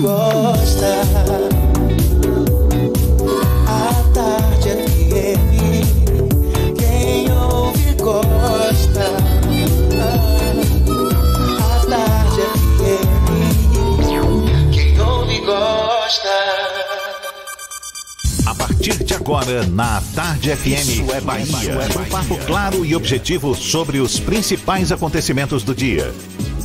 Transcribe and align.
gosta. 0.00 1.02
A 3.66 3.94
tarde 4.14 4.68
é 5.14 5.34
quem 6.76 7.32
ouve 7.32 7.94
gosta. 7.94 9.06
A 11.58 11.86
tarde 11.86 12.42
é 12.84 12.98
quem 14.70 15.00
ouve 15.00 15.40
gosta. 15.40 16.28
A 18.46 18.54
partir 18.54 19.04
de 19.04 19.14
agora, 19.14 19.66
na 19.66 20.00
Tarde 20.14 20.54
FM, 20.54 21.10
é 21.14 21.20
Bahia. 21.20 21.78
Um 21.98 22.08
papo 22.08 22.38
claro 22.46 22.84
e 22.84 22.94
objetivo 22.94 23.54
sobre 23.54 23.98
os 23.98 24.18
principais 24.20 24.92
acontecimentos 24.92 25.62
do 25.62 25.74
dia. 25.74 26.14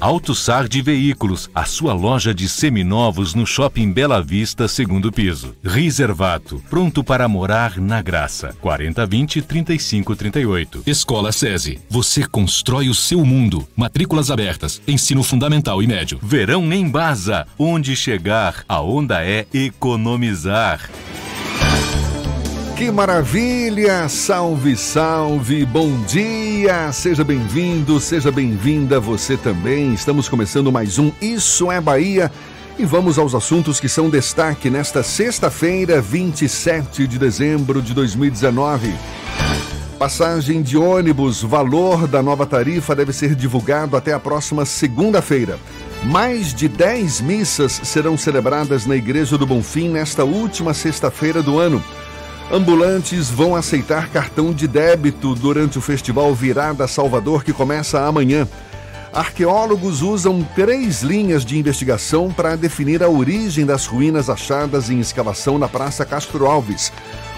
AutoSar 0.00 0.66
de 0.68 0.80
Veículos, 0.82 1.48
a 1.54 1.64
sua 1.64 1.94
loja 1.94 2.34
de 2.34 2.46
seminovos 2.48 3.34
no 3.34 3.46
Shopping 3.46 3.90
Bela 3.90 4.22
Vista, 4.22 4.68
segundo 4.68 5.10
piso. 5.10 5.56
Reservato, 5.64 6.62
pronto 6.68 7.02
para 7.02 7.26
morar 7.26 7.78
na 7.78 8.02
graça. 8.02 8.54
4020-3538. 8.62 10.82
Escola 10.86 11.32
SESI, 11.32 11.80
você 11.88 12.26
constrói 12.26 12.90
o 12.90 12.94
seu 12.94 13.24
mundo. 13.24 13.66
Matrículas 13.74 14.30
abertas, 14.30 14.82
ensino 14.86 15.22
fundamental 15.22 15.82
e 15.82 15.86
médio. 15.86 16.18
Verão 16.22 16.70
em 16.72 16.86
Baza, 16.88 17.46
onde 17.58 17.96
chegar, 17.96 18.62
a 18.68 18.82
onda 18.82 19.24
é 19.24 19.46
economizar. 19.52 20.90
Que 22.76 22.90
maravilha! 22.90 24.06
Salve, 24.06 24.76
salve! 24.76 25.64
Bom 25.64 25.98
dia! 26.02 26.92
Seja 26.92 27.24
bem-vindo, 27.24 27.98
seja 27.98 28.30
bem-vinda 28.30 29.00
você 29.00 29.34
também. 29.34 29.94
Estamos 29.94 30.28
começando 30.28 30.70
mais 30.70 30.98
um 30.98 31.10
Isso 31.18 31.72
é 31.72 31.80
Bahia 31.80 32.30
e 32.78 32.84
vamos 32.84 33.18
aos 33.18 33.34
assuntos 33.34 33.80
que 33.80 33.88
são 33.88 34.10
destaque 34.10 34.68
nesta 34.68 35.02
sexta-feira, 35.02 36.02
27 36.02 37.06
de 37.06 37.18
dezembro 37.18 37.80
de 37.80 37.94
2019. 37.94 38.92
Passagem 39.98 40.60
de 40.60 40.76
ônibus, 40.76 41.42
valor 41.42 42.06
da 42.06 42.22
nova 42.22 42.44
tarifa 42.44 42.94
deve 42.94 43.14
ser 43.14 43.34
divulgado 43.34 43.96
até 43.96 44.12
a 44.12 44.20
próxima 44.20 44.66
segunda-feira. 44.66 45.58
Mais 46.04 46.52
de 46.52 46.68
10 46.68 47.22
missas 47.22 47.80
serão 47.84 48.18
celebradas 48.18 48.84
na 48.84 48.94
Igreja 48.94 49.38
do 49.38 49.46
Bonfim 49.46 49.88
nesta 49.88 50.24
última 50.24 50.74
sexta-feira 50.74 51.42
do 51.42 51.58
ano. 51.58 51.82
Ambulantes 52.50 53.28
vão 53.28 53.56
aceitar 53.56 54.08
cartão 54.08 54.52
de 54.52 54.68
débito 54.68 55.34
durante 55.34 55.78
o 55.78 55.80
festival 55.80 56.32
Virada 56.32 56.86
Salvador, 56.86 57.42
que 57.42 57.52
começa 57.52 58.06
amanhã. 58.06 58.46
Arqueólogos 59.12 60.00
usam 60.00 60.46
três 60.54 61.02
linhas 61.02 61.44
de 61.44 61.58
investigação 61.58 62.30
para 62.30 62.54
definir 62.54 63.02
a 63.02 63.08
origem 63.08 63.66
das 63.66 63.86
ruínas 63.86 64.30
achadas 64.30 64.90
em 64.90 65.00
escavação 65.00 65.58
na 65.58 65.66
Praça 65.66 66.04
Castro 66.04 66.46
Alves. 66.46 66.92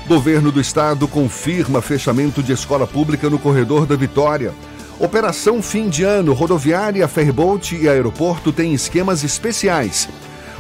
Governo 0.07 0.53
do 0.53 0.61
Estado 0.61 1.09
confirma 1.09 1.81
fechamento 1.81 2.43
de 2.43 2.53
escola 2.53 2.87
pública 2.87 3.31
no 3.31 3.39
corredor 3.39 3.87
da 3.87 3.97
Vitória. 3.97 4.53
Operação 5.01 5.63
Fim 5.63 5.89
de 5.89 6.05
Ano, 6.05 6.35
rodoviária, 6.35 7.09
ferryboat 7.09 7.77
e 7.77 7.89
aeroporto 7.89 8.53
têm 8.53 8.75
esquemas 8.75 9.25
especiais. 9.25 10.07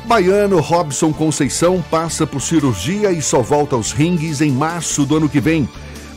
Baiano 0.05 0.61
Robson 0.61 1.13
Conceição 1.13 1.85
passa 1.91 2.27
por 2.27 2.41
cirurgia 2.41 3.13
e 3.13 3.21
só 3.21 3.41
volta 3.41 3.77
aos 3.77 3.93
ringues 3.93 4.41
em 4.41 4.51
março 4.51 5.05
do 5.05 5.17
ano 5.17 5.29
que 5.29 5.41
vem. 5.41 5.69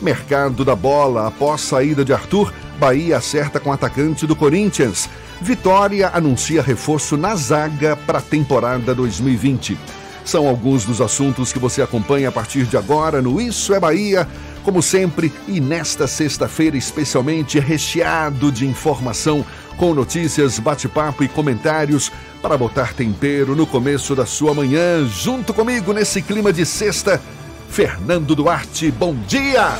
Mercado 0.01 0.63
da 0.63 0.75
bola, 0.75 1.27
após 1.27 1.61
saída 1.61 2.03
de 2.03 2.13
Arthur, 2.13 2.53
Bahia 2.79 3.17
acerta 3.17 3.59
com 3.59 3.71
atacante 3.71 4.25
do 4.25 4.35
Corinthians. 4.35 5.09
Vitória 5.41 6.09
anuncia 6.13 6.61
reforço 6.61 7.17
na 7.17 7.35
zaga 7.35 7.95
para 7.95 8.19
a 8.19 8.21
temporada 8.21 8.95
2020. 8.95 9.77
São 10.23 10.47
alguns 10.47 10.85
dos 10.85 11.01
assuntos 11.01 11.51
que 11.51 11.59
você 11.59 11.81
acompanha 11.81 12.29
a 12.29 12.31
partir 12.31 12.63
de 12.65 12.77
agora 12.77 13.21
no 13.21 13.41
Isso 13.41 13.73
é 13.73 13.79
Bahia, 13.79 14.27
como 14.63 14.81
sempre, 14.81 15.31
e 15.47 15.59
nesta 15.59 16.07
sexta-feira 16.07 16.77
especialmente 16.77 17.59
recheado 17.59 18.51
de 18.51 18.65
informação, 18.65 19.45
com 19.77 19.93
notícias, 19.93 20.59
bate-papo 20.59 21.23
e 21.23 21.27
comentários 21.27 22.11
para 22.41 22.57
botar 22.57 22.93
tempero 22.93 23.55
no 23.55 23.65
começo 23.65 24.15
da 24.15 24.25
sua 24.25 24.53
manhã, 24.53 25.07
junto 25.07 25.53
comigo 25.53 25.93
nesse 25.93 26.21
clima 26.21 26.53
de 26.53 26.65
sexta. 26.65 27.21
Fernando 27.69 28.35
Duarte, 28.35 28.91
bom 28.91 29.15
dia! 29.27 29.77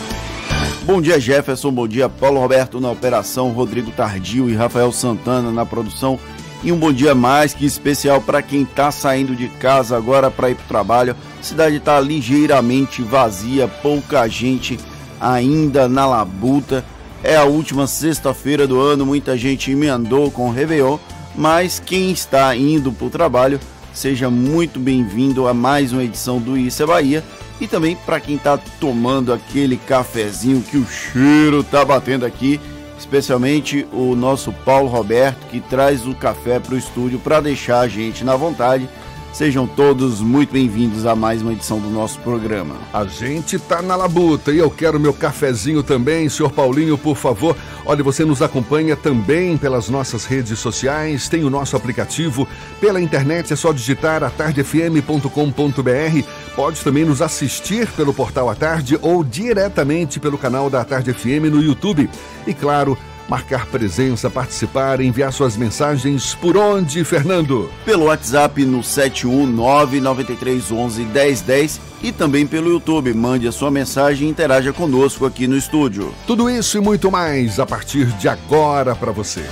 Bom 0.84 1.00
dia, 1.00 1.20
Jefferson. 1.20 1.72
Bom 1.72 1.88
dia, 1.88 2.09
Paulo 2.09 2.40
Roberto 2.40 2.81
na 2.81 2.90
operação, 2.90 3.52
Rodrigo 3.52 3.91
Tardio 3.91 4.50
e 4.50 4.56
Rafael 4.56 4.91
Santana 4.91 5.52
na 5.52 5.66
produção. 5.66 6.20
E 6.64 6.72
um 6.72 6.78
bom 6.78 6.94
dia 6.94 7.16
mais 7.16 7.54
que 7.54 7.66
especial 7.66 8.22
para 8.22 8.42
quem 8.42 8.62
está 8.62 8.92
saindo 8.92 9.36
de 9.36 9.48
casa 9.48 9.98
agora 9.98 10.30
para 10.30 10.50
ir 10.50 10.56
para 10.56 10.66
o 10.66 10.68
trabalho. 10.68 11.16
A 11.40 11.44
cidade 11.44 11.78
está 11.78 12.00
ligeiramente 12.00 13.02
vazia, 13.02 13.68
pouca 13.68 14.28
gente 14.28 14.80
ainda 15.20 15.88
na 15.88 16.06
labuta. 16.06 16.86
É 17.24 17.36
a 17.36 17.46
última 17.46 17.88
sexta-feira 17.88 18.68
do 18.68 18.80
ano, 18.80 19.06
muita 19.06 19.38
gente 19.38 19.72
emendou 19.72 20.30
com 20.30 20.50
o 20.50 20.52
Réveillon 20.52 20.98
mas 21.36 21.82
quem 21.84 22.12
está 22.12 22.56
indo 22.56 22.92
para 22.92 23.08
o 23.08 23.10
trabalho, 23.10 23.60
seja 23.94 24.30
muito 24.30 24.80
bem-vindo 24.80 25.48
a 25.48 25.54
mais 25.54 25.94
uma 25.94 26.04
edição 26.04 26.40
do 26.40 26.58
Isso 26.58 26.84
é 26.84 26.86
Bahia. 26.86 27.24
E 27.60 27.68
também 27.68 27.96
para 27.96 28.20
quem 28.20 28.36
está 28.36 28.58
tomando 28.80 29.32
aquele 29.32 29.78
cafezinho 29.78 30.64
que 30.64 30.78
o 30.78 30.88
cheiro 30.88 31.64
tá 31.64 31.86
batendo 31.86 32.26
aqui, 32.26 32.60
especialmente 33.02 33.88
o 33.92 34.16
nosso 34.16 34.54
Paulo 34.54 34.88
Roberto, 34.88 35.48
que 35.48 35.60
traz 35.60 36.06
o 36.06 36.14
café 36.14 36.60
para 36.60 36.76
o 36.76 36.78
estúdio 36.78 37.20
para 37.20 37.42
deixar 37.42 37.80
a 37.80 37.88
gente 37.88 38.24
na 38.24 38.36
vontade 38.36 38.88
Sejam 39.34 39.66
todos 39.66 40.19
muito 40.19 40.52
bem-vindos 40.52 41.06
a 41.06 41.16
mais 41.16 41.42
uma 41.42 41.53
edição 41.53 41.80
do 41.80 41.90
nosso 41.90 42.19
programa. 42.19 42.75
A 42.94 43.06
gente 43.06 43.58
tá 43.58 43.81
na 43.81 43.96
labuta 43.96 44.52
e 44.52 44.58
eu 44.58 44.69
quero 44.69 45.00
meu 45.00 45.14
cafezinho 45.14 45.81
também, 45.81 46.28
senhor 46.28 46.52
Paulinho, 46.52 46.97
por 46.97 47.16
favor. 47.16 47.56
Olha, 47.86 48.03
você 48.03 48.25
nos 48.25 48.41
acompanha 48.41 48.96
também 48.96 49.58
pelas 49.58 49.88
nossas 49.88 50.25
redes 50.25 50.59
sociais, 50.59 51.30
tem 51.30 51.46
o 51.46 51.50
nosso 51.50 51.78
aplicativo. 51.78 52.46
Pela 52.81 53.00
internet 53.00 53.53
é 53.53 53.56
só 53.56 53.72
digitar 53.72 54.22
atardefm.com.br. 54.22 56.28
Pode 56.53 56.84
também 56.84 57.06
nos 57.06 57.22
assistir 57.22 57.88
pelo 57.94 58.14
portal 58.14 58.50
A 58.50 58.56
Tarde 58.56 59.00
ou 59.02 59.23
diretamente 59.23 60.20
pelo 60.20 60.38
canal 60.38 60.70
da 60.70 60.84
Tarde 60.84 61.14
FM 61.14 61.50
no 61.50 61.64
YouTube. 61.64 62.09
E 62.46 62.53
claro, 62.53 62.97
marcar 63.28 63.66
presença, 63.68 64.29
participar, 64.29 65.02
enviar 65.02 65.32
suas 65.32 65.56
mensagens 65.58 66.35
por 66.35 66.58
onde, 66.58 67.03
Fernando? 67.03 67.72
Pelo 67.85 68.06
WhatsApp 68.06 68.64
no 68.66 68.82
71993111010 68.82 71.79
e 72.03 72.12
também 72.12 72.46
pelo 72.47 72.72
YouTube. 72.72 73.14
Mande 73.14 73.47
a 73.47 73.52
sua 73.52 73.70
mensagem 73.72 74.28
e 74.28 74.32
interaja 74.32 74.73
conosco 74.73 75.26
aqui 75.26 75.47
no 75.47 75.58
estúdio. 75.58 76.14
Tudo 76.28 76.50
isso 76.50 76.78
e 76.78 76.82
muito 76.82 77.09
mais 77.12 77.59
a 77.59 77.66
partir 77.66 78.08
de 78.18 78.28
agora 78.28 78.96
para 78.96 79.12
você. 79.12 79.46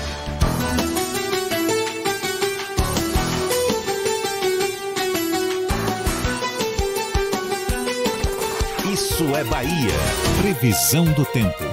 Isso 8.92 9.24
é 9.36 9.44
Bahia. 9.44 9.94
Previsão 10.42 11.06
do 11.06 11.24
tempo. 11.26 11.69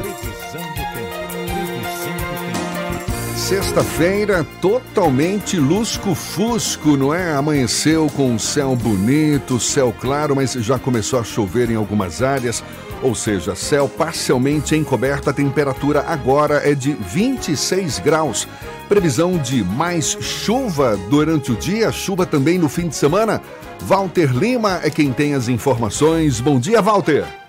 Sexta-feira 3.47 4.45
totalmente 4.61 5.57
lusco-fusco, 5.57 6.97
não 6.97 7.15
é? 7.15 7.33
Amanheceu 7.33 8.11
com 8.17 8.33
um 8.33 8.41
céu 8.41 8.75
bonito, 8.75 9.61
céu 9.61 9.95
claro, 10.01 10.35
mas 10.35 10.55
já 10.55 10.81
começou 10.81 11.21
a 11.21 11.23
chover 11.23 11.71
em 11.71 11.77
algumas 11.77 12.23
áreas, 12.23 12.65
ou 13.01 13.15
seja, 13.15 13.55
céu 13.55 13.89
parcialmente 13.89 14.75
encoberto. 14.75 15.31
A 15.31 15.33
temperatura 15.33 16.05
agora 16.09 16.69
é 16.69 16.75
de 16.75 16.95
26 16.95 18.01
graus. 18.01 18.49
Previsão 18.89 19.39
de 19.39 19.63
mais 19.63 20.19
chuva 20.21 20.99
durante 21.09 21.53
o 21.53 21.57
dia, 21.57 21.93
chuva 21.93 22.27
também 22.27 22.59
no 22.59 22.69
fim 22.69 22.89
de 22.89 22.97
semana. 22.97 23.41
Walter 23.83 24.37
Lima 24.37 24.81
é 24.83 24.91
quem 24.91 25.13
tem 25.13 25.35
as 25.35 25.47
informações. 25.47 26.41
Bom 26.41 26.59
dia, 26.59 26.83
Walter. 26.83 27.46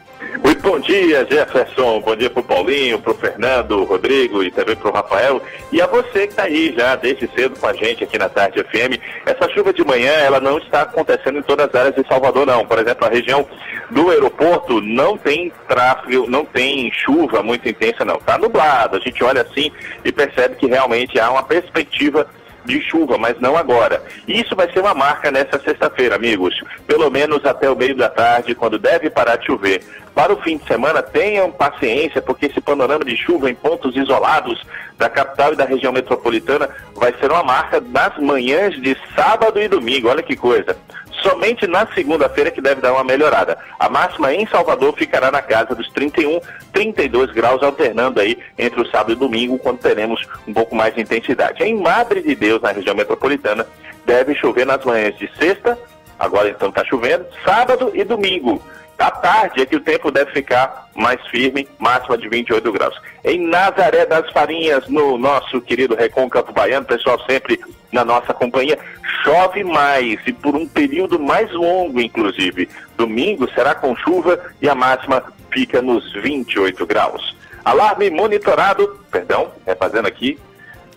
Bom 0.67 0.81
dia, 0.81 1.25
Jefferson. 1.31 2.01
Bom 2.01 2.13
dia 2.13 2.29
pro 2.29 2.43
Paulinho, 2.43 2.99
pro 2.99 3.13
Fernando, 3.13 3.85
Rodrigo 3.85 4.43
e 4.43 4.51
também 4.51 4.75
pro 4.75 4.91
Rafael. 4.91 5.41
E 5.71 5.81
a 5.81 5.87
você 5.87 6.27
que 6.27 6.33
está 6.33 6.43
aí 6.43 6.75
já 6.77 6.93
desde 6.97 7.25
cedo 7.33 7.57
com 7.57 7.67
a 7.67 7.73
gente 7.73 8.03
aqui 8.03 8.17
na 8.17 8.27
Tarde 8.27 8.61
FM. 8.61 8.99
Essa 9.25 9.49
chuva 9.53 9.71
de 9.71 9.81
manhã, 9.85 10.11
ela 10.11 10.41
não 10.41 10.57
está 10.57 10.81
acontecendo 10.81 11.39
em 11.39 11.41
todas 11.41 11.69
as 11.69 11.73
áreas 11.73 11.95
de 11.95 12.05
Salvador, 12.05 12.45
não. 12.45 12.65
Por 12.65 12.79
exemplo, 12.79 13.07
a 13.07 13.09
região 13.09 13.47
do 13.89 14.09
aeroporto 14.11 14.81
não 14.81 15.17
tem 15.17 15.53
tráfego, 15.69 16.29
não 16.29 16.43
tem 16.43 16.91
chuva 16.91 17.41
muito 17.41 17.69
intensa, 17.69 18.03
não. 18.03 18.17
Está 18.17 18.37
nublado. 18.37 18.97
A 18.97 18.99
gente 18.99 19.23
olha 19.23 19.43
assim 19.43 19.71
e 20.03 20.11
percebe 20.11 20.55
que 20.55 20.67
realmente 20.67 21.17
há 21.17 21.31
uma 21.31 21.43
perspectiva 21.43 22.27
de 22.67 22.81
chuva, 22.81 23.17
mas 23.17 23.39
não 23.39 23.57
agora. 23.57 24.03
Isso 24.27 24.55
vai 24.55 24.71
ser 24.71 24.81
uma 24.81 24.93
marca 24.93 25.31
nessa 25.31 25.57
sexta-feira, 25.57 26.15
amigos. 26.15 26.53
Pelo 26.85 27.09
menos 27.09 27.43
até 27.45 27.69
o 27.69 27.75
meio 27.75 27.95
da 27.95 28.09
tarde, 28.09 28.53
quando 28.53 28.77
deve 28.77 29.09
parar 29.09 29.37
de 29.37 29.47
chover. 29.47 29.83
Para 30.13 30.33
o 30.33 30.41
fim 30.41 30.57
de 30.57 30.67
semana, 30.67 31.01
tenham 31.01 31.51
paciência, 31.51 32.21
porque 32.21 32.47
esse 32.47 32.59
panorama 32.59 33.05
de 33.05 33.15
chuva 33.15 33.49
em 33.49 33.55
pontos 33.55 33.95
isolados 33.95 34.61
da 34.97 35.09
capital 35.09 35.53
e 35.53 35.55
da 35.55 35.63
região 35.63 35.93
metropolitana 35.93 36.69
vai 36.95 37.13
ser 37.19 37.31
uma 37.31 37.43
marca 37.43 37.79
nas 37.79 38.17
manhãs 38.17 38.75
de 38.81 38.97
sábado 39.15 39.59
e 39.59 39.67
domingo. 39.67 40.09
Olha 40.09 40.23
que 40.23 40.35
coisa. 40.35 40.75
Somente 41.21 41.65
na 41.65 41.87
segunda-feira 41.87 42.51
que 42.51 42.61
deve 42.61 42.81
dar 42.81 42.93
uma 42.93 43.03
melhorada. 43.03 43.57
A 43.79 43.89
máxima 43.89 44.33
em 44.33 44.45
Salvador 44.47 44.93
ficará 44.95 45.31
na 45.31 45.41
casa 45.41 45.73
dos 45.73 45.89
31, 45.91 46.39
32 46.71 47.31
graus, 47.31 47.63
alternando 47.63 48.19
aí 48.19 48.37
entre 48.57 48.81
o 48.81 48.89
sábado 48.89 49.13
e 49.13 49.15
domingo, 49.15 49.57
quando 49.57 49.79
teremos 49.79 50.25
um 50.47 50.53
pouco 50.53 50.75
mais 50.75 50.93
de 50.93 51.01
intensidade. 51.01 51.63
Em 51.63 51.75
Madre 51.75 52.21
de 52.21 52.35
Deus, 52.35 52.61
na 52.61 52.71
região 52.71 52.95
metropolitana, 52.95 53.65
deve 54.05 54.35
chover 54.35 54.65
nas 54.65 54.83
manhãs 54.85 55.17
de 55.17 55.29
sexta, 55.37 55.77
agora 56.19 56.49
então 56.49 56.69
está 56.69 56.85
chovendo, 56.85 57.25
sábado 57.43 57.91
e 57.93 58.03
domingo. 58.03 58.61
À 58.97 59.11
tarde 59.11 59.61
é 59.61 59.65
que 59.65 59.75
o 59.75 59.79
tempo 59.79 60.09
deve 60.09 60.31
ficar 60.31 60.89
mais 60.95 61.21
firme, 61.27 61.67
máxima 61.77 62.17
de 62.17 62.27
28 62.27 62.71
graus. 62.71 62.99
Em 63.23 63.47
Nazaré 63.47 64.05
das 64.07 64.29
Farinhas, 64.31 64.87
no 64.87 65.17
nosso 65.17 65.61
querido 65.61 65.95
Recôncavo 65.95 66.51
Baiano, 66.51 66.85
pessoal 66.85 67.19
sempre 67.29 67.59
na 67.91 68.03
nossa 68.03 68.33
companhia, 68.33 68.77
chove 69.23 69.63
mais 69.63 70.19
e 70.25 70.33
por 70.33 70.55
um 70.55 70.67
período 70.67 71.19
mais 71.19 71.51
longo, 71.53 72.01
inclusive. 72.01 72.67
Domingo 72.97 73.47
será 73.51 73.75
com 73.75 73.95
chuva 73.95 74.39
e 74.61 74.67
a 74.67 74.73
máxima 74.73 75.23
fica 75.51 75.79
nos 75.81 76.11
28 76.13 76.85
graus. 76.87 77.35
Alarme 77.63 78.09
monitorado, 78.09 78.99
perdão, 79.11 79.51
é 79.65 79.75
fazendo 79.75 80.07
aqui, 80.07 80.39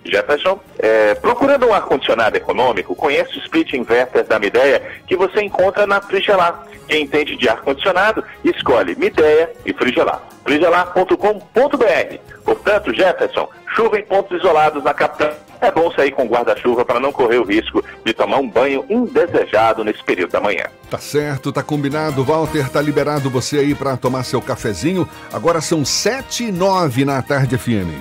Jefferson, 0.04 0.60
é, 0.78 1.14
procurando 1.14 1.66
um 1.66 1.74
ar-condicionado 1.74 2.36
econômico, 2.36 2.94
conheça 2.94 3.32
o 3.34 3.38
split 3.38 3.74
inverter 3.74 4.24
da 4.24 4.38
Mideia 4.38 4.82
que 5.06 5.16
você 5.16 5.42
encontra 5.42 5.86
na 5.86 6.00
Frigelar. 6.00 6.66
Quem 6.88 7.04
entende 7.04 7.36
de 7.36 7.48
ar-condicionado, 7.48 8.24
escolhe 8.44 8.96
Mideia 8.96 9.50
e 9.64 9.72
Frigelar. 9.72 10.22
frigelar.com.br. 10.44 12.18
Portanto, 12.44 12.94
Jefferson, 12.94 13.48
chuva 13.74 13.98
em 13.98 14.02
pontos 14.02 14.38
isolados 14.38 14.82
na 14.82 14.94
capital. 14.94 15.32
É 15.60 15.70
bom 15.70 15.92
sair 15.92 16.10
com 16.10 16.26
guarda-chuva 16.26 16.84
para 16.84 16.98
não 16.98 17.12
correr 17.12 17.38
o 17.38 17.44
risco 17.44 17.84
de 18.04 18.14
tomar 18.14 18.38
um 18.38 18.48
banho 18.48 18.84
indesejado 18.88 19.84
nesse 19.84 20.02
período 20.02 20.30
da 20.30 20.40
manhã. 20.40 20.64
Tá 20.90 20.98
certo, 20.98 21.52
tá 21.52 21.62
combinado. 21.62 22.24
Walter, 22.24 22.68
tá 22.70 22.80
liberado 22.80 23.28
você 23.28 23.58
aí 23.58 23.74
para 23.74 23.96
tomar 23.96 24.24
seu 24.24 24.40
cafezinho. 24.40 25.06
Agora 25.32 25.60
são 25.60 25.84
sete 25.84 26.44
e 26.44 26.52
nove 26.52 27.04
na 27.04 27.20
tarde 27.20 27.58
FM. 27.58 27.92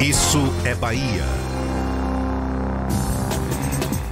Isso 0.00 0.38
é 0.64 0.74
Bahia. 0.76 1.47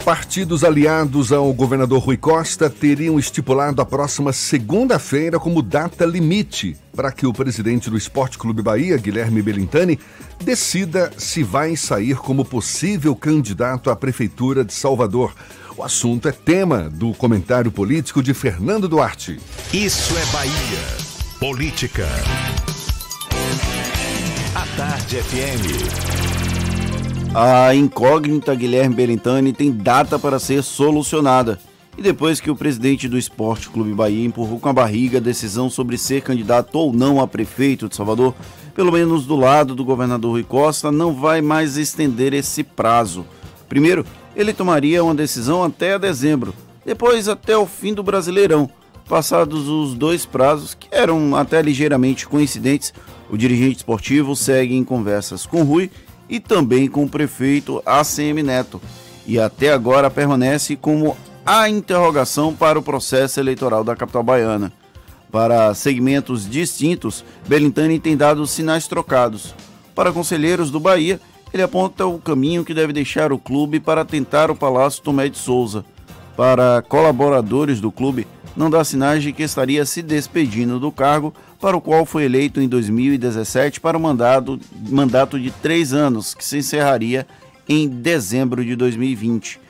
Partidos 0.06 0.62
aliados 0.62 1.32
ao 1.32 1.53
governador 1.53 2.00
Rui 2.00 2.17
Costa 2.17 2.70
teriam 2.70 3.19
estipulado 3.19 3.82
a 3.82 3.85
próxima 3.85 4.32
segunda-feira 4.32 5.37
como 5.37 5.61
data 5.61 6.06
limite 6.06 6.76
para 6.94 7.11
que 7.11 7.26
o 7.26 7.32
presidente 7.32 7.91
do 7.91 7.97
Esporte 7.97 8.38
Clube 8.38 8.62
Bahia, 8.62 8.97
Guilherme 8.99 9.43
Belintani, 9.43 9.99
decida 10.44 11.11
se 11.19 11.43
vai 11.43 11.75
sair 11.75 12.19
como 12.19 12.44
possível 12.44 13.17
candidato 13.17 13.91
à 13.91 13.97
Prefeitura 13.97 14.64
de 14.64 14.73
Salvador. 14.73 15.35
O 15.76 15.82
assunto 15.82 16.29
é 16.29 16.32
tema 16.32 16.88
do 16.88 17.12
comentário 17.12 17.73
político 17.73 18.23
de 18.23 18.32
Fernando 18.32 18.87
Duarte. 18.87 19.41
Isso 19.75 20.17
é 20.17 20.25
Bahia. 20.26 20.87
Política. 21.41 22.06
A 24.55 24.67
Tarde 24.76 25.17
FM. 25.17 26.35
A 27.38 27.74
incógnita 27.74 28.54
Guilherme 28.54 28.94
Belintani 28.94 29.52
tem 29.52 29.70
data 29.70 30.18
para 30.18 30.38
ser 30.38 30.62
solucionada. 30.62 31.60
E 31.98 32.00
depois 32.00 32.40
que 32.40 32.50
o 32.50 32.56
presidente 32.56 33.10
do 33.10 33.18
Esporte 33.18 33.68
Clube 33.68 33.92
Bahia 33.92 34.24
empurrou 34.24 34.58
com 34.58 34.70
a 34.70 34.72
barriga 34.72 35.18
a 35.18 35.20
decisão 35.20 35.68
sobre 35.68 35.98
ser 35.98 36.22
candidato 36.22 36.74
ou 36.78 36.94
não 36.94 37.20
a 37.20 37.28
prefeito 37.28 37.90
de 37.90 37.94
Salvador, 37.94 38.34
pelo 38.74 38.90
menos 38.90 39.26
do 39.26 39.36
lado 39.36 39.74
do 39.74 39.84
governador 39.84 40.30
Rui 40.30 40.44
Costa, 40.44 40.90
não 40.90 41.12
vai 41.12 41.42
mais 41.42 41.76
estender 41.76 42.32
esse 42.32 42.62
prazo. 42.62 43.26
Primeiro, 43.68 44.06
ele 44.34 44.54
tomaria 44.54 45.04
uma 45.04 45.14
decisão 45.14 45.62
até 45.62 45.98
dezembro, 45.98 46.54
depois 46.86 47.28
até 47.28 47.54
o 47.54 47.66
fim 47.66 47.92
do 47.92 48.02
Brasileirão. 48.02 48.70
Passados 49.06 49.68
os 49.68 49.92
dois 49.92 50.24
prazos, 50.24 50.72
que 50.72 50.88
eram 50.90 51.36
até 51.36 51.60
ligeiramente 51.60 52.26
coincidentes, 52.26 52.94
o 53.28 53.36
dirigente 53.36 53.76
esportivo 53.76 54.34
segue 54.34 54.74
em 54.74 54.82
conversas 54.82 55.44
com 55.44 55.64
Rui 55.64 55.90
e 56.28 56.40
também 56.40 56.88
com 56.88 57.05
o 57.05 57.08
prefeito 57.08 57.82
ACM 57.84 58.43
Neto, 58.43 58.81
e 59.26 59.38
até 59.38 59.73
agora 59.73 60.11
permanece 60.11 60.76
como 60.76 61.17
a 61.44 61.69
interrogação 61.69 62.55
para 62.55 62.78
o 62.78 62.82
processo 62.82 63.38
eleitoral 63.38 63.84
da 63.84 63.94
capital 63.94 64.23
baiana. 64.23 64.73
Para 65.31 65.75
segmentos 65.75 66.49
distintos, 66.49 67.25
Belintani 67.46 67.99
tem 67.99 68.17
dado 68.17 68.46
sinais 68.46 68.87
trocados. 68.87 69.55
Para 69.94 70.12
conselheiros 70.12 70.70
do 70.70 70.81
Bahia, 70.81 71.20
ele 71.52 71.62
aponta 71.62 72.06
o 72.06 72.19
caminho 72.19 72.64
que 72.64 72.75
deve 72.75 72.93
deixar 72.93 73.32
o 73.32 73.38
clube 73.38 73.81
para 73.81 74.05
tentar 74.05 74.50
o 74.50 74.56
Palácio 74.56 75.02
Tomé 75.02 75.29
de 75.29 75.38
Souza. 75.38 75.84
Para 76.37 76.82
colaboradores 76.88 77.81
do 77.81 77.90
clube, 77.90 78.26
não 78.56 78.70
dá 78.70 78.82
sinais 78.82 79.22
de 79.22 79.32
que 79.32 79.43
estaria 79.43 79.84
se 79.84 80.01
despedindo 80.01 80.81
do 80.81 80.91
cargo 80.91 81.34
para 81.60 81.77
o 81.77 81.81
qual 81.81 82.06
foi 82.06 82.25
eleito 82.25 82.60
em 82.60 82.69
2017 82.69 83.81
para 83.81 83.98
o 83.98 84.01
mandato, 84.01 84.58
mandato 84.89 85.39
de 85.39 85.51
três 85.51 85.93
anos, 85.93 86.34
que 86.34 86.44
se 86.44 86.58
encerraria 86.58 87.27
em 87.69 87.86
dezembro 87.86 88.65
de 88.65 88.75
2020. 88.75 89.60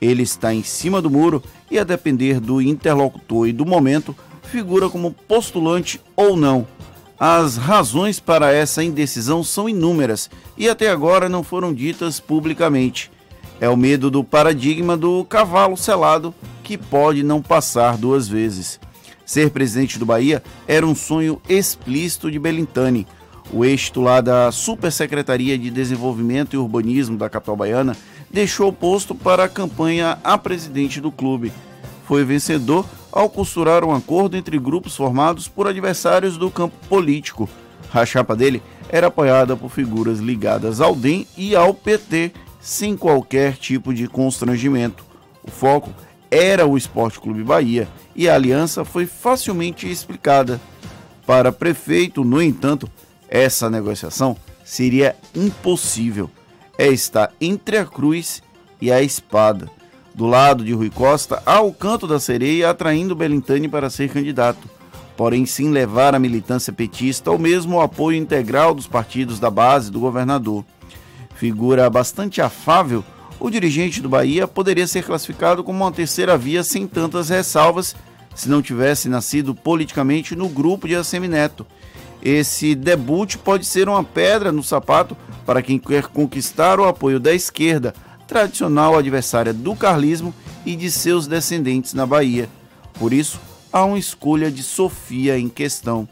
Ele 0.00 0.22
está 0.22 0.52
em 0.52 0.62
cima 0.62 1.00
do 1.00 1.10
muro 1.10 1.42
e, 1.70 1.78
a 1.78 1.84
depender 1.84 2.38
do 2.38 2.60
interlocutor 2.60 3.48
e 3.48 3.52
do 3.52 3.64
momento, 3.64 4.14
figura 4.42 4.90
como 4.90 5.12
postulante 5.12 6.00
ou 6.14 6.36
não. 6.36 6.66
As 7.18 7.56
razões 7.56 8.20
para 8.20 8.52
essa 8.52 8.82
indecisão 8.82 9.42
são 9.42 9.68
inúmeras 9.68 10.28
e 10.58 10.68
até 10.68 10.90
agora 10.90 11.28
não 11.28 11.42
foram 11.42 11.72
ditas 11.72 12.20
publicamente. 12.20 13.10
É 13.60 13.68
o 13.68 13.76
medo 13.76 14.10
do 14.10 14.24
paradigma 14.24 14.96
do 14.96 15.24
cavalo 15.24 15.76
selado 15.76 16.34
que 16.62 16.76
pode 16.76 17.22
não 17.22 17.40
passar 17.40 17.96
duas 17.96 18.26
vezes. 18.28 18.80
Ser 19.24 19.50
presidente 19.50 19.98
do 19.98 20.04
Bahia 20.04 20.42
era 20.66 20.86
um 20.86 20.94
sonho 20.94 21.40
explícito 21.48 22.30
de 22.30 22.38
Belintani. 22.38 23.06
O 23.52 23.64
ex-titular 23.64 24.22
da 24.22 24.50
Supersecretaria 24.50 25.56
de 25.56 25.70
Desenvolvimento 25.70 26.54
e 26.54 26.56
Urbanismo 26.56 27.16
da 27.16 27.30
capital 27.30 27.56
baiana 27.56 27.96
deixou 28.30 28.68
o 28.68 28.72
posto 28.72 29.14
para 29.14 29.44
a 29.44 29.48
campanha 29.48 30.18
a 30.24 30.36
presidente 30.36 31.00
do 31.00 31.12
clube. 31.12 31.52
Foi 32.06 32.24
vencedor 32.24 32.84
ao 33.12 33.30
costurar 33.30 33.84
um 33.84 33.94
acordo 33.94 34.36
entre 34.36 34.58
grupos 34.58 34.96
formados 34.96 35.46
por 35.46 35.68
adversários 35.68 36.36
do 36.36 36.50
campo 36.50 36.74
político. 36.88 37.48
A 37.92 38.04
chapa 38.04 38.34
dele 38.34 38.60
era 38.88 39.06
apoiada 39.06 39.56
por 39.56 39.70
figuras 39.70 40.18
ligadas 40.18 40.80
ao 40.80 40.96
DEM 40.96 41.26
e 41.36 41.54
ao 41.54 41.72
PT, 41.72 42.32
sem 42.64 42.96
qualquer 42.96 43.58
tipo 43.58 43.92
de 43.92 44.08
constrangimento. 44.08 45.04
O 45.46 45.50
foco 45.50 45.92
era 46.30 46.66
o 46.66 46.78
Esporte 46.78 47.20
Clube 47.20 47.44
Bahia 47.44 47.86
e 48.16 48.26
a 48.26 48.34
aliança 48.34 48.86
foi 48.86 49.04
facilmente 49.04 49.88
explicada. 49.88 50.58
Para 51.26 51.52
prefeito, 51.52 52.24
no 52.24 52.40
entanto, 52.40 52.90
essa 53.28 53.68
negociação 53.68 54.34
seria 54.64 55.14
impossível. 55.34 56.30
É 56.78 56.88
estar 56.88 57.30
entre 57.38 57.76
a 57.76 57.84
cruz 57.84 58.42
e 58.80 58.90
a 58.90 59.02
espada. 59.02 59.70
Do 60.14 60.26
lado 60.26 60.64
de 60.64 60.72
Rui 60.72 60.88
Costa, 60.88 61.42
há 61.44 61.60
o 61.60 61.72
canto 61.72 62.06
da 62.06 62.18
sereia 62.18 62.70
atraindo 62.70 63.14
Belintani 63.14 63.68
para 63.68 63.90
ser 63.90 64.08
candidato, 64.10 64.70
porém 65.18 65.44
sem 65.44 65.68
levar 65.68 66.14
a 66.14 66.18
militância 66.18 66.72
petista 66.72 67.30
ou 67.30 67.38
mesmo 67.38 67.76
o 67.76 67.82
apoio 67.82 68.16
integral 68.16 68.74
dos 68.74 68.86
partidos 68.86 69.38
da 69.38 69.50
base 69.50 69.90
do 69.90 70.00
governador. 70.00 70.64
Figura 71.34 71.88
bastante 71.90 72.40
afável 72.40 73.04
o 73.44 73.50
dirigente 73.50 74.00
do 74.00 74.08
Bahia 74.08 74.48
poderia 74.48 74.86
ser 74.86 75.04
classificado 75.04 75.62
como 75.62 75.84
uma 75.84 75.92
terceira 75.92 76.38
via 76.38 76.62
sem 76.64 76.86
tantas 76.86 77.28
ressalvas 77.28 77.94
se 78.34 78.48
não 78.48 78.62
tivesse 78.62 79.08
nascido 79.08 79.54
politicamente 79.54 80.34
no 80.34 80.48
grupo 80.48 80.88
de 80.88 80.94
Assemineto. 80.94 81.66
Esse 82.22 82.74
debut 82.74 83.36
pode 83.36 83.66
ser 83.66 83.88
uma 83.88 84.02
pedra 84.02 84.50
no 84.50 84.62
sapato 84.62 85.16
para 85.44 85.62
quem 85.62 85.78
quer 85.78 86.06
conquistar 86.06 86.80
o 86.80 86.84
apoio 86.84 87.20
da 87.20 87.34
esquerda, 87.34 87.94
tradicional 88.26 88.96
adversária 88.96 89.52
do 89.52 89.76
carlismo 89.76 90.34
e 90.64 90.74
de 90.74 90.90
seus 90.90 91.26
descendentes 91.26 91.92
na 91.92 92.06
Bahia. 92.06 92.48
Por 92.94 93.12
isso, 93.12 93.38
há 93.70 93.84
uma 93.84 93.98
escolha 93.98 94.50
de 94.50 94.62
Sofia 94.62 95.38
em 95.38 95.50
questão. 95.50 96.08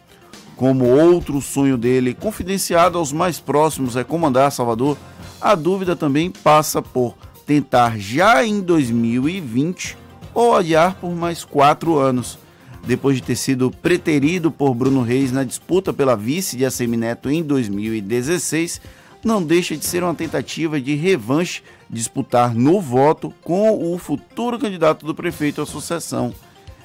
Como 0.62 0.84
outro 0.84 1.40
sonho 1.40 1.76
dele, 1.76 2.14
confidenciado 2.14 2.96
aos 2.96 3.12
mais 3.12 3.40
próximos, 3.40 3.96
é 3.96 4.04
comandar 4.04 4.52
Salvador, 4.52 4.96
a 5.40 5.56
dúvida 5.56 5.96
também 5.96 6.30
passa 6.30 6.80
por 6.80 7.16
tentar 7.44 7.98
já 7.98 8.46
em 8.46 8.60
2020 8.60 9.98
ou 10.32 10.54
adiar 10.54 10.94
por 11.00 11.10
mais 11.16 11.44
quatro 11.44 11.98
anos. 11.98 12.38
Depois 12.86 13.16
de 13.16 13.24
ter 13.24 13.34
sido 13.34 13.72
preterido 13.72 14.52
por 14.52 14.72
Bruno 14.72 15.02
Reis 15.02 15.32
na 15.32 15.42
disputa 15.42 15.92
pela 15.92 16.14
vice 16.14 16.56
de 16.56 16.64
Assemineto 16.64 17.28
em 17.28 17.42
2016, 17.42 18.80
não 19.24 19.42
deixa 19.42 19.76
de 19.76 19.84
ser 19.84 20.04
uma 20.04 20.14
tentativa 20.14 20.80
de 20.80 20.94
revanche 20.94 21.64
disputar 21.90 22.54
no 22.54 22.80
voto 22.80 23.34
com 23.42 23.92
o 23.92 23.98
futuro 23.98 24.60
candidato 24.60 25.04
do 25.04 25.12
prefeito 25.12 25.60
à 25.60 25.66
sucessão. 25.66 26.32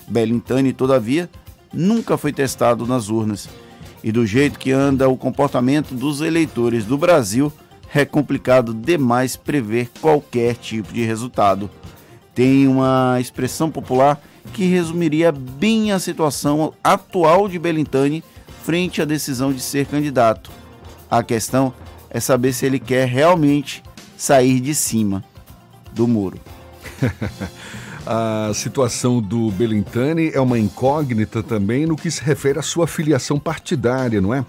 Belintani, 0.07 0.73
todavia, 0.73 1.29
nunca 1.71 2.17
foi 2.17 2.33
testado 2.33 2.87
nas 2.87 3.09
urnas. 3.09 3.47
E 4.07 4.11
do 4.13 4.25
jeito 4.25 4.57
que 4.57 4.71
anda 4.71 5.09
o 5.09 5.17
comportamento 5.17 5.93
dos 5.93 6.21
eleitores 6.21 6.85
do 6.85 6.97
Brasil, 6.97 7.51
é 7.93 8.05
complicado 8.05 8.73
demais 8.73 9.35
prever 9.35 9.89
qualquer 9.99 10.55
tipo 10.55 10.93
de 10.93 11.03
resultado. 11.03 11.69
Tem 12.33 12.69
uma 12.69 13.17
expressão 13.19 13.69
popular 13.69 14.17
que 14.53 14.63
resumiria 14.63 15.29
bem 15.29 15.91
a 15.91 15.99
situação 15.99 16.73
atual 16.81 17.49
de 17.49 17.59
Belintani 17.59 18.23
frente 18.63 19.01
à 19.01 19.05
decisão 19.05 19.51
de 19.51 19.59
ser 19.59 19.85
candidato. 19.85 20.51
A 21.11 21.21
questão 21.21 21.73
é 22.09 22.21
saber 22.21 22.53
se 22.53 22.65
ele 22.65 22.79
quer 22.79 23.09
realmente 23.09 23.83
sair 24.15 24.61
de 24.61 24.73
cima 24.73 25.21
do 25.91 26.07
muro. 26.07 26.39
A 28.09 28.53
situação 28.53 29.21
do 29.21 29.51
Belintani 29.51 30.31
é 30.33 30.39
uma 30.39 30.57
incógnita 30.57 31.43
também 31.43 31.85
no 31.85 31.97
que 31.97 32.09
se 32.09 32.23
refere 32.23 32.57
à 32.57 32.61
sua 32.61 32.87
filiação 32.87 33.37
partidária, 33.37 34.21
não 34.21 34.33
é? 34.33 34.45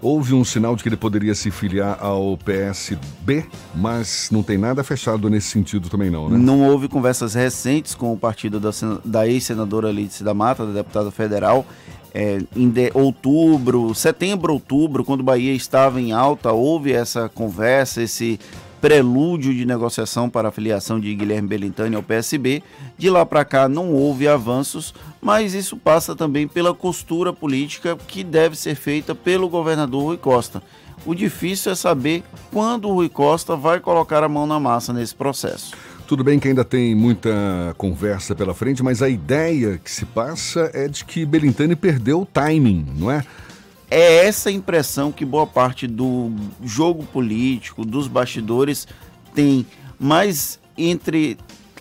Houve 0.00 0.32
um 0.32 0.44
sinal 0.44 0.76
de 0.76 0.84
que 0.84 0.88
ele 0.88 0.96
poderia 0.96 1.34
se 1.34 1.50
filiar 1.50 1.98
ao 2.00 2.38
PSB, 2.38 3.44
mas 3.74 4.28
não 4.30 4.44
tem 4.44 4.56
nada 4.56 4.84
fechado 4.84 5.28
nesse 5.28 5.48
sentido 5.48 5.88
também 5.88 6.08
não, 6.08 6.28
né? 6.28 6.38
Não 6.38 6.62
houve 6.62 6.86
conversas 6.86 7.34
recentes 7.34 7.96
com 7.96 8.12
o 8.12 8.16
partido 8.16 8.60
da, 8.60 8.70
da 9.04 9.26
ex-senadora 9.26 9.90
Lídice 9.90 10.22
da 10.22 10.32
Mata, 10.32 10.64
da 10.64 10.72
deputada 10.72 11.10
federal, 11.10 11.66
é, 12.14 12.38
em 12.54 12.70
de, 12.70 12.92
outubro, 12.94 13.92
setembro, 13.92 14.52
outubro, 14.52 15.04
quando 15.04 15.24
Bahia 15.24 15.52
estava 15.52 16.00
em 16.00 16.12
alta, 16.12 16.52
houve 16.52 16.92
essa 16.92 17.28
conversa, 17.28 18.02
esse 18.02 18.38
prelúdio 18.80 19.54
de 19.54 19.64
negociação 19.64 20.30
para 20.30 20.48
a 20.48 20.52
filiação 20.52 20.98
de 20.98 21.14
Guilherme 21.14 21.48
Belintani 21.48 21.96
ao 21.96 22.02
PSB. 22.02 22.62
De 22.96 23.10
lá 23.10 23.26
para 23.26 23.44
cá 23.44 23.68
não 23.68 23.92
houve 23.92 24.26
avanços, 24.26 24.94
mas 25.20 25.54
isso 25.54 25.76
passa 25.76 26.16
também 26.16 26.48
pela 26.48 26.74
costura 26.74 27.32
política 27.32 27.96
que 28.08 28.24
deve 28.24 28.56
ser 28.56 28.74
feita 28.74 29.14
pelo 29.14 29.48
governador 29.48 30.04
Rui 30.04 30.16
Costa. 30.16 30.62
O 31.04 31.14
difícil 31.14 31.72
é 31.72 31.74
saber 31.74 32.22
quando 32.50 32.88
o 32.88 32.94
Rui 32.94 33.08
Costa 33.08 33.56
vai 33.56 33.80
colocar 33.80 34.22
a 34.22 34.28
mão 34.28 34.46
na 34.46 34.60
massa 34.60 34.92
nesse 34.92 35.14
processo. 35.14 35.74
Tudo 36.06 36.24
bem 36.24 36.38
que 36.40 36.48
ainda 36.48 36.64
tem 36.64 36.94
muita 36.94 37.30
conversa 37.78 38.34
pela 38.34 38.52
frente, 38.52 38.82
mas 38.82 39.00
a 39.00 39.08
ideia 39.08 39.78
que 39.78 39.90
se 39.90 40.04
passa 40.04 40.70
é 40.74 40.88
de 40.88 41.04
que 41.04 41.24
Belintani 41.24 41.76
perdeu 41.76 42.22
o 42.22 42.26
timing, 42.26 42.84
não 42.98 43.10
é? 43.10 43.24
É 43.90 44.26
essa 44.26 44.50
impressão 44.50 45.10
que 45.10 45.24
boa 45.24 45.46
parte 45.46 45.86
do 45.86 46.32
jogo 46.62 47.04
político, 47.04 47.84
dos 47.84 48.06
bastidores, 48.06 48.86
tem. 49.34 49.66
Mas 49.98 50.60
entre 50.78 51.36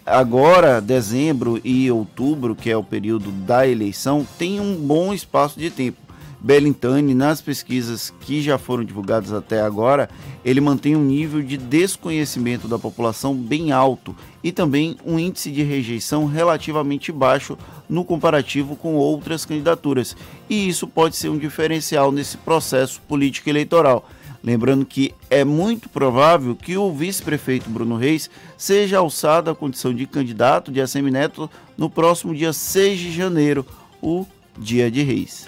agora, 0.06 0.82
dezembro 0.82 1.62
e 1.64 1.90
outubro, 1.92 2.56
que 2.56 2.70
é 2.70 2.76
o 2.76 2.84
período 2.84 3.32
da 3.32 3.68
eleição, 3.68 4.28
tem 4.38 4.60
um 4.60 4.76
bom 4.76 5.14
espaço 5.14 5.60
de 5.60 5.70
tempo. 5.70 5.98
Belintani, 6.42 7.14
nas 7.14 7.42
pesquisas 7.42 8.14
que 8.22 8.42
já 8.42 8.58
foram 8.58 8.84
divulgadas 8.84 9.34
até 9.34 9.62
agora, 9.62 10.10
ele 10.44 10.62
mantém 10.62 10.96
um 10.96 11.04
nível 11.04 11.42
de 11.42 11.58
desconhecimento 11.58 12.68
da 12.68 12.80
população 12.80 13.36
bem 13.36 13.74
alto 13.74 14.16
e 14.42 14.52
também 14.52 14.96
um 15.06 15.20
índice 15.20 15.52
de 15.52 15.64
rejeição 15.64 16.26
relativamente 16.26 17.12
baixo 17.12 17.58
no 17.90 18.06
comparativo 18.06 18.78
com 18.78 18.96
outras 18.96 19.44
candidaturas. 19.44 20.16
E 20.50 20.70
isso 20.70 20.88
pode 20.88 21.18
ser 21.18 21.28
um 21.28 21.38
diferencial 21.38 22.12
nesse 22.12 22.38
processo 22.38 23.02
político 23.02 23.50
eleitoral. 23.50 24.08
Lembrando 24.42 24.86
que 24.86 25.14
é 25.30 25.44
muito 25.44 25.90
provável 25.90 26.56
que 26.56 26.78
o 26.78 26.94
vice-prefeito 26.94 27.70
Bruno 27.70 27.98
Reis 27.98 28.30
seja 28.58 29.00
alçado 29.00 29.52
à 29.52 29.56
condição 29.56 29.94
de 29.94 30.06
candidato 30.06 30.72
de 30.72 30.80
Assemineto 30.80 31.50
no 31.78 31.90
próximo 31.90 32.34
dia 32.34 32.54
6 32.54 32.98
de 32.98 33.12
janeiro, 33.12 33.66
o 34.02 34.26
dia 34.58 34.90
de 34.90 35.04
Reis. 35.04 35.46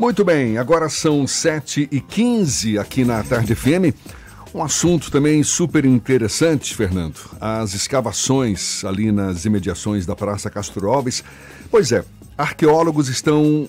Muito 0.00 0.24
bem, 0.24 0.56
agora 0.56 0.88
são 0.88 1.26
7h15 1.26 2.80
aqui 2.80 3.04
na 3.04 3.22
Tarde 3.22 3.54
FM. 3.54 3.94
Um 4.54 4.62
assunto 4.62 5.10
também 5.10 5.42
super 5.42 5.84
interessante, 5.84 6.74
Fernando. 6.74 7.20
As 7.38 7.74
escavações 7.74 8.82
ali 8.82 9.12
nas 9.12 9.44
imediações 9.44 10.06
da 10.06 10.16
Praça 10.16 10.48
Castro 10.48 10.88
Alves. 10.88 11.22
Pois 11.70 11.92
é, 11.92 12.02
arqueólogos 12.38 13.10
estão, 13.10 13.68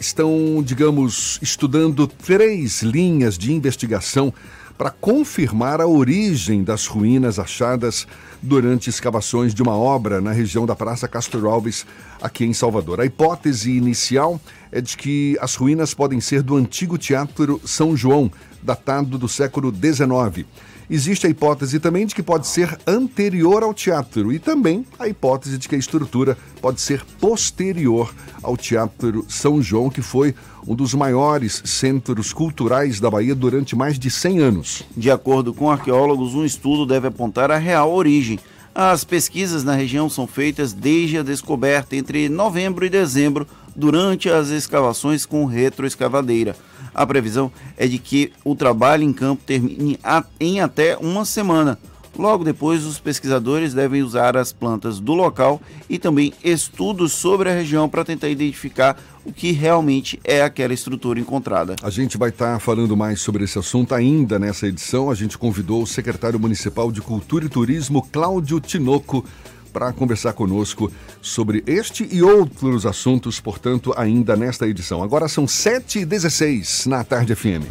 estão, 0.00 0.60
digamos, 0.60 1.38
estudando 1.40 2.08
três 2.08 2.82
linhas 2.82 3.38
de 3.38 3.52
investigação 3.52 4.34
para 4.76 4.90
confirmar 4.90 5.80
a 5.80 5.86
origem 5.86 6.64
das 6.64 6.88
ruínas 6.88 7.38
achadas 7.38 8.08
durante 8.42 8.88
escavações 8.88 9.54
de 9.54 9.62
uma 9.62 9.76
obra 9.76 10.20
na 10.20 10.32
região 10.32 10.64
da 10.66 10.74
Praça 10.74 11.06
Castro 11.06 11.48
Alves, 11.48 11.86
aqui 12.20 12.44
em 12.44 12.52
Salvador. 12.52 13.00
A 13.00 13.04
hipótese 13.04 13.70
inicial 13.70 14.40
é 14.72 14.80
de 14.80 14.96
que 14.96 15.36
as 15.40 15.54
ruínas 15.54 15.92
podem 15.94 16.20
ser 16.20 16.42
do 16.42 16.56
antigo 16.56 16.96
Teatro 16.96 17.60
São 17.64 17.96
João, 17.96 18.30
datado 18.62 19.18
do 19.18 19.28
século 19.28 19.72
XIX. 19.74 20.46
Existe 20.92 21.24
a 21.24 21.30
hipótese 21.30 21.78
também 21.78 22.04
de 22.04 22.16
que 22.16 22.22
pode 22.22 22.48
ser 22.48 22.76
anterior 22.84 23.62
ao 23.62 23.72
teatro 23.72 24.32
e 24.32 24.40
também 24.40 24.84
a 24.98 25.06
hipótese 25.06 25.56
de 25.56 25.68
que 25.68 25.76
a 25.76 25.78
estrutura 25.78 26.36
pode 26.60 26.80
ser 26.80 27.04
posterior 27.20 28.12
ao 28.42 28.56
Teatro 28.56 29.24
São 29.28 29.62
João, 29.62 29.88
que 29.88 30.02
foi 30.02 30.34
um 30.66 30.74
dos 30.74 30.92
maiores 30.92 31.62
centros 31.64 32.32
culturais 32.32 32.98
da 32.98 33.08
Bahia 33.08 33.36
durante 33.36 33.76
mais 33.76 34.00
de 34.00 34.10
100 34.10 34.38
anos. 34.40 34.82
De 34.96 35.12
acordo 35.12 35.54
com 35.54 35.70
arqueólogos, 35.70 36.34
um 36.34 36.44
estudo 36.44 36.84
deve 36.84 37.06
apontar 37.06 37.52
a 37.52 37.56
real 37.56 37.92
origem. 37.92 38.40
As 38.74 39.04
pesquisas 39.04 39.62
na 39.62 39.76
região 39.76 40.10
são 40.10 40.26
feitas 40.26 40.72
desde 40.72 41.18
a 41.18 41.22
descoberta 41.22 41.94
entre 41.94 42.28
novembro 42.28 42.84
e 42.84 42.90
dezembro, 42.90 43.46
durante 43.76 44.28
as 44.28 44.48
escavações 44.48 45.24
com 45.24 45.44
retroescavadeira. 45.44 46.56
A 46.94 47.06
previsão 47.06 47.50
é 47.76 47.86
de 47.86 47.98
que 47.98 48.32
o 48.44 48.54
trabalho 48.54 49.02
em 49.02 49.12
campo 49.12 49.42
termine 49.44 49.98
em 50.38 50.60
até 50.60 50.96
uma 50.96 51.24
semana. 51.24 51.78
Logo 52.18 52.44
depois, 52.44 52.84
os 52.84 52.98
pesquisadores 52.98 53.72
devem 53.72 54.02
usar 54.02 54.36
as 54.36 54.52
plantas 54.52 54.98
do 54.98 55.14
local 55.14 55.60
e 55.88 55.98
também 55.98 56.32
estudos 56.42 57.12
sobre 57.12 57.48
a 57.48 57.54
região 57.54 57.88
para 57.88 58.04
tentar 58.04 58.28
identificar 58.28 58.96
o 59.24 59.32
que 59.32 59.52
realmente 59.52 60.18
é 60.24 60.42
aquela 60.42 60.74
estrutura 60.74 61.20
encontrada. 61.20 61.76
A 61.82 61.90
gente 61.90 62.18
vai 62.18 62.30
estar 62.30 62.54
tá 62.54 62.58
falando 62.58 62.96
mais 62.96 63.20
sobre 63.20 63.44
esse 63.44 63.58
assunto 63.58 63.94
ainda 63.94 64.38
nessa 64.38 64.66
edição. 64.66 65.10
A 65.10 65.14
gente 65.14 65.38
convidou 65.38 65.82
o 65.82 65.86
secretário 65.86 66.38
municipal 66.38 66.90
de 66.90 67.00
Cultura 67.00 67.44
e 67.44 67.48
Turismo, 67.48 68.06
Cláudio 68.10 68.60
Tinoco, 68.60 69.24
para 69.70 69.92
conversar 69.92 70.32
conosco 70.32 70.92
sobre 71.22 71.62
este 71.66 72.08
e 72.10 72.22
outros 72.22 72.84
assuntos, 72.84 73.40
portanto, 73.40 73.94
ainda 73.96 74.36
nesta 74.36 74.66
edição. 74.66 75.02
Agora 75.02 75.28
são 75.28 75.46
7h16 75.46 76.86
na 76.86 77.04
Tarde 77.04 77.34
FM. 77.34 77.64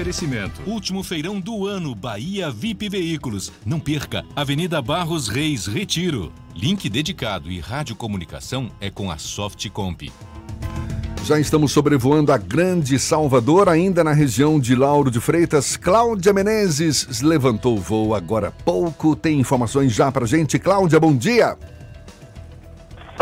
Oferecimento. 0.00 0.62
Último 0.66 1.02
feirão 1.02 1.38
do 1.38 1.66
ano, 1.66 1.94
Bahia 1.94 2.50
VIP 2.50 2.88
Veículos. 2.88 3.52
Não 3.66 3.78
perca, 3.78 4.24
Avenida 4.34 4.80
Barros 4.80 5.28
Reis, 5.28 5.66
Retiro. 5.66 6.32
Link 6.54 6.88
dedicado 6.88 7.50
e 7.52 7.60
radiocomunicação 7.60 8.70
é 8.80 8.90
com 8.90 9.10
a 9.10 9.18
Softcomp. 9.18 10.10
Já 11.24 11.38
estamos 11.38 11.70
sobrevoando 11.70 12.32
a 12.32 12.38
Grande 12.38 12.98
Salvador, 12.98 13.68
ainda 13.68 14.02
na 14.02 14.12
região 14.12 14.58
de 14.58 14.74
Lauro 14.74 15.10
de 15.10 15.20
Freitas. 15.20 15.76
Cláudia 15.76 16.32
Menezes 16.32 17.20
levantou 17.20 17.76
o 17.76 17.80
voo 17.80 18.14
agora 18.14 18.48
há 18.48 18.50
pouco. 18.50 19.14
Tem 19.14 19.38
informações 19.38 19.92
já 19.92 20.10
pra 20.10 20.26
gente. 20.26 20.58
Cláudia, 20.58 20.98
bom 20.98 21.14
dia! 21.14 21.56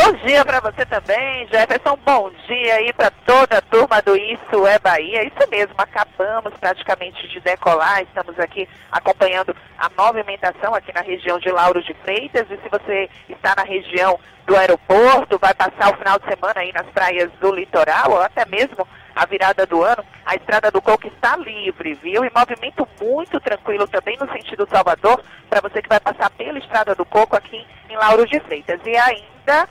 Bom 0.01 0.13
dia 0.25 0.45
para 0.45 0.61
você 0.61 0.87
também, 0.87 1.49
Jefferson. 1.49 1.99
Bom 2.07 2.31
dia 2.47 2.77
aí 2.77 2.93
para 2.93 3.11
toda 3.11 3.59
a 3.59 3.61
turma 3.61 4.01
do 4.01 4.17
Isso 4.17 4.65
é 4.65 4.79
Bahia. 4.79 5.25
Isso 5.25 5.51
mesmo, 5.51 5.75
acabamos 5.77 6.55
praticamente 6.55 7.27
de 7.27 7.41
decolar. 7.41 8.03
Estamos 8.03 8.39
aqui 8.39 8.69
acompanhando 8.93 9.57
a 9.77 9.91
movimentação 10.01 10.73
aqui 10.73 10.95
na 10.95 11.01
região 11.01 11.41
de 11.41 11.51
Lauro 11.51 11.83
de 11.83 11.93
Freitas. 11.95 12.47
E 12.49 12.57
se 12.59 12.69
você 12.71 13.11
está 13.29 13.57
na 13.57 13.65
região 13.65 14.21
do 14.47 14.57
aeroporto, 14.57 15.37
vai 15.37 15.53
passar 15.53 15.93
o 15.93 15.97
final 15.99 16.17
de 16.21 16.27
semana 16.27 16.61
aí 16.61 16.73
nas 16.73 16.87
praias 16.87 17.33
do 17.41 17.53
litoral, 17.53 18.13
ou 18.13 18.23
até 18.23 18.47
mesmo 18.47 18.87
a 19.17 19.27
virada 19.27 19.67
do 19.67 19.83
ano, 19.83 20.05
a 20.25 20.37
estrada 20.37 20.71
do 20.71 20.81
Coco 20.81 21.09
está 21.09 21.37
livre, 21.37 21.95
viu? 21.95 22.25
E 22.25 22.31
movimento 22.33 22.89
muito 23.03 23.41
tranquilo 23.41 23.89
também 23.89 24.17
no 24.17 24.31
sentido 24.31 24.67
Salvador, 24.71 25.21
para 25.51 25.61
você 25.61 25.83
que 25.83 25.89
vai 25.89 25.99
passar 25.99 26.31
pela 26.31 26.57
estrada 26.57 26.95
do 26.95 27.05
Coco 27.05 27.37
aqui 27.37 27.67
em 27.91 27.97
Lauro 27.97 28.25
de 28.27 28.39
Freitas. 28.41 28.81
E 28.87 28.97
ainda 28.97 29.69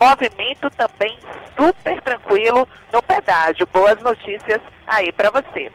movimento 0.00 0.70
também 0.70 1.18
super 1.56 2.00
tranquilo 2.00 2.66
no 2.92 3.02
pedágio. 3.02 3.68
Boas 3.72 4.00
notícias 4.00 4.60
aí 4.86 5.12
para 5.12 5.30
você. 5.30 5.70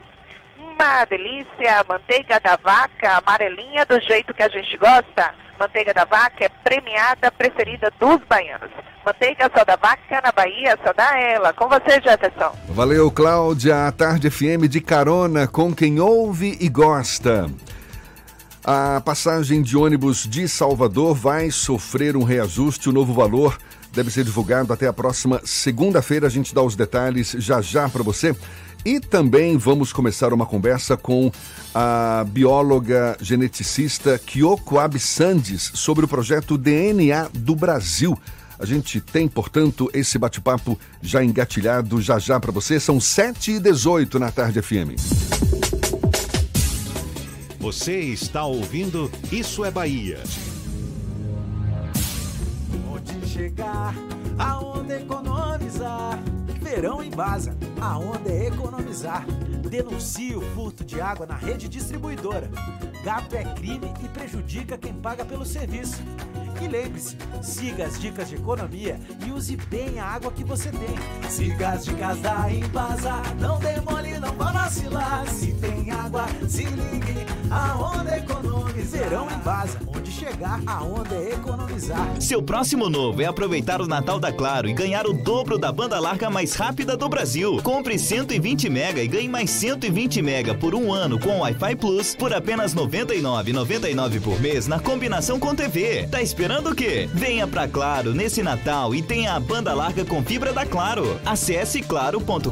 Uma 0.58 1.04
delícia, 1.04 1.84
manteiga 1.88 2.40
da 2.40 2.56
vaca 2.56 3.18
amarelinha 3.18 3.86
do 3.86 4.00
jeito 4.00 4.34
que 4.34 4.42
a 4.42 4.48
gente 4.48 4.76
gosta. 4.76 5.34
Manteiga 5.58 5.94
da 5.94 6.04
vaca 6.04 6.44
é 6.44 6.48
premiada, 6.48 7.30
preferida 7.32 7.90
dos 7.98 8.20
baianos. 8.28 8.70
manteiga, 9.04 9.50
só 9.56 9.64
da 9.64 9.76
vaca 9.76 10.20
na 10.22 10.32
Bahia, 10.32 10.78
só 10.84 10.92
dá 10.92 11.18
ela. 11.18 11.52
Com 11.54 11.68
você, 11.68 12.00
Jefferson. 12.02 12.54
Valeu, 12.68 13.10
Cláudia. 13.10 13.86
A 13.86 13.92
Tarde 13.92 14.28
FM 14.28 14.68
de 14.68 14.80
carona 14.82 15.46
com 15.46 15.74
quem 15.74 15.98
ouve 15.98 16.58
e 16.60 16.68
gosta. 16.68 17.48
A 18.62 19.00
passagem 19.00 19.62
de 19.62 19.76
ônibus 19.76 20.26
de 20.28 20.48
Salvador 20.48 21.14
vai 21.14 21.50
sofrer 21.50 22.16
um 22.16 22.24
reajuste. 22.24 22.88
O 22.90 22.92
novo 22.92 23.14
valor 23.14 23.56
deve 23.96 24.10
ser 24.10 24.24
divulgado 24.24 24.72
até 24.72 24.86
a 24.86 24.92
próxima 24.92 25.40
segunda-feira. 25.42 26.26
A 26.26 26.30
gente 26.30 26.54
dá 26.54 26.62
os 26.62 26.76
detalhes 26.76 27.34
já 27.38 27.62
já 27.62 27.88
para 27.88 28.02
você. 28.02 28.36
E 28.84 29.00
também 29.00 29.56
vamos 29.56 29.92
começar 29.92 30.32
uma 30.32 30.46
conversa 30.46 30.96
com 30.96 31.32
a 31.74 32.24
bióloga 32.28 33.16
geneticista 33.20 34.18
Kyoko 34.18 34.78
Absandes 34.78 35.72
sobre 35.74 36.04
o 36.04 36.08
projeto 36.08 36.56
DNA 36.56 37.28
do 37.34 37.56
Brasil. 37.56 38.16
A 38.58 38.64
gente 38.64 39.00
tem, 39.00 39.26
portanto, 39.26 39.90
esse 39.92 40.18
bate-papo 40.18 40.78
já 41.02 41.24
engatilhado 41.24 42.00
já 42.00 42.18
já 42.18 42.38
para 42.38 42.52
você. 42.52 42.78
São 42.78 43.00
7 43.00 43.52
e 43.52 43.58
18 43.58 44.18
na 44.18 44.30
tarde 44.30 44.62
FM. 44.62 44.94
Você 47.58 47.98
está 47.98 48.44
ouvindo 48.44 49.10
Isso 49.32 49.64
é 49.64 49.70
Bahia. 49.70 50.20
Chegar, 53.36 53.92
aonde 54.38 54.94
economizar. 54.94 56.18
Verão 56.66 57.00
em 57.00 57.10
Baza, 57.10 57.56
a 57.80 57.96
onda 57.96 58.28
é 58.28 58.48
economizar. 58.48 59.24
Denuncie 59.70 60.34
o 60.34 60.40
furto 60.52 60.84
de 60.84 61.00
água 61.00 61.24
na 61.24 61.36
rede 61.36 61.68
distribuidora. 61.68 62.50
Gato 63.04 63.36
é 63.36 63.44
crime 63.54 63.94
e 64.04 64.08
prejudica 64.08 64.76
quem 64.76 64.92
paga 64.92 65.24
pelo 65.24 65.46
serviço. 65.46 66.02
E 66.60 66.66
lembre-se, 66.66 67.16
siga 67.40 67.84
as 67.84 68.00
dicas 68.00 68.28
de 68.28 68.34
economia 68.34 68.98
e 69.24 69.30
use 69.30 69.56
bem 69.56 70.00
a 70.00 70.06
água 70.06 70.32
que 70.32 70.42
você 70.42 70.70
tem. 70.70 71.30
Siga 71.30 71.70
as 71.70 71.84
dicas 71.84 72.18
da 72.20 72.50
Embasa, 72.50 73.22
não 73.38 73.60
demole, 73.60 74.18
não 74.18 74.32
vá 74.32 74.50
vacilar. 74.50 75.24
Se 75.28 75.52
tem 75.52 75.92
água, 75.92 76.26
se 76.48 76.64
ligue, 76.64 77.26
a 77.48 77.78
onda 77.78 78.16
economiza. 78.16 78.96
Verão 78.96 79.28
Embasa, 79.30 79.78
onde 79.86 80.10
chegar, 80.10 80.60
a 80.66 80.82
onda 80.82 81.14
é 81.14 81.34
economizar. 81.34 82.20
Seu 82.20 82.42
próximo 82.42 82.88
novo 82.88 83.20
é 83.20 83.26
aproveitar 83.26 83.80
o 83.80 83.86
Natal 83.86 84.18
da 84.18 84.32
Claro 84.32 84.68
e 84.68 84.72
ganhar 84.72 85.06
o 85.06 85.12
dobro 85.12 85.58
da 85.58 85.70
banda 85.70 85.98
larga 86.00 86.30
mais 86.30 86.55
rápida 86.56 86.96
do 86.96 87.08
Brasil. 87.08 87.60
Compre 87.62 87.98
120 87.98 88.70
mega 88.70 89.02
e 89.02 89.06
ganhe 89.06 89.28
mais 89.28 89.50
120 89.50 90.22
mega 90.22 90.54
por 90.54 90.74
um 90.74 90.92
ano 90.92 91.20
com 91.20 91.40
Wi-Fi 91.40 91.76
Plus 91.76 92.14
por 92.14 92.32
apenas 92.32 92.72
R$ 92.72 92.80
99,99 92.80 94.20
por 94.22 94.40
mês 94.40 94.66
na 94.66 94.80
combinação 94.80 95.38
com 95.38 95.54
TV. 95.54 96.08
Tá 96.10 96.22
esperando 96.22 96.70
o 96.70 96.74
quê? 96.74 97.08
Venha 97.12 97.46
pra 97.46 97.68
Claro 97.68 98.14
nesse 98.14 98.42
Natal 98.42 98.94
e 98.94 99.02
tenha 99.02 99.34
a 99.34 99.40
banda 99.40 99.74
larga 99.74 100.04
com 100.04 100.22
fibra 100.22 100.52
da 100.52 100.64
Claro. 100.64 101.20
Acesse 101.24 101.82
claro.com.br. 101.82 102.50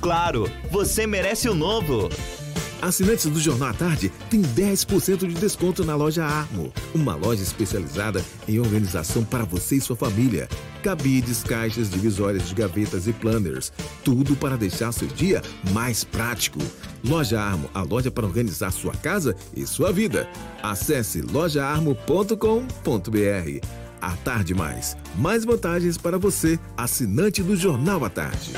Claro, 0.00 0.50
você 0.70 1.06
merece 1.06 1.48
o 1.48 1.54
novo. 1.54 2.08
Assinantes 2.82 3.26
do 3.26 3.38
Jornal 3.38 3.68
à 3.68 3.72
Tarde 3.72 4.10
têm 4.28 4.42
10% 4.42 5.28
de 5.28 5.34
desconto 5.34 5.84
na 5.84 5.94
loja 5.94 6.24
Armo, 6.24 6.72
uma 6.92 7.14
loja 7.14 7.40
especializada 7.40 8.24
em 8.48 8.58
organização 8.58 9.24
para 9.24 9.44
você 9.44 9.76
e 9.76 9.80
sua 9.80 9.94
família. 9.94 10.48
Cabides, 10.82 11.44
caixas, 11.44 11.88
divisórias 11.88 12.48
de 12.48 12.56
gavetas 12.56 13.06
e 13.06 13.12
planners, 13.12 13.72
tudo 14.02 14.34
para 14.34 14.56
deixar 14.56 14.90
seu 14.90 15.06
dia 15.06 15.40
mais 15.70 16.02
prático. 16.02 16.58
Loja 17.04 17.40
Armo, 17.40 17.70
a 17.72 17.82
loja 17.82 18.10
para 18.10 18.26
organizar 18.26 18.72
sua 18.72 18.94
casa 18.94 19.36
e 19.54 19.64
sua 19.64 19.92
vida. 19.92 20.28
Acesse 20.60 21.22
lojaarmo.com.br. 21.22 23.66
À 24.00 24.16
Tarde 24.16 24.54
Mais, 24.54 24.96
mais 25.14 25.44
vantagens 25.44 25.96
para 25.96 26.18
você, 26.18 26.58
assinante 26.76 27.44
do 27.44 27.54
Jornal 27.54 28.04
à 28.04 28.10
Tarde. 28.10 28.54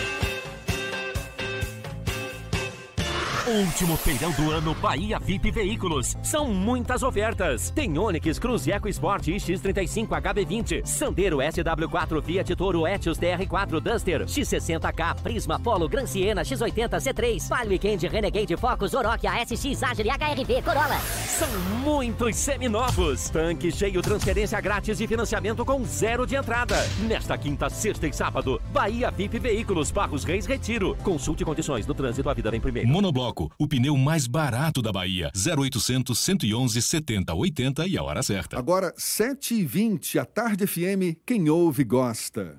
Último 3.55 3.97
feirão 3.97 4.33
do 4.33 4.51
ano 4.51 4.75
Bahia 4.75 5.17
VIP 5.21 5.53
Veículos. 5.53 6.17
São 6.25 6.49
muitas 6.49 7.05
ofertas. 7.05 7.71
Tem 7.71 7.97
Onix, 7.97 8.37
Cruz 8.37 8.67
Eco 8.67 8.89
Sport 8.89 9.29
X35 9.29 10.09
HB20, 10.09 10.85
Sandero 10.85 11.37
SW4, 11.37 12.21
Fiat 12.21 12.57
Toro 12.57 12.85
Etios 12.85 13.17
TR4 13.17 13.79
Duster, 13.79 14.25
X60K, 14.25 15.21
Prisma 15.23 15.61
Polo, 15.61 15.89
Gran 15.89 16.05
Siena, 16.05 16.43
X80 16.43 16.97
C3, 16.97 17.49
Palio 17.49 17.71
Weekend, 17.71 18.09
Renegade 18.09 18.57
Focus, 18.57 18.93
Oroch, 18.93 19.25
ASX, 19.25 19.85
Agile, 19.85 20.11
HRV, 20.11 20.61
Corolla. 20.61 20.99
São 20.99 21.49
muitos 21.85 22.35
seminovos. 22.35 23.31
Tanque 23.31 23.71
cheio, 23.71 24.03
transferência 24.03 24.61
grátis 24.61 25.01
e 25.01 25.07
financiamento 25.07 25.65
com 25.65 25.85
zero 25.85 26.27
de 26.27 26.35
entrada. 26.35 26.85
Nesta 27.07 27.39
quinta, 27.39 27.71
sexta 27.71 28.09
e 28.09 28.13
sábado, 28.13 28.61
Bahia 28.73 29.13
VIP 29.13 29.39
Veículos, 29.39 29.93
Barros 29.93 30.25
Reis 30.25 30.45
Retiro. 30.45 30.97
Consulte 31.05 31.45
condições 31.45 31.87
do 31.87 31.95
trânsito, 31.95 32.29
a 32.29 32.35
vida 32.35 32.51
vem 32.51 32.61
primeiro. 32.61 32.89
Monobloco 32.89 33.44
o 33.59 33.67
pneu 33.67 33.97
mais 33.97 34.27
barato 34.27 34.81
da 34.83 34.93
Bahia. 34.93 35.31
0800 35.35 36.19
111 36.19 36.83
70 36.83 37.35
80 37.35 37.87
e 37.87 37.97
a 37.97 38.03
hora 38.03 38.23
certa. 38.23 38.59
Agora, 38.59 38.93
7h20, 38.95 40.21
a 40.21 40.25
Tarde 40.25 40.67
FM, 40.67 41.19
quem 41.25 41.49
ouve 41.49 41.85
gosta. 41.85 42.59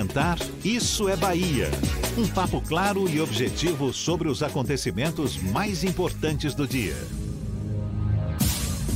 apresentar 0.01 0.37
Isso 0.65 1.07
é 1.07 1.15
Bahia. 1.15 1.67
Um 2.17 2.27
papo 2.27 2.61
claro 2.61 3.07
e 3.07 3.21
objetivo 3.21 3.93
sobre 3.93 4.27
os 4.27 4.41
acontecimentos 4.41 5.37
mais 5.37 5.83
importantes 5.83 6.55
do 6.55 6.67
dia. 6.67 6.95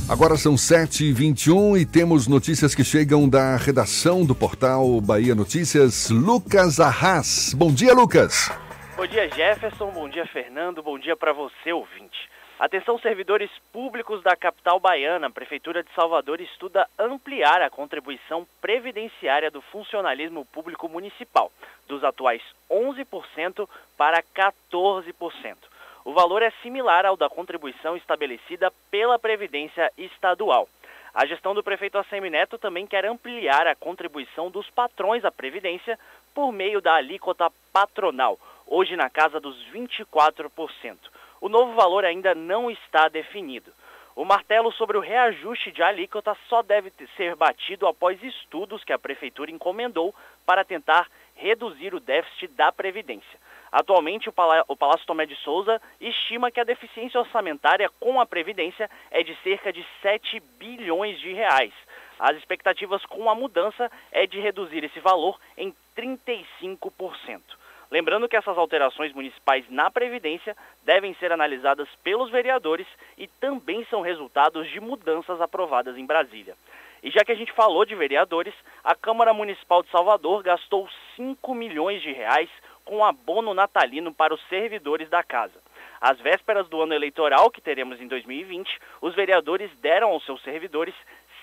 Agora 0.08 0.36
são 0.36 0.54
7h21 0.54 1.80
e 1.80 1.86
temos 1.86 2.28
notícias 2.28 2.74
que 2.74 2.84
chegam 2.84 3.28
da 3.28 3.56
redação 3.56 4.24
do 4.24 4.34
portal 4.34 5.00
Bahia 5.00 5.34
Notícias. 5.34 6.10
Lucas 6.10 6.78
Arras. 6.78 7.54
Bom 7.54 7.72
dia, 7.72 7.92
Lucas. 7.92 8.50
Bom 8.96 9.06
dia, 9.06 9.28
Jefferson. 9.28 9.90
Bom 9.90 10.08
dia, 10.08 10.26
Fernando. 10.26 10.82
Bom 10.82 10.98
dia 10.98 11.16
para 11.16 11.32
você, 11.32 11.72
ouvinte. 11.72 12.16
Atenção, 12.58 12.98
servidores 12.98 13.50
públicos 13.70 14.22
da 14.22 14.34
capital 14.34 14.80
baiana. 14.80 15.26
A 15.26 15.30
Prefeitura 15.30 15.82
de 15.82 15.92
Salvador 15.92 16.40
estuda 16.40 16.88
ampliar 16.98 17.60
a 17.60 17.68
contribuição 17.68 18.46
previdenciária 18.62 19.50
do 19.50 19.60
funcionalismo 19.60 20.42
público 20.46 20.88
municipal, 20.88 21.52
dos 21.86 22.02
atuais 22.02 22.40
11% 22.70 23.68
para 23.94 24.22
14%. 24.34 25.56
O 26.02 26.14
valor 26.14 26.40
é 26.40 26.50
similar 26.62 27.04
ao 27.04 27.14
da 27.14 27.28
contribuição 27.28 27.94
estabelecida 27.94 28.72
pela 28.90 29.18
Previdência 29.18 29.92
Estadual. 29.98 30.66
A 31.12 31.26
gestão 31.26 31.54
do 31.54 31.62
prefeito 31.62 31.98
Assemineto 31.98 32.56
também 32.56 32.86
quer 32.86 33.04
ampliar 33.04 33.66
a 33.66 33.74
contribuição 33.74 34.50
dos 34.50 34.70
patrões 34.70 35.26
à 35.26 35.30
Previdência 35.30 35.98
por 36.34 36.50
meio 36.52 36.80
da 36.80 36.94
alíquota 36.94 37.52
patronal, 37.70 38.38
hoje 38.66 38.96
na 38.96 39.10
casa 39.10 39.38
dos 39.38 39.58
24%. 39.74 41.15
O 41.40 41.48
novo 41.48 41.74
valor 41.74 42.04
ainda 42.04 42.34
não 42.34 42.70
está 42.70 43.08
definido. 43.08 43.72
O 44.14 44.24
martelo 44.24 44.72
sobre 44.72 44.96
o 44.96 45.00
reajuste 45.00 45.70
de 45.70 45.82
alíquota 45.82 46.34
só 46.48 46.62
deve 46.62 46.90
ser 47.16 47.36
batido 47.36 47.86
após 47.86 48.22
estudos 48.22 48.82
que 48.82 48.92
a 48.92 48.98
Prefeitura 48.98 49.50
encomendou 49.50 50.14
para 50.46 50.64
tentar 50.64 51.06
reduzir 51.34 51.94
o 51.94 52.00
déficit 52.00 52.48
da 52.48 52.72
Previdência. 52.72 53.38
Atualmente, 53.70 54.28
o, 54.28 54.32
Palácio 54.32 55.06
Tomé 55.06 55.26
de 55.26 55.36
Souza 55.36 55.82
estima 56.00 56.50
que 56.50 56.58
a 56.58 56.64
deficiência 56.64 57.20
orçamentária 57.20 57.90
com 58.00 58.18
a 58.18 58.24
Previdência 58.24 58.90
é 59.10 59.22
de 59.22 59.36
cerca 59.42 59.70
de 59.70 59.84
7 60.00 60.40
bilhões 60.58 61.20
de 61.20 61.34
reais. 61.34 61.74
As 62.18 62.36
expectativas 62.38 63.04
com 63.04 63.28
a 63.28 63.34
mudança 63.34 63.92
é 64.10 64.26
de 64.26 64.40
reduzir 64.40 64.82
esse 64.82 64.98
valor 65.00 65.38
em 65.58 65.74
35%. 65.94 67.42
Lembrando 67.90 68.28
que 68.28 68.36
essas 68.36 68.58
alterações 68.58 69.12
municipais 69.12 69.64
na 69.70 69.90
Previdência 69.90 70.56
devem 70.84 71.14
ser 71.14 71.30
analisadas 71.32 71.88
pelos 72.02 72.30
vereadores 72.30 72.86
e 73.16 73.26
também 73.26 73.84
são 73.86 74.00
resultados 74.00 74.68
de 74.70 74.80
mudanças 74.80 75.40
aprovadas 75.40 75.96
em 75.96 76.04
Brasília. 76.04 76.56
E 77.02 77.10
já 77.10 77.24
que 77.24 77.30
a 77.30 77.36
gente 77.36 77.52
falou 77.52 77.84
de 77.84 77.94
vereadores, 77.94 78.54
a 78.82 78.94
Câmara 78.94 79.32
Municipal 79.32 79.82
de 79.82 79.90
Salvador 79.90 80.42
gastou 80.42 80.88
5 81.14 81.54
milhões 81.54 82.02
de 82.02 82.12
reais 82.12 82.50
com 82.84 83.04
abono 83.04 83.54
natalino 83.54 84.12
para 84.12 84.34
os 84.34 84.48
servidores 84.48 85.08
da 85.08 85.22
casa. 85.22 85.60
Às 86.00 86.18
vésperas 86.20 86.68
do 86.68 86.80
ano 86.80 86.94
eleitoral 86.94 87.50
que 87.50 87.60
teremos 87.60 88.00
em 88.00 88.08
2020, 88.08 88.78
os 89.00 89.14
vereadores 89.14 89.70
deram 89.80 90.08
aos 90.08 90.24
seus 90.24 90.42
servidores 90.42 90.94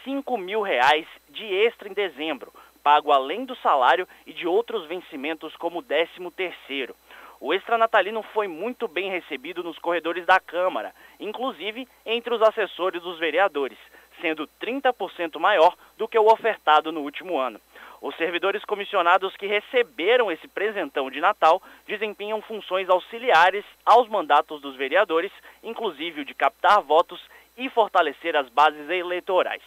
5 0.03 0.37
mil 0.37 0.61
reais 0.61 1.07
de 1.29 1.45
extra 1.45 1.87
em 1.87 1.93
dezembro, 1.93 2.51
pago 2.83 3.11
além 3.11 3.45
do 3.45 3.55
salário 3.55 4.07
e 4.27 4.33
de 4.33 4.45
outros 4.45 4.85
vencimentos 4.85 5.55
como 5.55 5.79
o 5.79 5.83
13 5.83 6.11
terceiro. 6.35 6.95
O 7.39 7.53
extra 7.53 7.77
natalino 7.77 8.21
foi 8.33 8.47
muito 8.47 8.87
bem 8.87 9.09
recebido 9.09 9.63
nos 9.63 9.79
corredores 9.79 10.25
da 10.25 10.39
Câmara, 10.39 10.93
inclusive 11.19 11.87
entre 12.05 12.33
os 12.33 12.41
assessores 12.41 13.01
dos 13.01 13.17
vereadores, 13.19 13.77
sendo 14.21 14.47
30% 14.61 15.39
maior 15.39 15.75
do 15.97 16.07
que 16.07 16.17
o 16.17 16.27
ofertado 16.27 16.91
no 16.91 17.01
último 17.01 17.37
ano. 17.37 17.59
Os 18.01 18.15
servidores 18.17 18.63
comissionados 18.65 19.35
que 19.37 19.47
receberam 19.47 20.29
esse 20.31 20.47
presentão 20.47 21.09
de 21.09 21.21
Natal 21.21 21.61
desempenham 21.87 22.41
funções 22.41 22.89
auxiliares 22.89 23.63
aos 23.85 24.09
mandatos 24.09 24.61
dos 24.61 24.75
vereadores, 24.75 25.31
inclusive 25.63 26.21
o 26.21 26.25
de 26.25 26.33
captar 26.33 26.81
votos 26.81 27.21
e 27.57 27.69
fortalecer 27.69 28.35
as 28.35 28.49
bases 28.49 28.89
eleitorais. 28.89 29.63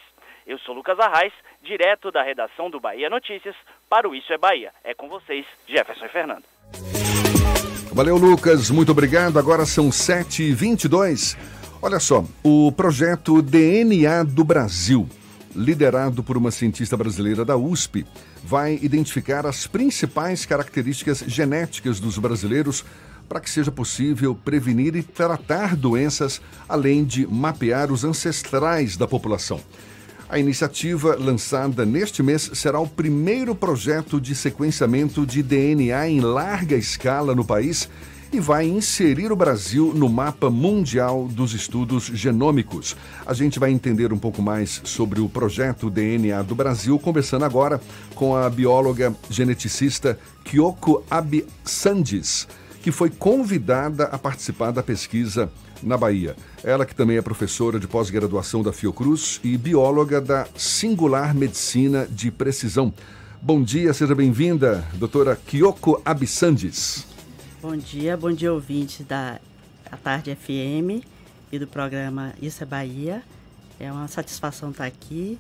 Eu 0.46 0.59
sou 0.61 0.74
Lucas 0.74 1.00
Arraes, 1.00 1.33
direto 1.66 2.11
da 2.11 2.22
redação 2.22 2.70
do 2.70 2.81
Bahia 2.81 3.11
Notícias, 3.11 3.55
para 3.90 4.09
o 4.09 4.14
Isso 4.14 4.33
é 4.33 4.38
Bahia. 4.38 4.72
É 4.85 4.94
com 4.94 5.09
vocês, 5.09 5.44
Jefferson 5.66 6.07
e 6.07 6.09
Fernando. 6.09 6.44
Valeu, 7.92 8.16
Lucas. 8.16 8.70
Muito 8.70 8.92
obrigado. 8.92 9.38
Agora 9.38 9.66
são 9.66 9.90
7h22. 9.90 11.37
Olha 11.83 11.98
só, 11.98 12.24
o 12.42 12.72
projeto 12.72 13.42
DNA 13.42 14.22
do 14.22 14.44
Brasil, 14.44 15.09
liderado 15.55 16.22
por 16.22 16.37
uma 16.37 16.50
cientista 16.50 16.96
brasileira 16.96 17.44
da 17.44 17.57
USP, 17.57 18.07
vai 18.42 18.79
identificar 18.81 19.46
as 19.46 19.66
principais 19.66 20.46
características 20.46 21.18
genéticas 21.26 21.98
dos 21.98 22.18
brasileiros 22.18 22.85
para 23.29 23.40
que 23.40 23.50
seja 23.50 23.72
possível 23.72 24.35
prevenir 24.35 24.94
e 24.94 25.02
tratar 25.02 25.74
doenças, 25.74 26.40
além 26.68 27.05
de 27.05 27.26
mapear 27.26 27.90
os 27.90 28.05
ancestrais 28.05 28.96
da 28.96 29.07
população. 29.07 29.61
A 30.28 30.40
iniciativa, 30.40 31.16
lançada 31.16 31.86
neste 31.86 32.20
mês, 32.20 32.50
será 32.54 32.80
o 32.80 32.88
primeiro 32.88 33.54
projeto 33.54 34.20
de 34.20 34.34
sequenciamento 34.34 35.24
de 35.24 35.40
DNA 35.40 36.08
em 36.08 36.20
larga 36.20 36.74
escala 36.74 37.32
no 37.32 37.44
país 37.44 37.88
e 38.32 38.40
vai 38.40 38.66
inserir 38.66 39.30
o 39.30 39.36
Brasil 39.36 39.92
no 39.94 40.08
mapa 40.08 40.50
mundial 40.50 41.28
dos 41.28 41.54
estudos 41.54 42.06
genômicos. 42.06 42.96
A 43.24 43.32
gente 43.32 43.60
vai 43.60 43.70
entender 43.70 44.12
um 44.12 44.18
pouco 44.18 44.42
mais 44.42 44.80
sobre 44.82 45.20
o 45.20 45.28
projeto 45.28 45.88
DNA 45.88 46.42
do 46.42 46.56
Brasil, 46.56 46.98
conversando 46.98 47.44
agora 47.44 47.80
com 48.16 48.34
a 48.34 48.50
bióloga 48.50 49.14
geneticista 49.30 50.18
Kyoko 50.44 51.04
Absandes 51.08 52.48
que 52.86 52.92
foi 52.92 53.10
convidada 53.10 54.04
a 54.04 54.16
participar 54.16 54.70
da 54.70 54.80
pesquisa 54.80 55.50
na 55.82 55.96
Bahia. 55.96 56.36
Ela 56.62 56.86
que 56.86 56.94
também 56.94 57.16
é 57.16 57.22
professora 57.22 57.78
de 57.78 57.86
pós-graduação 57.86 58.62
da 58.62 58.72
Fiocruz 58.72 59.40
e 59.42 59.56
bióloga 59.56 60.20
da 60.20 60.46
Singular 60.56 61.34
Medicina 61.34 62.06
de 62.06 62.30
Precisão. 62.30 62.92
Bom 63.40 63.62
dia, 63.62 63.92
seja 63.92 64.14
bem-vinda, 64.14 64.84
doutora 64.94 65.36
Kyoko 65.36 66.00
Absandes. 66.04 67.06
Bom 67.62 67.76
dia, 67.76 68.16
bom 68.16 68.32
dia 68.32 68.52
ouvintes 68.52 69.04
da 69.06 69.38
a 69.90 69.96
Tarde 69.96 70.34
FM 70.34 71.04
e 71.52 71.58
do 71.58 71.66
programa 71.66 72.32
Isso 72.40 72.62
é 72.62 72.66
Bahia. 72.66 73.22
É 73.78 73.90
uma 73.92 74.08
satisfação 74.08 74.70
estar 74.70 74.86
aqui. 74.86 75.38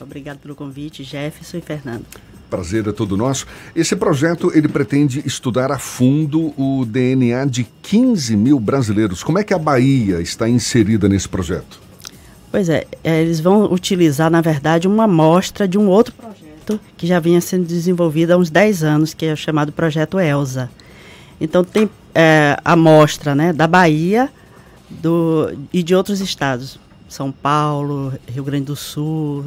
Obrigado 0.00 0.38
pelo 0.38 0.54
convite, 0.54 1.04
Jefferson 1.04 1.58
e 1.58 1.60
Fernando 1.60 2.06
prazer 2.52 2.86
é 2.86 2.92
todo 2.92 3.16
nosso. 3.16 3.46
Esse 3.74 3.96
projeto 3.96 4.52
ele 4.54 4.68
pretende 4.68 5.22
estudar 5.24 5.72
a 5.72 5.78
fundo 5.78 6.52
o 6.58 6.84
DNA 6.84 7.46
de 7.46 7.66
15 7.80 8.36
mil 8.36 8.60
brasileiros. 8.60 9.24
Como 9.24 9.38
é 9.38 9.44
que 9.44 9.54
a 9.54 9.58
Bahia 9.58 10.20
está 10.20 10.46
inserida 10.46 11.08
nesse 11.08 11.26
projeto? 11.26 11.80
Pois 12.50 12.68
é, 12.68 12.86
é 13.02 13.22
eles 13.22 13.40
vão 13.40 13.72
utilizar, 13.72 14.30
na 14.30 14.42
verdade, 14.42 14.86
uma 14.86 15.04
amostra 15.04 15.66
de 15.66 15.78
um 15.78 15.88
outro 15.88 16.12
projeto 16.12 16.78
que 16.94 17.06
já 17.06 17.18
vinha 17.18 17.40
sendo 17.40 17.64
desenvolvido 17.64 18.32
há 18.32 18.36
uns 18.36 18.50
10 18.50 18.84
anos, 18.84 19.14
que 19.14 19.24
é 19.24 19.32
o 19.32 19.36
chamado 19.36 19.72
Projeto 19.72 20.20
ELSA. 20.20 20.70
Então, 21.40 21.64
tem 21.64 21.88
é, 22.14 22.58
amostra 22.62 23.34
né, 23.34 23.54
da 23.54 23.66
Bahia 23.66 24.28
do, 24.90 25.50
e 25.72 25.82
de 25.82 25.94
outros 25.94 26.20
estados. 26.20 26.78
São 27.08 27.32
Paulo, 27.32 28.12
Rio 28.28 28.44
Grande 28.44 28.66
do 28.66 28.76
Sul, 28.76 29.46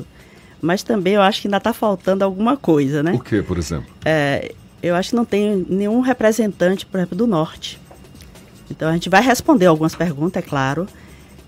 mas 0.65 0.82
também 0.82 1.13
eu 1.13 1.21
acho 1.21 1.41
que 1.41 1.47
ainda 1.47 1.58
está 1.58 1.71
faltando 1.71 2.23
alguma 2.23 2.58
coisa, 2.58 3.04
né? 3.04 3.13
O 3.13 3.19
que, 3.19 3.41
por 3.41 3.58
exemplo? 3.58 3.86
É, 4.04 4.54
eu 4.82 4.95
acho 4.95 5.12
que 5.12 5.15
não 5.15 5.23
tem 5.23 5.65
nenhum 5.69 5.99
representante, 6.01 6.86
por 6.86 6.97
exemplo, 6.97 7.15
do 7.15 7.28
Norte. 7.28 7.80
Então 8.69 8.89
a 8.89 8.93
gente 8.93 9.10
vai 9.10 9.21
responder 9.21 9.67
algumas 9.67 9.93
perguntas, 9.95 10.43
é 10.43 10.45
claro. 10.45 10.88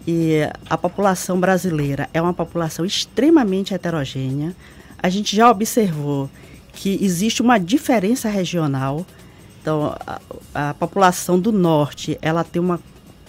E 0.05 0.37
a 0.69 0.77
população 0.77 1.39
brasileira 1.39 2.07
é 2.13 2.21
uma 2.21 2.33
população 2.33 2.85
extremamente 2.85 3.73
heterogênea. 3.73 4.55
A 5.01 5.09
gente 5.09 5.35
já 5.35 5.49
observou 5.49 6.29
que 6.73 7.03
existe 7.03 7.41
uma 7.41 7.57
diferença 7.57 8.29
regional. 8.29 9.05
Então, 9.61 9.95
a, 10.05 10.21
a 10.53 10.73
população 10.75 11.39
do 11.39 11.51
norte, 11.51 12.17
ela 12.21 12.43
tem 12.43 12.61
uma 12.61 12.79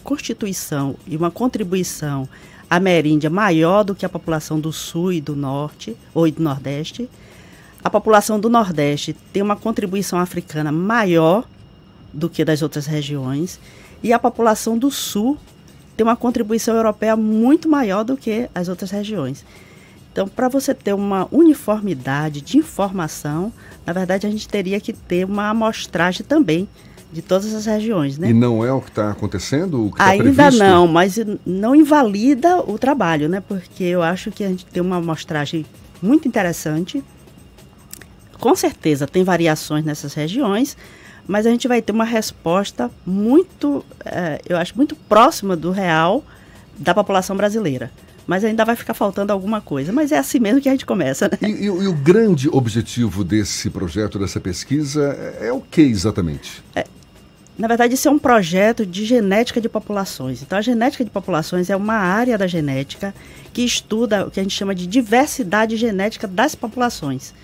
constituição 0.04 0.94
e 1.06 1.16
uma 1.16 1.30
contribuição 1.30 2.28
ameríndia 2.68 3.30
maior 3.30 3.82
do 3.82 3.94
que 3.94 4.04
a 4.04 4.08
população 4.08 4.60
do 4.60 4.72
sul 4.72 5.12
e 5.12 5.20
do 5.20 5.34
norte, 5.34 5.96
ou 6.14 6.30
do 6.30 6.42
nordeste. 6.42 7.08
A 7.82 7.88
população 7.88 8.38
do 8.38 8.48
nordeste 8.48 9.14
tem 9.32 9.42
uma 9.42 9.56
contribuição 9.56 10.18
africana 10.18 10.70
maior 10.70 11.44
do 12.12 12.28
que 12.28 12.44
das 12.44 12.62
outras 12.62 12.86
regiões. 12.86 13.58
E 14.02 14.12
a 14.12 14.18
população 14.18 14.76
do 14.76 14.90
sul 14.90 15.38
tem 15.96 16.06
uma 16.06 16.16
contribuição 16.16 16.76
europeia 16.76 17.16
muito 17.16 17.68
maior 17.68 18.04
do 18.04 18.16
que 18.16 18.48
as 18.54 18.68
outras 18.68 18.90
regiões. 18.90 19.44
Então, 20.12 20.28
para 20.28 20.48
você 20.48 20.74
ter 20.74 20.94
uma 20.94 21.28
uniformidade 21.30 22.40
de 22.40 22.58
informação, 22.58 23.52
na 23.86 23.92
verdade, 23.92 24.26
a 24.26 24.30
gente 24.30 24.48
teria 24.48 24.80
que 24.80 24.92
ter 24.92 25.24
uma 25.24 25.48
amostragem 25.48 26.26
também 26.26 26.68
de 27.12 27.22
todas 27.22 27.54
as 27.54 27.64
regiões, 27.64 28.18
né? 28.18 28.30
E 28.30 28.34
não 28.34 28.64
é 28.64 28.72
o 28.72 28.80
que 28.80 28.90
está 28.90 29.10
acontecendo? 29.10 29.86
O 29.86 29.92
que 29.92 29.98
tá 29.98 30.06
Ainda 30.06 30.24
previsto? 30.24 30.58
não, 30.58 30.86
mas 30.86 31.18
não 31.44 31.74
invalida 31.74 32.58
o 32.58 32.78
trabalho, 32.78 33.28
né? 33.28 33.40
Porque 33.40 33.84
eu 33.84 34.02
acho 34.02 34.30
que 34.30 34.44
a 34.44 34.48
gente 34.48 34.66
tem 34.66 34.82
uma 34.82 34.96
amostragem 34.96 35.64
muito 36.02 36.28
interessante. 36.28 37.02
Com 38.38 38.54
certeza 38.54 39.06
tem 39.06 39.24
variações 39.24 39.84
nessas 39.84 40.12
regiões, 40.14 40.76
mas 41.26 41.46
a 41.46 41.50
gente 41.50 41.66
vai 41.66 41.80
ter 41.80 41.92
uma 41.92 42.04
resposta 42.04 42.90
muito, 43.06 43.84
é, 44.04 44.40
eu 44.48 44.56
acho, 44.56 44.76
muito 44.76 44.94
próxima 44.94 45.56
do 45.56 45.70
real 45.70 46.22
da 46.78 46.94
população 46.94 47.36
brasileira 47.36 47.90
mas 48.28 48.44
ainda 48.44 48.62
vai 48.62 48.76
ficar 48.76 48.92
faltando 48.92 49.32
alguma 49.32 49.58
coisa. 49.58 49.90
Mas 49.90 50.12
é 50.12 50.18
assim 50.18 50.38
mesmo 50.38 50.60
que 50.60 50.68
a 50.68 50.72
gente 50.72 50.84
começa, 50.84 51.28
né? 51.28 51.38
E, 51.40 51.46
e, 51.46 51.64
e 51.64 51.88
o 51.88 51.94
grande 51.94 52.46
objetivo 52.52 53.24
desse 53.24 53.70
projeto, 53.70 54.18
dessa 54.18 54.38
pesquisa, 54.38 55.16
é, 55.40 55.46
é 55.46 55.52
o 55.52 55.62
que 55.62 55.80
exatamente? 55.80 56.62
É, 56.76 56.84
na 57.58 57.66
verdade, 57.66 57.94
isso 57.94 58.06
é 58.06 58.10
um 58.10 58.20
projeto 58.20 58.86
de 58.86 59.04
genética 59.04 59.60
de 59.60 59.68
populações. 59.68 60.42
Então, 60.42 60.56
a 60.56 60.62
genética 60.62 61.04
de 61.04 61.10
populações 61.10 61.68
é 61.68 61.74
uma 61.74 61.96
área 61.96 62.38
da 62.38 62.46
genética 62.46 63.12
que 63.52 63.62
estuda 63.62 64.24
o 64.26 64.30
que 64.30 64.38
a 64.38 64.42
gente 64.44 64.54
chama 64.54 64.76
de 64.76 64.86
diversidade 64.86 65.76
genética 65.76 66.28
das 66.28 66.54
populações. 66.54 67.34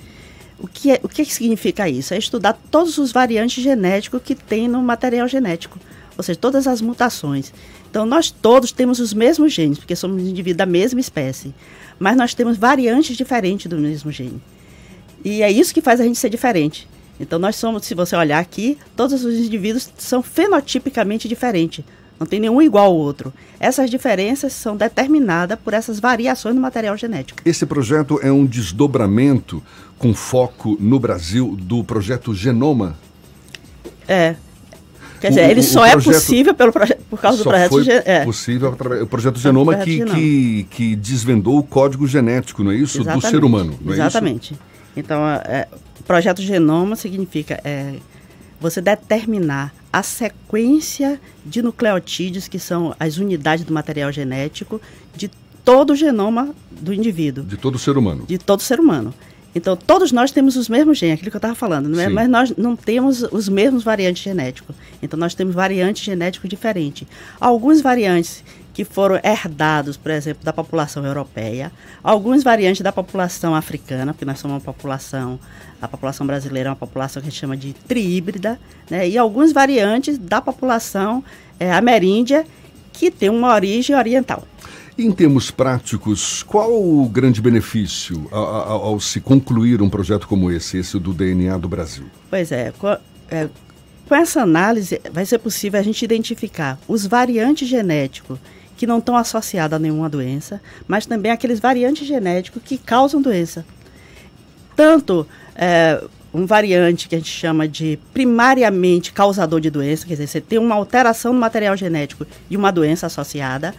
O 0.57 0.69
que, 0.69 0.93
é, 0.93 1.01
o 1.03 1.09
que 1.09 1.25
significa 1.25 1.89
isso? 1.89 2.15
É 2.15 2.19
estudar 2.19 2.57
todos 2.71 2.97
os 2.97 3.11
variantes 3.11 3.61
genéticos 3.61 4.23
que 4.23 4.37
tem 4.37 4.69
no 4.69 4.81
material 4.81 5.27
genético, 5.27 5.81
ou 6.17 6.23
seja, 6.23 6.39
todas 6.39 6.69
as 6.69 6.81
mutações. 6.81 7.53
Então, 7.91 8.07
nós 8.07 8.31
todos 8.31 8.71
temos 8.71 9.01
os 9.01 9.13
mesmos 9.13 9.53
genes, 9.53 9.79
porque 9.79 9.97
somos 9.97 10.23
indivíduos 10.23 10.59
da 10.59 10.67
mesma 10.67 11.01
espécie, 11.01 11.53
mas 11.99 12.17
nós 12.17 12.35
temos 12.35 12.57
variantes 12.57 13.17
diferentes 13.17 13.67
do 13.67 13.79
mesmo 13.79 14.13
gene. 14.13 14.41
E 15.25 15.43
é 15.43 15.51
isso 15.51 15.75
que 15.75 15.81
faz 15.81 16.01
a 16.01 16.05
gente 16.05 16.21
ser 16.21 16.31
diferente. 16.31 16.87
Então 17.19 17.39
nós 17.39 17.57
somos, 17.57 17.85
se 17.85 17.95
você 17.95 18.17
olhar 18.17 18.39
aqui, 18.39 18.77
todos 18.97 19.25
os 19.25 19.35
indivíduos 19.35 19.89
são 19.97 20.23
fenotipicamente 20.23 21.29
diferentes. 21.29 21.85
Não 22.19 22.27
tem 22.27 22.41
nenhum 22.41 22.63
igual 22.63 22.87
ao 22.87 22.97
outro. 22.97 23.33
Essas 23.59 23.91
diferenças 23.91 24.53
são 24.53 24.77
determinadas 24.77 25.59
por 25.59 25.75
essas 25.75 25.99
variações 25.99 26.55
no 26.55 26.61
material 26.61 26.97
genético. 26.97 27.41
Esse 27.45 27.67
projeto 27.67 28.21
é 28.23 28.31
um 28.31 28.47
desdobramento 28.47 29.63
com 29.99 30.15
foco 30.15 30.77
no 30.81 30.99
Brasil 30.99 31.57
do 31.61 31.83
projeto 31.83 32.35
Genoma? 32.35 32.97
É. 34.07 34.37
Quer 35.21 35.31
dizer, 35.31 35.47
o, 35.47 35.51
ele 35.51 35.63
só 35.63 35.87
é 35.87 35.97
possível 35.99 36.55
pelo 36.55 36.73
por 36.73 37.19
causa 37.19 37.39
do 37.39 37.45
projeto 37.45 37.83
Genoma. 37.83 38.03
É 38.05 38.25
possível 38.25 38.69
através 38.73 39.03
o 39.03 39.07
projeto 39.07 39.39
Genoma, 39.39 39.73
projeto 39.73 39.85
que, 39.85 39.99
Genoma. 39.99 40.15
Que, 40.15 40.67
que 40.71 40.97
desvendou 40.97 41.59
o 41.59 41.63
código 41.63 42.07
genético, 42.07 42.63
não 42.63 42.71
é 42.71 42.77
isso? 42.77 42.99
Exatamente. 42.99 43.23
Do 43.23 43.31
ser 43.31 43.45
humano, 43.45 43.79
não 43.81 43.93
é 43.93 43.97
Exatamente. 43.97 44.53
Isso? 44.53 44.63
Então, 44.97 45.27
é, 45.27 45.67
projeto 46.07 46.43
genoma 46.43 46.97
significa 46.97 47.61
é, 47.65 47.95
você 48.61 48.81
determinar 48.81 49.75
a 49.93 50.03
sequência 50.03 51.21
de 51.45 51.63
nucleotídeos, 51.63 52.49
que 52.49 52.59
são 52.59 52.95
as 52.99 53.19
unidades 53.19 53.65
do 53.65 53.73
material 53.73 54.11
genético, 54.11 54.81
de 55.15 55.31
todo 55.65 55.91
o 55.93 55.97
genoma 55.97 56.55
do 56.71 56.93
indivíduo. 56.93 57.45
De 57.45 57.57
todo 57.57 57.79
ser 57.79 57.97
humano. 57.97 58.25
De 58.27 58.39
todo 58.39 58.61
ser 58.61 58.81
humano. 58.81 59.15
Então, 59.55 59.77
todos 59.77 60.11
nós 60.11 60.33
temos 60.33 60.57
os 60.57 60.69
mesmos 60.69 60.99
genes, 60.99 61.15
aquilo 61.15 61.31
que 61.31 61.37
eu 61.37 61.39
estava 61.39 61.55
falando, 61.55 61.89
não 61.89 62.01
é? 62.01 62.09
mas 62.09 62.29
nós 62.29 62.53
não 62.57 62.75
temos 62.75 63.23
os 63.23 63.49
mesmos 63.49 63.85
variantes 63.85 64.23
genéticos. 64.23 64.75
Então, 65.01 65.17
nós 65.17 65.35
temos 65.35 65.55
variantes 65.55 66.03
genéticos 66.03 66.51
diferentes. 66.51 67.07
Alguns 67.41 67.81
variantes 67.81 68.43
que 68.75 68.85
foram 68.85 69.21
herdados, 69.23 69.97
por 69.97 70.11
exemplo, 70.11 70.45
da 70.45 70.53
população 70.53 71.07
europeia, 71.07 71.71
alguns 72.03 72.43
variantes 72.43 72.83
da 72.83 72.91
população 72.91 73.55
africana, 73.55 74.13
porque 74.13 74.25
nós 74.25 74.41
somos 74.41 74.57
uma 74.57 74.61
população, 74.61 75.39
a 75.81 75.87
população 75.87 76.27
brasileira 76.27 76.69
é 76.69 76.71
uma 76.71 76.77
população 76.77 77.23
que 77.23 77.29
a 77.29 77.31
gente 77.31 77.39
chama 77.39 77.57
de 77.57 77.73
triíbrida, 77.73 78.59
né? 78.91 79.09
e 79.09 79.17
alguns 79.17 79.53
variantes 79.53 80.19
da 80.19 80.43
população 80.43 81.23
é, 81.59 81.73
ameríndia, 81.73 82.45
que 82.93 83.13
tem 83.13 83.31
uma 83.31 83.55
origem 83.55 83.95
oriental. 83.95 84.47
Em 84.99 85.11
termos 85.13 85.51
práticos, 85.53 86.43
qual 86.43 86.73
o 86.73 87.09
grande 87.09 87.41
benefício 87.41 88.29
ao, 88.31 88.45
ao, 88.45 88.83
ao, 88.87 89.01
se 89.01 89.21
concluir 89.21 89.83
um 89.83 89.89
projeto 89.89 90.27
como 90.27 90.51
esse, 90.51 90.79
esse 90.79 90.99
do 90.99 91.13
DNA 91.13 91.57
do 91.59 91.69
Brasil? 91.69 92.07
Pois 92.29 92.51
é, 92.51 92.73
com, 92.73 92.97
é, 93.29 93.49
com 94.09 94.15
essa 94.15 94.43
análise 94.43 95.01
vai 95.13 95.25
ser 95.27 95.39
possível 95.39 95.79
a 95.79 95.83
gente 95.83 96.05
identificar 96.05 96.79
os 96.87 97.07
variantes 97.07 97.69
genéticos 97.69 98.39
que 98.77 98.87
não 98.87 98.99
estão 98.99 99.17
associados 99.17 99.77
a 99.77 99.79
nenhuma 99.79 100.09
doença, 100.09 100.61
mas 100.87 101.07
também 101.07 101.31
aqueles 101.33 101.61
variantes 101.61 102.07
genéticos 102.07 102.63
que 102.65 102.77
causam 102.79 103.23
doença. 103.23 103.65
Tanto 104.77 105.27
é, 105.55 106.03
um 106.33 106.47
variante 106.47 107.09
que 107.09 107.15
a 107.15 107.19
gente 107.19 107.31
chama 107.31 107.69
de 107.69 107.99
primariamente 108.13 109.13
causador 109.13 109.61
de 109.61 109.71
doença, 109.71 110.05
quer 110.05 110.15
dizer, 110.15 110.27
você 110.27 110.41
tem 110.41 110.59
uma 110.59 110.75
alteração 110.75 111.33
no 111.33 111.39
material 111.39 111.77
genético 111.77 112.27
e 112.51 112.57
uma 112.57 112.73
doença 112.73 113.07
associada, 113.07 113.73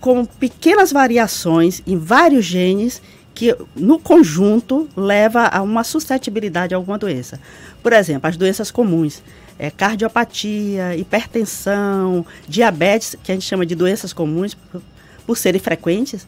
com 0.00 0.24
pequenas 0.24 0.90
variações 0.90 1.82
em 1.86 1.98
vários 1.98 2.46
genes 2.46 3.02
que, 3.34 3.54
no 3.76 3.98
conjunto, 3.98 4.88
leva 4.96 5.46
a 5.46 5.60
uma 5.60 5.84
suscetibilidade 5.84 6.74
a 6.74 6.78
alguma 6.78 6.96
doença. 6.96 7.38
Por 7.82 7.92
exemplo, 7.92 8.28
as 8.28 8.36
doenças 8.36 8.70
comuns, 8.70 9.22
é, 9.60 9.70
cardiopatia, 9.70 10.96
hipertensão, 10.96 12.24
diabetes, 12.48 13.14
que 13.22 13.30
a 13.30 13.34
gente 13.34 13.44
chama 13.44 13.66
de 13.66 13.74
doenças 13.74 14.10
comuns, 14.10 14.54
por, 14.54 14.80
por 15.26 15.36
serem 15.36 15.60
frequentes, 15.60 16.26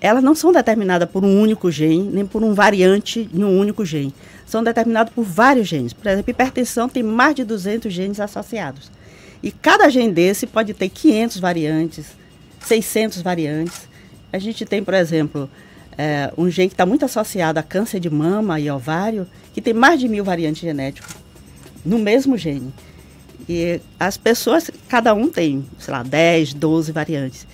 elas 0.00 0.24
não 0.24 0.34
são 0.34 0.50
determinadas 0.50 1.06
por 1.10 1.22
um 1.22 1.40
único 1.42 1.70
gene, 1.70 2.08
nem 2.10 2.24
por 2.24 2.42
um 2.42 2.54
variante 2.54 3.28
em 3.34 3.44
um 3.44 3.58
único 3.58 3.84
gene. 3.84 4.14
São 4.46 4.64
determinadas 4.64 5.12
por 5.12 5.24
vários 5.24 5.68
genes. 5.68 5.92
Por 5.92 6.06
exemplo, 6.08 6.30
hipertensão 6.30 6.88
tem 6.88 7.02
mais 7.02 7.34
de 7.34 7.44
200 7.44 7.92
genes 7.92 8.18
associados. 8.18 8.90
E 9.42 9.50
cada 9.52 9.90
gene 9.90 10.10
desse 10.10 10.46
pode 10.46 10.72
ter 10.72 10.88
500 10.88 11.38
variantes, 11.40 12.06
600 12.60 13.20
variantes. 13.20 13.86
A 14.32 14.38
gente 14.38 14.64
tem, 14.64 14.82
por 14.82 14.94
exemplo, 14.94 15.50
é, 15.98 16.32
um 16.38 16.48
gene 16.48 16.68
que 16.68 16.74
está 16.74 16.86
muito 16.86 17.04
associado 17.04 17.60
a 17.60 17.62
câncer 17.62 18.00
de 18.00 18.08
mama 18.08 18.58
e 18.58 18.70
ovário, 18.70 19.26
que 19.52 19.60
tem 19.60 19.74
mais 19.74 20.00
de 20.00 20.08
mil 20.08 20.24
variantes 20.24 20.62
genéticos 20.62 21.24
no 21.84 21.98
mesmo 21.98 22.36
gene. 22.36 22.72
E 23.48 23.80
as 23.98 24.16
pessoas, 24.16 24.70
cada 24.88 25.12
um 25.12 25.28
tem, 25.28 25.64
sei 25.78 25.92
lá, 25.92 26.02
10, 26.02 26.54
12 26.54 26.92
variantes. 26.92 27.46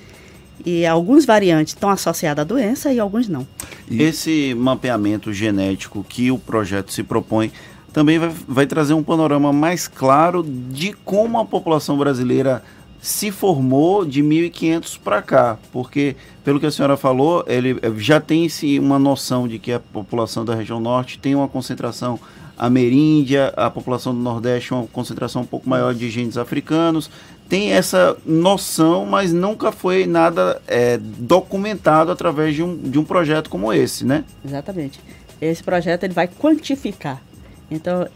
E 0.65 0.87
alguns 0.87 1.25
variantes 1.25 1.75
estão 1.75 1.89
associados 1.89 2.43
à 2.43 2.45
doença 2.45 2.93
e 2.93 3.01
alguns 3.01 3.29
não. 3.29 3.47
Esse 3.91 4.55
mapeamento 4.55 5.33
genético 5.33 6.05
que 6.07 6.31
o 6.31 6.39
projeto 6.39 6.93
se 6.93 7.03
propõe 7.03 7.51
também 7.93 8.19
vai, 8.19 8.33
vai 8.47 8.67
trazer 8.67 8.95
um 8.95 9.03
panorama 9.03 9.53
mais 9.53 9.89
claro 9.89 10.45
de 10.45 10.93
como 11.05 11.39
a 11.39 11.45
população 11.45 11.97
brasileira 11.97 12.63
se 13.01 13.31
formou 13.31 14.05
de 14.05 14.23
1500 14.23 14.99
para 14.99 15.23
cá, 15.23 15.59
porque 15.73 16.15
pelo 16.45 16.61
que 16.61 16.67
a 16.67 16.71
senhora 16.71 16.97
falou, 16.97 17.43
ele 17.47 17.77
já 17.97 18.21
tem 18.21 18.49
se 18.49 18.79
uma 18.79 18.99
noção 18.99 19.49
de 19.49 19.59
que 19.59 19.73
a 19.73 19.81
população 19.81 20.45
da 20.45 20.55
região 20.55 20.79
norte 20.79 21.19
tem 21.19 21.35
uma 21.35 21.49
concentração 21.49 22.21
ameríndia, 22.61 23.55
a 23.57 23.71
população 23.71 24.15
do 24.15 24.21
Nordeste 24.21 24.75
uma 24.75 24.87
concentração 24.87 25.41
um 25.41 25.47
pouco 25.47 25.67
maior 25.67 25.95
de 25.95 26.11
genes 26.11 26.37
africanos, 26.37 27.11
tem 27.49 27.73
essa 27.73 28.15
noção, 28.27 29.07
mas 29.07 29.33
nunca 29.33 29.73
foi 29.73 30.05
nada 30.05 30.61
é, 30.69 30.99
documentado 30.99 32.13
através 32.13 32.55
de 32.55 32.63
um, 32.63 32.77
de 32.77 32.99
um 32.99 33.05
projeto 33.05 33.49
como 33.49 33.73
esse, 33.73 34.05
né? 34.05 34.25
Exatamente. 34.45 35.01
Esse 35.41 35.65
projeto 35.65 36.05
ele 36.05 36.13
vai 36.13 36.29
quantificar. 36.29 37.23
Então, 37.71 38.07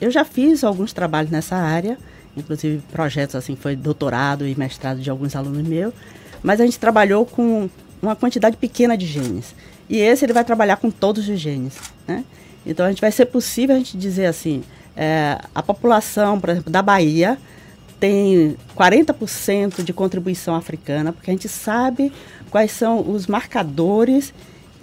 eu 0.00 0.12
já 0.12 0.24
fiz 0.24 0.62
alguns 0.62 0.92
trabalhos 0.92 1.32
nessa 1.32 1.56
área, 1.56 1.98
inclusive 2.36 2.80
projetos 2.92 3.34
assim, 3.34 3.56
foi 3.56 3.74
doutorado 3.74 4.46
e 4.46 4.54
mestrado 4.56 5.00
de 5.00 5.10
alguns 5.10 5.34
alunos 5.34 5.66
meus, 5.66 5.92
mas 6.40 6.60
a 6.60 6.64
gente 6.64 6.78
trabalhou 6.78 7.26
com 7.26 7.68
uma 8.00 8.14
quantidade 8.14 8.56
pequena 8.56 8.96
de 8.96 9.06
genes. 9.06 9.56
E 9.88 9.96
esse 9.96 10.24
ele 10.24 10.32
vai 10.32 10.44
trabalhar 10.44 10.76
com 10.76 10.88
todos 10.88 11.28
os 11.28 11.40
genes, 11.40 11.74
né? 12.06 12.24
Então 12.68 12.86
a 12.86 12.90
gente 12.90 13.00
vai 13.00 13.10
ser 13.10 13.26
possível 13.26 13.74
a 13.74 13.78
gente 13.78 13.96
dizer 13.96 14.26
assim, 14.26 14.62
é, 14.96 15.38
a 15.54 15.62
população, 15.62 16.38
por 16.38 16.50
exemplo, 16.50 16.70
da 16.70 16.82
Bahia 16.82 17.38
tem 17.98 18.56
40% 18.76 19.82
de 19.82 19.92
contribuição 19.92 20.54
africana, 20.54 21.12
porque 21.12 21.30
a 21.30 21.34
gente 21.34 21.48
sabe 21.48 22.12
quais 22.50 22.70
são 22.70 23.00
os 23.10 23.26
marcadores 23.26 24.32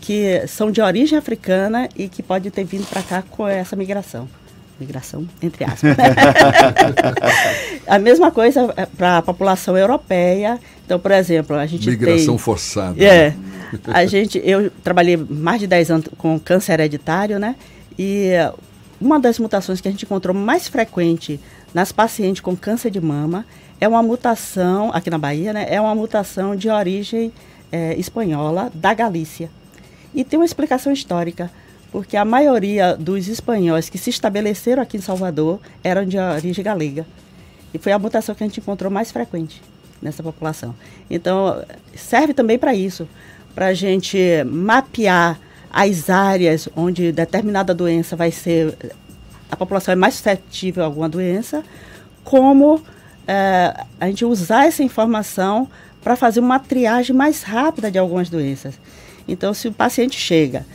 que 0.02 0.46
são 0.48 0.70
de 0.70 0.82
origem 0.82 1.18
africana 1.18 1.88
e 1.96 2.10
que 2.10 2.22
pode 2.22 2.52
ter 2.52 2.66
vindo 2.66 2.86
para 2.88 3.02
cá 3.02 3.22
com 3.22 3.48
essa 3.48 3.76
migração 3.76 4.28
migração 4.80 5.28
entre 5.42 5.64
aspas. 5.64 5.96
a 7.88 7.98
mesma 8.00 8.32
coisa 8.32 8.74
é, 8.76 8.86
para 8.86 9.20
a 9.20 9.22
população 9.22 9.78
europeia. 9.78 10.60
Então, 10.86 11.00
por 11.00 11.12
exemplo, 11.12 11.56
a 11.56 11.66
gente 11.66 11.90
migração 11.90 12.36
tem, 12.36 12.38
forçada. 12.38 13.04
É. 13.04 13.34
A 13.88 14.06
gente, 14.06 14.42
eu 14.44 14.70
trabalhei 14.84 15.18
mais 15.18 15.60
de 15.60 15.68
10 15.68 15.92
anos 15.92 16.06
com 16.18 16.40
câncer 16.40 16.74
hereditário, 16.74 17.40
né? 17.40 17.56
E 17.98 18.32
uma 19.00 19.20
das 19.20 19.40
mutações 19.40 19.82
que 19.82 19.88
a 19.88 19.92
gente 19.92 20.06
encontrou 20.06 20.36
mais 20.36 20.68
frequente 20.68 21.40
nas 21.74 21.92
pacientes 21.92 22.42
com 22.42 22.56
câncer 22.56 22.90
de 22.90 23.02
mama 23.02 23.46
é 23.80 23.88
uma 23.88 24.02
mutação, 24.02 24.90
aqui 24.94 25.10
na 25.10 25.18
Bahia, 25.18 25.52
né? 25.52 25.66
É 25.70 25.80
uma 25.80 25.94
mutação 25.94 26.56
de 26.56 26.70
origem 26.70 27.32
é, 27.72 27.94
espanhola 27.96 28.72
da 28.74 28.94
Galícia. 28.94 29.50
E 30.14 30.24
tem 30.24 30.40
uma 30.40 30.46
explicação 30.46 30.94
histórica 30.94 31.52
porque 31.92 32.18
a 32.18 32.26
maioria 32.26 32.96
dos 32.98 33.28
espanhóis 33.28 33.90
que 33.90 33.98
se 33.98 34.10
estabeleceram 34.10 34.84
aqui 34.84 34.98
em 34.98 35.02
Salvador 35.02 35.60
eram 35.84 36.06
de 36.06 36.18
origem 36.18 36.64
galega. 36.64 37.06
E 37.74 37.78
foi 37.78 37.92
a 37.92 38.00
mutação 38.00 38.36
que 38.36 38.44
a 38.44 38.48
gente 38.48 38.60
encontrou 38.60 38.92
mais 38.92 39.12
frequente 39.12 39.62
nessa 40.02 40.22
população. 40.22 40.76
Então, 41.10 41.64
serve 41.96 42.34
também 42.34 42.58
para 42.60 42.74
isso, 42.74 43.08
para 43.54 43.68
a 43.68 43.74
gente 43.74 44.18
mapear 44.46 45.40
as 45.76 46.10
áreas 46.10 46.70
onde 46.74 47.12
determinada 47.12 47.74
doença 47.74 48.16
vai 48.16 48.32
ser. 48.32 48.78
A 49.52 49.58
população 49.58 49.92
é 49.92 49.96
mais 49.96 50.14
suscetível 50.14 50.84
a 50.84 50.86
alguma 50.86 51.10
doença, 51.10 51.66
como 52.24 52.82
é, 53.28 53.84
a 54.00 54.08
gente 54.08 54.24
usar 54.24 54.66
essa 54.68 54.82
informação 54.82 55.68
para 56.02 56.16
fazer 56.16 56.40
uma 56.40 56.60
triagem 56.60 57.14
mais 57.14 57.44
rápida 57.44 57.92
de 57.92 58.00
algumas 58.00 58.30
doenças. 58.30 58.80
Então, 59.28 59.54
se 59.54 59.68
o 59.68 59.72
paciente 59.74 60.18
chega 60.18 60.66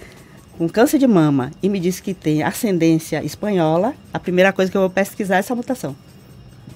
com 0.59 0.69
câncer 0.69 0.99
de 0.99 1.07
mama 1.07 1.51
e 1.63 1.69
me 1.71 1.81
diz 1.81 1.99
que 1.99 2.13
tem 2.13 2.43
ascendência 2.43 3.25
espanhola, 3.25 3.95
a 4.13 4.19
primeira 4.19 4.53
coisa 4.53 4.71
que 4.71 4.77
eu 4.77 4.83
vou 4.83 4.91
pesquisar 4.91 5.37
é 5.37 5.39
essa 5.39 5.55
mutação. 5.55 5.97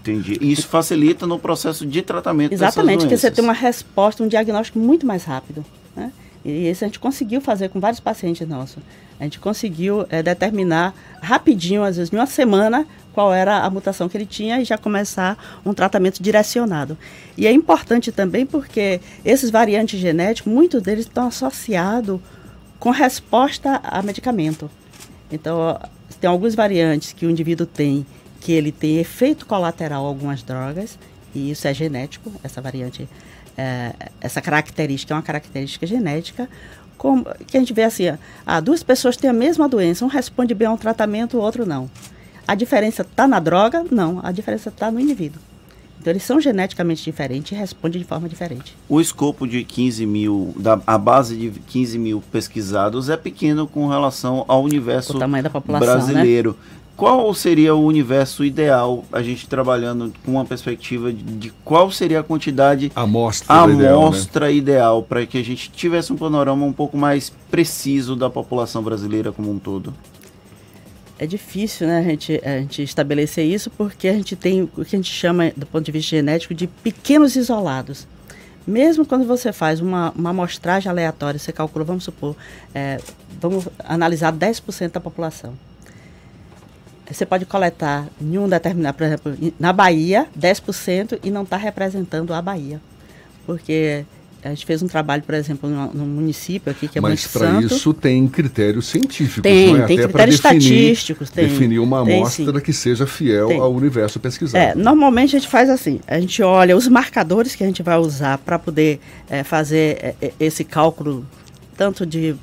Entendi. 0.01 0.39
E 0.41 0.51
isso 0.51 0.67
facilita 0.67 1.27
no 1.27 1.39
processo 1.39 1.85
de 1.85 2.01
tratamento 2.01 2.53
Exatamente, 2.53 3.01
porque 3.01 3.19
você 3.19 3.31
tem 3.31 3.45
uma 3.45 3.53
resposta, 3.53 4.23
um 4.23 4.29
diagnóstico 4.29 4.79
muito 4.79 5.05
mais 5.05 5.25
rápido. 5.25 5.65
Né? 5.95 6.11
E 6.45 6.69
isso 6.69 6.85
a 6.85 6.89
gente 6.89 6.99
conseguiu 6.99 7.41
fazer 7.41 7.69
com 7.71 7.81
vários 7.81 8.01
pacientes 8.01 8.47
nossos. 8.47 8.83
A 9.19 9.25
gente 9.25 9.39
conseguiu 9.39 10.07
é, 10.11 10.23
determinar 10.23 10.95
rapidinho, 11.23 11.83
às 11.83 11.97
vezes 11.97 12.13
em 12.13 12.17
uma 12.17 12.27
semana, 12.27 12.87
qual 13.13 13.33
era 13.33 13.59
a 13.59 13.71
mutação 13.71 14.09
que 14.09 14.17
ele 14.17 14.27
tinha 14.27 14.61
e 14.61 14.65
já 14.65 14.77
começar 14.77 15.39
um 15.65 15.73
tratamento 15.73 16.23
direcionado. 16.23 16.99
E 17.37 17.47
é 17.47 17.53
importante 17.53 18.13
também 18.13 18.45
porque 18.45 19.01
esses 19.25 19.51
variantes 19.51 19.99
genéticos, 20.01 20.53
muitos 20.53 20.83
deles 20.83 21.07
estão 21.07 21.29
associados 21.29 22.21
com 22.79 22.91
resposta 22.91 23.81
a 23.83 24.03
medicamento. 24.03 24.71
Então, 25.33 25.81
tem 26.21 26.29
algumas 26.29 26.55
variantes 26.55 27.13
que 27.13 27.25
o 27.25 27.31
indivíduo 27.31 27.67
tem 27.67 28.05
que 28.45 28.53
ele 28.53 28.71
tem 28.71 28.99
efeito 28.99 29.47
colateral 29.47 30.05
a 30.05 30.09
algumas 30.09 30.43
drogas, 30.43 30.99
e 31.35 31.51
isso 31.51 31.67
é 31.67 31.73
genético, 31.73 32.31
essa 32.43 32.61
variante, 32.61 33.09
é, 33.57 33.93
essa 34.21 34.41
característica 34.41 35.13
é 35.13 35.17
uma 35.17 35.23
característica 35.23 35.87
genética, 35.87 36.49
como, 36.97 37.25
que 37.47 37.57
a 37.57 37.61
gente 37.61 37.73
vê 37.73 37.83
assim, 37.83 38.05
ah, 38.47 38.61
duas 38.61 38.83
pessoas 38.83 39.17
têm 39.17 39.29
a 39.29 39.33
mesma 39.33 39.69
doença, 39.69 40.05
um 40.05 40.09
responde 40.09 40.55
bem 40.55 40.69
a 40.69 40.73
um 40.73 40.77
tratamento, 40.77 41.37
o 41.37 41.41
outro 41.41 41.67
não. 41.67 41.91
A 42.47 42.55
diferença 42.55 43.03
está 43.03 43.27
na 43.27 43.41
droga? 43.41 43.85
Não, 43.91 44.21
a 44.23 44.31
diferença 44.31 44.69
está 44.69 44.91
no 44.91 45.01
indivíduo. 45.01 45.41
Então, 46.01 46.13
eles 46.13 46.23
são 46.23 46.39
geneticamente 46.39 47.03
diferentes 47.03 47.53
e 47.53 47.55
respondem 47.55 48.03
de 48.03 48.07
forma 48.07 48.29
diferente. 48.29 48.77
O 48.87 49.01
escopo 49.01 49.47
de 49.47 49.65
15 49.65 50.05
mil, 50.05 50.55
da, 50.55 50.79
a 50.87 50.99
base 50.99 51.35
de 51.35 51.51
15 51.51 51.99
mil 51.99 52.23
pesquisados 52.31 53.09
é 53.09 53.17
pequeno 53.17 53.67
com 53.67 53.89
relação 53.89 54.45
ao 54.47 54.63
universo 54.63 55.17
né? 55.17 55.27
brasileiro. 55.67 56.51
Né? 56.51 56.75
Qual 56.97 57.35
seria 57.35 57.75
o 57.75 57.85
universo 57.85 58.45
ideal, 58.45 59.05
a 59.13 59.23
gente 59.23 59.49
trabalhando 59.49 60.13
com 60.25 60.33
uma 60.33 60.45
perspectiva 60.45 61.13
de, 61.13 61.23
de 61.23 61.51
qual 61.65 61.91
seria 61.91 62.21
a 62.21 62.23
quantidade, 62.23 62.93
amostra, 62.95 63.53
amostra 63.53 64.51
ideal, 64.51 65.01
né? 65.01 65.07
para 65.09 65.27
que 65.27 65.39
a 65.39 65.45
gente 65.45 65.71
tivesse 65.71 66.13
um 66.13 66.17
panorama 66.17 66.65
um 66.65 66.73
pouco 66.73 66.97
mais 66.97 67.33
preciso 67.51 68.15
da 68.15 68.31
população 68.31 68.83
brasileira 68.83 69.33
como 69.33 69.51
um 69.51 69.59
todo? 69.59 69.93
É 71.19 71.27
difícil, 71.27 71.87
né, 71.87 71.99
a 71.99 72.03
gente, 72.03 72.41
a 72.45 72.59
gente 72.59 72.83
estabelecer 72.83 73.45
isso 73.45 73.71
porque 73.71 74.09
a 74.09 74.13
gente 74.13 74.35
tem 74.35 74.63
o 74.63 74.85
que 74.85 74.97
a 74.97 74.99
gente 74.99 75.13
chama, 75.13 75.53
do 75.57 75.65
ponto 75.65 75.85
de 75.85 75.93
vista 75.93 76.11
genético, 76.11 76.55
de 76.55 76.67
pequenos 76.67 77.37
isolados. 77.37 78.07
Mesmo 78.67 79.05
quando 79.05 79.25
você 79.25 79.53
faz 79.53 79.81
uma, 79.81 80.13
uma 80.17 80.31
amostragem 80.31 80.91
aleatória, 80.91 81.39
você 81.39 81.53
calcula, 81.53 81.85
vamos 81.85 82.05
supor, 82.05 82.35
é, 82.75 83.01
vamos 83.41 83.69
analisar 83.79 84.33
10% 84.33 84.91
da 84.93 85.01
população 85.01 85.55
você 87.11 87.27
pode 87.27 87.45
coletar 87.45 88.07
em 88.21 88.39
um 88.39 88.49
determinado, 88.49 88.97
por 88.97 89.05
exemplo, 89.05 89.37
na 89.59 89.73
Bahia, 89.73 90.27
10% 90.39 91.19
e 91.23 91.31
não 91.31 91.43
está 91.43 91.57
representando 91.57 92.33
a 92.33 92.41
Bahia. 92.41 92.81
Porque 93.47 94.05
a 94.43 94.51
gente 94.51 94.67
fez 94.67 94.83
um 94.83 94.87
trabalho, 94.87 95.23
por 95.23 95.35
exemplo, 95.35 95.69
no, 95.69 96.07
município 96.07 96.71
aqui, 96.71 96.87
que 96.87 96.99
é 96.99 97.01
Mas 97.01 97.27
para 97.27 97.61
isso 97.63 97.95
tem 97.95 98.29
critérios 98.29 98.87
científicos, 98.87 99.43
tem, 99.43 99.73
não 99.73 99.83
é? 99.83 99.87
Tem 99.87 99.99
Até 99.99 100.09
critérios 100.09 100.41
definir, 100.41 100.61
estatísticos. 100.61 101.31
Tem, 101.31 101.49
definir 101.49 101.79
uma 101.79 102.05
tem, 102.05 102.17
amostra 102.17 102.53
sim. 102.53 102.61
que 102.61 102.73
seja 102.73 103.07
fiel 103.07 103.49
tem. 103.49 103.59
ao 103.59 103.73
universo 103.73 104.21
pesquisado. 104.21 104.63
É, 104.63 104.75
normalmente 104.75 105.35
a 105.35 105.39
gente 105.39 105.49
faz 105.49 105.71
assim, 105.71 105.99
a 106.07 106.21
gente 106.21 106.43
olha 106.43 106.77
os 106.77 106.87
marcadores 106.89 107.55
que 107.55 107.65
a 107.65 107.67
gente 107.67 107.83
vai 107.83 107.97
usar 107.97 108.37
para 108.39 108.59
poder 108.59 109.01
é, 109.31 109.43
fazer 109.43 110.15
é, 110.21 110.33
esse 110.39 110.63
cálculo, 110.63 111.27
tanto 111.77 112.05
de 112.05 112.37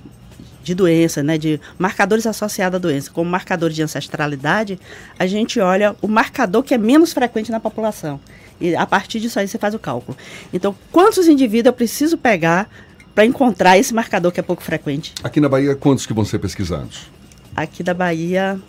de 0.63 0.75
doença, 0.75 1.23
né, 1.23 1.37
de 1.37 1.59
marcadores 1.77 2.25
associados 2.25 2.75
à 2.75 2.79
doença, 2.79 3.09
como 3.11 3.29
marcador 3.29 3.69
de 3.69 3.81
ancestralidade, 3.81 4.79
a 5.17 5.25
gente 5.25 5.59
olha 5.59 5.95
o 6.01 6.07
marcador 6.07 6.63
que 6.63 6.73
é 6.73 6.77
menos 6.77 7.13
frequente 7.13 7.51
na 7.51 7.59
população. 7.59 8.19
E 8.59 8.75
a 8.75 8.85
partir 8.85 9.19
disso 9.19 9.39
aí 9.39 9.47
você 9.47 9.57
faz 9.57 9.73
o 9.73 9.79
cálculo. 9.79 10.15
Então, 10.53 10.75
quantos 10.91 11.27
indivíduos 11.27 11.71
eu 11.71 11.73
preciso 11.73 12.17
pegar 12.17 12.69
para 13.15 13.25
encontrar 13.25 13.77
esse 13.77 13.93
marcador 13.93 14.31
que 14.31 14.39
é 14.39 14.43
pouco 14.43 14.61
frequente? 14.61 15.13
Aqui 15.23 15.41
na 15.41 15.49
Bahia, 15.49 15.75
quantos 15.75 16.05
que 16.05 16.13
vão 16.13 16.23
ser 16.23 16.39
pesquisados? 16.39 17.09
Aqui 17.55 17.81
da 17.81 17.93
Bahia, 17.93 18.59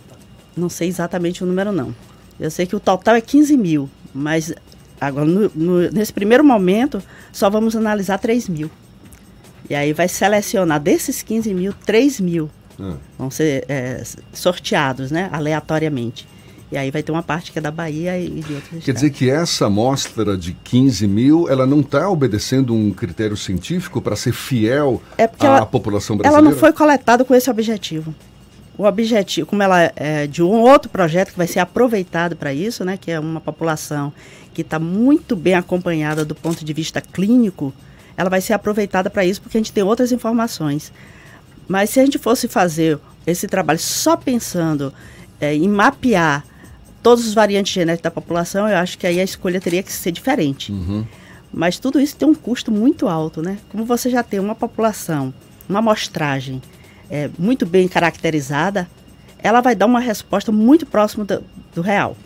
não 0.56 0.68
sei 0.68 0.88
exatamente 0.88 1.44
o 1.44 1.46
número 1.46 1.70
não. 1.70 1.94
Eu 2.40 2.50
sei 2.50 2.66
que 2.66 2.74
o 2.74 2.80
total 2.80 3.14
é 3.14 3.20
15 3.20 3.56
mil, 3.56 3.88
mas 4.14 4.52
agora 5.00 5.26
no, 5.26 5.50
no, 5.54 5.90
nesse 5.90 6.12
primeiro 6.12 6.42
momento 6.42 7.02
só 7.30 7.50
vamos 7.50 7.76
analisar 7.76 8.18
3 8.18 8.48
mil. 8.48 8.70
E 9.70 9.74
aí 9.74 9.92
vai 9.92 10.08
selecionar 10.08 10.80
desses 10.80 11.22
15 11.22 11.52
mil, 11.54 11.72
3 11.86 12.20
mil 12.20 12.50
Ah. 12.80 12.94
vão 13.18 13.30
ser 13.30 13.64
é, 13.68 14.02
sorteados, 14.32 15.10
né, 15.10 15.28
aleatoriamente. 15.32 16.26
E 16.70 16.76
aí 16.76 16.90
vai 16.90 17.02
ter 17.02 17.12
uma 17.12 17.22
parte 17.22 17.52
que 17.52 17.58
é 17.58 17.62
da 17.62 17.70
Bahia 17.70 18.18
e 18.18 18.28
de 18.30 18.54
outros 18.54 18.70
Quer 18.70 18.78
estados. 18.78 19.00
dizer 19.02 19.10
que 19.10 19.30
essa 19.30 19.66
amostra 19.66 20.36
de 20.38 20.52
15 20.64 21.06
mil, 21.06 21.46
ela 21.50 21.66
não 21.66 21.80
está 21.80 22.08
obedecendo 22.08 22.74
um 22.74 22.90
critério 22.92 23.36
científico 23.36 24.00
para 24.00 24.16
ser 24.16 24.32
fiel 24.32 25.02
É 25.18 25.24
à 25.24 25.30
ela- 25.40 25.66
população 25.66 26.16
brasileira? 26.16 26.42
Ela 26.46 26.50
não 26.50 26.58
foi 26.58 26.72
coletada 26.72 27.24
com 27.26 27.34
esse 27.34 27.50
objetivo. 27.50 28.14
O 28.78 28.84
objetivo, 28.84 29.46
como 29.46 29.62
ela 29.62 29.92
é 29.94 30.26
de 30.26 30.42
um 30.42 30.60
outro 30.62 30.88
projeto 30.88 31.32
que 31.32 31.36
vai 31.36 31.46
ser 31.46 31.58
aproveitado 31.60 32.34
para 32.34 32.54
isso, 32.54 32.82
né, 32.86 32.96
que 32.98 33.10
é 33.10 33.20
uma 33.20 33.38
população 33.40 34.10
que 34.54 34.62
está 34.62 34.78
muito 34.78 35.36
bem 35.36 35.54
acompanhada 35.54 36.24
do 36.24 36.34
ponto 36.34 36.64
de 36.64 36.72
vista 36.72 37.02
clínico, 37.02 37.72
ela 38.22 38.30
vai 38.30 38.40
ser 38.40 38.52
aproveitada 38.54 39.10
para 39.10 39.24
isso 39.24 39.42
porque 39.42 39.58
a 39.58 39.60
gente 39.60 39.72
tem 39.72 39.82
outras 39.82 40.12
informações. 40.12 40.92
Mas 41.68 41.90
se 41.90 42.00
a 42.00 42.04
gente 42.04 42.18
fosse 42.18 42.48
fazer 42.48 42.98
esse 43.26 43.46
trabalho 43.46 43.78
só 43.78 44.16
pensando 44.16 44.92
é, 45.40 45.54
em 45.54 45.68
mapear 45.68 46.44
todos 47.02 47.26
os 47.26 47.34
variantes 47.34 47.72
genéticos 47.72 48.04
da 48.04 48.10
população, 48.10 48.68
eu 48.68 48.76
acho 48.76 48.96
que 48.96 49.06
aí 49.06 49.20
a 49.20 49.24
escolha 49.24 49.60
teria 49.60 49.82
que 49.82 49.92
ser 49.92 50.12
diferente. 50.12 50.72
Uhum. 50.72 51.04
Mas 51.52 51.78
tudo 51.78 52.00
isso 52.00 52.16
tem 52.16 52.26
um 52.26 52.34
custo 52.34 52.70
muito 52.70 53.08
alto, 53.08 53.42
né? 53.42 53.58
Como 53.70 53.84
você 53.84 54.08
já 54.08 54.22
tem 54.22 54.40
uma 54.40 54.54
população, 54.54 55.34
uma 55.68 55.80
amostragem 55.80 56.62
é, 57.10 57.28
muito 57.38 57.66
bem 57.66 57.88
caracterizada, 57.88 58.88
ela 59.42 59.60
vai 59.60 59.74
dar 59.74 59.86
uma 59.86 60.00
resposta 60.00 60.50
muito 60.50 60.86
próxima 60.86 61.24
do, 61.24 61.42
do 61.74 61.82
real. 61.82 62.16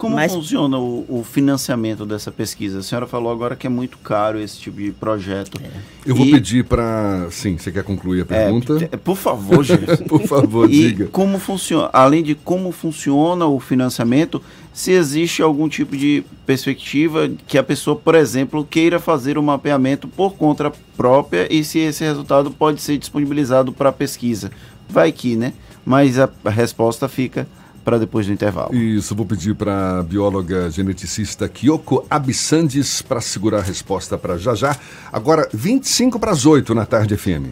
Como 0.00 0.16
Mas- 0.16 0.32
funciona 0.32 0.78
o, 0.78 1.04
o 1.08 1.22
financiamento 1.22 2.06
dessa 2.06 2.32
pesquisa? 2.32 2.78
A 2.78 2.82
senhora 2.82 3.06
falou 3.06 3.30
agora 3.30 3.54
que 3.54 3.66
é 3.66 3.70
muito 3.70 3.98
caro 3.98 4.40
esse 4.40 4.56
tipo 4.58 4.78
de 4.80 4.92
projeto. 4.92 5.60
Eu 6.06 6.16
vou 6.16 6.24
E- 6.24 6.30
pedir 6.30 6.64
para... 6.64 7.28
Sim, 7.30 7.58
você 7.58 7.70
quer 7.70 7.84
concluir 7.84 8.22
a 8.22 8.24
pergunta? 8.24 8.78
É, 8.90 8.96
por 8.96 9.14
favor, 9.14 9.62
gente. 9.62 9.80
Por 10.08 10.22
favor, 10.26 10.70
e 10.70 10.88
diga. 10.88 11.06
como 11.08 11.38
funciona, 11.38 11.90
além 11.92 12.22
de 12.22 12.34
como 12.34 12.72
funciona 12.72 13.44
o 13.46 13.60
financiamento, 13.60 14.40
se 14.72 14.90
existe 14.92 15.42
algum 15.42 15.68
tipo 15.68 15.94
de 15.94 16.24
perspectiva 16.46 17.30
que 17.46 17.58
a 17.58 17.62
pessoa, 17.62 17.94
por 17.94 18.14
exemplo, 18.14 18.64
queira 18.64 18.98
fazer 18.98 19.36
o 19.36 19.42
mapeamento 19.42 20.08
por 20.08 20.32
conta 20.32 20.72
própria 20.96 21.46
e 21.52 21.62
se 21.62 21.78
esse 21.78 22.02
resultado 22.04 22.50
pode 22.50 22.80
ser 22.80 22.96
disponibilizado 22.96 23.70
para 23.70 23.92
pesquisa. 23.92 24.50
Vai 24.88 25.12
que, 25.12 25.36
né? 25.36 25.52
Mas 25.84 26.18
a, 26.18 26.28
a 26.44 26.50
resposta 26.50 27.06
fica 27.06 27.46
para 27.90 27.98
depois 27.98 28.24
do 28.24 28.32
intervalo. 28.32 28.72
Isso, 28.72 29.16
vou 29.16 29.26
pedir 29.26 29.52
para 29.52 29.98
a 29.98 30.02
bióloga 30.04 30.70
geneticista 30.70 31.48
Kyoko 31.48 32.06
Abissandes 32.08 33.02
para 33.02 33.20
segurar 33.20 33.58
a 33.58 33.62
resposta 33.62 34.16
para 34.16 34.38
já 34.38 34.54
já. 34.54 34.76
Agora, 35.12 35.48
25 35.52 36.20
para 36.20 36.30
as 36.30 36.46
8 36.46 36.72
na 36.72 36.86
tarde 36.86 37.16
FM. 37.16 37.50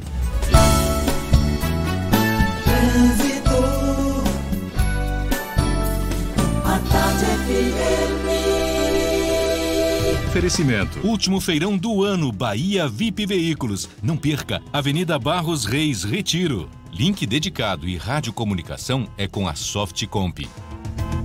Oferecimento. 10.29 11.01
Último 11.05 11.41
feirão 11.41 11.77
do 11.77 12.05
ano, 12.05 12.31
Bahia 12.31 12.87
VIP 12.87 13.27
Veículos. 13.27 13.89
Não 14.01 14.17
perca, 14.17 14.63
Avenida 14.73 15.19
Barros 15.19 15.65
Reis, 15.65 16.05
Retiro. 16.05 16.69
Link 16.93 17.27
dedicado 17.27 17.87
e 17.87 17.97
radiocomunicação 17.97 19.07
é 19.17 19.29
com 19.29 19.47
a 19.47 19.55
Softcomp. 19.55 20.49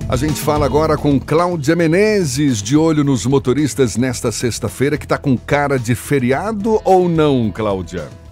A 0.08 0.16
gente 0.16 0.40
fala 0.40 0.66
agora 0.66 0.98
com 0.98 1.20
Cláudia 1.20 1.76
Menezes, 1.76 2.62
de 2.62 2.76
olho 2.76 3.04
nos 3.04 3.26
motoristas 3.26 3.96
nesta 3.96 4.32
sexta-feira, 4.32 4.98
que 4.98 5.06
está 5.06 5.18
com 5.18 5.38
cara 5.38 5.80
de 5.80 5.96
feriado 5.96 6.80
ou 6.84 7.08
não, 7.08 7.52
Cláudia? 7.52 8.23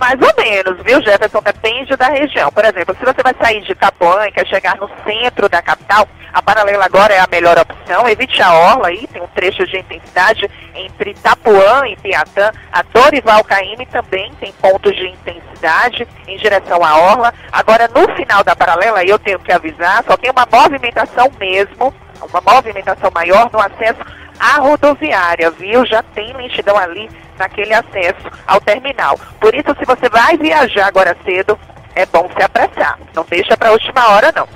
Mais 0.00 0.18
ou 0.18 0.42
menos, 0.42 0.82
viu, 0.82 1.02
Jefferson? 1.02 1.42
Depende 1.42 1.94
da 1.94 2.06
região. 2.06 2.50
Por 2.50 2.64
exemplo, 2.64 2.96
se 2.98 3.04
você 3.04 3.22
vai 3.22 3.34
sair 3.38 3.60
de 3.60 3.72
Itapuã 3.72 4.26
e 4.26 4.32
quer 4.32 4.46
chegar 4.46 4.74
no 4.78 4.88
centro 5.04 5.46
da 5.46 5.60
capital, 5.60 6.08
a 6.32 6.40
paralela 6.40 6.86
agora 6.86 7.12
é 7.12 7.18
a 7.18 7.28
melhor 7.30 7.58
opção. 7.58 8.08
Evite 8.08 8.40
a 8.40 8.50
orla 8.54 8.88
aí, 8.88 9.06
tem 9.08 9.20
um 9.20 9.26
trecho 9.26 9.66
de 9.66 9.76
intensidade 9.76 10.50
entre 10.74 11.10
Itapuã 11.10 11.86
e 11.86 11.96
Piatã. 11.96 12.50
A 12.72 12.82
Dorival 12.82 13.44
Caymmi 13.44 13.84
também 13.86 14.32
tem 14.40 14.50
pontos 14.52 14.96
de 14.96 15.06
intensidade 15.06 16.08
em 16.26 16.38
direção 16.38 16.82
à 16.82 16.96
orla. 16.96 17.34
Agora, 17.52 17.86
no 17.88 18.08
final 18.16 18.42
da 18.42 18.56
paralela, 18.56 19.04
eu 19.04 19.18
tenho 19.18 19.38
que 19.38 19.52
avisar, 19.52 20.02
só 20.04 20.16
tem 20.16 20.30
uma 20.30 20.48
movimentação 20.50 21.30
mesmo, 21.38 21.94
uma 22.22 22.40
movimentação 22.40 23.10
maior 23.14 23.50
no 23.52 23.60
acesso 23.60 24.00
à 24.38 24.60
rodoviária, 24.60 25.50
viu? 25.50 25.84
Já 25.84 26.02
tem 26.02 26.32
lentidão 26.32 26.78
ali 26.78 27.10
naquele 27.40 27.74
acesso 27.74 28.30
ao 28.46 28.60
terminal. 28.60 29.18
Por 29.40 29.52
isso, 29.54 29.74
se 29.78 29.84
você 29.84 30.08
vai 30.08 30.36
viajar 30.36 30.86
agora 30.86 31.16
cedo, 31.24 31.58
é 31.96 32.06
bom 32.06 32.30
se 32.36 32.42
apressar. 32.42 32.96
Não 33.14 33.26
deixa 33.28 33.56
para 33.56 33.70
a 33.70 33.72
última 33.72 34.10
hora, 34.10 34.32
não. 34.34 34.46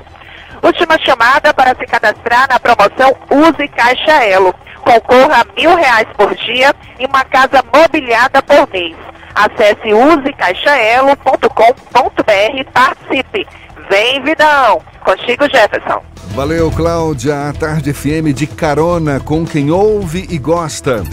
Última 0.63 0.97
chamada 0.99 1.53
para 1.53 1.75
se 1.75 1.85
cadastrar 1.87 2.47
na 2.49 2.61
promoção 2.61 3.17
Use 3.31 3.67
Caixa 3.69 4.25
Elo. 4.25 4.55
Concorra 4.81 5.43
a 5.43 5.47
mil 5.61 5.75
reais 5.75 6.07
por 6.17 6.35
dia 6.37 6.73
e 6.99 7.05
uma 7.07 7.25
casa 7.25 7.63
mobiliada 7.75 8.41
por 8.43 8.69
mês. 8.71 8.95
Acesse 9.35 9.93
usecaixaelo.com.br 9.93 12.57
e 12.57 12.65
participe. 12.65 13.47
Vem, 13.91 14.23
vidão! 14.23 14.81
Contigo, 15.05 15.45
Jefferson. 15.51 16.03
Valeu, 16.35 16.71
Cláudia. 16.71 17.49
A 17.49 17.53
Tarde 17.53 17.93
FM 17.93 18.33
de 18.35 18.47
carona 18.47 19.21
com 19.21 19.45
quem 19.45 19.71
ouve 19.71 20.27
e 20.31 20.39
gosta. 20.39 21.05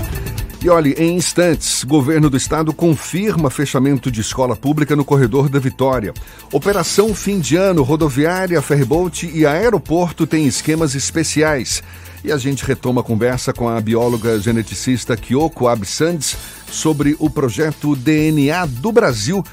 E 0.64 0.70
olhe, 0.70 0.93
em 0.95 1.16
instantes, 1.16 1.84
governo 1.84 2.30
do 2.30 2.38
estado 2.38 2.72
confirma 2.72 3.49
fechamento 3.49 4.12
de 4.12 4.22
escola 4.22 4.55
pública 4.55 4.95
no 4.95 5.03
corredor 5.03 5.49
da 5.49 5.57
Vitória. 5.57 6.14
Operação 6.53 7.16
fim 7.16 7.39
de 7.39 7.55
ano, 7.55 7.82
rodoviária, 7.82 8.62
ferryboat 8.62 9.26
e 9.34 9.43
aeroporto 9.43 10.28
tem 10.28 10.45
esquemas 10.45 10.93
especiais. 10.93 11.82
E 12.24 12.32
a 12.32 12.38
gente 12.38 12.64
retoma 12.64 13.01
a 13.01 13.03
conversa 13.03 13.51
com 13.51 13.68
a 13.68 13.82
bióloga 13.82 14.39
geneticista 14.39 15.18
Kyoko 15.18 15.68
Absandes 15.68 16.38
sobre 16.70 17.16
o 17.18 17.28
projeto 17.28 17.95
DNA 17.95 18.64
do 18.68 18.91
Brasil, 18.91 19.43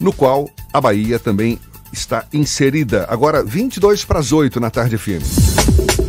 no 0.00 0.10
qual 0.10 0.48
a 0.72 0.80
Bahia 0.80 1.18
também 1.18 1.58
está 1.92 2.24
inserida. 2.32 3.06
Agora, 3.10 3.44
22 3.44 4.06
para 4.06 4.20
as 4.20 4.32
8 4.32 4.58
na 4.58 4.70
tarde 4.70 4.96
FM. 4.96 6.03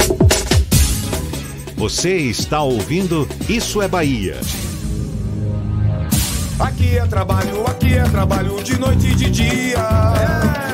Você 1.78 2.16
está 2.16 2.62
ouvindo 2.62 3.28
Isso 3.50 3.82
é 3.82 3.88
Bahia. 3.88 4.40
Aqui 6.58 6.98
é 6.98 7.06
trabalho, 7.06 7.68
aqui 7.68 7.96
é 7.96 8.04
trabalho 8.04 8.64
de 8.64 8.80
noite 8.80 9.08
e 9.08 9.16
de 9.16 9.30
dia. 9.30 9.86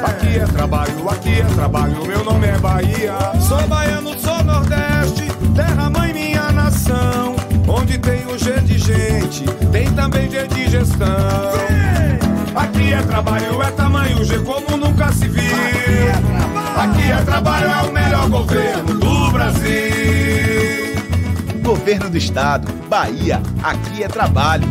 Aqui 0.03 0.37
é 0.37 0.45
trabalho, 0.45 1.09
aqui 1.09 1.41
é 1.41 1.45
trabalho, 1.55 2.05
meu 2.05 2.23
nome 2.23 2.45
é 2.45 2.57
Bahia. 2.59 3.15
Sou 3.47 3.67
baiano, 3.67 4.11
sou 4.19 4.43
nordeste, 4.43 5.25
terra 5.55 5.89
mãe 5.89 6.13
minha 6.13 6.51
nação. 6.51 7.35
Onde 7.67 7.97
tem 7.97 8.23
o 8.27 8.37
G 8.37 8.61
de 8.61 8.77
gente, 8.77 9.43
tem 9.71 9.91
também 9.93 10.29
G 10.29 10.47
de 10.47 10.69
gestão. 10.69 11.07
Aqui 12.55 12.93
é 12.93 13.01
trabalho, 13.01 13.63
é 13.63 13.71
tamanho 13.71 14.23
G 14.23 14.37
como 14.39 14.77
nunca 14.77 15.11
se 15.11 15.27
viu. 15.27 15.41
Aqui 16.77 17.11
é 17.11 17.23
trabalho, 17.25 17.65
é 17.65 17.89
o 17.89 17.91
melhor 17.91 18.29
governo 18.29 18.93
do 18.99 19.31
Brasil. 19.31 20.30
Governo 21.71 22.09
do 22.09 22.17
Estado, 22.17 22.69
Bahia, 22.89 23.41
aqui 23.63 24.03
é 24.03 24.07
trabalho. 24.09 24.67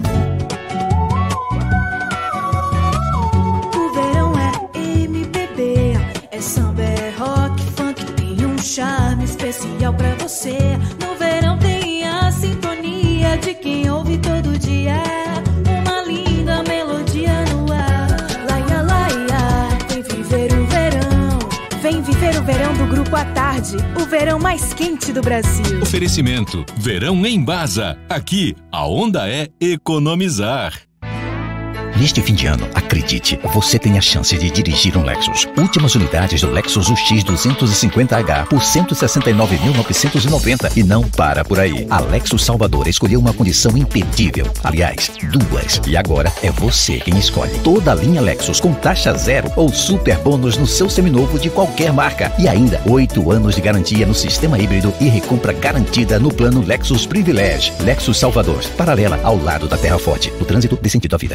O 3.74 3.94
verão 3.94 4.34
é 4.38 4.78
MPB, 4.78 5.96
é 6.30 6.40
samba, 6.42 6.82
é 6.82 7.10
rock, 7.16 7.62
funk, 7.72 8.04
tem 8.12 8.44
um 8.44 8.58
charme 8.58 9.24
especial 9.24 9.94
pra 9.94 10.14
você. 10.16 10.58
No 11.00 11.16
verão 11.18 11.58
tem 11.58 12.06
a 12.06 12.30
sintonia 12.30 13.38
de 13.38 13.54
quem 13.54 13.90
ouve 13.90 14.18
todo 14.18 14.58
dia. 14.58 15.19
5 23.10 23.16
à 23.16 23.24
tarde, 23.24 23.76
o 24.00 24.06
verão 24.06 24.38
mais 24.38 24.72
quente 24.72 25.12
do 25.12 25.20
Brasil. 25.20 25.82
Oferecimento: 25.82 26.64
Verão 26.76 27.26
em 27.26 27.42
Baza. 27.42 27.98
Aqui, 28.08 28.54
a 28.70 28.86
onda 28.86 29.28
é 29.28 29.48
economizar. 29.60 30.89
Neste 32.00 32.20
fim 32.22 32.32
de 32.32 32.46
ano, 32.46 32.66
acredite, 32.74 33.38
você 33.52 33.78
tem 33.78 33.98
a 33.98 34.00
chance 34.00 34.34
de 34.34 34.50
dirigir 34.50 34.96
um 34.96 35.04
Lexus. 35.04 35.46
Últimas 35.58 35.94
unidades 35.94 36.40
do 36.40 36.50
Lexus 36.50 36.88
UX 36.88 37.22
250H 37.24 38.46
por 38.46 38.60
169.990 38.60 40.78
e 40.78 40.82
não 40.82 41.02
para 41.02 41.44
por 41.44 41.60
aí. 41.60 41.86
A 41.90 42.00
Lexus 42.00 42.42
Salvador 42.42 42.88
escolheu 42.88 43.20
uma 43.20 43.34
condição 43.34 43.76
imperdível. 43.76 44.46
Aliás, 44.64 45.12
duas. 45.30 45.78
E 45.86 45.94
agora 45.94 46.32
é 46.42 46.50
você 46.50 47.00
quem 47.00 47.18
escolhe. 47.18 47.52
Toda 47.58 47.92
a 47.92 47.94
linha 47.94 48.22
Lexus 48.22 48.60
com 48.60 48.72
taxa 48.72 49.12
zero 49.12 49.52
ou 49.54 49.68
super 49.68 50.16
bônus 50.20 50.56
no 50.56 50.66
seu 50.66 50.88
seminovo 50.88 51.38
de 51.38 51.50
qualquer 51.50 51.92
marca. 51.92 52.32
E 52.38 52.48
ainda, 52.48 52.80
oito 52.86 53.30
anos 53.30 53.56
de 53.56 53.60
garantia 53.60 54.06
no 54.06 54.14
sistema 54.14 54.58
híbrido 54.58 54.94
e 55.02 55.08
recompra 55.10 55.52
garantida 55.52 56.18
no 56.18 56.32
plano 56.32 56.64
Lexus 56.66 57.04
Privilege. 57.04 57.74
Lexus 57.80 58.16
Salvador, 58.16 58.64
paralela 58.74 59.20
ao 59.22 59.36
lado 59.36 59.68
da 59.68 59.76
Terra 59.76 59.98
Forte. 59.98 60.32
O 60.40 60.46
trânsito 60.46 60.78
dê 60.80 60.88
sentido 60.88 61.14
à 61.14 61.18
vida. 61.18 61.34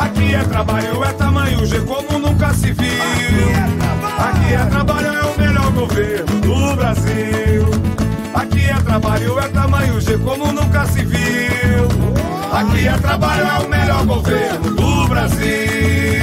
Aqui 0.00 0.34
é 0.34 0.42
trabalho, 0.44 1.04
é 1.04 1.12
tamanho 1.12 1.66
G 1.66 1.78
como 1.80 2.18
nunca 2.18 2.54
se 2.54 2.72
viu. 2.72 2.90
Aqui 4.18 4.54
é 4.54 4.64
trabalho, 4.70 5.08
é 5.08 5.24
o 5.24 5.38
melhor 5.38 5.72
governo 5.72 6.40
do 6.40 6.76
Brasil. 6.76 7.66
Aqui 8.32 8.70
é 8.70 8.74
trabalho, 8.76 9.38
é 9.38 9.48
tamanho 9.48 10.00
G 10.00 10.16
como 10.16 10.52
nunca 10.52 10.86
se 10.86 11.04
viu. 11.04 11.86
Aqui 12.50 12.88
é 12.88 12.96
trabalho, 12.96 13.42
é 13.42 13.58
o 13.58 13.68
melhor 13.68 14.06
governo 14.06 14.74
do 14.74 15.08
Brasil. 15.08 16.19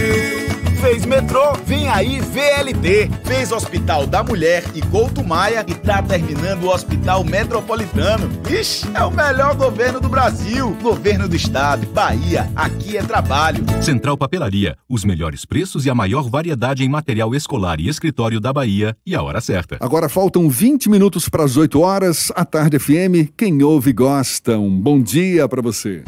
Fez 0.82 1.06
metrô, 1.06 1.54
vem 1.66 1.90
aí 1.90 2.22
VLT. 2.22 3.10
Fez 3.26 3.52
Hospital 3.52 4.06
da 4.06 4.24
Mulher 4.24 4.64
e 4.76 4.82
Couto 4.82 5.24
Maia 5.24 5.66
e 5.68 5.74
tá 5.74 6.04
terminando 6.04 6.64
o 6.66 6.70
Hospital 6.70 7.24
Metropolitano. 7.24 8.30
Ixi, 8.48 8.88
é 8.94 9.04
o 9.04 9.12
melhor 9.12 9.56
governo 9.56 10.00
do 10.00 10.08
Brasil. 10.08 10.78
Governo 10.82 11.28
do 11.28 11.36
Estado, 11.36 11.88
Bahia, 11.88 12.50
aqui 12.56 12.96
é 12.96 13.02
trabalho. 13.02 13.66
Central 13.82 14.18
Papelaria, 14.18 14.78
os 14.88 15.04
melhores 15.04 15.46
preços 15.46 15.86
e 15.86 15.90
a 15.90 15.96
maior 15.96 16.30
variedade 16.30 16.84
em 16.84 16.90
material 16.90 17.34
escolar 17.34 17.80
e 17.80 17.88
escritório 17.88 18.40
da 18.40 18.54
Bahia 18.54 18.96
e 19.06 19.16
a 19.16 19.24
hora 19.24 19.42
certa. 19.42 19.78
Agora 19.80 20.08
faltam 20.08 20.48
20 20.48 20.90
minutos 20.90 21.28
para 21.28 21.44
as 21.44 21.58
8 21.58 21.80
horas. 21.82 22.32
A 22.36 22.46
Tarde 22.46 22.78
FM, 22.78 23.34
quem 23.36 23.64
ouve 23.64 23.92
gosta. 23.92 24.58
Um 24.60 24.80
bom 24.80 25.02
dia 25.02 25.50
para 25.50 25.62
você. 25.62 26.04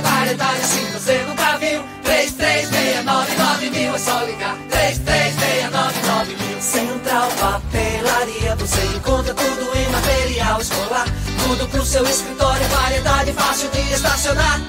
Variedade 0.00 0.60
assim 0.60 0.84
você 0.92 1.24
nunca 1.28 1.56
viu. 1.58 1.82
3369 2.02 3.70
mil 3.70 3.94
é 3.94 3.98
só 3.98 4.22
ligar. 4.24 4.56
3369 4.68 6.36
mil. 6.36 6.60
Central 6.60 7.28
Papelaria, 7.40 8.56
você 8.56 8.84
encontra 8.96 9.34
tudo 9.34 9.78
em 9.78 9.88
material 9.90 10.60
escolar. 10.60 11.06
Tudo 11.46 11.68
pro 11.68 11.84
seu 11.84 12.04
escritório, 12.04 12.66
variedade 12.68 13.32
fácil 13.32 13.68
de 13.70 13.80
estacionar. 13.92 14.60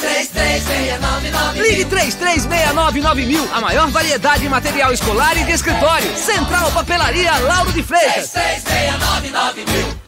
3369 0.00 1.60
Ligue 1.60 1.84
3369 1.86 3.26
mil, 3.26 3.48
a 3.52 3.60
maior 3.60 3.90
variedade 3.90 4.46
em 4.46 4.48
material 4.48 4.92
escolar 4.92 5.36
e 5.36 5.44
de 5.44 5.52
escritório. 5.52 6.16
Central 6.16 6.70
Papelaria 6.70 7.36
Lauro 7.38 7.72
de 7.72 7.82
Freitas. 7.82 8.30
3369 8.30 9.64
mil 9.64 10.07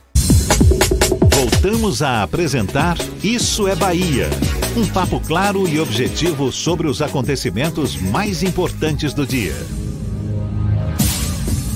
Voltamos 1.62 2.00
a 2.00 2.22
apresentar 2.22 2.96
Isso 3.22 3.68
é 3.68 3.76
Bahia. 3.76 4.30
Um 4.74 4.86
papo 4.86 5.20
claro 5.20 5.68
e 5.68 5.78
objetivo 5.78 6.50
sobre 6.50 6.88
os 6.88 7.02
acontecimentos 7.02 8.00
mais 8.00 8.42
importantes 8.42 9.12
do 9.12 9.26
dia. 9.26 9.52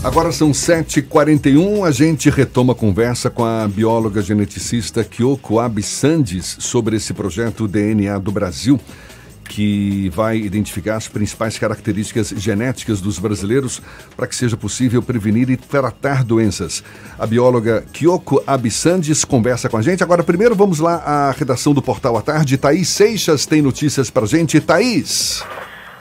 Agora 0.03 0.33
são 0.33 0.53
7h41, 0.53 1.87
a 1.87 1.91
gente 1.91 2.31
retoma 2.31 2.73
a 2.73 2.77
conversa 2.77 3.29
com 3.29 3.45
a 3.45 3.69
bióloga 3.69 4.23
geneticista 4.23 5.05
Kyoko 5.05 5.59
Abisandis 5.59 6.57
sobre 6.61 6.97
esse 6.97 7.13
projeto 7.13 7.69
DNA 7.69 8.19
do 8.19 8.33
Brasil, 8.33 8.81
que 9.45 10.09
vai 10.11 10.39
identificar 10.39 10.97
as 10.97 11.07
principais 11.07 11.59
características 11.59 12.31
genéticas 12.37 13.01
dos 13.01 13.19
brasileiros 13.19 13.81
para 14.17 14.27
que 14.27 14.35
seja 14.35 14.57
possível 14.57 15.03
prevenir 15.03 15.51
e 15.51 15.57
tratar 15.57 16.25
doenças. 16.25 16.83
A 17.19 17.27
bióloga 17.27 17.85
Kyoko 17.93 18.43
Abisandis 18.47 19.25
conversa 19.25 19.69
com 19.69 19.77
a 19.77 19.83
gente. 19.83 20.03
Agora, 20.03 20.23
primeiro, 20.23 20.55
vamos 20.55 20.79
lá 20.81 20.97
à 20.97 21.31
redação 21.31 21.75
do 21.75 21.83
Portal 21.83 22.17
à 22.17 22.23
Tarde. 22.23 22.57
Thaís 22.57 22.89
Seixas 22.89 23.47
tem 23.47 23.61
notícias 23.61 24.11
para 24.11 24.27
gente. 24.27 24.61
Thaís! 24.61 25.43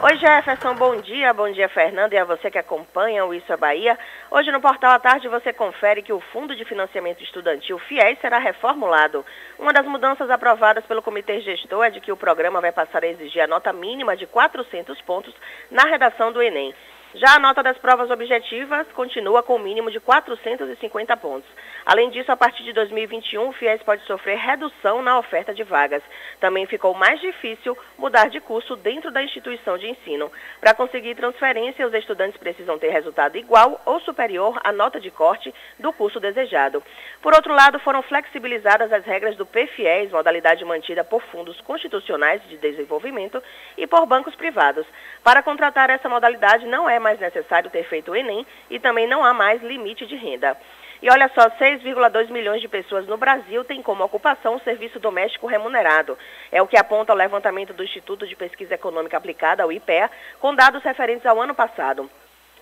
Oi 0.04 0.18
Jefferson, 0.18 0.76
bom 0.76 0.98
dia, 0.98 1.32
bom 1.32 1.50
dia 1.50 1.70
Fernando 1.70 2.12
e 2.12 2.18
a 2.18 2.26
você 2.26 2.52
que 2.52 2.58
acompanha 2.58 3.24
o 3.24 3.34
Isso 3.34 3.54
é 3.54 3.56
Bahia. 3.56 3.98
Hoje 4.30 4.52
no 4.52 4.60
Portal 4.60 4.92
à 4.92 5.00
Tarde 5.00 5.30
você 5.30 5.54
confere 5.54 6.02
que 6.02 6.12
o 6.12 6.20
Fundo 6.20 6.54
de 6.58 6.66
Financiamento 6.66 7.24
Estudantil 7.24 7.80
FIES 7.80 8.20
será 8.20 8.38
reformulado. 8.38 9.26
Uma 9.58 9.72
das 9.72 9.86
mudanças 9.86 10.30
aprovadas 10.30 10.86
pelo 10.88 11.02
Comitê 11.02 11.40
Gestor 11.40 11.86
é 11.86 11.90
de 11.90 12.02
que 12.02 12.12
o 12.12 12.18
programa 12.18 12.60
vai 12.60 12.74
passar 12.74 13.02
a 13.02 13.08
exigir 13.08 13.44
a 13.44 13.48
nota 13.48 13.72
mínima 13.72 14.18
de 14.18 14.28
400 14.28 15.00
pontos 15.04 15.34
na 15.72 15.84
redação 15.86 16.34
do 16.34 16.44
Enem. 16.44 16.76
Já 17.16 17.36
a 17.36 17.40
nota 17.40 17.64
das 17.64 17.78
provas 17.78 18.12
objetivas 18.12 18.86
continua 18.94 19.42
com 19.42 19.56
o 19.56 19.60
mínimo 19.60 19.90
de 19.90 20.02
450 20.02 21.16
pontos. 21.16 21.50
Além 21.86 22.10
disso, 22.10 22.32
a 22.32 22.38
partir 22.38 22.64
de 22.64 22.72
2021, 22.72 23.50
o 23.50 23.52
FIES 23.52 23.84
pode 23.84 24.04
sofrer 24.06 24.38
redução 24.38 25.02
na 25.02 25.20
oferta 25.20 25.54
de 25.54 25.64
vagas. 25.64 26.02
Também 26.40 26.66
ficou 26.66 26.94
mais 26.94 27.20
difícil 27.20 27.78
mudar 27.98 28.30
de 28.30 28.40
curso 28.40 28.78
dentro 28.78 29.12
da 29.12 29.22
instituição 29.22 29.78
de 29.78 29.90
ensino. 29.90 30.32
Para 30.62 30.74
conseguir 30.74 31.16
transferência, 31.16 31.86
os 31.86 31.94
estudantes 31.94 32.38
precisam 32.38 32.80
ter 32.80 32.90
resultado 32.90 33.38
igual 33.38 33.82
ou 33.86 34.00
superior 34.00 34.60
à 34.64 34.72
nota 34.72 34.98
de 35.00 35.12
corte 35.12 35.54
do 35.78 35.92
curso 35.92 36.22
desejado. 36.22 36.82
Por 37.22 37.34
outro 37.34 37.54
lado, 37.54 37.78
foram 37.80 38.02
flexibilizadas 38.02 38.92
as 38.94 39.04
regras 39.04 39.36
do 39.36 39.46
PFIES, 39.46 40.12
modalidade 40.12 40.64
mantida 40.64 41.04
por 41.04 41.22
fundos 41.24 41.60
constitucionais 41.62 42.42
de 42.48 42.58
desenvolvimento 42.58 43.44
e 43.78 43.86
por 43.86 44.06
bancos 44.06 44.36
privados. 44.36 44.86
Para 45.22 45.44
contratar 45.44 45.90
essa 45.90 46.08
modalidade, 46.08 46.66
não 46.66 46.90
é 46.90 46.98
mais 46.98 47.20
necessário 47.20 47.70
ter 47.70 47.84
feito 47.84 48.12
o 48.12 48.16
Enem 48.16 48.46
e 48.70 48.80
também 48.80 49.06
não 49.06 49.24
há 49.24 49.34
mais 49.34 49.62
limite 49.62 50.06
de 50.06 50.16
renda. 50.16 50.58
E 51.04 51.10
olha 51.10 51.30
só, 51.36 51.50
6,2 51.60 52.30
milhões 52.30 52.62
de 52.62 52.70
pessoas 52.70 53.06
no 53.06 53.18
Brasil 53.18 53.62
têm 53.66 53.82
como 53.82 54.06
ocupação 54.06 54.56
o 54.56 54.62
serviço 54.62 55.02
doméstico 55.02 55.46
remunerado. 55.46 56.18
É 56.50 56.62
o 56.62 56.68
que 56.68 56.78
aponta 56.78 57.12
o 57.12 57.16
levantamento 57.16 57.74
do 57.74 57.84
Instituto 57.84 58.26
de 58.26 58.38
Pesquisa 58.38 58.76
Econômica 58.76 59.18
Aplicada, 59.18 59.68
o 59.68 59.72
IPEA, 59.74 60.10
com 60.40 60.56
dados 60.56 60.82
referentes 60.82 61.26
ao 61.26 61.42
ano 61.42 61.54
passado. 61.54 62.10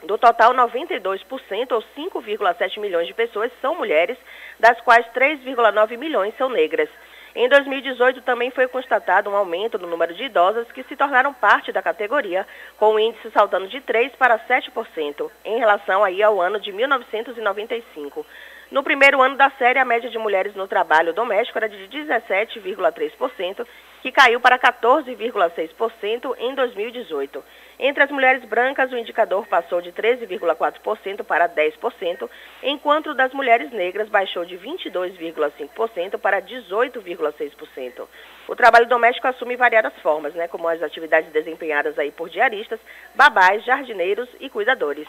Do 0.01 0.17
total, 0.17 0.55
92%, 0.55 1.71
ou 1.71 1.83
5,7 1.95 2.79
milhões 2.79 3.05
de 3.05 3.13
pessoas, 3.13 3.51
são 3.61 3.75
mulheres, 3.75 4.17
das 4.59 4.81
quais 4.81 5.05
3,9 5.13 5.95
milhões 5.95 6.35
são 6.35 6.49
negras. 6.49 6.89
Em 7.33 7.47
2018, 7.47 8.21
também 8.23 8.51
foi 8.51 8.67
constatado 8.67 9.29
um 9.29 9.35
aumento 9.35 9.77
no 9.77 9.87
número 9.87 10.13
de 10.13 10.25
idosas 10.25 10.69
que 10.73 10.83
se 10.83 10.97
tornaram 10.97 11.33
parte 11.33 11.71
da 11.71 11.81
categoria, 11.81 12.45
com 12.77 12.93
o 12.93 12.99
índice 12.99 13.31
saltando 13.31 13.69
de 13.69 13.79
3% 13.79 14.17
para 14.17 14.37
7%, 14.37 15.31
em 15.45 15.57
relação 15.57 16.03
aí 16.03 16.21
ao 16.21 16.41
ano 16.41 16.59
de 16.59 16.73
1995. 16.73 18.25
No 18.69 18.83
primeiro 18.83 19.21
ano 19.21 19.35
da 19.35 19.49
série, 19.51 19.79
a 19.79 19.85
média 19.85 20.09
de 20.09 20.17
mulheres 20.17 20.55
no 20.55 20.67
trabalho 20.67 21.13
doméstico 21.13 21.57
era 21.57 21.67
de 21.67 21.87
17,3%, 21.89 23.67
que 24.01 24.11
caiu 24.11 24.39
para 24.39 24.57
14,6% 24.57 26.35
em 26.37 26.55
2018. 26.55 27.43
Entre 27.83 28.03
as 28.03 28.11
mulheres 28.11 28.45
brancas, 28.45 28.91
o 28.91 28.97
indicador 28.97 29.47
passou 29.47 29.81
de 29.81 29.91
13,4% 29.91 31.23
para 31.23 31.49
10%, 31.49 32.29
enquanto 32.61 33.15
das 33.15 33.33
mulheres 33.33 33.71
negras 33.71 34.07
baixou 34.07 34.45
de 34.45 34.55
22,5% 34.55 36.19
para 36.19 36.39
18,6%. 36.39 38.07
O 38.47 38.55
trabalho 38.55 38.87
doméstico 38.87 39.27
assume 39.27 39.55
variadas 39.55 39.93
formas, 40.03 40.35
né, 40.35 40.47
como 40.47 40.67
as 40.67 40.83
atividades 40.83 41.31
desempenhadas 41.31 41.97
aí 41.97 42.11
por 42.11 42.29
diaristas, 42.29 42.79
babás, 43.15 43.65
jardineiros 43.65 44.29
e 44.39 44.47
cuidadores. 44.47 45.07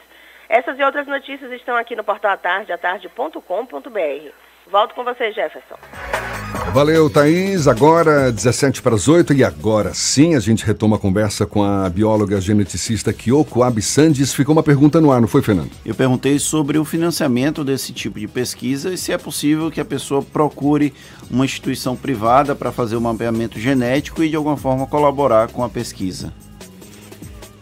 Essas 0.49 0.79
e 0.79 0.83
outras 0.83 1.07
notícias 1.07 1.53
estão 1.53 1.77
aqui 1.77 1.95
no 1.95 2.03
portal 2.03 2.33
atardeatarde.com.br. 2.33 4.33
Volto 4.67 4.95
com 4.95 5.05
você, 5.05 5.31
Jefferson. 5.31 5.77
Valeu, 6.73 7.11
Thaís. 7.11 7.69
Agora, 7.69 8.33
17 8.33 8.81
para 8.81 8.95
as 8.95 9.07
8, 9.07 9.35
e 9.35 9.45
agora 9.45 9.93
sim 9.93 10.35
a 10.35 10.41
gente 10.41 10.65
retoma 10.65 10.97
a 10.97 10.99
conversa 10.99 11.45
com 11.45 11.63
a 11.63 11.89
bióloga 11.89 12.41
geneticista 12.41 13.13
Kyoko 13.13 13.63
Absandes. 13.63 14.33
Ficou 14.33 14.55
uma 14.55 14.63
pergunta 14.63 15.01
no 15.01 15.13
ar, 15.13 15.21
não 15.21 15.29
foi, 15.29 15.43
Fernando? 15.43 15.71
Eu 15.85 15.95
perguntei 15.95 16.39
sobre 16.39 16.79
o 16.79 16.85
financiamento 16.85 17.63
desse 17.63 17.93
tipo 17.93 18.19
de 18.19 18.27
pesquisa 18.27 18.93
e 18.93 18.97
se 18.97 19.13
é 19.13 19.19
possível 19.19 19.71
que 19.71 19.81
a 19.81 19.85
pessoa 19.85 20.23
procure 20.23 20.95
uma 21.31 21.45
instituição 21.45 21.95
privada 21.95 22.55
para 22.55 22.73
fazer 22.73 22.97
o 22.97 22.99
um 22.99 23.03
mapeamento 23.03 23.61
genético 23.61 24.23
e 24.23 24.31
de 24.31 24.37
alguma 24.37 24.57
forma 24.57 24.87
colaborar 24.87 25.49
com 25.49 25.63
a 25.63 25.69
pesquisa. 25.69 26.33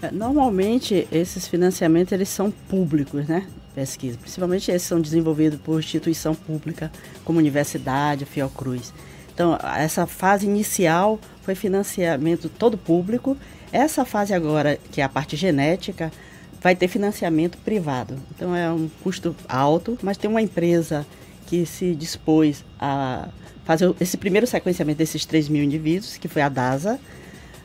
É, 0.02 0.10
normalmente 0.10 1.06
esses 1.12 1.46
financiamentos 1.46 2.12
eles 2.12 2.28
são 2.28 2.50
públicos, 2.50 3.26
né? 3.26 3.46
Pesquisa, 3.80 4.18
principalmente 4.18 4.70
esses 4.70 4.86
são 4.86 5.00
desenvolvidos 5.00 5.58
por 5.58 5.78
instituição 5.78 6.34
pública, 6.34 6.92
como 7.24 7.38
universidade, 7.38 8.26
Fiocruz. 8.26 8.92
Então, 9.32 9.58
essa 9.74 10.06
fase 10.06 10.44
inicial 10.44 11.18
foi 11.40 11.54
financiamento 11.54 12.50
todo 12.50 12.76
público. 12.76 13.38
Essa 13.72 14.04
fase 14.04 14.34
agora, 14.34 14.78
que 14.92 15.00
é 15.00 15.04
a 15.04 15.08
parte 15.08 15.34
genética, 15.34 16.12
vai 16.60 16.76
ter 16.76 16.88
financiamento 16.88 17.56
privado. 17.56 18.18
Então, 18.36 18.54
é 18.54 18.70
um 18.70 18.90
custo 19.02 19.34
alto, 19.48 19.98
mas 20.02 20.18
tem 20.18 20.28
uma 20.28 20.42
empresa 20.42 21.06
que 21.46 21.64
se 21.64 21.94
dispôs 21.94 22.62
a 22.78 23.30
fazer 23.64 23.94
esse 23.98 24.18
primeiro 24.18 24.46
sequenciamento 24.46 24.98
desses 24.98 25.24
3 25.24 25.48
mil 25.48 25.64
indivíduos, 25.64 26.18
que 26.18 26.28
foi 26.28 26.42
a 26.42 26.50
DASA. 26.50 27.00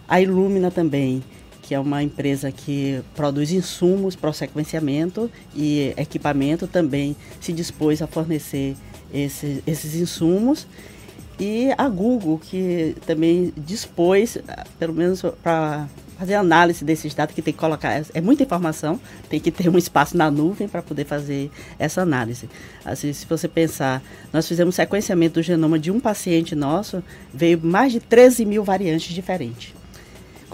A 0.08 0.22
Illumina 0.22 0.72
também 0.72 1.22
que 1.66 1.74
é 1.74 1.80
uma 1.80 2.04
empresa 2.04 2.52
que 2.52 3.02
produz 3.16 3.52
insumos 3.52 4.16
para 4.16 4.30
o 4.30 4.34
sequenciamento 4.34 5.32
e 5.56 5.96
equipamento, 5.98 6.68
também 6.68 7.16
se 7.42 7.52
dispôs 7.52 8.04
a 8.04 8.08
fornecer 8.08 8.76
esse, 9.12 9.64
esses 9.66 9.96
insumos. 9.96 10.68
E 11.40 11.70
a 11.76 11.90
Google, 11.90 12.38
que 12.38 12.96
também 13.08 13.52
dispôs, 13.58 14.38
pelo 14.78 14.94
menos 14.94 15.24
para 15.42 15.88
fazer 16.20 16.36
análise 16.36 16.86
desses 16.86 17.16
dados, 17.16 17.34
que 17.34 17.42
tem 17.42 17.54
que 17.54 17.60
colocar, 17.60 18.00
é 18.14 18.22
muita 18.22 18.44
informação, 18.44 19.02
tem 19.28 19.40
que 19.40 19.52
ter 19.52 19.68
um 19.68 19.78
espaço 19.78 20.16
na 20.16 20.30
nuvem 20.30 20.68
para 20.68 20.84
poder 20.84 21.06
fazer 21.06 21.50
essa 21.80 22.04
análise. 22.04 22.48
Assim, 22.86 23.12
se 23.12 23.26
você 23.26 23.48
pensar, 23.48 24.04
nós 24.32 24.48
fizemos 24.48 24.76
sequenciamento 24.76 25.40
do 25.40 25.44
genoma 25.44 25.80
de 25.80 25.90
um 25.90 26.00
paciente 26.00 26.56
nosso, 26.56 27.04
veio 27.34 27.60
mais 27.62 27.92
de 27.92 28.00
13 28.00 28.46
mil 28.46 28.64
variantes 28.64 29.14
diferentes 29.14 29.75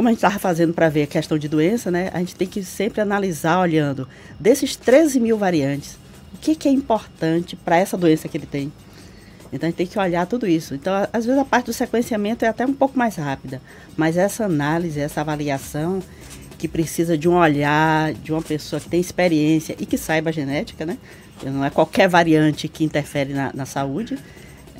como 0.02 0.10
a 0.10 0.12
gente 0.14 0.18
estava 0.18 0.40
fazendo 0.40 0.74
para 0.74 0.90
ver 0.90 1.04
a 1.04 1.08
questão 1.08 1.38
de 1.38 1.48
doença, 1.48 1.92
né, 1.92 2.10
a 2.12 2.18
gente 2.18 2.36
tem 2.36 2.48
que 2.48 2.64
sempre 2.64 3.02
analisar, 3.02 3.60
olhando, 3.60 4.10
desses 4.40 4.76
13 4.76 5.20
mil 5.20 5.38
variantes, 5.38 5.96
o 6.34 6.40
que, 6.40 6.56
que 6.56 6.68
é 6.68 6.72
importante 6.72 7.56
para 7.56 7.78
essa 7.78 7.96
doença 7.96 8.28
que 8.28 8.36
ele 8.36 8.48
tem. 8.48 8.74
Então 9.54 9.68
a 9.68 9.70
gente 9.70 9.78
tem 9.78 9.86
que 9.86 10.00
olhar 10.00 10.26
tudo 10.26 10.48
isso. 10.48 10.74
Então, 10.74 10.92
às 11.14 11.24
vezes 11.24 11.40
a 11.40 11.46
parte 11.46 11.68
do 11.68 11.74
sequenciamento 11.74 12.44
é 12.44 12.48
até 12.48 12.66
um 12.66 12.74
pouco 12.74 12.98
mais 12.98 13.16
rápida, 13.16 13.62
mas 13.96 14.18
essa 14.18 14.46
análise, 14.46 15.00
essa 15.00 15.22
avaliação, 15.22 16.02
que 16.58 16.68
precisa 16.68 17.16
de 17.16 17.30
um 17.30 17.36
olhar, 17.36 18.12
de 18.12 18.32
uma 18.32 18.42
pessoa 18.42 18.80
que 18.80 18.90
tem 18.90 19.00
experiência 19.00 19.76
e 19.78 19.86
que 19.86 20.00
saiba 20.00 20.32
a 20.32 20.34
genética, 20.34 20.84
né? 20.84 20.98
Não 21.44 21.64
é 21.64 21.70
qualquer 21.70 22.10
variante 22.10 22.68
que 22.68 22.84
interfere 22.84 23.34
na, 23.36 23.52
na 23.54 23.68
saúde. 23.68 24.18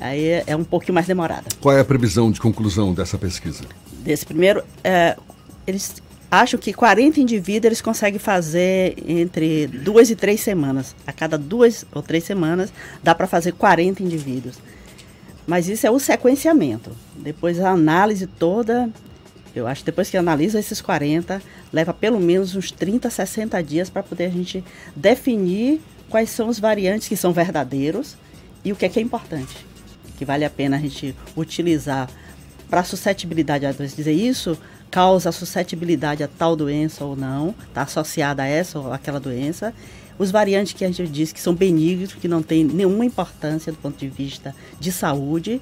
Aí 0.00 0.42
é, 0.48 0.56
um 0.56 0.64
pouquinho 0.64 0.94
mais 0.94 1.06
demorada. 1.06 1.44
Qual 1.60 1.76
é 1.76 1.80
a 1.80 1.84
previsão 1.84 2.32
de 2.32 2.40
conclusão 2.40 2.92
dessa 2.92 3.16
pesquisa? 3.16 3.62
Desse 4.02 4.26
primeiro, 4.26 4.62
é, 4.82 5.16
eles 5.66 6.02
acham 6.30 6.58
que 6.58 6.72
40 6.72 7.20
indivíduos 7.20 7.66
eles 7.66 7.80
conseguem 7.82 8.18
fazer 8.18 8.94
entre 9.06 9.66
duas 9.66 10.10
e 10.10 10.16
três 10.16 10.40
semanas. 10.40 10.96
A 11.06 11.12
cada 11.12 11.36
duas 11.36 11.84
ou 11.92 12.02
três 12.02 12.24
semanas 12.24 12.72
dá 13.02 13.14
para 13.14 13.26
fazer 13.26 13.52
40 13.52 14.02
indivíduos. 14.02 14.58
Mas 15.46 15.68
isso 15.68 15.86
é 15.86 15.90
o 15.90 15.98
sequenciamento. 15.98 16.90
Depois 17.16 17.60
a 17.60 17.70
análise 17.70 18.26
toda, 18.26 18.88
eu 19.54 19.66
acho 19.66 19.82
que 19.82 19.86
depois 19.86 20.08
que 20.08 20.16
analisa 20.16 20.58
esses 20.58 20.80
40, 20.80 21.42
leva 21.72 21.92
pelo 21.92 22.18
menos 22.18 22.56
uns 22.56 22.70
30, 22.70 23.10
60 23.10 23.62
dias 23.62 23.90
para 23.90 24.02
poder 24.02 24.26
a 24.26 24.30
gente 24.30 24.64
definir 24.96 25.80
quais 26.08 26.30
são 26.30 26.48
os 26.48 26.58
variantes 26.58 27.08
que 27.08 27.16
são 27.16 27.32
verdadeiros 27.32 28.16
e 28.64 28.72
o 28.72 28.76
que 28.76 28.86
é 28.86 28.88
que 28.88 28.98
é 28.98 29.02
importante. 29.02 29.66
Que 30.16 30.24
vale 30.24 30.44
a 30.44 30.50
pena 30.50 30.76
a 30.76 30.80
gente 30.80 31.14
utilizar 31.36 32.08
para 32.72 32.82
suscetibilidade 32.84 33.66
a 33.66 33.72
doença. 33.72 33.94
Dizer 33.94 34.14
isso 34.14 34.56
causa 34.90 35.30
suscetibilidade 35.30 36.22
a 36.22 36.28
tal 36.28 36.56
doença 36.56 37.04
ou 37.04 37.14
não, 37.14 37.54
está 37.68 37.82
associada 37.82 38.42
a 38.42 38.46
essa 38.46 38.78
ou 38.78 38.90
aquela 38.90 39.20
doença. 39.20 39.74
Os 40.18 40.30
variantes 40.30 40.72
que 40.72 40.82
a 40.82 40.88
gente 40.88 41.06
diz 41.06 41.34
que 41.34 41.40
são 41.40 41.54
benignos, 41.54 42.14
que 42.14 42.26
não 42.26 42.42
têm 42.42 42.64
nenhuma 42.64 43.04
importância 43.04 43.70
do 43.70 43.76
ponto 43.76 43.98
de 43.98 44.08
vista 44.08 44.54
de 44.80 44.90
saúde, 44.90 45.60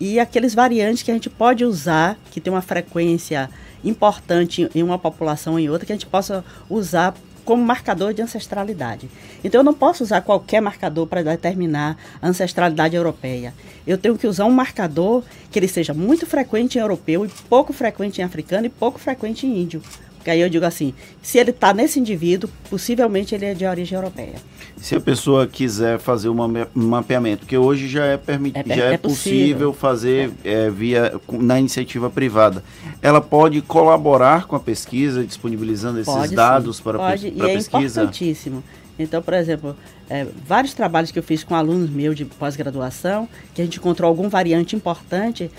e 0.00 0.18
aqueles 0.18 0.52
variantes 0.52 1.04
que 1.04 1.12
a 1.12 1.14
gente 1.14 1.30
pode 1.30 1.64
usar, 1.64 2.18
que 2.32 2.40
tem 2.40 2.52
uma 2.52 2.62
frequência 2.62 3.48
importante 3.84 4.68
em 4.74 4.82
uma 4.82 4.98
população 4.98 5.52
ou 5.52 5.60
em 5.60 5.68
outra, 5.68 5.86
que 5.86 5.92
a 5.92 5.94
gente 5.94 6.06
possa 6.06 6.44
usar 6.68 7.14
como 7.48 7.64
marcador 7.64 8.12
de 8.12 8.20
ancestralidade. 8.20 9.08
Então 9.42 9.60
eu 9.60 9.64
não 9.64 9.72
posso 9.72 10.04
usar 10.04 10.20
qualquer 10.20 10.60
marcador 10.60 11.06
para 11.06 11.22
determinar 11.22 11.96
a 12.20 12.28
ancestralidade 12.28 12.94
europeia. 12.94 13.54
Eu 13.86 13.96
tenho 13.96 14.18
que 14.18 14.26
usar 14.26 14.44
um 14.44 14.50
marcador 14.50 15.24
que 15.50 15.58
ele 15.58 15.66
seja 15.66 15.94
muito 15.94 16.26
frequente 16.26 16.76
em 16.76 16.82
europeu 16.82 17.24
e 17.24 17.28
pouco 17.48 17.72
frequente 17.72 18.20
em 18.20 18.22
africano 18.22 18.66
e 18.66 18.68
pouco 18.68 18.98
frequente 18.98 19.46
em 19.46 19.62
índio. 19.62 19.80
Porque 20.28 20.32
aí 20.32 20.40
eu 20.42 20.50
digo 20.50 20.66
assim, 20.66 20.92
se 21.22 21.38
ele 21.38 21.48
está 21.48 21.72
nesse 21.72 21.98
indivíduo, 21.98 22.50
possivelmente 22.68 23.34
ele 23.34 23.46
é 23.46 23.54
de 23.54 23.64
origem 23.64 23.96
europeia. 23.96 24.34
Se 24.76 24.94
a 24.94 25.00
pessoa 25.00 25.46
quiser 25.46 25.98
fazer 25.98 26.28
um 26.28 26.36
mapeamento, 26.74 27.46
que 27.46 27.56
hoje 27.56 27.88
já 27.88 28.04
é, 28.04 28.18
permitido, 28.18 28.70
é, 28.70 28.76
já 28.76 28.84
é, 28.84 28.92
é 28.92 28.98
possível, 28.98 29.72
fazer 29.72 30.30
é. 30.44 30.66
é. 30.66 30.70
via 30.70 31.18
na 31.32 31.58
iniciativa 31.58 32.10
privada, 32.10 32.62
ela 33.00 33.22
pode 33.22 33.62
colaborar 33.62 34.46
com 34.46 34.54
a 34.54 34.60
pesquisa, 34.60 35.24
disponibilizando 35.24 35.98
esses 35.98 36.12
pode, 36.12 36.34
dados 36.34 36.76
sim. 36.76 36.82
para, 36.82 36.98
pode, 36.98 37.30
para 37.30 37.46
e 37.46 37.50
é 37.50 37.54
pesquisa? 37.54 38.00
É 38.00 38.04
importantíssimo. 38.04 38.62
Então, 38.98 39.22
por 39.22 39.32
exemplo, 39.32 39.74
é, 40.10 40.26
vários 40.46 40.74
trabalhos 40.74 41.10
que 41.10 41.18
eu 41.18 41.22
fiz 41.22 41.42
com 41.42 41.54
alunos 41.54 41.88
meus 41.88 42.14
de 42.14 42.26
pós-graduação, 42.26 43.26
que 43.54 43.62
a 43.62 43.64
gente 43.64 43.78
encontrou 43.78 44.06
algum 44.06 44.28
variante 44.28 44.76
importante, 44.76 45.50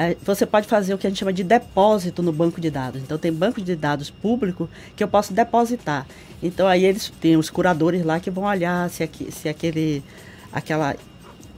é, 0.00 0.16
você 0.22 0.46
pode 0.46 0.68
fazer 0.68 0.94
o 0.94 0.98
que 0.98 1.08
a 1.08 1.10
gente 1.10 1.18
chama 1.18 1.32
de 1.32 1.42
depósito 1.42 2.22
no 2.22 2.32
banco 2.32 2.60
de 2.60 2.70
dados. 2.70 3.02
Então, 3.02 3.18
tem 3.18 3.32
banco 3.32 3.60
de 3.60 3.74
dados 3.74 4.08
público 4.08 4.70
que 4.94 5.02
eu 5.02 5.08
posso 5.08 5.32
depositar. 5.32 6.06
Então, 6.40 6.68
aí 6.68 6.84
eles 6.84 7.12
têm 7.20 7.36
os 7.36 7.50
curadores 7.50 8.04
lá 8.04 8.20
que 8.20 8.30
vão 8.30 8.44
olhar 8.44 8.88
se, 8.90 9.02
aqui, 9.02 9.32
se 9.32 9.48
aquele, 9.48 10.04
aquela 10.52 10.94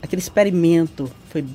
aquele 0.01 0.19
experimento 0.19 1.11
foi 1.29 1.45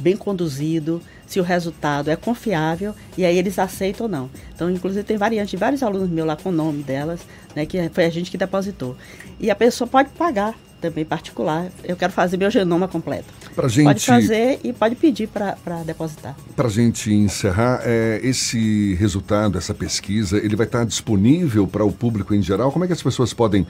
bem 0.00 0.16
conduzido, 0.16 1.02
se 1.26 1.38
o 1.38 1.42
resultado 1.42 2.10
é 2.10 2.16
confiável 2.16 2.94
e 3.16 3.26
aí 3.26 3.36
eles 3.36 3.58
aceitam 3.58 4.06
ou 4.06 4.10
não. 4.10 4.30
Então, 4.54 4.70
inclusive, 4.70 5.04
tem 5.04 5.18
variantes 5.18 5.50
de 5.50 5.58
vários 5.58 5.82
alunos 5.82 6.08
meus 6.08 6.26
lá 6.26 6.34
com 6.34 6.48
o 6.48 6.52
nome 6.52 6.82
delas, 6.82 7.20
né, 7.54 7.66
que 7.66 7.90
foi 7.90 8.06
a 8.06 8.10
gente 8.10 8.30
que 8.30 8.38
depositou. 8.38 8.96
E 9.38 9.50
a 9.50 9.54
pessoa 9.54 9.86
pode 9.86 10.08
pagar 10.10 10.54
também 10.82 11.04
particular. 11.04 11.70
Eu 11.84 11.96
quero 11.96 12.12
fazer 12.12 12.36
meu 12.36 12.50
genoma 12.50 12.88
completo. 12.88 13.32
Pra 13.54 13.68
gente... 13.68 13.84
Pode 13.84 14.04
fazer 14.04 14.60
e 14.64 14.72
pode 14.72 14.96
pedir 14.96 15.28
para 15.28 15.82
depositar. 15.86 16.36
Para 16.56 16.66
a 16.66 16.70
gente 16.70 17.12
encerrar, 17.12 17.80
é, 17.84 18.20
esse 18.22 18.94
resultado, 18.94 19.56
essa 19.56 19.72
pesquisa, 19.72 20.36
ele 20.38 20.56
vai 20.56 20.66
estar 20.66 20.84
disponível 20.84 21.66
para 21.66 21.84
o 21.84 21.92
público 21.92 22.34
em 22.34 22.42
geral? 22.42 22.72
Como 22.72 22.84
é 22.84 22.88
que 22.88 22.92
as 22.92 23.02
pessoas 23.02 23.32
podem 23.32 23.66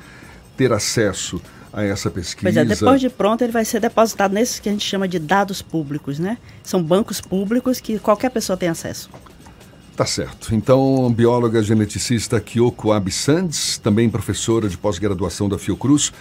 ter 0.57 0.73
acesso 0.73 1.41
a 1.73 1.85
essa 1.85 2.11
pesquisa? 2.11 2.43
Pois 2.43 2.57
é, 2.57 2.65
depois 2.65 3.01
de 3.01 3.11
pronto 3.11 3.43
ele 3.45 3.53
vai 3.53 3.65
ser 3.65 3.81
depositado 3.81 4.33
nesses 4.33 4.59
que 4.59 4.69
a 4.69 4.73
gente 4.73 4.87
chama 4.87 5.07
de 5.07 5.19
dados 5.19 5.61
públicos, 5.61 6.19
né? 6.19 6.39
São 6.63 6.83
bancos 6.83 7.21
públicos 7.21 7.81
que 7.81 7.99
qualquer 7.99 8.31
pessoa 8.31 8.57
tem 8.57 8.69
acesso. 8.69 9.11
Tá 9.95 10.07
certo. 10.07 10.55
Então, 10.55 11.13
bióloga 11.13 11.63
geneticista 11.63 12.41
Kyoko 12.41 12.93
Absandes, 12.93 13.77
também 13.77 14.09
professora 14.09 14.67
de 14.67 14.79
pós-graduação 14.79 15.51
da 15.51 15.59
Fiocruz, 15.59 16.13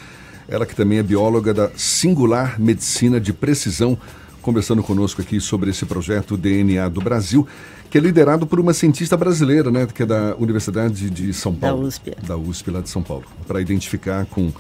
ela 0.52 0.66
que 0.66 0.76
também 0.76 1.00
é 1.00 1.04
bióloga 1.04 1.54
da 1.54 1.72
Singular 1.78 2.60
Medicina 2.60 3.22
de 3.22 3.32
Precisão, 3.32 3.98
conversando 4.42 4.84
conosco 4.84 5.22
aqui 5.22 5.40
sobre 5.40 5.70
esse 5.70 5.86
projeto 5.86 6.36
DNA 6.36 6.90
do 6.90 7.00
Brasil, 7.00 7.48
que 7.90 7.98
é 7.98 8.02
liderado 8.02 8.46
por 8.46 8.60
uma 8.60 8.74
cientista 8.74 9.16
brasileira, 9.16 9.72
né, 9.72 9.88
que 9.88 10.04
é 10.04 10.06
da 10.06 10.36
Universidade 10.38 11.10
de 11.10 11.34
São 11.34 11.56
Paulo. 11.56 11.82
Da 11.82 11.88
USP. 11.88 12.16
Da 12.28 12.38
USP, 12.38 12.70
lá 12.70 12.82
de 12.82 12.90
São 12.90 13.02
Paulo, 13.02 13.24
para 13.48 13.62
identificar 13.62 14.26
com, 14.26 14.52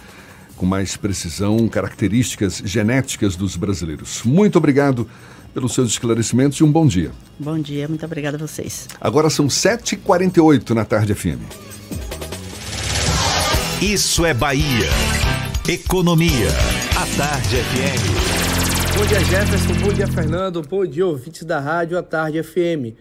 com 0.55 0.65
mais 0.65 0.95
precisão 0.95 1.67
características 1.67 2.61
genéticas 2.63 3.35
dos 3.35 3.57
brasileiros. 3.57 4.21
Muito 4.23 4.57
obrigado 4.57 5.05
pelos 5.53 5.73
seus 5.73 5.89
esclarecimentos 5.89 6.57
e 6.59 6.63
um 6.63 6.71
bom 6.71 6.87
dia. 6.87 7.11
Bom 7.37 7.59
dia, 7.59 7.85
muito 7.89 8.05
obrigada 8.05 8.37
a 8.37 8.39
vocês. 8.39 8.87
Agora 9.01 9.29
são 9.29 9.47
7h48 9.47 10.69
na 10.69 10.85
Tarde 10.85 11.13
FM. 11.13 11.41
Isso 13.81 14.25
é 14.25 14.33
Bahia. 14.33 14.87
Economia. 15.71 16.49
A 16.97 17.17
Tarde 17.17 17.55
FM. 17.55 18.97
Bom 18.97 19.05
dia, 19.05 19.23
Jefferson. 19.23 19.73
Bom 19.81 19.93
dia, 19.93 20.05
Fernando. 20.05 20.61
Bom 20.61 20.85
dia, 20.85 21.07
ouvintes 21.07 21.45
da 21.45 21.61
Rádio 21.61 21.97
A 21.97 22.03
Tarde 22.03 22.43
FM. 22.43 22.93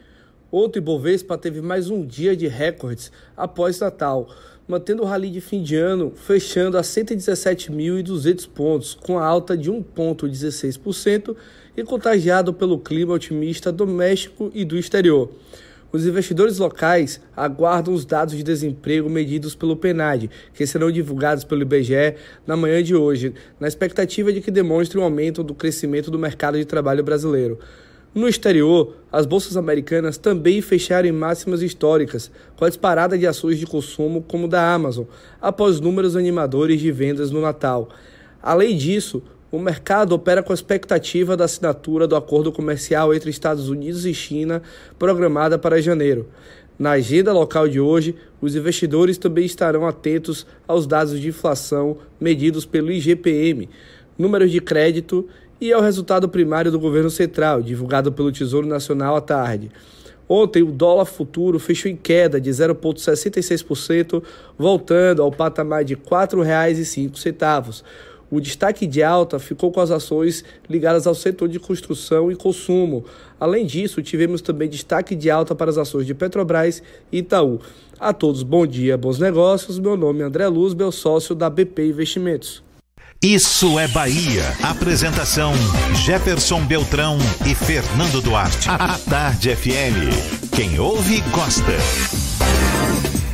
Outro 0.52 0.80
Ibovespa 0.80 1.36
teve 1.36 1.60
mais 1.60 1.90
um 1.90 2.06
dia 2.06 2.36
de 2.36 2.46
recordes 2.46 3.10
após 3.36 3.80
Natal, 3.80 4.28
mantendo 4.68 5.02
o 5.02 5.04
rally 5.04 5.30
de 5.30 5.40
fim 5.40 5.64
de 5.64 5.74
ano 5.74 6.12
fechando 6.14 6.78
a 6.78 6.82
117.200 6.82 8.48
pontos, 8.48 8.94
com 8.94 9.18
a 9.18 9.26
alta 9.26 9.56
de 9.56 9.68
1,16% 9.68 11.34
e 11.76 11.82
contagiado 11.82 12.54
pelo 12.54 12.78
clima 12.78 13.14
otimista 13.14 13.72
doméstico 13.72 14.48
e 14.54 14.64
do 14.64 14.78
exterior. 14.78 15.28
Os 15.93 16.07
investidores 16.07 16.59
locais 16.59 17.20
aguardam 17.36 17.93
os 17.93 18.05
dados 18.05 18.36
de 18.36 18.45
desemprego 18.45 19.11
medidos 19.11 19.57
pelo 19.57 19.76
PNAD, 19.76 20.30
que 20.55 20.64
serão 20.64 20.91
divulgados 20.91 21.43
pelo 21.43 21.62
IBGE 21.62 22.14
na 22.47 22.57
manhã 22.57 22.80
de 22.80 22.95
hoje, 22.95 23.34
na 23.59 23.66
expectativa 23.66 24.32
de 24.32 24.41
que 24.41 24.53
demonstre 24.53 24.99
um 24.99 25.03
aumento 25.03 25.43
do 25.43 25.53
crescimento 25.53 26.09
do 26.09 26.18
mercado 26.18 26.57
de 26.57 26.64
trabalho 26.64 27.03
brasileiro. 27.03 27.59
No 28.14 28.28
exterior, 28.28 28.97
as 29.11 29.26
bolsas 29.26 29.57
americanas 29.57 30.16
também 30.16 30.61
fecharam 30.61 31.09
em 31.09 31.12
máximas 31.12 31.61
históricas, 31.61 32.30
com 32.57 32.64
a 32.64 32.68
disparada 32.68 33.18
de 33.18 33.26
ações 33.26 33.59
de 33.59 33.66
consumo 33.66 34.22
como 34.22 34.47
da 34.47 34.72
Amazon, 34.72 35.07
após 35.41 35.80
números 35.80 36.14
animadores 36.14 36.80
de 36.80 36.93
vendas 36.93 37.32
no 37.32 37.41
Natal. 37.41 37.88
Além 38.41 38.76
disso, 38.76 39.22
o 39.51 39.59
mercado 39.59 40.12
opera 40.12 40.42
com 40.42 40.53
a 40.53 40.55
expectativa 40.55 41.36
da 41.36 41.44
assinatura 41.44 42.07
do 42.07 42.14
acordo 42.14 42.53
comercial 42.53 43.12
entre 43.12 43.30
Estados 43.30 43.68
Unidos 43.68 44.05
e 44.05 44.14
China, 44.14 44.62
programada 44.98 45.59
para 45.59 45.82
janeiro. 45.82 46.28
Na 46.78 46.92
agenda 46.92 47.32
local 47.32 47.68
de 47.68 47.80
hoje, 47.80 48.14
os 48.40 48.55
investidores 48.55 49.18
também 49.18 49.44
estarão 49.44 49.86
atentos 49.86 50.46
aos 50.66 50.86
dados 50.86 51.20
de 51.20 51.28
inflação 51.28 51.98
medidos 52.18 52.64
pelo 52.64 52.90
IGPM, 52.90 53.68
números 54.16 54.51
de 54.51 54.61
crédito 54.61 55.28
e 55.61 55.72
ao 55.72 55.82
resultado 55.82 56.28
primário 56.28 56.70
do 56.70 56.78
governo 56.78 57.11
central, 57.11 57.61
divulgado 57.61 58.11
pelo 58.12 58.32
Tesouro 58.32 58.66
Nacional 58.66 59.16
à 59.16 59.20
tarde. 59.20 59.70
Ontem, 60.26 60.62
o 60.62 60.70
dólar 60.70 61.07
futuro 61.07 61.59
fechou 61.59 61.90
em 61.90 61.96
queda 61.96 62.40
de 62.40 62.48
0,66%, 62.51 64.22
voltando 64.57 65.22
ao 65.22 65.32
patamar 65.32 65.84
de 65.84 65.94
R$ 65.94 66.01
4,05. 66.09 67.82
O 68.31 68.41
destaque 68.41 68.87
de 68.87 69.03
alta 69.03 69.39
ficou 69.39 69.72
com 69.72 69.81
as 69.81 69.91
ações 69.91 70.45
ligadas 70.68 71.07
ao 71.07 71.14
setor 71.14 71.49
de 71.49 71.59
construção 71.59 72.31
e 72.31 72.37
consumo. 72.37 73.05
Além 73.41 73.66
disso, 73.66 74.03
tivemos 74.03 74.41
também 74.41 74.68
destaque 74.68 75.16
de 75.16 75.31
alta 75.31 75.55
para 75.55 75.70
as 75.70 75.78
ações 75.78 76.07
de 76.07 76.14
Petrobras 76.14 76.83
e 77.11 77.18
Itaú. 77.18 77.61
A 77.99 78.12
todos, 78.12 78.43
bom 78.43 78.66
dia, 78.66 78.97
bons 78.97 79.18
negócios. 79.18 79.78
Meu 79.78 79.97
nome 79.97 80.20
é 80.20 80.24
André 80.24 80.47
Luz, 80.47 80.74
meu 80.74 80.93
sócio 80.93 81.35
da 81.35 81.51
BP 81.51 81.89
Investimentos. 81.89 82.62
Isso 83.22 83.78
é 83.78 83.87
Bahia. 83.89 84.45
Apresentação: 84.62 85.53
Jefferson 86.07 86.64
Beltrão 86.64 87.18
e 87.47 87.55
Fernando 87.55 88.22
Duarte. 88.22 88.70
A 88.70 88.97
Tarde 88.99 89.55
FM. 89.55 90.51
Quem 90.57 90.81
ouve, 90.81 91.20
gosta. 91.31 91.76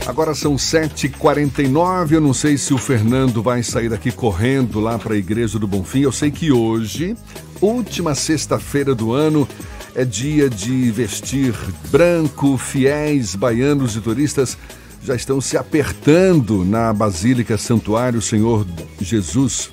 Agora 0.06 0.36
são 0.36 0.54
7h49. 0.54 2.12
Eu 2.12 2.20
não 2.20 2.32
sei 2.32 2.56
se 2.56 2.72
o 2.72 2.78
Fernando 2.78 3.42
vai 3.42 3.64
sair 3.64 3.88
daqui 3.88 4.12
correndo 4.12 4.78
lá 4.78 4.96
para 4.98 5.14
a 5.14 5.18
Igreja 5.18 5.58
do 5.58 5.66
Bonfim. 5.66 6.02
Eu 6.02 6.12
sei 6.12 6.30
que 6.30 6.52
hoje, 6.52 7.16
última 7.60 8.14
sexta-feira 8.14 8.94
do 8.94 9.12
ano, 9.12 9.48
é 9.96 10.04
dia 10.04 10.48
de 10.48 10.92
vestir 10.92 11.52
branco. 11.90 12.56
Fiéis 12.56 13.34
baianos 13.34 13.96
e 13.96 14.00
turistas 14.00 14.56
já 15.02 15.16
estão 15.16 15.40
se 15.40 15.56
apertando 15.56 16.64
na 16.64 16.92
Basílica 16.92 17.58
Santuário 17.58 18.22
Senhor 18.22 18.64
Jesus. 19.00 19.70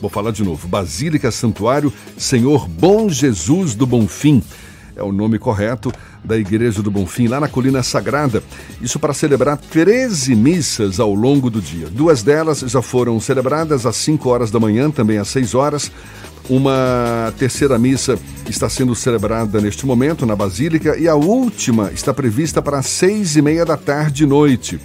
Vou 0.00 0.08
falar 0.08 0.30
de 0.30 0.44
novo. 0.44 0.68
Basílica 0.68 1.32
Santuário 1.32 1.92
Senhor 2.16 2.68
Bom 2.68 3.08
Jesus 3.08 3.74
do 3.74 3.86
Bonfim. 3.86 4.40
É 4.98 5.02
o 5.02 5.12
nome 5.12 5.38
correto 5.38 5.92
da 6.24 6.36
Igreja 6.36 6.82
do 6.82 6.90
Bonfim, 6.90 7.28
lá 7.28 7.38
na 7.38 7.46
Colina 7.46 7.82
Sagrada. 7.84 8.42
Isso 8.82 8.98
para 8.98 9.14
celebrar 9.14 9.56
13 9.56 10.34
missas 10.34 10.98
ao 10.98 11.14
longo 11.14 11.48
do 11.48 11.60
dia. 11.60 11.86
Duas 11.88 12.22
delas 12.24 12.60
já 12.60 12.82
foram 12.82 13.20
celebradas 13.20 13.86
às 13.86 13.94
5 13.94 14.28
horas 14.28 14.50
da 14.50 14.58
manhã, 14.58 14.90
também 14.90 15.18
às 15.18 15.28
6 15.28 15.54
horas. 15.54 15.92
Uma 16.50 17.32
terceira 17.38 17.78
missa 17.78 18.18
está 18.48 18.68
sendo 18.68 18.94
celebrada 18.94 19.60
neste 19.60 19.86
momento 19.86 20.26
na 20.26 20.34
Basílica 20.34 20.96
e 20.96 21.06
a 21.06 21.14
última 21.14 21.92
está 21.92 22.12
prevista 22.12 22.60
para 22.60 22.78
as 22.78 22.86
seis 22.86 23.36
e 23.36 23.42
meia 23.42 23.64
da 23.64 23.76
tarde 23.76 24.24
e 24.24 24.26
noite. 24.26 24.80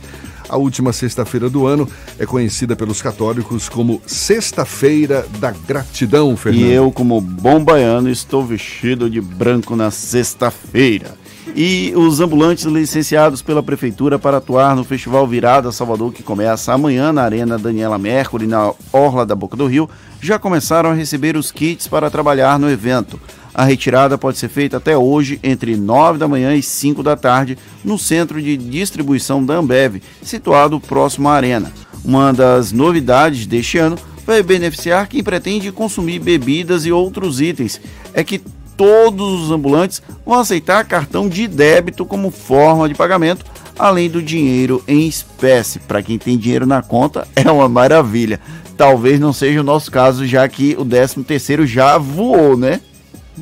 A 0.53 0.55
última 0.55 0.93
sexta-feira 0.93 1.49
do 1.49 1.65
ano 1.65 1.89
é 2.19 2.27
conhecida 2.27 2.75
pelos 2.75 3.01
católicos 3.01 3.67
como 3.67 3.99
Sexta-feira 4.05 5.25
da 5.39 5.49
Gratidão, 5.49 6.37
Fernando. 6.37 6.61
E 6.61 6.71
eu, 6.71 6.91
como 6.91 7.19
bom 7.19 7.63
baiano, 7.63 8.07
estou 8.07 8.45
vestido 8.45 9.09
de 9.09 9.19
branco 9.19 9.75
na 9.75 9.89
sexta-feira. 9.89 11.15
E 11.55 11.91
os 11.95 12.19
ambulantes 12.19 12.65
licenciados 12.65 13.41
pela 13.41 13.63
Prefeitura 13.63 14.19
para 14.19 14.37
atuar 14.37 14.75
no 14.75 14.83
Festival 14.83 15.25
Virada 15.25 15.71
Salvador, 15.71 16.13
que 16.13 16.21
começa 16.21 16.71
amanhã 16.71 17.11
na 17.11 17.23
Arena 17.23 17.57
Daniela 17.57 17.97
Mercury, 17.97 18.45
na 18.45 18.73
Orla 18.91 19.25
da 19.25 19.33
Boca 19.33 19.57
do 19.57 19.65
Rio, 19.65 19.89
já 20.21 20.37
começaram 20.37 20.91
a 20.91 20.93
receber 20.93 21.35
os 21.35 21.51
kits 21.51 21.87
para 21.87 22.11
trabalhar 22.11 22.59
no 22.59 22.69
evento. 22.69 23.19
A 23.53 23.63
retirada 23.63 24.17
pode 24.17 24.37
ser 24.37 24.49
feita 24.49 24.77
até 24.77 24.97
hoje, 24.97 25.39
entre 25.43 25.75
9 25.75 26.17
da 26.17 26.27
manhã 26.27 26.55
e 26.55 26.63
5 26.63 27.03
da 27.03 27.15
tarde, 27.15 27.57
no 27.83 27.99
centro 27.99 28.41
de 28.41 28.57
distribuição 28.57 29.45
da 29.45 29.55
Ambev, 29.55 30.01
situado 30.23 30.79
próximo 30.79 31.29
à 31.29 31.33
Arena. 31.33 31.71
Uma 32.03 32.33
das 32.33 32.71
novidades 32.71 33.45
deste 33.45 33.77
ano 33.77 33.97
vai 34.25 34.41
beneficiar 34.41 35.07
quem 35.07 35.23
pretende 35.23 35.71
consumir 35.71 36.19
bebidas 36.19 36.85
e 36.85 36.91
outros 36.91 37.39
itens. 37.39 37.79
É 38.13 38.23
que 38.23 38.41
todos 38.75 39.43
os 39.43 39.51
ambulantes 39.51 40.01
vão 40.25 40.39
aceitar 40.39 40.83
cartão 40.85 41.29
de 41.29 41.47
débito 41.47 42.05
como 42.05 42.31
forma 42.31 42.89
de 42.89 42.95
pagamento, 42.95 43.45
além 43.77 44.09
do 44.09 44.21
dinheiro 44.21 44.83
em 44.87 45.07
espécie. 45.07 45.79
Para 45.79 46.01
quem 46.01 46.17
tem 46.17 46.37
dinheiro 46.37 46.65
na 46.65 46.81
conta, 46.81 47.27
é 47.35 47.49
uma 47.51 47.69
maravilha. 47.69 48.39
Talvez 48.75 49.19
não 49.19 49.31
seja 49.31 49.61
o 49.61 49.63
nosso 49.63 49.91
caso, 49.91 50.25
já 50.25 50.47
que 50.47 50.75
o 50.79 50.83
13 50.83 51.23
terceiro 51.23 51.67
já 51.67 51.99
voou, 51.99 52.57
né? 52.57 52.81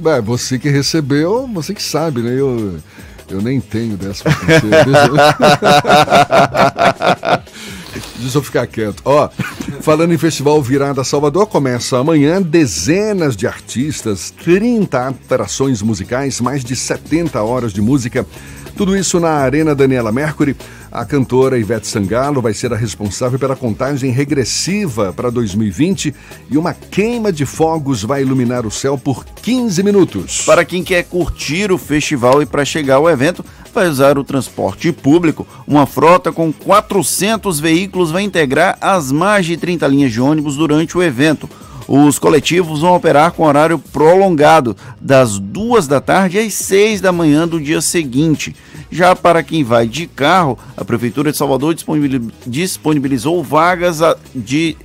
É, 0.05 0.21
você 0.21 0.57
que 0.57 0.69
recebeu, 0.69 1.49
você 1.53 1.73
que 1.73 1.83
sabe, 1.83 2.21
né? 2.21 2.39
Eu, 2.39 2.79
eu 3.29 3.41
nem 3.41 3.59
tenho 3.59 3.97
13 3.97 4.23
terceiro. 4.23 4.69
Deixa 8.21 8.37
eu 8.37 8.43
ficar 8.43 8.67
quieto. 8.67 9.01
Ó, 9.03 9.29
falando 9.81 10.13
em 10.13 10.17
Festival 10.17 10.61
Virada 10.61 11.03
Salvador, 11.03 11.47
começa 11.47 11.97
amanhã 11.97 12.41
dezenas 12.41 13.35
de 13.35 13.47
artistas, 13.47 14.31
30 14.43 15.07
atrações 15.07 15.81
musicais, 15.81 16.39
mais 16.39 16.63
de 16.63 16.75
70 16.75 17.41
horas 17.41 17.73
de 17.73 17.81
música. 17.81 18.25
Tudo 18.77 18.95
isso 18.95 19.19
na 19.19 19.31
Arena 19.31 19.75
Daniela 19.75 20.11
Mercury, 20.11 20.55
A 20.91 21.05
cantora 21.05 21.57
Ivete 21.57 21.87
Sangalo 21.87 22.41
vai 22.41 22.53
ser 22.53 22.73
a 22.73 22.75
responsável 22.75 23.39
pela 23.39 23.55
contagem 23.55 24.11
regressiva 24.11 25.13
para 25.13 25.29
2020 25.29 26.13
e 26.49 26.57
uma 26.57 26.73
queima 26.73 27.31
de 27.31 27.45
fogos 27.45 28.03
vai 28.03 28.23
iluminar 28.23 28.65
o 28.65 28.71
céu 28.71 28.97
por 28.97 29.23
15 29.23 29.81
minutos. 29.83 30.41
Para 30.45 30.65
quem 30.65 30.83
quer 30.83 31.05
curtir 31.05 31.71
o 31.71 31.77
festival 31.77 32.41
e 32.41 32.45
para 32.45 32.65
chegar 32.65 32.95
ao 32.95 33.09
evento, 33.09 33.45
vai 33.73 33.87
usar 33.87 34.17
o 34.17 34.23
transporte 34.23 34.91
público. 34.91 35.47
Uma 35.65 35.85
frota 35.85 36.29
com 36.29 36.51
400 36.51 37.57
veículos 37.57 38.11
vai 38.11 38.23
integrar 38.23 38.77
as 38.81 39.13
mais 39.13 39.45
de 39.45 39.55
30 39.55 39.87
linhas 39.87 40.11
de 40.11 40.19
ônibus 40.19 40.57
durante 40.57 40.97
o 40.97 41.01
evento. 41.01 41.49
Os 41.87 42.19
coletivos 42.19 42.81
vão 42.81 42.95
operar 42.95 43.31
com 43.31 43.43
horário 43.43 43.79
prolongado, 43.79 44.75
das 44.99 45.39
duas 45.39 45.87
da 45.87 45.99
tarde 45.99 46.37
às 46.37 46.53
seis 46.53 47.01
da 47.01 47.11
manhã 47.11 47.47
do 47.47 47.59
dia 47.59 47.81
seguinte. 47.81 48.55
Já 48.91 49.15
para 49.15 49.41
quem 49.41 49.63
vai 49.63 49.87
de 49.87 50.05
carro, 50.05 50.59
a 50.75 50.83
Prefeitura 50.83 51.31
de 51.31 51.37
Salvador 51.37 51.73
disponibilizou 52.45 53.41
vagas 53.41 53.99
de, 54.35 54.75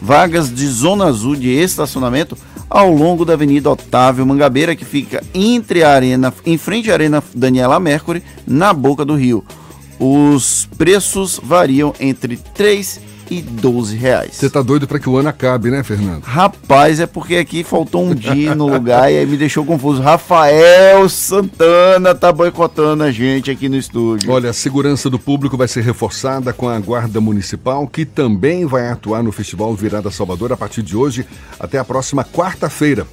vagas 0.00 0.54
de 0.54 0.66
zona 0.68 1.06
azul 1.06 1.34
de 1.34 1.48
estacionamento 1.48 2.38
ao 2.70 2.92
longo 2.92 3.24
da 3.24 3.32
Avenida 3.32 3.70
Otávio 3.70 4.24
Mangabeira, 4.24 4.76
que 4.76 4.84
fica 4.84 5.22
entre 5.34 5.82
a 5.82 5.90
arena, 5.90 6.32
em 6.44 6.56
frente 6.56 6.90
à 6.90 6.94
Arena 6.94 7.22
Daniela 7.34 7.80
Mercury, 7.80 8.22
na 8.46 8.72
boca 8.72 9.04
do 9.04 9.16
rio. 9.16 9.44
Os 9.98 10.68
preços 10.78 11.40
variam 11.42 11.92
entre 11.98 12.36
3 12.36 12.96
e 12.96 13.00
12 13.00 13.15
reais. 13.92 14.34
Você 14.34 14.48
tá 14.48 14.62
doido 14.62 14.86
para 14.86 14.98
que 14.98 15.08
o 15.08 15.16
ano 15.16 15.28
acabe, 15.28 15.70
né, 15.70 15.82
Fernando? 15.82 16.22
Rapaz, 16.22 17.00
é 17.00 17.06
porque 17.06 17.36
aqui 17.36 17.64
faltou 17.64 18.04
um 18.04 18.14
dia 18.14 18.54
no 18.54 18.68
lugar 18.68 19.12
e 19.12 19.18
aí 19.18 19.26
me 19.26 19.36
deixou 19.36 19.64
confuso. 19.64 20.02
Rafael 20.02 21.08
Santana 21.08 22.14
tá 22.14 22.32
boicotando 22.32 23.02
a 23.02 23.10
gente 23.10 23.50
aqui 23.50 23.68
no 23.68 23.76
estúdio. 23.76 24.30
Olha, 24.30 24.50
a 24.50 24.52
segurança 24.54 25.10
do 25.10 25.18
público 25.18 25.56
vai 25.56 25.68
ser 25.68 25.82
reforçada 25.82 26.52
com 26.52 26.68
a 26.68 26.78
Guarda 26.78 27.20
Municipal, 27.20 27.86
que 27.86 28.04
também 28.04 28.66
vai 28.66 28.88
atuar 28.88 29.22
no 29.22 29.32
Festival 29.32 29.74
Virada 29.74 30.10
Salvador 30.10 30.52
a 30.52 30.56
partir 30.56 30.82
de 30.82 30.96
hoje 30.96 31.26
até 31.58 31.78
a 31.78 31.84
próxima 31.84 32.24
quarta-feira. 32.24 33.06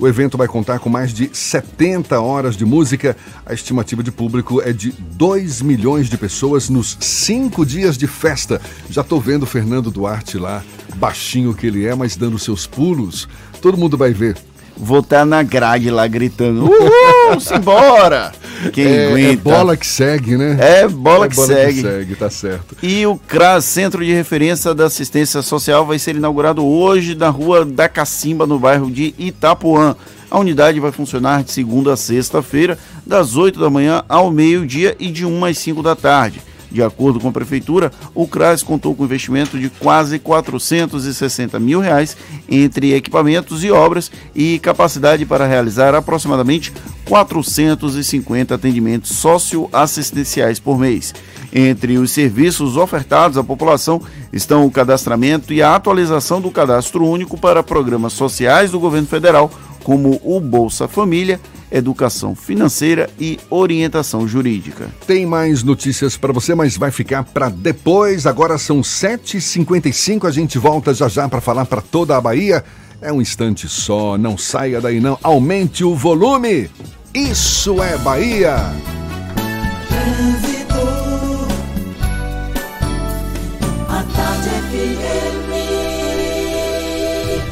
O 0.00 0.08
evento 0.08 0.38
vai 0.38 0.48
contar 0.48 0.78
com 0.78 0.88
mais 0.88 1.12
de 1.12 1.28
70 1.30 2.18
horas 2.18 2.56
de 2.56 2.64
música. 2.64 3.14
A 3.44 3.52
estimativa 3.52 4.02
de 4.02 4.10
público 4.10 4.62
é 4.62 4.72
de 4.72 4.92
2 4.92 5.60
milhões 5.60 6.08
de 6.08 6.16
pessoas 6.16 6.70
nos 6.70 6.96
cinco 7.00 7.66
dias 7.66 7.98
de 7.98 8.06
festa. 8.06 8.62
Já 8.88 9.02
estou 9.02 9.20
vendo 9.20 9.42
o 9.42 9.46
Fernando 9.46 9.90
Duarte 9.90 10.38
lá, 10.38 10.64
baixinho 10.96 11.52
que 11.52 11.66
ele 11.66 11.84
é, 11.84 11.94
mas 11.94 12.16
dando 12.16 12.38
seus 12.38 12.66
pulos. 12.66 13.28
Todo 13.60 13.76
mundo 13.76 13.98
vai 13.98 14.14
ver 14.14 14.38
vou 14.80 15.00
estar 15.00 15.26
na 15.26 15.42
grade 15.42 15.90
lá 15.90 16.06
gritando: 16.06 16.64
Uhul, 16.64 17.38
simbora! 17.40 18.32
Quem 18.72 18.86
é, 18.86 18.96
é 18.96 19.06
aguenta? 19.08 19.32
É 19.32 19.36
bola 19.36 19.76
que 19.76 19.86
segue, 19.86 20.36
né? 20.36 20.56
É 20.58 20.88
bola, 20.88 21.26
é 21.26 21.28
que, 21.28 21.36
bola 21.36 21.48
segue. 21.48 21.74
que 21.74 21.88
segue. 21.88 22.14
tá 22.16 22.30
certo. 22.30 22.76
E 22.82 23.06
o 23.06 23.16
CRAS, 23.16 23.64
Centro 23.64 24.04
de 24.04 24.12
Referência 24.12 24.74
da 24.74 24.86
Assistência 24.86 25.42
Social, 25.42 25.86
vai 25.86 25.98
ser 25.98 26.16
inaugurado 26.16 26.64
hoje 26.64 27.14
na 27.14 27.28
rua 27.28 27.64
da 27.64 27.88
Cacimba, 27.88 28.46
no 28.46 28.58
bairro 28.58 28.90
de 28.90 29.14
Itapuã. 29.18 29.94
A 30.30 30.38
unidade 30.38 30.78
vai 30.78 30.92
funcionar 30.92 31.42
de 31.42 31.50
segunda 31.50 31.92
a 31.92 31.96
sexta-feira, 31.96 32.78
das 33.04 33.36
8 33.36 33.58
da 33.58 33.68
manhã 33.68 34.04
ao 34.08 34.30
meio-dia 34.30 34.96
e 35.00 35.10
de 35.10 35.26
1 35.26 35.44
às 35.44 35.58
5 35.58 35.82
da 35.82 35.96
tarde. 35.96 36.40
De 36.70 36.82
acordo 36.82 37.18
com 37.18 37.28
a 37.28 37.32
Prefeitura, 37.32 37.90
o 38.14 38.26
CRAS 38.26 38.62
contou 38.62 38.94
com 38.94 39.04
investimento 39.04 39.58
de 39.58 39.68
quase 39.68 40.18
460 40.18 41.58
mil 41.58 41.80
reais 41.80 42.16
entre 42.48 42.94
equipamentos 42.94 43.64
e 43.64 43.70
obras 43.70 44.10
e 44.34 44.58
capacidade 44.60 45.26
para 45.26 45.46
realizar 45.46 45.94
aproximadamente 45.94 46.72
450 47.04 48.54
atendimentos 48.54 49.10
socioassistenciais 49.16 50.60
por 50.60 50.78
mês. 50.78 51.12
Entre 51.52 51.98
os 51.98 52.12
serviços 52.12 52.76
ofertados 52.76 53.36
à 53.36 53.42
população 53.42 54.00
estão 54.32 54.64
o 54.64 54.70
cadastramento 54.70 55.52
e 55.52 55.60
a 55.60 55.74
atualização 55.74 56.40
do 56.40 56.50
cadastro 56.50 57.04
único 57.04 57.36
para 57.36 57.62
programas 57.62 58.12
sociais 58.12 58.70
do 58.70 58.78
governo 58.78 59.08
federal, 59.08 59.50
como 59.90 60.20
o 60.22 60.38
Bolsa 60.38 60.86
Família 60.86 61.40
educação 61.68 62.32
financeira 62.36 63.10
e 63.18 63.40
orientação 63.50 64.26
jurídica. 64.26 64.88
Tem 65.04 65.26
mais 65.26 65.64
notícias 65.64 66.16
para 66.16 66.32
você, 66.32 66.54
mas 66.54 66.76
vai 66.76 66.92
ficar 66.92 67.24
para 67.24 67.48
depois. 67.48 68.24
Agora 68.24 68.56
são 68.56 68.82
7h55, 68.82 70.28
a 70.28 70.30
gente 70.30 70.58
volta 70.58 70.94
já 70.94 71.08
já 71.08 71.28
para 71.28 71.40
falar 71.40 71.66
para 71.66 71.80
toda 71.80 72.16
a 72.16 72.20
Bahia. 72.20 72.64
É 73.02 73.12
um 73.12 73.20
instante 73.20 73.68
só, 73.68 74.16
não 74.16 74.38
saia 74.38 74.80
daí 74.80 75.00
não. 75.00 75.18
Aumente 75.24 75.82
o 75.82 75.96
volume. 75.96 76.70
Isso 77.12 77.82
é 77.82 77.98
Bahia. 77.98 78.72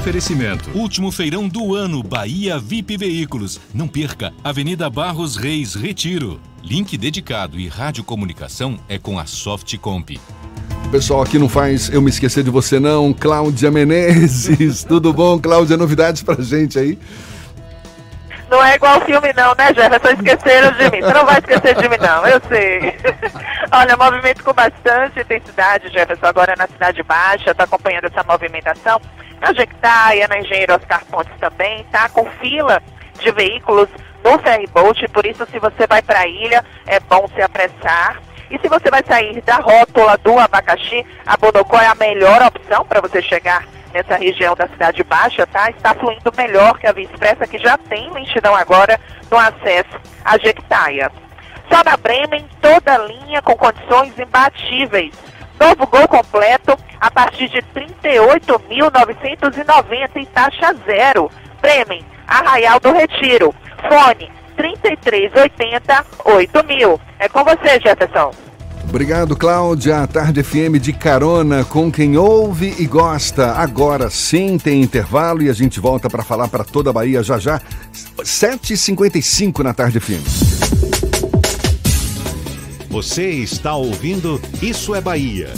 Oferecimento. 0.09 0.71
Último 0.75 1.13
feirão 1.13 1.47
do 1.47 1.75
ano, 1.75 2.03
Bahia 2.03 2.59
VIP 2.59 2.97
Veículos. 2.97 3.61
Não 3.75 3.87
perca, 3.87 4.33
Avenida 4.43 4.89
Barros 4.89 5.37
Reis, 5.37 5.75
Retiro. 5.75 6.41
Link 6.65 6.97
dedicado 6.97 7.61
e 7.61 7.69
radiocomunicação 7.69 8.79
é 8.89 8.99
com 8.99 9.19
a 9.19 9.27
Softcomp. 9.27 10.19
Pessoal 10.91 11.21
aqui 11.21 11.39
não 11.39 11.47
faz 11.47 11.91
eu 11.91 12.01
me 12.01 12.09
esquecer 12.09 12.43
de 12.43 12.49
você 12.49 12.81
não, 12.81 13.13
Cláudia 13.13 13.71
Menezes. 13.71 14.83
Tudo 14.89 15.13
bom, 15.13 15.39
Cláudia? 15.39 15.77
Novidades 15.77 16.23
pra 16.23 16.43
gente 16.43 16.79
aí? 16.79 16.99
Não 18.51 18.65
é 18.65 18.77
igual 18.77 19.01
filme 19.03 19.33
não, 19.35 19.55
né, 19.55 19.75
Jefferson? 19.75 20.09
Esqueceram 20.09 20.73
de 20.73 20.91
mim. 20.91 21.03
Você 21.03 21.13
não 21.13 21.27
vai 21.27 21.39
esquecer 21.39 21.75
de 21.75 21.89
mim, 21.89 21.97
não. 21.99 22.27
Eu 22.27 22.41
sei. 22.49 22.97
Olha, 23.71 23.97
movimento 23.97 24.43
com 24.43 24.55
bastante 24.55 25.21
intensidade, 25.21 25.93
Jefferson, 25.93 26.27
agora 26.27 26.55
na 26.57 26.67
Cidade 26.67 27.03
Baixa. 27.03 27.51
Está 27.51 27.65
acompanhando 27.65 28.07
essa 28.07 28.25
movimentação. 28.25 29.01
Na 29.41 29.53
Jequitaia, 29.53 30.27
na 30.29 30.39
Engenheiro 30.39 30.75
Oscar 30.75 31.05
Pontes 31.05 31.33
também, 31.39 31.85
tá? 31.93 32.09
Com 32.09 32.25
fila 32.41 32.83
de 33.21 33.31
veículos 33.33 33.89
no 34.25 34.39
ferryboat. 34.39 35.07
Por 35.09 35.27
isso, 35.27 35.47
se 35.51 35.59
você 35.59 35.87
vai 35.87 36.01
para 36.01 36.21
a 36.21 36.27
ilha, 36.27 36.65
é 36.87 36.99
bom 37.01 37.29
se 37.35 37.43
apressar. 37.43 38.21
E 38.51 38.59
se 38.59 38.69
você 38.69 38.91
vai 38.91 39.05
sair 39.07 39.43
da 39.43 39.57
rótula 39.57 40.17
do 40.19 40.39
abacaxi, 40.39 41.05
a 41.27 41.37
Bodocó 41.37 41.79
é 41.79 41.87
a 41.87 41.95
melhor 41.95 42.43
opção 42.43 42.85
para 42.87 43.03
você 43.03 43.21
chegar 43.21 43.63
nessa 43.93 44.17
região 44.17 44.55
da 44.55 44.67
Cidade 44.69 45.03
Baixa, 45.05 45.47
tá? 45.47 45.69
Está 45.71 45.95
fluindo 45.95 46.33
melhor 46.37 46.79
que 46.79 46.87
a 46.87 46.93
Via 46.93 47.05
Expressa, 47.05 47.47
que 47.47 47.59
já 47.59 47.77
tem 47.77 48.11
lentidão 48.13 48.55
agora 48.55 48.99
no 49.31 49.37
acesso 49.37 50.01
à 50.25 50.39
Jequitaia. 50.39 51.13
Só 51.71 51.85
na 51.85 51.97
Bremen, 51.97 52.47
toda 52.61 52.99
linha 52.99 53.43
com 53.43 53.57
condições 53.57 54.19
imbatíveis. 54.19 55.13
Novo 55.61 55.87
gol 55.87 56.09
completo 56.09 56.79
a 57.01 57.11
partir 57.11 57.49
de 57.49 57.63
38.990 57.75 60.11
e 60.17 60.27
taxa 60.27 60.75
zero. 60.87 61.31
Bremen, 61.61 62.05
Arraial 62.27 62.81
do 62.81 62.93
Retiro. 62.93 63.55
Fone 63.89 64.31
3380 64.57 66.07
8000. 66.25 67.01
É 67.19 67.29
com 67.29 67.45
você, 67.45 67.79
Jefferson. 67.81 68.48
Obrigado, 68.89 69.37
Cláudia. 69.37 70.03
A 70.03 70.07
Tarde 70.07 70.43
FM 70.43 70.81
de 70.81 70.95
carona 70.95 71.63
com 71.63 71.93
quem 71.93 72.17
ouve 72.17 72.75
e 72.79 72.87
gosta. 72.87 73.53
Agora 73.53 74.09
sim 74.09 74.57
tem 74.59 74.83
intervalo 74.83 75.43
e 75.43 75.51
a 75.51 75.53
gente 75.53 75.79
volta 75.79 76.09
para 76.09 76.25
falar 76.25 76.49
para 76.49 76.65
toda 76.65 76.89
a 76.89 76.93
Bahia 76.93 77.23
já 77.23 77.39
já. 77.39 77.61
7h55 78.23 79.63
na 79.63 79.75
Tarde 79.75 80.01
FM. 80.01 80.25
Você 82.89 83.29
está 83.29 83.77
ouvindo 83.77 84.41
Isso 84.63 84.95
é 84.95 85.01
Bahia. 85.01 85.53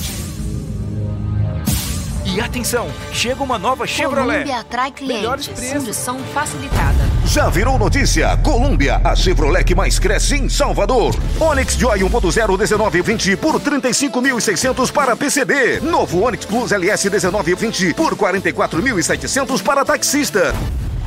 E 2.33 2.41
atenção, 2.41 2.89
chega 3.13 3.43
uma 3.43 3.59
nova 3.59 3.85
Chevrolet. 3.89 4.45
Colômbia 4.45 4.61
atrai 4.61 4.93
clientes. 4.93 5.49
Condição 5.73 6.17
facilitada. 6.33 7.11
Já 7.27 7.49
virou 7.49 7.77
notícia? 7.77 8.37
Colômbia, 8.37 9.01
a 9.03 9.17
Chevrolet 9.17 9.65
que 9.65 9.75
mais 9.75 9.99
cresce 9.99 10.37
em 10.37 10.49
Salvador. 10.49 11.13
Onix 11.41 11.75
Joy 11.75 11.99
1.0 11.99 12.49
1920 12.49 13.37
por 13.37 13.61
35.600 13.61 14.93
para 14.93 15.17
PCD. 15.17 15.81
Novo 15.81 16.23
Onix 16.25 16.45
Plus 16.45 16.71
LS 16.71 17.11
1920 17.11 17.95
por 17.95 18.15
44.700 18.15 19.61
para 19.61 19.85
taxista. 19.85 20.55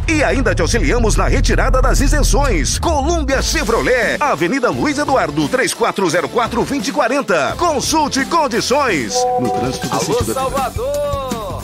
E 0.07 0.23
ainda 0.23 0.53
te 0.53 0.61
auxiliamos 0.61 1.15
na 1.15 1.27
retirada 1.27 1.81
das 1.81 2.01
isenções. 2.01 2.77
Colômbia 2.77 3.41
Chevrolet, 3.41 4.17
Avenida 4.19 4.69
Luiz 4.69 4.97
Eduardo, 4.97 5.47
3404-2040. 5.47 7.55
Consulte 7.55 8.25
condições. 8.25 9.15
No 9.39 9.49
trânsito 9.49 9.87
do 9.87 9.95
Alô, 9.95 10.23
Salvador! 10.23 11.63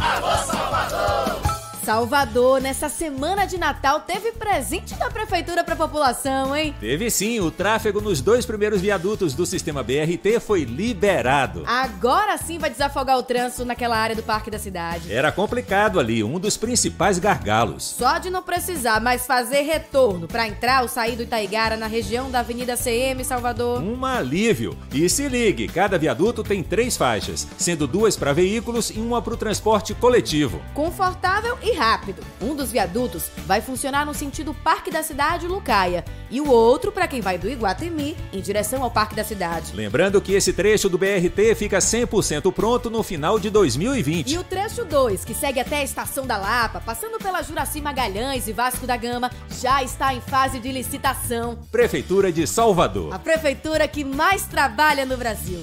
Alô, 0.00 0.44
Salvador! 0.44 0.68
Salvador, 0.88 1.17
nessa 2.60 2.90
semana 2.90 3.46
de 3.46 3.56
Natal, 3.56 4.00
teve 4.00 4.32
presente 4.32 4.94
da 4.96 5.08
prefeitura 5.08 5.64
para 5.64 5.72
a 5.72 5.76
população, 5.76 6.54
hein? 6.54 6.74
Teve 6.78 7.10
sim, 7.10 7.40
o 7.40 7.50
tráfego 7.50 7.98
nos 7.98 8.20
dois 8.20 8.44
primeiros 8.44 8.82
viadutos 8.82 9.32
do 9.32 9.46
sistema 9.46 9.82
BRT 9.82 10.38
foi 10.38 10.64
liberado. 10.64 11.62
Agora 11.66 12.36
sim 12.36 12.58
vai 12.58 12.68
desafogar 12.68 13.16
o 13.16 13.22
trânsito 13.22 13.64
naquela 13.64 13.96
área 13.96 14.14
do 14.14 14.22
Parque 14.22 14.50
da 14.50 14.58
Cidade. 14.58 15.10
Era 15.10 15.32
complicado 15.32 15.98
ali, 15.98 16.22
um 16.22 16.38
dos 16.38 16.58
principais 16.58 17.18
gargalos. 17.18 17.84
Só 17.84 18.18
de 18.18 18.28
não 18.28 18.42
precisar 18.42 19.00
mais 19.00 19.26
fazer 19.26 19.62
retorno 19.62 20.28
para 20.28 20.46
entrar 20.46 20.82
ou 20.82 20.88
sair 20.88 21.16
do 21.16 21.22
Itaigara 21.22 21.78
na 21.78 21.86
região 21.86 22.30
da 22.30 22.40
Avenida 22.40 22.76
CM 22.76 23.24
Salvador. 23.24 23.82
Um 23.82 24.04
alívio. 24.04 24.76
E 24.92 25.08
se 25.08 25.26
ligue, 25.26 25.66
cada 25.66 25.96
viaduto 25.96 26.44
tem 26.44 26.62
três 26.62 26.98
faixas, 26.98 27.48
sendo 27.56 27.86
duas 27.86 28.14
para 28.14 28.34
veículos 28.34 28.90
e 28.90 29.00
uma 29.00 29.22
para 29.22 29.32
o 29.32 29.38
transporte 29.38 29.94
coletivo. 29.94 30.60
Confortável 30.74 31.56
e 31.62 31.77
rápido. 31.78 32.22
Um 32.42 32.54
dos 32.54 32.72
viadutos 32.72 33.30
vai 33.46 33.60
funcionar 33.60 34.04
no 34.04 34.12
sentido 34.12 34.52
Parque 34.52 34.90
da 34.90 35.02
Cidade 35.02 35.46
Lucaia 35.46 36.04
e 36.30 36.40
o 36.40 36.50
outro 36.50 36.90
para 36.90 37.06
quem 37.06 37.20
vai 37.20 37.38
do 37.38 37.48
Iguatemi 37.48 38.16
em 38.32 38.40
direção 38.40 38.82
ao 38.82 38.90
Parque 38.90 39.14
da 39.14 39.24
Cidade. 39.24 39.74
Lembrando 39.74 40.20
que 40.20 40.32
esse 40.32 40.52
trecho 40.52 40.88
do 40.88 40.98
BRT 40.98 41.54
fica 41.54 41.78
100% 41.78 42.52
pronto 42.52 42.90
no 42.90 43.02
final 43.02 43.38
de 43.38 43.48
2020. 43.48 44.32
E 44.32 44.38
o 44.38 44.44
trecho 44.44 44.84
2, 44.84 45.24
que 45.24 45.34
segue 45.34 45.60
até 45.60 45.76
a 45.76 45.84
Estação 45.84 46.26
da 46.26 46.36
Lapa, 46.36 46.80
passando 46.80 47.18
pela 47.18 47.42
Juraci 47.42 47.80
Magalhães 47.80 48.48
e 48.48 48.52
Vasco 48.52 48.86
da 48.86 48.96
Gama, 48.96 49.30
já 49.60 49.82
está 49.82 50.12
em 50.12 50.20
fase 50.20 50.58
de 50.58 50.72
licitação. 50.72 51.58
Prefeitura 51.70 52.32
de 52.32 52.46
Salvador. 52.46 53.14
A 53.14 53.18
prefeitura 53.18 53.86
que 53.86 54.04
mais 54.04 54.46
trabalha 54.46 55.06
no 55.06 55.16
Brasil. 55.16 55.62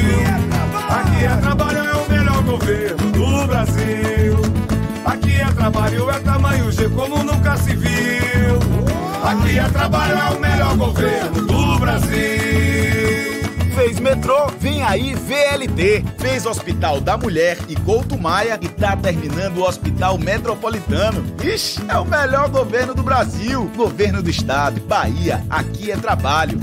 Aqui 0.91 1.23
é 1.23 1.37
trabalho, 1.37 1.77
é 1.77 1.95
o 1.95 2.09
melhor 2.09 2.43
governo 2.43 3.11
do 3.11 3.47
Brasil. 3.47 4.35
Aqui 5.05 5.41
é 5.41 5.45
trabalho, 5.45 6.09
é 6.09 6.19
tamanho 6.19 6.71
G 6.71 6.89
como 6.89 7.23
nunca 7.23 7.55
se 7.55 7.73
viu. 7.75 8.59
Aqui 9.23 9.57
é 9.57 9.69
trabalho, 9.69 10.17
é 10.17 10.35
o 10.35 10.39
melhor 10.39 10.75
governo 10.75 11.47
do 11.47 11.79
Brasil. 11.79 13.00
Fez 13.75 13.99
metrô, 13.99 14.47
vem 14.59 14.83
aí 14.83 15.15
VLT. 15.15 16.03
Fez 16.17 16.45
Hospital 16.45 16.99
da 16.99 17.17
Mulher 17.17 17.57
e 17.69 17.75
Couto 17.75 18.17
Maia 18.17 18.59
e 18.61 18.67
tá 18.67 18.95
terminando 18.97 19.57
o 19.57 19.63
Hospital 19.63 20.17
Metropolitano. 20.17 21.23
Ixi, 21.41 21.81
é 21.87 21.97
o 21.97 22.05
melhor 22.05 22.49
governo 22.49 22.93
do 22.93 23.01
Brasil. 23.01 23.71
Governo 23.75 24.21
do 24.21 24.29
Estado, 24.29 24.81
Bahia, 24.81 25.43
aqui 25.49 25.91
é 25.91 25.97
trabalho. 25.97 26.59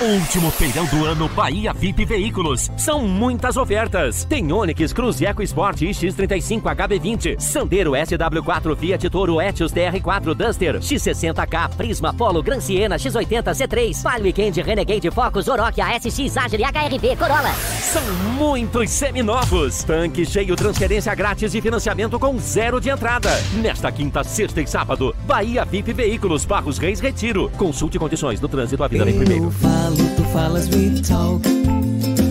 Último 0.00 0.50
feirão 0.52 0.84
do 0.86 1.04
ano 1.04 1.28
Bahia 1.28 1.72
VIP 1.72 2.04
Veículos. 2.04 2.70
São 2.76 3.02
muitas 3.02 3.56
ofertas. 3.56 4.24
Tem 4.24 4.52
Onix, 4.52 4.92
Cruz 4.92 5.20
Eco 5.20 5.42
Sport 5.42 5.80
X35 5.82 6.62
HB20, 6.62 7.40
Sandero 7.40 7.92
SW4 7.92 8.76
Fiat 8.76 9.10
Toro 9.10 9.40
Etios 9.40 9.72
TR4 9.72 10.34
Duster, 10.34 10.78
X60K 10.78 11.70
Prisma 11.76 12.14
Polo 12.14 12.42
Gran 12.42 12.60
Siena 12.60 12.96
X80 12.96 13.42
C3, 13.52 14.02
Palio 14.02 14.24
Weekend 14.24 14.60
Renegade 14.62 15.10
Focus 15.10 15.48
Oroch 15.48 15.80
ASX 15.80 16.36
Agile 16.48 16.64
HRV 16.64 17.16
Corolla. 17.16 17.52
São 17.52 18.02
muitos 18.38 18.88
seminovos. 18.90 19.84
Tanque 19.84 20.24
cheio, 20.24 20.56
transferência 20.56 21.14
grátis 21.14 21.54
e 21.54 21.60
financiamento 21.60 22.18
com 22.18 22.38
zero 22.38 22.80
de 22.80 22.88
entrada. 22.88 23.28
Nesta 23.60 23.92
quinta, 23.92 24.24
sexta 24.24 24.62
e 24.62 24.66
sábado, 24.66 25.14
Bahia 25.26 25.66
VIP 25.66 25.92
Veículos, 25.92 26.46
Barros 26.46 26.78
Reis 26.78 27.00
Retiro. 27.00 27.50
Consulte 27.58 27.98
condições 27.98 28.40
do 28.40 28.48
trânsito 28.48 28.82
à 28.82 28.88
vida 28.88 29.10
em 29.10 29.18
primeiro. 29.18 29.44
Eu 29.44 29.50
falo, 29.50 29.96
tu 30.16 30.24
falas, 30.32 30.68
we 30.68 31.02
talk. 31.06 31.46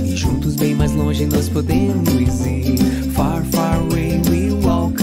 E 0.03 0.15
juntos 0.15 0.55
bem 0.55 0.73
mais 0.73 0.93
longe 0.93 1.27
nós 1.27 1.47
podemos 1.47 2.43
ir. 2.43 3.11
Far, 3.13 3.43
far 3.51 3.75
away 3.75 4.19
we 4.31 4.51
walk. 4.65 4.97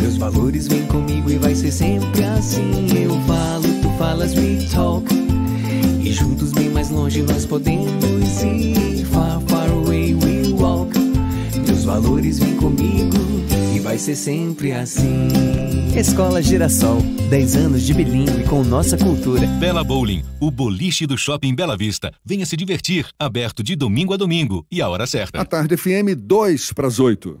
Meus 0.00 0.16
valores 0.16 0.66
vêm 0.66 0.84
comigo 0.86 1.30
e 1.30 1.38
vai 1.38 1.54
ser 1.54 1.70
sempre 1.70 2.24
assim. 2.24 2.88
Eu 3.04 3.12
falo, 3.20 3.68
tu 3.82 3.88
falas, 3.98 4.34
we 4.34 4.66
talk. 4.72 5.11
Juntos 6.12 6.52
bem 6.52 6.68
mais 6.68 6.90
longe 6.90 7.22
nós 7.22 7.46
podemos 7.46 8.42
ir. 8.42 9.06
Far, 9.06 9.40
far 9.48 9.70
away 9.70 10.14
we 10.14 10.52
walk. 10.52 10.92
Meus 11.66 11.84
valores 11.84 12.38
vêm 12.38 12.54
comigo 12.56 13.16
e 13.74 13.80
vai 13.80 13.96
ser 13.96 14.14
sempre 14.14 14.72
assim. 14.72 15.28
Escola 15.96 16.42
Girassol, 16.42 17.00
10 17.30 17.56
anos 17.56 17.82
de 17.82 17.94
bilíngue 17.94 18.44
com 18.44 18.62
nossa 18.62 18.98
cultura. 18.98 19.46
Bela 19.58 19.82
Bowling, 19.82 20.22
o 20.38 20.50
boliche 20.50 21.06
do 21.06 21.16
Shopping 21.16 21.54
Bela 21.54 21.78
Vista. 21.78 22.12
Venha 22.22 22.44
se 22.44 22.58
divertir, 22.58 23.06
aberto 23.18 23.62
de 23.62 23.74
domingo 23.74 24.12
a 24.12 24.18
domingo 24.18 24.66
e 24.70 24.82
a 24.82 24.88
hora 24.90 25.06
certa. 25.06 25.40
A 25.40 25.46
tarde 25.46 25.78
FM 25.78 26.14
2 26.14 26.74
para 26.74 26.88
as 26.88 27.00
8. 27.00 27.40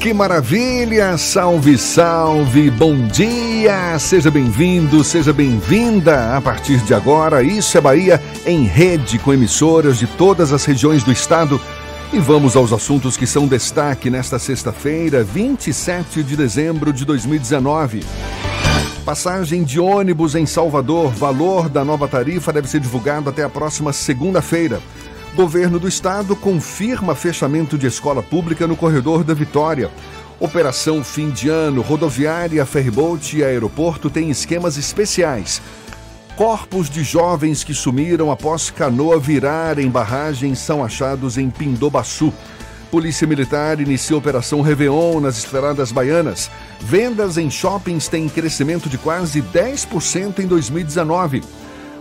Que 0.00 0.14
maravilha! 0.14 1.18
Salve, 1.18 1.76
salve! 1.76 2.70
Bom 2.70 3.08
dia! 3.08 3.98
Seja 3.98 4.30
bem-vindo, 4.30 5.02
seja 5.02 5.32
bem-vinda! 5.32 6.36
A 6.36 6.40
partir 6.40 6.78
de 6.84 6.94
agora, 6.94 7.42
Isso 7.42 7.76
é 7.76 7.80
Bahia 7.80 8.22
em 8.46 8.62
rede 8.62 9.18
com 9.18 9.32
emissoras 9.32 9.98
de 9.98 10.06
todas 10.06 10.52
as 10.52 10.64
regiões 10.64 11.02
do 11.02 11.10
estado. 11.10 11.60
E 12.12 12.20
vamos 12.20 12.54
aos 12.54 12.72
assuntos 12.72 13.16
que 13.16 13.26
são 13.26 13.48
destaque 13.48 14.08
nesta 14.08 14.38
sexta-feira, 14.38 15.24
27 15.24 16.22
de 16.22 16.36
dezembro 16.36 16.92
de 16.92 17.04
2019. 17.04 18.04
Passagem 19.04 19.64
de 19.64 19.80
ônibus 19.80 20.36
em 20.36 20.46
Salvador, 20.46 21.10
valor 21.10 21.68
da 21.68 21.84
nova 21.84 22.06
tarifa 22.06 22.52
deve 22.52 22.68
ser 22.68 22.78
divulgado 22.78 23.28
até 23.28 23.42
a 23.42 23.48
próxima 23.48 23.92
segunda-feira. 23.92 24.80
Governo 25.34 25.78
do 25.78 25.86
Estado 25.86 26.34
confirma 26.34 27.14
fechamento 27.14 27.78
de 27.78 27.86
escola 27.86 28.22
pública 28.22 28.66
no 28.66 28.76
corredor 28.76 29.22
da 29.22 29.34
Vitória. 29.34 29.90
Operação 30.40 31.04
Fim 31.04 31.30
de 31.30 31.48
Ano, 31.48 31.80
rodoviária, 31.80 32.64
ferryboat 32.66 33.36
e 33.36 33.44
aeroporto 33.44 34.10
têm 34.10 34.30
esquemas 34.30 34.76
especiais. 34.76 35.60
Corpos 36.36 36.88
de 36.88 37.02
jovens 37.04 37.62
que 37.62 37.74
sumiram 37.74 38.30
após 38.30 38.70
canoa 38.70 39.18
virar 39.18 39.78
em 39.78 39.88
barragem 39.88 40.54
são 40.54 40.84
achados 40.84 41.36
em 41.36 41.50
Pindobaçu. 41.50 42.32
Polícia 42.90 43.26
Militar 43.26 43.80
inicia 43.80 44.16
Operação 44.16 44.60
Réveillon 44.60 45.20
nas 45.20 45.38
estradas 45.38 45.92
baianas. 45.92 46.50
Vendas 46.80 47.36
em 47.36 47.50
shoppings 47.50 48.08
têm 48.08 48.28
crescimento 48.28 48.88
de 48.88 48.96
quase 48.96 49.42
10% 49.42 50.38
em 50.38 50.46
2019. 50.46 51.42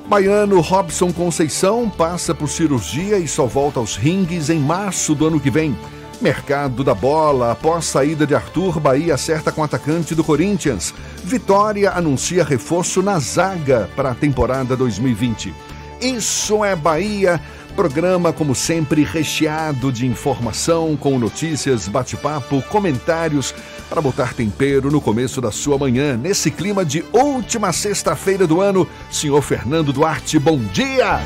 Baiano 0.07 0.61
Robson 0.61 1.11
Conceição 1.11 1.89
passa 1.89 2.33
por 2.33 2.47
cirurgia 2.47 3.19
e 3.19 3.27
só 3.27 3.45
volta 3.45 3.77
aos 3.77 3.97
ringues 3.97 4.49
em 4.49 4.57
março 4.57 5.13
do 5.13 5.27
ano 5.27 5.37
que 5.37 5.51
vem. 5.51 5.77
Mercado 6.21 6.81
da 6.81 6.93
bola, 6.93 7.51
após 7.51 7.83
saída 7.83 8.25
de 8.25 8.33
Arthur, 8.33 8.79
Bahia 8.79 9.15
acerta 9.15 9.51
com 9.51 9.61
atacante 9.61 10.15
do 10.15 10.23
Corinthians. 10.23 10.93
Vitória 11.25 11.91
anuncia 11.91 12.45
reforço 12.45 13.01
na 13.01 13.19
zaga 13.19 13.89
para 13.97 14.11
a 14.11 14.15
temporada 14.15 14.77
2020. 14.77 15.53
Isso 15.99 16.63
é 16.63 16.73
Bahia. 16.73 17.41
Programa, 17.75 18.31
como 18.31 18.55
sempre, 18.55 19.03
recheado 19.03 19.91
de 19.91 20.07
informação, 20.07 20.95
com 20.95 21.19
notícias, 21.19 21.87
bate-papo, 21.89 22.61
comentários, 22.69 23.53
para 23.89 24.01
botar 24.01 24.33
tempero 24.33 24.91
no 24.91 25.01
começo 25.01 25.39
da 25.39 25.51
sua 25.51 25.77
manhã, 25.77 26.17
nesse 26.17 26.51
clima 26.51 26.83
de 26.83 27.03
última 27.13 27.71
sexta-feira 27.71 28.45
do 28.45 28.61
ano. 28.61 28.87
Senhor 29.09 29.41
Fernando 29.41 29.93
Duarte, 29.93 30.37
bom 30.37 30.57
dia! 30.57 31.19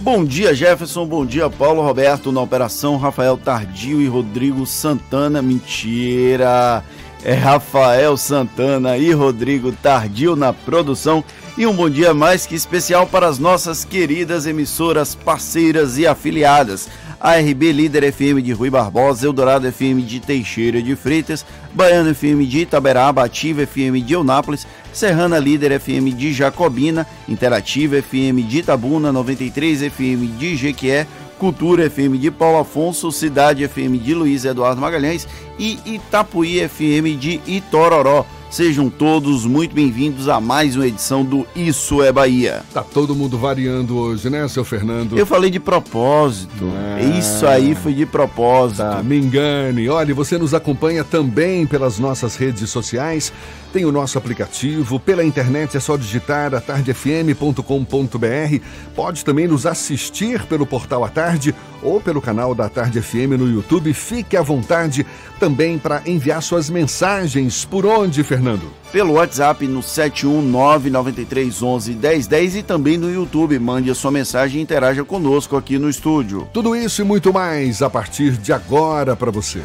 Bom 0.00 0.22
dia, 0.22 0.54
Jefferson. 0.54 1.06
Bom 1.06 1.24
dia, 1.24 1.48
Paulo 1.48 1.80
Roberto 1.80 2.30
na 2.30 2.42
operação, 2.42 2.98
Rafael 2.98 3.38
Tardio 3.38 4.02
e 4.02 4.06
Rodrigo 4.06 4.66
Santana. 4.66 5.40
Mentira! 5.40 6.84
É 7.24 7.32
Rafael 7.32 8.18
Santana 8.18 8.98
e 8.98 9.10
Rodrigo 9.12 9.72
Tardio 9.72 10.36
na 10.36 10.52
produção. 10.52 11.24
E 11.56 11.66
um 11.66 11.72
bom 11.72 11.88
dia 11.88 12.12
mais 12.12 12.44
que 12.44 12.54
especial 12.54 13.06
para 13.06 13.26
as 13.26 13.38
nossas 13.38 13.82
queridas 13.82 14.44
emissoras 14.44 15.14
parceiras 15.14 15.96
e 15.96 16.06
afiliadas. 16.06 16.86
A 17.26 17.38
RB 17.40 17.72
Líder 17.72 18.04
FM 18.04 18.42
de 18.42 18.52
Rui 18.52 18.68
Barbosa, 18.68 19.26
Eldorado 19.26 19.66
FM 19.66 20.02
de 20.02 20.20
Teixeira 20.20 20.82
de 20.82 20.94
Freitas, 20.94 21.42
Baiano 21.72 22.10
FM 22.10 22.44
de 22.44 22.58
Itaberaba, 22.58 23.24
Ativa 23.24 23.62
FM 23.62 24.02
de 24.02 24.12
Eunápolis, 24.12 24.66
Serrana 24.92 25.38
Líder 25.38 25.72
FM 25.72 26.12
de 26.12 26.34
Jacobina, 26.34 27.06
Interativa 27.26 27.96
FM 27.96 28.42
de 28.42 28.58
Itabuna, 28.58 29.10
93 29.10 29.84
FM 29.84 30.26
de 30.38 30.54
Jequié, 30.54 31.06
Cultura 31.38 31.86
FM 31.86 32.18
de 32.18 32.30
Paulo 32.30 32.58
Afonso, 32.58 33.10
Cidade 33.10 33.64
FM 33.64 33.96
de 34.00 34.14
Luiz 34.14 34.44
Eduardo 34.44 34.82
Magalhães 34.82 35.26
e 35.58 35.78
Itapuí 35.86 36.60
FM 36.60 37.16
de 37.16 37.40
Itororó. 37.46 38.26
Sejam 38.54 38.88
todos 38.88 39.44
muito 39.44 39.74
bem-vindos 39.74 40.28
a 40.28 40.40
mais 40.40 40.76
uma 40.76 40.86
edição 40.86 41.24
do 41.24 41.44
Isso 41.56 42.00
é 42.04 42.12
Bahia. 42.12 42.62
Tá 42.72 42.84
todo 42.84 43.12
mundo 43.12 43.36
variando 43.36 43.96
hoje, 43.96 44.30
né, 44.30 44.46
seu 44.46 44.64
Fernando? 44.64 45.18
Eu 45.18 45.26
falei 45.26 45.50
de 45.50 45.58
propósito. 45.58 46.70
Isso 47.18 47.48
aí 47.48 47.74
foi 47.74 47.92
de 47.92 48.06
propósito. 48.06 48.76
Tá, 48.76 49.02
me 49.02 49.18
engane. 49.18 49.88
Olha, 49.88 50.14
você 50.14 50.38
nos 50.38 50.54
acompanha 50.54 51.02
também 51.02 51.66
pelas 51.66 51.98
nossas 51.98 52.36
redes 52.36 52.70
sociais. 52.70 53.32
Tem 53.74 53.84
o 53.84 53.90
nosso 53.90 54.16
aplicativo, 54.16 55.00
pela 55.00 55.24
internet 55.24 55.76
é 55.76 55.80
só 55.80 55.96
digitar 55.96 56.54
atardefm.com.br. 56.54 58.60
Pode 58.94 59.24
também 59.24 59.48
nos 59.48 59.66
assistir 59.66 60.44
pelo 60.44 60.64
portal 60.64 61.04
A 61.04 61.08
Tarde 61.08 61.52
ou 61.82 62.00
pelo 62.00 62.22
canal 62.22 62.54
da 62.54 62.68
Tarde 62.68 63.02
FM 63.02 63.34
no 63.36 63.50
YouTube. 63.50 63.92
Fique 63.92 64.36
à 64.36 64.42
vontade 64.42 65.04
também 65.40 65.76
para 65.76 66.02
enviar 66.06 66.40
suas 66.40 66.70
mensagens. 66.70 67.64
Por 67.64 67.84
onde, 67.84 68.22
Fernando? 68.22 68.70
Pelo 68.92 69.14
WhatsApp 69.14 69.66
no 69.66 69.80
71993111010 69.80 72.54
e 72.54 72.62
também 72.62 72.96
no 72.96 73.12
YouTube. 73.12 73.58
Mande 73.58 73.90
a 73.90 73.94
sua 73.96 74.12
mensagem 74.12 74.60
e 74.60 74.62
interaja 74.62 75.04
conosco 75.04 75.56
aqui 75.56 75.80
no 75.80 75.90
estúdio. 75.90 76.46
Tudo 76.52 76.76
isso 76.76 77.02
e 77.02 77.04
muito 77.04 77.32
mais 77.32 77.82
a 77.82 77.90
partir 77.90 78.36
de 78.36 78.52
agora 78.52 79.16
para 79.16 79.32
você. 79.32 79.62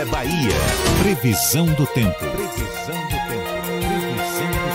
É 0.00 0.04
Bahia. 0.06 0.54
Previsão 1.02 1.66
do 1.66 1.86
tempo. 1.86 2.18
Previsão 2.18 2.94
do 3.04 3.16
tempo. 3.28 3.50
Previsão 3.68 4.50
do 4.50 4.70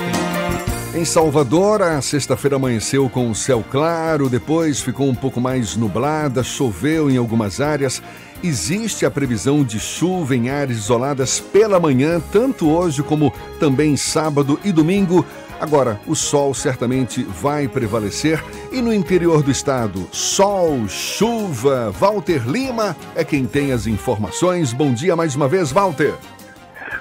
tempo. 0.92 0.98
Em 1.00 1.04
Salvador, 1.04 1.82
a 1.82 2.00
sexta-feira 2.00 2.58
amanheceu 2.58 3.10
com 3.10 3.32
o 3.32 3.34
céu 3.34 3.66
claro, 3.72 4.30
depois 4.30 4.82
ficou 4.82 5.10
um 5.10 5.16
pouco 5.16 5.42
mais 5.42 5.76
nublada, 5.76 6.44
choveu 6.44 7.10
em 7.10 7.18
algumas 7.18 7.60
áreas. 7.60 8.04
Existe 8.44 9.04
a 9.04 9.10
previsão 9.10 9.64
de 9.64 9.80
chuva 9.80 10.36
em 10.36 10.52
áreas 10.52 10.78
isoladas 10.78 11.40
pela 11.40 11.80
manhã, 11.80 12.22
tanto 12.32 12.70
hoje 12.70 13.02
como 13.02 13.34
também 13.60 13.98
sábado 13.98 14.60
e 14.64 14.72
domingo. 14.72 15.26
Agora, 15.60 16.00
o 16.06 16.16
sol 16.16 16.54
certamente 16.54 17.24
vai 17.24 17.68
prevalecer 17.68 18.44
e 18.72 18.82
no 18.82 18.94
interior 18.94 19.42
do 19.42 19.52
estado, 19.52 20.08
sol, 20.12 20.88
chuva. 20.88 21.92
Walter 21.92 22.48
Lima 22.48 22.96
é 23.16 23.24
quem 23.24 23.46
tem 23.46 23.72
as 23.72 23.88
informações. 23.88 24.74
Bom 24.74 24.94
dia 24.94 25.16
mais 25.16 25.36
uma 25.36 25.48
vez, 25.48 25.72
Walter. 25.72 26.14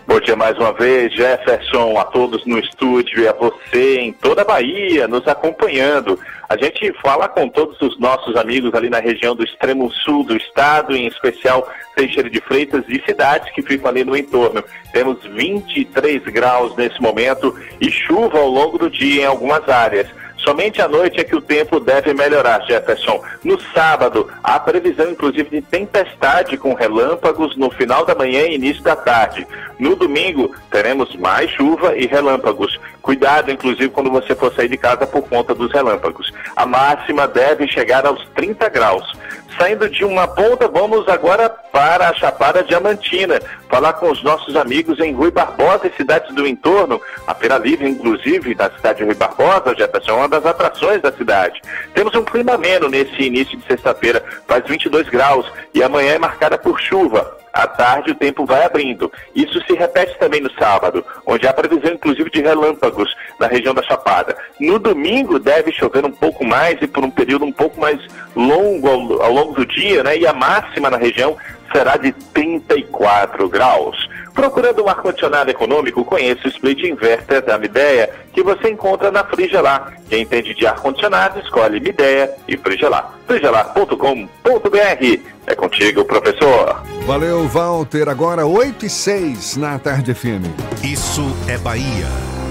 Bom 0.07 0.21
dia 0.21 0.37
mais 0.37 0.57
uma 0.59 0.71
vez, 0.71 1.15
Jefferson, 1.15 1.99
a 1.99 2.05
todos 2.05 2.45
no 2.45 2.59
estúdio 2.59 3.23
e 3.23 3.27
a 3.27 3.33
você 3.33 4.01
em 4.01 4.13
toda 4.13 4.43
a 4.43 4.45
Bahia 4.45 5.09
nos 5.09 5.27
acompanhando. 5.27 6.21
A 6.47 6.59
gente 6.59 6.93
fala 7.03 7.27
com 7.27 7.49
todos 7.49 7.81
os 7.81 7.99
nossos 7.99 8.37
amigos 8.37 8.75
ali 8.75 8.91
na 8.91 9.01
região 9.01 9.35
do 9.35 9.43
extremo 9.43 9.91
sul 9.91 10.23
do 10.23 10.37
estado, 10.37 10.95
em 10.95 11.07
especial 11.07 11.67
Teixeira 11.97 12.29
de 12.29 12.39
Freitas 12.43 12.85
e 12.87 13.03
cidades 13.07 13.51
que 13.55 13.63
ficam 13.63 13.89
ali 13.89 14.05
no 14.05 14.15
entorno. 14.15 14.63
Temos 14.93 15.25
23 15.25 16.23
graus 16.25 16.77
nesse 16.77 17.01
momento 17.01 17.59
e 17.81 17.91
chuva 17.91 18.39
ao 18.39 18.49
longo 18.49 18.77
do 18.77 18.91
dia 18.91 19.23
em 19.23 19.27
algumas 19.27 19.67
áreas. 19.71 20.07
Somente 20.45 20.83
à 20.83 20.87
noite 20.87 21.19
é 21.19 21.25
que 21.25 21.35
o 21.35 21.41
tempo 21.41 21.81
deve 21.81 22.13
melhorar, 22.13 22.61
Jefferson. 22.67 23.23
No 23.43 23.59
sábado, 23.73 24.31
há 24.43 24.61
previsão 24.61 25.11
inclusive 25.11 25.49
de 25.49 25.63
tempestade 25.63 26.59
com 26.59 26.75
relâmpagos 26.75 27.57
no 27.57 27.71
final 27.71 28.05
da 28.05 28.15
manhã 28.15 28.43
e 28.43 28.57
início 28.57 28.83
da 28.83 28.95
tarde. 28.95 29.47
No 29.79 29.97
domingo, 29.97 30.55
teremos 30.71 31.17
mais 31.17 31.51
chuva 31.51 31.97
e 31.97 32.07
relâmpagos. 32.07 32.79
Cuidado, 33.01 33.51
inclusive, 33.51 33.89
quando 33.89 34.11
você 34.11 34.35
for 34.35 34.53
sair 34.55 34.69
de 34.69 34.77
casa 34.77 35.07
por 35.07 35.23
conta 35.23 35.55
dos 35.55 35.73
relâmpagos. 35.73 36.31
A 36.55 36.67
máxima 36.67 37.27
deve 37.27 37.67
chegar 37.67 38.05
aos 38.07 38.23
30 38.35 38.69
graus. 38.69 39.13
Saindo 39.59 39.89
de 39.89 40.05
uma 40.05 40.27
ponta, 40.27 40.67
vamos 40.67 41.09
agora 41.09 41.49
para 41.49 42.09
a 42.09 42.15
Chapada 42.15 42.63
Diamantina, 42.63 43.41
falar 43.69 43.93
com 43.95 44.11
os 44.11 44.23
nossos 44.23 44.57
amigos 44.57 44.99
em 44.99 45.13
Rui 45.13 45.31
Barbosa 45.31 45.87
e 45.87 45.97
cidades 45.97 46.35
do 46.35 46.47
entorno. 46.47 47.01
A 47.27 47.35
Feira 47.35 47.57
Livre, 47.59 47.89
inclusive, 47.89 48.55
da 48.55 48.71
cidade 48.71 48.99
de 48.99 49.05
Rui 49.05 49.15
Barbosa, 49.15 49.75
Jefferson, 49.77 50.13
é 50.13 50.15
uma 50.15 50.29
das 50.29 50.45
atrações 50.45 51.01
da 51.01 51.13
cidade. 51.13 51.61
Temos 51.95 52.15
um 52.15 52.25
clima 52.25 52.55
ameno 52.55 52.89
nesse 52.89 53.23
início 53.23 53.57
de 53.57 53.65
sexta-feira, 53.67 54.25
faz 54.47 54.65
22 54.67 55.09
graus, 55.09 55.47
e 55.73 55.83
amanhã 55.83 56.15
é 56.15 56.19
marcada 56.19 56.59
por 56.59 56.81
chuva. 56.81 57.44
À 57.55 57.69
tarde 57.69 58.11
o 58.11 58.15
tempo 58.17 58.45
vai 58.45 58.65
abrindo. 58.65 59.11
Isso 59.33 59.63
se 59.65 59.75
repete 59.75 60.19
também 60.19 60.41
no 60.41 60.51
sábado, 60.55 61.07
onde 61.25 61.47
há 61.47 61.53
previsão 61.53 61.93
inclusive 61.93 62.29
de 62.29 62.43
relâmpagos 62.43 63.15
na 63.39 63.47
região 63.47 63.73
da 63.73 63.83
Chapada. 63.83 64.37
No 64.59 64.77
domingo 64.81 65.39
deve 65.39 65.71
chover 65.71 66.05
um 66.05 66.11
pouco 66.11 66.45
mais 66.45 66.83
e 66.83 66.89
por 66.89 67.05
um 67.05 67.11
período 67.11 67.45
um 67.45 67.53
pouco 67.53 67.81
mais 67.81 68.01
longo 68.35 68.89
ao, 68.89 69.23
ao 69.23 69.33
longo 69.33 69.53
do 69.55 69.65
dia, 69.65 70.03
né? 70.03 70.19
E 70.19 70.27
a 70.27 70.33
máxima 70.33 70.91
na 70.91 70.97
região 70.97 71.37
será 71.73 71.97
de 71.97 72.11
34 72.13 73.49
graus. 73.49 74.09
Procurando 74.35 74.83
um 74.85 74.89
ar-condicionado 74.89 75.51
econômico, 75.51 76.05
conheça 76.05 76.41
o 76.45 76.49
Split 76.49 76.83
Inverter 76.83 77.41
da 77.41 77.57
Mideia, 77.57 78.11
que 78.33 78.43
você 78.43 78.69
encontra 78.69 79.11
na 79.11 79.25
Frigelar. 79.25 79.95
Quem 80.09 80.23
entende 80.23 80.53
de 80.55 80.67
ar-condicionado, 80.67 81.39
escolhe 81.39 81.79
Mideia 81.79 82.31
e 82.49 82.57
Frigelar. 82.57 83.15
frigelar.com.br. 83.27 85.21
É 85.47 85.55
contigo, 85.55 86.05
professor. 86.05 86.83
Valeu, 87.07 87.47
Walter. 87.47 88.09
Agora 88.09 88.45
8 88.45 88.87
e 88.87 88.91
6 88.91 89.57
na 89.57 89.79
Tarde 89.79 90.13
FM. 90.13 90.45
Isso 90.83 91.25
é 91.49 91.57
Bahia. 91.57 92.44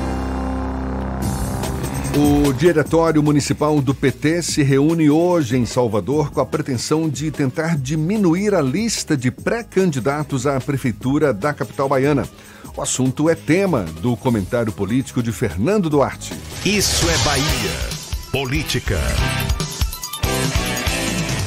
O 2.15 2.53
Diretório 2.53 3.23
Municipal 3.23 3.81
do 3.81 3.93
PT 3.93 4.43
se 4.43 4.61
reúne 4.61 5.09
hoje 5.09 5.57
em 5.57 5.65
Salvador 5.65 6.29
com 6.29 6.39
a 6.39 6.45
pretensão 6.45 7.09
de 7.09 7.31
tentar 7.31 7.75
diminuir 7.75 8.53
a 8.53 8.61
lista 8.61 9.17
de 9.17 9.31
pré-candidatos 9.31 10.45
à 10.45 10.59
prefeitura 10.59 11.33
da 11.33 11.51
capital 11.53 11.89
baiana. 11.89 12.29
O 12.77 12.81
assunto 12.83 13.29
é 13.29 13.35
tema 13.35 13.85
do 13.99 14.15
comentário 14.15 14.71
político 14.71 15.23
de 15.23 15.31
Fernando 15.31 15.89
Duarte. 15.89 16.35
Isso 16.63 17.09
é 17.09 17.17
Bahia. 17.23 17.43
Política. 18.31 18.99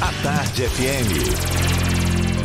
A 0.01 0.11
Tarde 0.21 0.63
FM. 0.63 1.86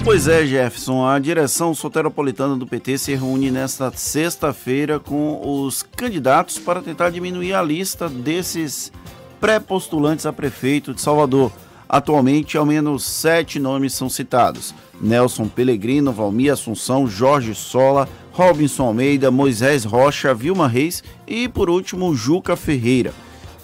Pois 0.05 0.27
é, 0.27 0.45
Jefferson, 0.45 1.07
a 1.07 1.17
direção 1.21 1.73
soteropolitana 1.73 2.57
do 2.57 2.67
PT 2.67 2.99
se 2.99 3.15
reúne 3.15 3.53
nesta 3.53 3.93
sexta-feira 3.93 4.99
com 4.99 5.65
os 5.65 5.85
candidatos 5.85 6.59
para 6.59 6.83
tentar 6.83 7.11
diminuir 7.11 7.55
a 7.55 7.63
lista 7.63 8.09
desses 8.09 8.93
pré-postulantes 9.41 10.27
a 10.27 10.33
prefeito 10.33 10.93
de 10.93 11.01
Salvador. 11.01 11.53
Atualmente, 11.89 12.57
ao 12.57 12.67
menos 12.67 13.05
sete 13.05 13.61
nomes 13.61 13.95
são 13.95 14.09
citados: 14.09 14.75
Nelson 15.01 15.47
Pellegrino, 15.47 16.11
Valmir 16.11 16.53
Assunção, 16.53 17.07
Jorge 17.07 17.55
Sola, 17.55 18.09
Robinson 18.33 18.87
Almeida, 18.87 19.31
Moisés 19.31 19.85
Rocha, 19.85 20.35
Vilma 20.35 20.67
Reis 20.67 21.05
e, 21.29 21.49
por 21.49 21.71
último, 21.71 22.13
Juca 22.13 22.57
Ferreira. 22.57 23.15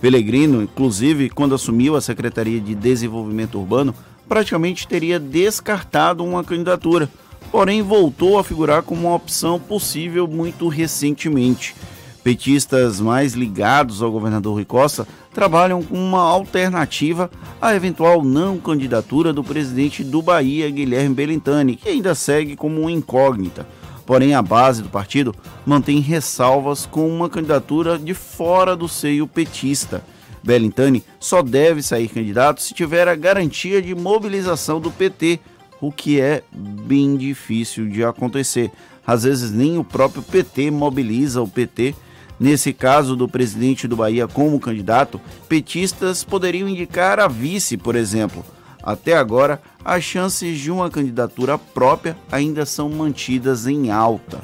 Pellegrino, 0.01 0.63
inclusive, 0.63 1.31
quando 1.31 1.57
assumiu 1.57 1.97
a 1.97 2.01
Secretaria 2.01 2.61
de 2.61 2.77
Desenvolvimento 2.77 3.59
Urbano, 3.59 3.93
praticamente 4.29 4.87
teria 4.87 5.19
descartado 5.19 6.25
uma 6.25 6.45
candidatura, 6.45 7.09
porém 7.51 7.83
voltou 7.83 8.39
a 8.39 8.45
figurar 8.45 8.83
como 8.83 9.09
uma 9.09 9.17
opção 9.17 9.59
possível 9.59 10.27
muito 10.27 10.69
recentemente. 10.69 11.75
Petistas 12.23 13.01
mais 13.01 13.33
ligados 13.33 14.03
ao 14.03 14.13
governador 14.13 14.55
Rui 14.55 14.65
Costa 14.65 15.09
trabalham 15.33 15.83
com 15.83 15.95
uma 15.95 16.21
alternativa 16.21 17.31
à 17.61 17.75
eventual 17.75 18.23
não 18.23 18.59
candidatura 18.59 19.33
do 19.33 19.43
presidente 19.43 20.05
do 20.05 20.21
Bahia, 20.21 20.69
Guilherme 20.69 21.15
Belintani, 21.15 21.77
que 21.77 21.89
ainda 21.89 22.15
segue 22.15 22.55
como 22.55 22.83
uma 22.83 22.93
incógnita. 22.93 23.67
Porém, 24.05 24.35
a 24.35 24.43
base 24.43 24.83
do 24.83 24.89
partido 24.89 25.35
mantém 25.65 26.01
ressalvas 26.01 26.87
com 26.87 27.09
uma 27.09 27.29
candidatura 27.31 27.99
de 27.99 28.15
fora 28.15 28.75
do 28.75 28.89
seio 28.89 29.27
petista. 29.27 30.03
Belintani 30.43 31.05
só 31.19 31.43
deve 31.43 31.83
sair 31.83 32.09
candidato 32.09 32.63
se 32.63 32.75
tiver 32.75 33.09
a 33.09 33.15
garantia 33.15 33.83
de 33.83 33.95
mobilização 33.95 34.81
do 34.81 34.91
PT, 34.91 35.41
o 35.81 35.93
que 35.93 36.21
é 36.21 36.43
bem 36.53 37.17
difícil 37.17 37.89
de 37.89 38.05
acontecer. 38.05 38.71
Às 39.07 39.25
vezes 39.25 39.51
nem 39.51 39.79
o 39.79 39.85
próprio 39.85 40.23
PT 40.23 40.71
mobiliza 40.71 41.41
o 41.41 41.49
PT. 41.49 41.95
Nesse 42.39 42.73
caso 42.73 43.17
do 43.17 43.27
presidente 43.27 43.89
do 43.89 43.97
Bahia 43.97 44.29
como 44.29 44.61
candidato, 44.61 45.21
petistas 45.49 46.23
poderiam 46.23 46.69
indicar 46.69 47.19
a 47.19 47.27
vice, 47.27 47.77
por 47.77 47.97
exemplo. 47.97 48.45
Até 48.83 49.17
agora, 49.17 49.61
as 49.85 50.05
chances 50.05 50.59
de 50.59 50.71
uma 50.71 50.89
candidatura 50.89 51.59
própria 51.59 52.17
ainda 52.31 52.65
são 52.65 52.89
mantidas 52.89 53.67
em 53.67 53.91
alta. 53.91 54.41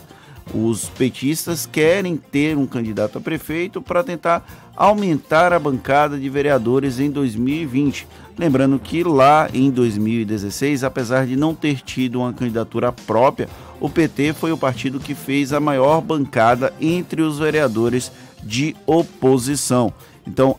Os 0.53 0.89
petistas 0.89 1.67
querem 1.67 2.17
ter 2.17 2.57
um 2.57 2.67
candidato 2.67 3.19
a 3.19 3.21
prefeito 3.21 3.81
para 3.81 4.05
tentar 4.05 4.64
aumentar 4.77 5.53
a 5.53 5.59
bancada 5.59 6.19
de 6.19 6.29
vereadores 6.29 6.99
em 6.99 7.11
2020. 7.11 8.07
Lembrando 8.37 8.79
que 8.79 9.05
lá 9.05 9.49
em 9.53 9.71
2016, 9.71 10.83
apesar 10.83 11.27
de 11.27 11.37
não 11.37 11.55
ter 11.55 11.81
tido 11.81 12.21
uma 12.21 12.33
candidatura 12.33 12.91
própria, 12.91 13.49
o 13.81 13.89
PT 13.89 14.33
foi 14.33 14.51
o 14.51 14.59
partido 14.59 14.99
que 14.99 15.15
fez 15.15 15.53
a 15.53 15.61
maior 15.61 16.01
bancada 16.01 16.73
entre 16.81 17.23
os 17.23 17.39
vereadores 17.39 18.11
de 18.43 18.75
oposição. 18.87 19.93
Então, 20.27 20.57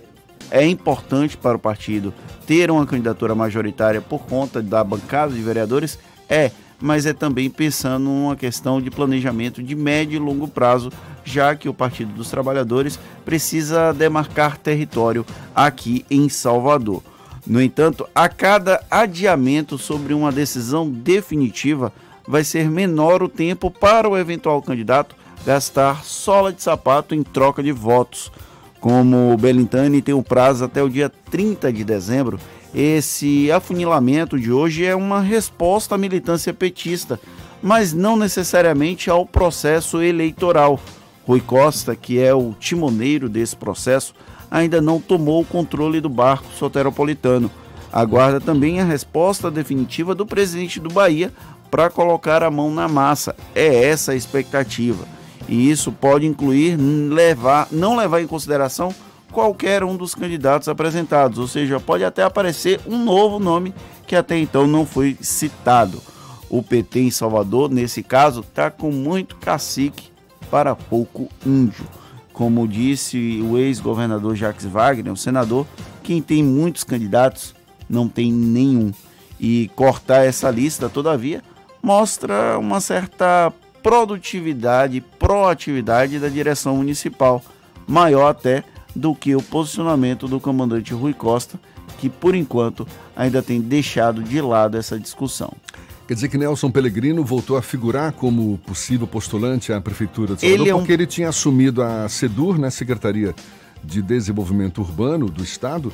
é 0.50 0.66
importante 0.66 1.36
para 1.36 1.58
o 1.58 1.60
partido 1.60 2.14
ter 2.46 2.70
uma 2.70 2.86
candidatura 2.86 3.34
majoritária 3.34 4.00
por 4.00 4.20
conta 4.20 4.62
da 4.62 4.84
bancada 4.84 5.34
de 5.34 5.42
vereadores? 5.42 5.98
É, 6.30 6.52
mas 6.82 7.06
é 7.06 7.14
também 7.14 7.50
pensando 7.50 8.06
numa 8.06 8.36
questão 8.36 8.82
de 8.82 8.92
planejamento 8.92 9.62
de 9.62 9.76
médio 9.76 10.16
e 10.16 10.20
longo 10.20 10.48
prazo, 10.48 10.92
já 11.24 11.56
que 11.56 11.70
o 11.70 11.74
Partido 11.74 12.14
dos 12.14 12.30
Trabalhadores 12.30 13.00
precisa 13.24 13.94
demarcar 13.94 14.58
território 14.58 15.26
aqui 15.56 16.06
em 16.10 16.30
Salvador. 16.30 17.02
No 17.46 17.62
entanto, 17.62 18.08
a 18.14 18.28
cada 18.28 18.84
adiamento 18.90 19.78
sobre 19.78 20.14
uma 20.14 20.32
decisão 20.32 20.90
definitiva, 20.90 21.94
vai 22.28 22.44
ser 22.44 22.70
menor 22.70 23.22
o 23.22 23.30
tempo 23.30 23.70
para 23.70 24.10
o 24.10 24.18
eventual 24.18 24.62
candidato 24.62 25.16
gastar 25.46 26.04
sola 26.04 26.52
de 26.52 26.62
sapato 26.62 27.14
em 27.14 27.22
troca 27.22 27.62
de 27.62 27.72
votos. 27.72 28.32
Como 28.80 29.32
o 29.32 29.38
Belintani 29.38 30.02
tem 30.02 30.14
um 30.14 30.24
prazo 30.24 30.66
até 30.66 30.82
o 30.82 30.90
dia 30.90 31.12
30 31.30 31.72
de 31.72 31.84
dezembro, 31.84 32.40
esse 32.76 33.50
afunilamento 33.54 34.38
de 34.38 34.52
hoje 34.52 34.86
é 34.86 34.94
uma 34.94 35.22
resposta 35.22 35.96
à 35.96 35.98
militância 35.98 36.54
petista, 36.54 37.18
mas 37.64 37.94
não 37.94 38.18
necessariamente 38.18 39.10
ao 39.10 39.26
processo 39.26 40.02
eleitoral. 40.02 40.78
Rui 41.26 41.40
Costa, 41.40 41.96
que 41.96 42.20
é 42.20 42.34
o 42.34 42.54
timoneiro 42.60 43.30
desse 43.30 43.56
processo, 43.56 44.14
ainda 44.52 44.82
não 44.82 45.00
tomou 45.00 45.42
o 45.42 45.46
controle 45.46 46.02
do 46.02 46.10
barco 46.10 46.52
soteropolitano. 46.54 47.50
Aguarda 47.94 48.42
também 48.42 48.82
a 48.82 48.84
resposta 48.84 49.50
definitiva 49.50 50.14
do 50.14 50.26
presidente 50.26 50.78
do 50.78 50.90
Bahia 50.90 51.32
para 51.72 51.90
colocar 51.90 52.44
a 52.44 52.52
mão 52.52 52.70
na 52.70 52.90
massa. 52.90 53.34
É 53.56 53.86
essa 53.86 54.12
a 54.12 54.16
expectativa. 54.16 55.08
E 55.48 55.72
isso 55.72 55.94
pode 55.94 56.26
incluir 56.26 56.78
levar, 56.78 57.70
não 57.72 57.96
levar 57.96 58.22
em 58.22 58.28
consideração 58.28 58.94
qualquer 59.36 59.84
um 59.84 59.98
dos 59.98 60.16
candidatos 60.16 60.70
apresentados, 60.70 61.38
ou 61.38 61.46
seja, 61.46 61.78
pode 61.78 62.06
até 62.06 62.24
aparecer 62.24 62.80
um 62.88 63.04
novo 63.04 63.38
nome 63.38 63.76
que 64.08 64.16
até 64.16 64.38
então 64.40 64.66
não 64.66 64.86
foi 64.86 65.18
citado. 65.20 66.02
O 66.50 66.64
PT 66.64 67.02
em 67.02 67.12
Salvador, 67.12 67.70
nesse 67.70 68.02
caso, 68.02 68.40
está 68.40 68.72
com 68.72 68.90
muito 68.92 69.36
cacique 69.36 70.10
para 70.50 70.74
pouco 70.74 71.28
índio. 71.46 71.86
Como 72.32 72.66
disse 72.66 73.42
o 73.42 73.58
ex-governador 73.58 74.38
Jacques 74.38 74.66
Wagner, 74.66 75.12
o 75.12 75.18
senador, 75.18 75.68
quem 76.02 76.22
tem 76.22 76.42
muitos 76.42 76.86
candidatos 76.86 77.54
não 77.90 78.08
tem 78.08 78.32
nenhum. 78.32 78.94
E 79.38 79.70
cortar 79.76 80.24
essa 80.24 80.50
lista, 80.50 80.88
todavia, 80.88 81.44
mostra 81.84 82.58
uma 82.58 82.80
certa 82.80 83.52
produtividade, 83.84 85.02
proatividade 85.02 86.20
da 86.20 86.30
direção 86.30 86.78
municipal, 86.78 87.44
maior 87.86 88.30
até 88.30 88.64
do 88.96 89.14
que 89.14 89.36
o 89.36 89.42
posicionamento 89.42 90.28
do 90.28 90.40
comandante 90.40 90.94
Rui 90.94 91.14
Costa, 91.14 91.60
que 91.98 92.10
por 92.10 92.34
enquanto 92.34 92.88
ainda 93.16 93.42
tem 93.42 93.60
deixado 93.60 94.24
de 94.24 94.42
lado 94.42 94.78
essa 94.78 95.00
discussão. 95.00 95.54
Quer 96.08 96.14
dizer 96.14 96.30
que 96.30 96.38
Nelson 96.38 96.70
Pellegrino 96.70 97.24
voltou 97.24 97.58
a 97.58 97.62
figurar 97.62 98.14
como 98.14 98.60
possível 98.60 99.08
postulante 99.08 99.74
à 99.74 99.82
prefeitura 99.82 100.36
de 100.36 100.42
Salvador, 100.42 100.62
ele 100.62 100.70
é 100.70 100.76
um... 100.76 100.80
porque 100.80 100.94
ele 100.94 101.08
tinha 101.08 101.30
assumido 101.30 101.82
a 101.82 102.08
SEDUR, 102.08 102.60
né, 102.60 102.70
Secretaria 102.70 103.34
de 103.84 104.02
Desenvolvimento 104.02 104.82
Urbano 104.82 105.30
do 105.30 105.44
Estado, 105.44 105.92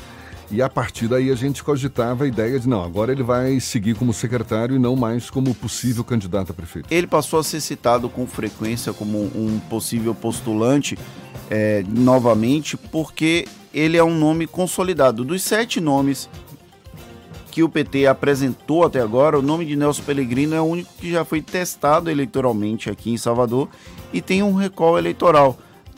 e 0.52 0.62
a 0.62 0.68
partir 0.68 1.08
daí 1.08 1.32
a 1.32 1.36
gente 1.36 1.64
cogitava 1.64 2.26
a 2.26 2.28
ideia 2.28 2.60
de 2.60 2.68
não, 2.68 2.84
agora 2.84 3.14
ele 3.14 3.24
vai 3.24 3.58
seguir 3.62 3.96
como 3.96 4.12
secretário 4.12 4.76
e 4.76 4.80
não 4.80 4.98
mais 4.98 5.30
como 5.30 5.56
possível 5.56 6.04
candidato 6.04 6.52
a 6.52 6.54
prefeito. 6.54 6.92
Ele 6.92 7.08
passou 7.08 7.40
a 7.40 7.44
ser 7.44 7.62
citado 7.62 8.10
com 8.10 8.28
frequência 8.28 8.92
como 8.92 9.18
um 9.18 9.62
possível 9.70 10.14
postulante 10.14 10.98
é, 11.50 11.84
novamente, 11.88 12.78
porque 12.78 13.48
ele 13.74 13.98
é 13.98 14.04
um 14.04 14.18
nome 14.18 14.48
consolidado. 14.48 15.24
Dos 15.24 15.42
sete 15.44 15.80
nomes 15.80 16.30
que 17.52 17.64
o 17.64 17.70
PT 17.70 18.08
apresentou 18.08 18.86
até 18.86 19.02
agora, 19.02 19.38
o 19.38 19.42
nome 19.42 19.66
de 19.66 19.76
Nelson 19.76 20.04
Pellegrino 20.04 20.56
é 20.56 20.62
o 20.62 20.66
único 20.66 20.94
que 20.98 21.12
já 21.12 21.26
foi 21.26 21.42
testado 21.42 22.10
eleitoralmente 22.10 22.90
aqui 22.90 23.12
em 23.12 23.18
Salvador 23.18 23.68
e 24.14 24.22
tem 24.22 24.42
um 24.42 24.56
recall 24.56 24.98
eleitoral 24.98 25.58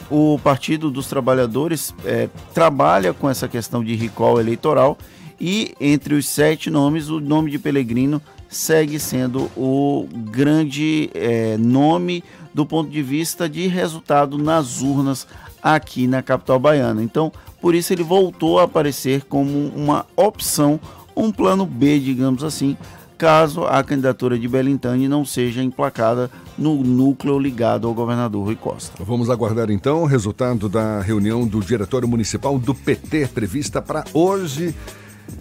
o 0.10 0.40
Partido 0.44 0.92
dos 0.92 1.08
Trabalhadores 1.08 1.94
é, 2.06 2.30
trabalha 2.54 3.14
com 3.14 3.30
essa 3.30 3.48
questão 3.48 3.84
de 3.84 3.96
recall 3.96 4.40
eleitoral 4.40 4.98
e 5.40 5.74
entre 5.80 6.14
os 6.14 6.28
sete 6.28 6.70
nomes, 6.70 7.10
o 7.10 7.20
nome 7.20 7.52
de 7.52 7.60
Pelegrino 7.60 8.22
segue 8.48 9.00
sendo 9.00 9.50
o 9.58 10.08
grande 10.32 11.10
é, 11.14 11.58
nome 11.58 12.24
do 12.54 12.66
ponto 12.66 12.90
de 12.90 13.02
vista 13.02 13.50
de 13.50 13.68
resultado 13.68 14.38
nas 14.38 14.82
urnas 14.82 15.28
aqui 15.62 16.08
na 16.08 16.22
capital 16.22 16.60
baiana. 16.60 17.02
Então, 17.02 17.32
por 17.62 17.74
isso 17.74 17.94
ele 17.94 18.04
voltou 18.04 18.60
a 18.60 18.64
aparecer 18.64 19.24
como 19.24 19.70
uma 19.76 20.06
opção, 20.16 20.80
um 21.16 21.32
plano 21.32 21.66
B, 21.66 22.00
digamos 22.00 22.44
assim, 22.44 22.78
caso 23.18 23.64
a 23.64 23.82
candidatura 23.84 24.38
de 24.38 24.48
Belintani 24.48 25.08
não 25.08 25.24
seja 25.24 25.64
emplacada 25.64 26.30
no 26.58 26.84
núcleo 26.84 27.40
ligado 27.40 27.88
ao 27.88 27.94
governador 27.94 28.44
Rui 28.44 28.56
Costa. 28.56 29.02
Vamos 29.04 29.30
aguardar 29.30 29.72
então 29.72 30.04
o 30.04 30.06
resultado 30.06 30.68
da 30.68 31.00
reunião 31.00 31.48
do 31.48 31.62
Diretório 31.62 32.08
Municipal 32.08 32.60
do 32.60 32.76
PT 32.76 33.28
prevista 33.28 33.82
para 33.82 34.04
hoje. 34.14 34.76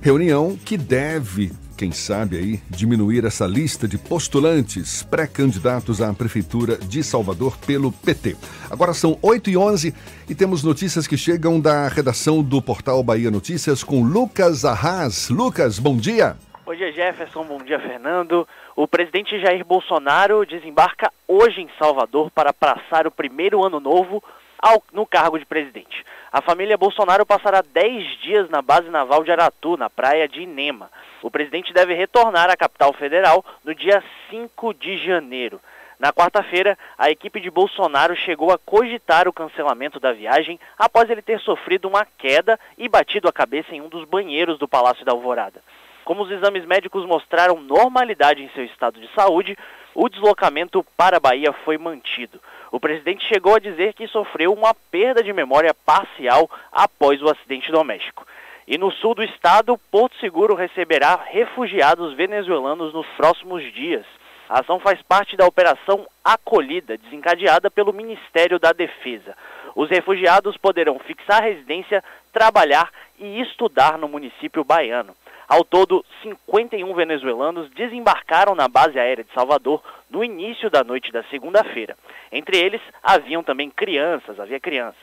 Reunião 0.00 0.56
que 0.64 0.76
deve 0.76 1.50
quem 1.82 1.90
sabe 1.90 2.36
aí, 2.36 2.60
diminuir 2.70 3.24
essa 3.24 3.44
lista 3.44 3.88
de 3.88 3.98
postulantes 3.98 5.02
pré-candidatos 5.02 6.00
à 6.00 6.14
Prefeitura 6.14 6.76
de 6.76 7.02
Salvador 7.02 7.58
pelo 7.58 7.90
PT. 7.90 8.36
Agora 8.70 8.94
são 8.94 9.18
8 9.20 9.50
e 9.50 9.56
11 9.56 9.92
e 10.30 10.32
temos 10.32 10.62
notícias 10.62 11.08
que 11.08 11.16
chegam 11.16 11.60
da 11.60 11.88
redação 11.88 12.40
do 12.40 12.62
portal 12.62 13.02
Bahia 13.02 13.32
Notícias 13.32 13.82
com 13.82 14.04
Lucas 14.04 14.64
Arras. 14.64 15.28
Lucas, 15.28 15.80
bom 15.80 15.96
dia. 15.96 16.36
Bom 16.64 16.72
dia, 16.72 16.92
Jefferson. 16.92 17.42
Bom 17.42 17.58
dia, 17.58 17.80
Fernando. 17.80 18.46
O 18.76 18.86
presidente 18.86 19.40
Jair 19.40 19.64
Bolsonaro 19.64 20.46
desembarca 20.46 21.10
hoje 21.26 21.62
em 21.62 21.68
Salvador 21.80 22.30
para 22.30 22.52
passar 22.52 23.08
o 23.08 23.10
primeiro 23.10 23.64
ano 23.64 23.80
novo 23.80 24.22
ao, 24.56 24.80
no 24.92 25.04
cargo 25.04 25.36
de 25.36 25.44
presidente. 25.44 26.04
A 26.30 26.40
família 26.40 26.78
Bolsonaro 26.78 27.26
passará 27.26 27.60
10 27.60 28.20
dias 28.22 28.48
na 28.48 28.62
base 28.62 28.88
naval 28.88 29.24
de 29.24 29.32
Aratu, 29.32 29.76
na 29.76 29.90
praia 29.90 30.28
de 30.28 30.42
Inema. 30.42 30.88
O 31.22 31.30
presidente 31.30 31.72
deve 31.72 31.94
retornar 31.94 32.50
à 32.50 32.56
capital 32.56 32.92
federal 32.92 33.44
no 33.64 33.72
dia 33.74 34.02
5 34.28 34.74
de 34.74 34.98
janeiro. 34.98 35.60
Na 35.98 36.12
quarta-feira, 36.12 36.76
a 36.98 37.10
equipe 37.10 37.38
de 37.40 37.48
Bolsonaro 37.48 38.16
chegou 38.16 38.50
a 38.50 38.58
cogitar 38.58 39.28
o 39.28 39.32
cancelamento 39.32 40.00
da 40.00 40.12
viagem 40.12 40.58
após 40.76 41.08
ele 41.08 41.22
ter 41.22 41.38
sofrido 41.38 41.86
uma 41.86 42.04
queda 42.18 42.58
e 42.76 42.88
batido 42.88 43.28
a 43.28 43.32
cabeça 43.32 43.72
em 43.72 43.80
um 43.80 43.88
dos 43.88 44.04
banheiros 44.04 44.58
do 44.58 44.66
Palácio 44.66 45.04
da 45.04 45.12
Alvorada. 45.12 45.62
Como 46.04 46.24
os 46.24 46.30
exames 46.32 46.64
médicos 46.66 47.06
mostraram 47.06 47.60
normalidade 47.60 48.42
em 48.42 48.48
seu 48.48 48.64
estado 48.64 49.00
de 49.00 49.08
saúde, 49.14 49.56
o 49.94 50.08
deslocamento 50.08 50.84
para 50.96 51.18
a 51.18 51.20
Bahia 51.20 51.52
foi 51.52 51.78
mantido. 51.78 52.40
O 52.72 52.80
presidente 52.80 53.24
chegou 53.28 53.54
a 53.54 53.60
dizer 53.60 53.94
que 53.94 54.08
sofreu 54.08 54.52
uma 54.52 54.74
perda 54.90 55.22
de 55.22 55.32
memória 55.32 55.72
parcial 55.72 56.50
após 56.72 57.22
o 57.22 57.30
acidente 57.30 57.70
doméstico. 57.70 58.26
E 58.66 58.78
no 58.78 58.92
sul 58.92 59.14
do 59.14 59.24
estado, 59.24 59.76
Porto 59.90 60.16
Seguro 60.18 60.54
receberá 60.54 61.20
refugiados 61.26 62.14
venezuelanos 62.14 62.92
nos 62.92 63.06
próximos 63.16 63.62
dias. 63.72 64.06
A 64.48 64.60
ação 64.60 64.78
faz 64.78 65.00
parte 65.02 65.36
da 65.36 65.46
Operação 65.46 66.06
Acolhida, 66.24 66.96
desencadeada 66.96 67.70
pelo 67.70 67.92
Ministério 67.92 68.58
da 68.58 68.72
Defesa. 68.72 69.36
Os 69.74 69.88
refugiados 69.88 70.56
poderão 70.56 70.98
fixar 70.98 71.42
residência, 71.42 72.04
trabalhar 72.32 72.90
e 73.18 73.40
estudar 73.40 73.98
no 73.98 74.08
município 74.08 74.62
baiano. 74.62 75.14
Ao 75.48 75.64
todo, 75.64 76.04
51 76.22 76.94
venezuelanos 76.94 77.68
desembarcaram 77.70 78.54
na 78.54 78.68
base 78.68 78.98
aérea 78.98 79.24
de 79.24 79.32
Salvador 79.32 79.82
no 80.08 80.22
início 80.22 80.70
da 80.70 80.84
noite 80.84 81.10
da 81.10 81.22
segunda-feira. 81.24 81.96
Entre 82.30 82.56
eles, 82.56 82.80
haviam 83.02 83.42
também 83.42 83.68
crianças, 83.68 84.38
havia 84.38 84.60
crianças. 84.60 85.02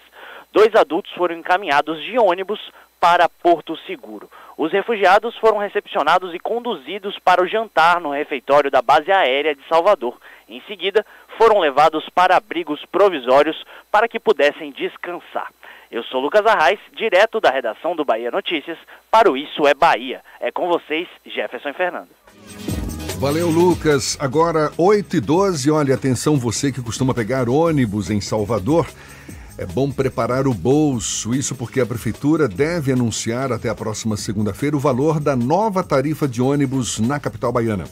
Dois 0.52 0.74
adultos 0.76 1.12
foram 1.14 1.36
encaminhados 1.36 2.02
de 2.04 2.18
ônibus 2.18 2.60
para 3.00 3.30
Porto 3.30 3.78
Seguro. 3.88 4.30
Os 4.58 4.72
refugiados 4.72 5.38
foram 5.38 5.58
recepcionados 5.58 6.34
e 6.34 6.40
conduzidos 6.40 7.18
para 7.20 7.42
o 7.42 7.48
jantar 7.48 8.02
no 8.02 8.12
refeitório 8.12 8.70
da 8.70 8.82
base 8.82 9.12
aérea 9.12 9.56
de 9.56 9.66
Salvador. 9.70 10.18
Em 10.48 10.62
seguida, 10.68 11.06
foram 11.38 11.60
levados 11.60 12.08
para 12.10 12.36
abrigos 12.36 12.84
provisórios 12.92 13.64
para 13.90 14.08
que 14.08 14.20
pudessem 14.20 14.72
descansar. 14.72 15.50
Eu 15.90 16.04
sou 16.04 16.20
Lucas 16.20 16.46
Arraes, 16.46 16.80
direto 16.94 17.40
da 17.40 17.50
redação 17.50 17.96
do 17.96 18.06
Bahia 18.06 18.30
Notícias, 18.30 18.78
para 19.10 19.32
o 19.32 19.38
Isso 19.38 19.66
é 19.66 19.74
Bahia. 19.74 20.22
É 20.40 20.52
com 20.52 20.68
vocês, 20.68 21.08
Jefferson 21.26 21.74
Fernando. 21.74 22.10
Valeu, 23.20 23.50
Lucas. 23.50 24.18
Agora, 24.20 24.72
8 24.78 25.18
e 25.18 25.20
12 25.20 25.72
olha, 25.72 25.96
atenção 25.96 26.38
você 26.38 26.72
que 26.72 26.82
costuma 26.82 27.14
pegar 27.14 27.50
ônibus 27.50 28.10
em 28.10 28.22
Salvador. 28.22 28.88
É 29.60 29.66
bom 29.66 29.92
preparar 29.92 30.48
o 30.48 30.54
bolso, 30.54 31.36
isso 31.36 31.54
porque 31.54 31.82
a 31.82 31.86
Prefeitura 31.86 32.48
deve 32.48 32.94
anunciar 32.94 33.52
até 33.52 33.68
a 33.68 33.76
próxima 33.76 34.16
segunda-feira 34.16 34.78
o 34.78 34.80
valor 34.80 35.20
da 35.20 35.36
nova 35.36 35.84
tarifa 35.84 36.30
de 36.30 36.42
ônibus 36.42 36.98
na 36.98 37.20
capital 37.20 37.52
baiana. 37.52 37.84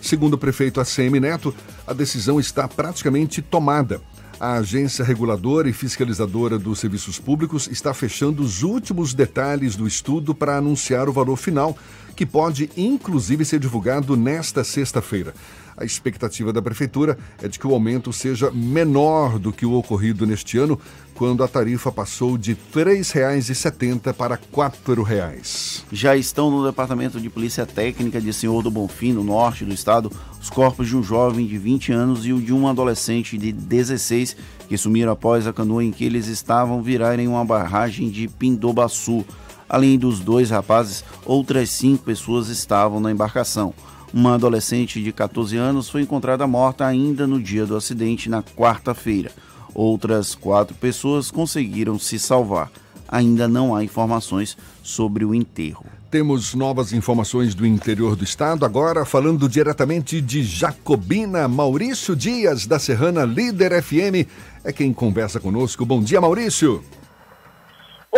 Segundo 0.00 0.34
o 0.34 0.38
prefeito 0.38 0.80
ACM 0.80 1.18
Neto, 1.18 1.52
a 1.84 1.92
decisão 1.92 2.38
está 2.38 2.68
praticamente 2.68 3.42
tomada. 3.42 4.00
A 4.38 4.58
agência 4.58 5.04
reguladora 5.04 5.68
e 5.68 5.72
fiscalizadora 5.72 6.56
dos 6.56 6.78
serviços 6.78 7.18
públicos 7.18 7.66
está 7.66 7.92
fechando 7.92 8.40
os 8.40 8.62
últimos 8.62 9.12
detalhes 9.12 9.74
do 9.74 9.88
estudo 9.88 10.32
para 10.32 10.56
anunciar 10.56 11.08
o 11.08 11.12
valor 11.12 11.36
final, 11.36 11.76
que 12.14 12.24
pode 12.24 12.70
inclusive 12.76 13.44
ser 13.44 13.58
divulgado 13.58 14.16
nesta 14.16 14.62
sexta-feira. 14.62 15.34
A 15.78 15.84
expectativa 15.84 16.52
da 16.52 16.60
Prefeitura 16.60 17.16
é 17.40 17.46
de 17.46 17.56
que 17.56 17.66
o 17.66 17.72
aumento 17.72 18.12
seja 18.12 18.50
menor 18.50 19.38
do 19.38 19.52
que 19.52 19.64
o 19.64 19.74
ocorrido 19.74 20.26
neste 20.26 20.58
ano, 20.58 20.78
quando 21.14 21.44
a 21.44 21.48
tarifa 21.48 21.92
passou 21.92 22.36
de 22.36 22.52
R$ 22.52 22.58
3,70 22.74 24.12
para 24.12 24.34
R$ 24.34 24.40
4,00. 24.52 25.84
Já 25.92 26.16
estão 26.16 26.50
no 26.50 26.66
Departamento 26.66 27.20
de 27.20 27.30
Polícia 27.30 27.64
Técnica 27.64 28.20
de 28.20 28.32
Senhor 28.32 28.60
do 28.60 28.72
Bonfim, 28.72 29.12
no 29.12 29.22
norte 29.22 29.64
do 29.64 29.72
estado, 29.72 30.10
os 30.42 30.50
corpos 30.50 30.88
de 30.88 30.96
um 30.96 31.02
jovem 31.02 31.46
de 31.46 31.56
20 31.56 31.92
anos 31.92 32.26
e 32.26 32.32
o 32.32 32.42
de 32.42 32.52
um 32.52 32.66
adolescente 32.66 33.38
de 33.38 33.52
16 33.52 34.36
que 34.68 34.76
sumiram 34.76 35.12
após 35.12 35.46
a 35.46 35.52
canoa 35.52 35.84
em 35.84 35.92
que 35.92 36.04
eles 36.04 36.26
estavam 36.26 36.82
virar 36.82 37.20
em 37.20 37.28
uma 37.28 37.44
barragem 37.44 38.10
de 38.10 38.26
Pindobaçu. 38.26 39.24
Além 39.68 39.96
dos 39.96 40.18
dois 40.18 40.50
rapazes, 40.50 41.04
outras 41.24 41.70
cinco 41.70 42.02
pessoas 42.02 42.48
estavam 42.48 42.98
na 42.98 43.12
embarcação. 43.12 43.72
Uma 44.12 44.34
adolescente 44.34 45.02
de 45.02 45.12
14 45.12 45.56
anos 45.56 45.90
foi 45.90 46.02
encontrada 46.02 46.46
morta 46.46 46.86
ainda 46.86 47.26
no 47.26 47.40
dia 47.40 47.66
do 47.66 47.76
acidente, 47.76 48.30
na 48.30 48.42
quarta-feira. 48.42 49.30
Outras 49.74 50.34
quatro 50.34 50.74
pessoas 50.74 51.30
conseguiram 51.30 51.98
se 51.98 52.18
salvar. 52.18 52.70
Ainda 53.06 53.46
não 53.46 53.74
há 53.74 53.84
informações 53.84 54.56
sobre 54.82 55.24
o 55.24 55.34
enterro. 55.34 55.84
Temos 56.10 56.54
novas 56.54 56.94
informações 56.94 57.54
do 57.54 57.66
interior 57.66 58.16
do 58.16 58.24
estado. 58.24 58.64
Agora, 58.64 59.04
falando 59.04 59.46
diretamente 59.46 60.22
de 60.22 60.42
Jacobina, 60.42 61.46
Maurício 61.46 62.16
Dias, 62.16 62.66
da 62.66 62.78
Serrana 62.78 63.26
Líder 63.26 63.82
FM, 63.82 64.26
é 64.64 64.72
quem 64.72 64.92
conversa 64.92 65.38
conosco. 65.38 65.84
Bom 65.84 66.02
dia, 66.02 66.20
Maurício. 66.20 66.82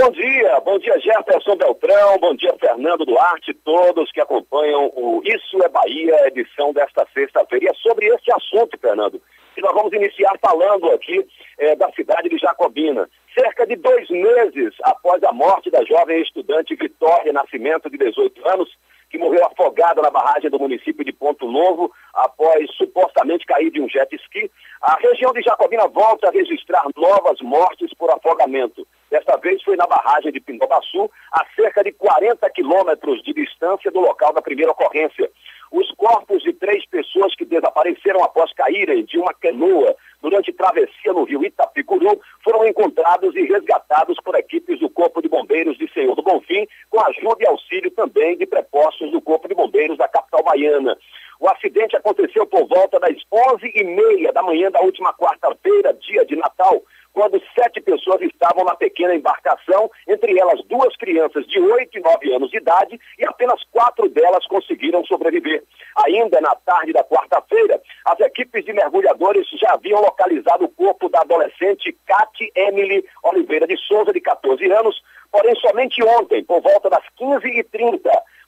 Bom 0.01 0.11
dia, 0.13 0.59
bom 0.61 0.79
dia 0.79 0.99
Jefferson 0.99 1.57
Beltrão, 1.57 2.17
bom 2.19 2.35
dia 2.35 2.55
Fernando 2.59 3.05
Duarte, 3.05 3.53
todos 3.53 4.11
que 4.11 4.19
acompanham 4.19 4.91
o 4.97 5.21
Isso 5.23 5.63
é 5.63 5.69
Bahia, 5.69 6.27
edição 6.27 6.73
desta 6.73 7.07
sexta-feira. 7.13 7.67
E 7.67 7.69
é 7.69 7.75
sobre 7.75 8.07
este 8.07 8.33
assunto, 8.33 8.79
Fernando, 8.81 9.21
que 9.55 9.61
nós 9.61 9.75
vamos 9.75 9.93
iniciar 9.93 10.39
falando 10.41 10.91
aqui 10.93 11.23
é, 11.59 11.77
da 11.77 11.93
cidade 11.93 12.31
de 12.31 12.39
Jacobina. 12.39 13.11
Cerca 13.39 13.67
de 13.67 13.77
dois 13.77 14.09
meses 14.09 14.73
após 14.85 15.23
a 15.23 15.33
morte 15.33 15.71
da 15.71 15.85
jovem 15.85 16.23
estudante 16.23 16.75
Vitória 16.75 17.31
Nascimento, 17.31 17.91
de 17.91 17.99
18 17.99 18.49
anos, 18.49 18.71
que 19.11 19.19
morreu 19.19 19.45
afogada 19.45 20.01
na 20.01 20.11
barragem 20.11 20.49
do 20.49 20.59
município 20.59 21.05
de 21.05 21.13
Ponto 21.13 21.51
Novo 21.51 21.93
após 22.15 22.71
supostamente 22.77 23.45
cair 23.45 23.71
de 23.71 23.81
um 23.81 23.89
jet 23.89 24.15
ski, 24.15 24.51
a 24.81 24.97
região 25.01 25.33
de 25.33 25.43
Jacobina 25.43 25.89
volta 25.89 26.29
a 26.29 26.31
registrar 26.31 26.85
novas 26.97 27.41
mortes 27.41 27.93
por 27.95 28.09
afogamento. 28.11 28.87
Desta 29.11 29.37
vez 29.37 29.61
foi 29.65 29.77
na 29.77 29.87
barragem 29.87 30.31
de 30.31 30.41
Pindobaçu, 30.41 31.11
a 31.33 31.45
cerca 31.57 31.83
de 31.83 31.91
40 31.91 32.49
quilômetros 32.51 33.21
de 33.25 33.35
distância 33.35 33.91
do 33.91 34.01
local 34.01 34.33
da 34.33 34.41
primeira 34.41 34.71
ocorrência. 34.71 35.29
Os 35.73 35.91
corpos 35.93 36.43
de 36.43 36.53
três 36.53 36.87
pessoas 36.87 37.35
que 37.35 37.45
desapareceram 37.45 38.23
após 38.23 38.53
caírem 38.53 39.05
de 39.05 39.19
uma 39.19 39.35
canoa 39.35 39.97
durante 40.23 40.53
travessia 40.53 41.13
no 41.13 41.25
rio 41.25 41.45
Itapicuru 41.45 42.21
foram 42.43 42.67
encontrados 42.67 43.35
e 43.35 43.43
resgatados 43.43 44.17
por 44.25 44.35
equipes 44.35 44.79
do 44.79 44.91
Corpo 44.91 45.23
de 45.23 45.29
Bombeiros 45.29 45.77
de 45.79 45.91
Senhor 45.93 46.15
do 46.15 46.23
Bonfim, 46.23 46.67
com 46.89 47.01
ajuda 47.01 47.43
e 47.45 47.47
auxílio 47.47 47.91
também 47.91 48.37
de 48.37 48.47
prepostos 48.47 49.11
do 49.11 49.21
Corpo 49.21 49.49
de 49.49 49.55
Bombeiros 49.55 49.99
da 49.99 50.09
capital 50.09 50.43
baiana. 50.43 50.97
O 51.39 51.49
acidente 51.49 51.97
aconteceu 51.97 52.47
por 52.47 52.67
volta 52.69 53.01
das 53.01 53.17
11h30 53.33 54.31
da 54.33 54.43
manhã 54.43 54.71
da 54.71 54.81
última 54.83 55.13
quarta-feira, 55.15 55.95
dia 55.95 56.25
de 56.27 56.37
Natal, 56.37 56.83
quando 57.13 57.41
sete 57.55 57.81
pessoas 57.81 58.21
estavam 58.23 58.65
na 58.65 58.75
pequena 58.75 59.15
embarcação, 59.15 59.91
entre 60.09 60.39
elas 60.39 60.63
duas 60.65 60.97
crianças 60.97 61.47
de 61.47 61.61
8 61.61 61.99
e 61.99 62.01
9 62.01 62.35
anos 62.35 62.51
de 62.51 62.59
idade, 62.59 62.99
e 63.19 63.27
apenas 63.27 63.63
quatro 63.71 64.09
delas 64.09 64.47
conseguiram 64.47 65.05
sobreviver. 65.05 65.63
Ainda 66.05 66.41
na 66.41 66.55
tarde 66.55 66.93
da 66.93 67.05
quarta-feira, 67.05 67.81
as 68.05 68.21
equipes 68.21 68.65
de 68.65 68.73
mergulhadores 68.73 69.47
já 69.61 69.75
haviam 69.75 70.01
localizado 70.01 70.65
o 70.65 70.69
corpo 70.69 71.09
da 71.09 71.21
adolescente 71.21 71.97
Kate 72.07 72.51
Emily 72.55 73.05
Oliveira 73.23 73.67
de 73.67 73.77
Souza, 73.77 74.13
de 74.13 74.21
14 74.21 74.65
anos, 74.71 75.03
porém 75.31 75.55
somente 75.57 76.03
ontem, 76.03 76.45
por 76.45 76.61
volta 76.61 76.91
das 76.91 77.05
15h30, 77.19 78.01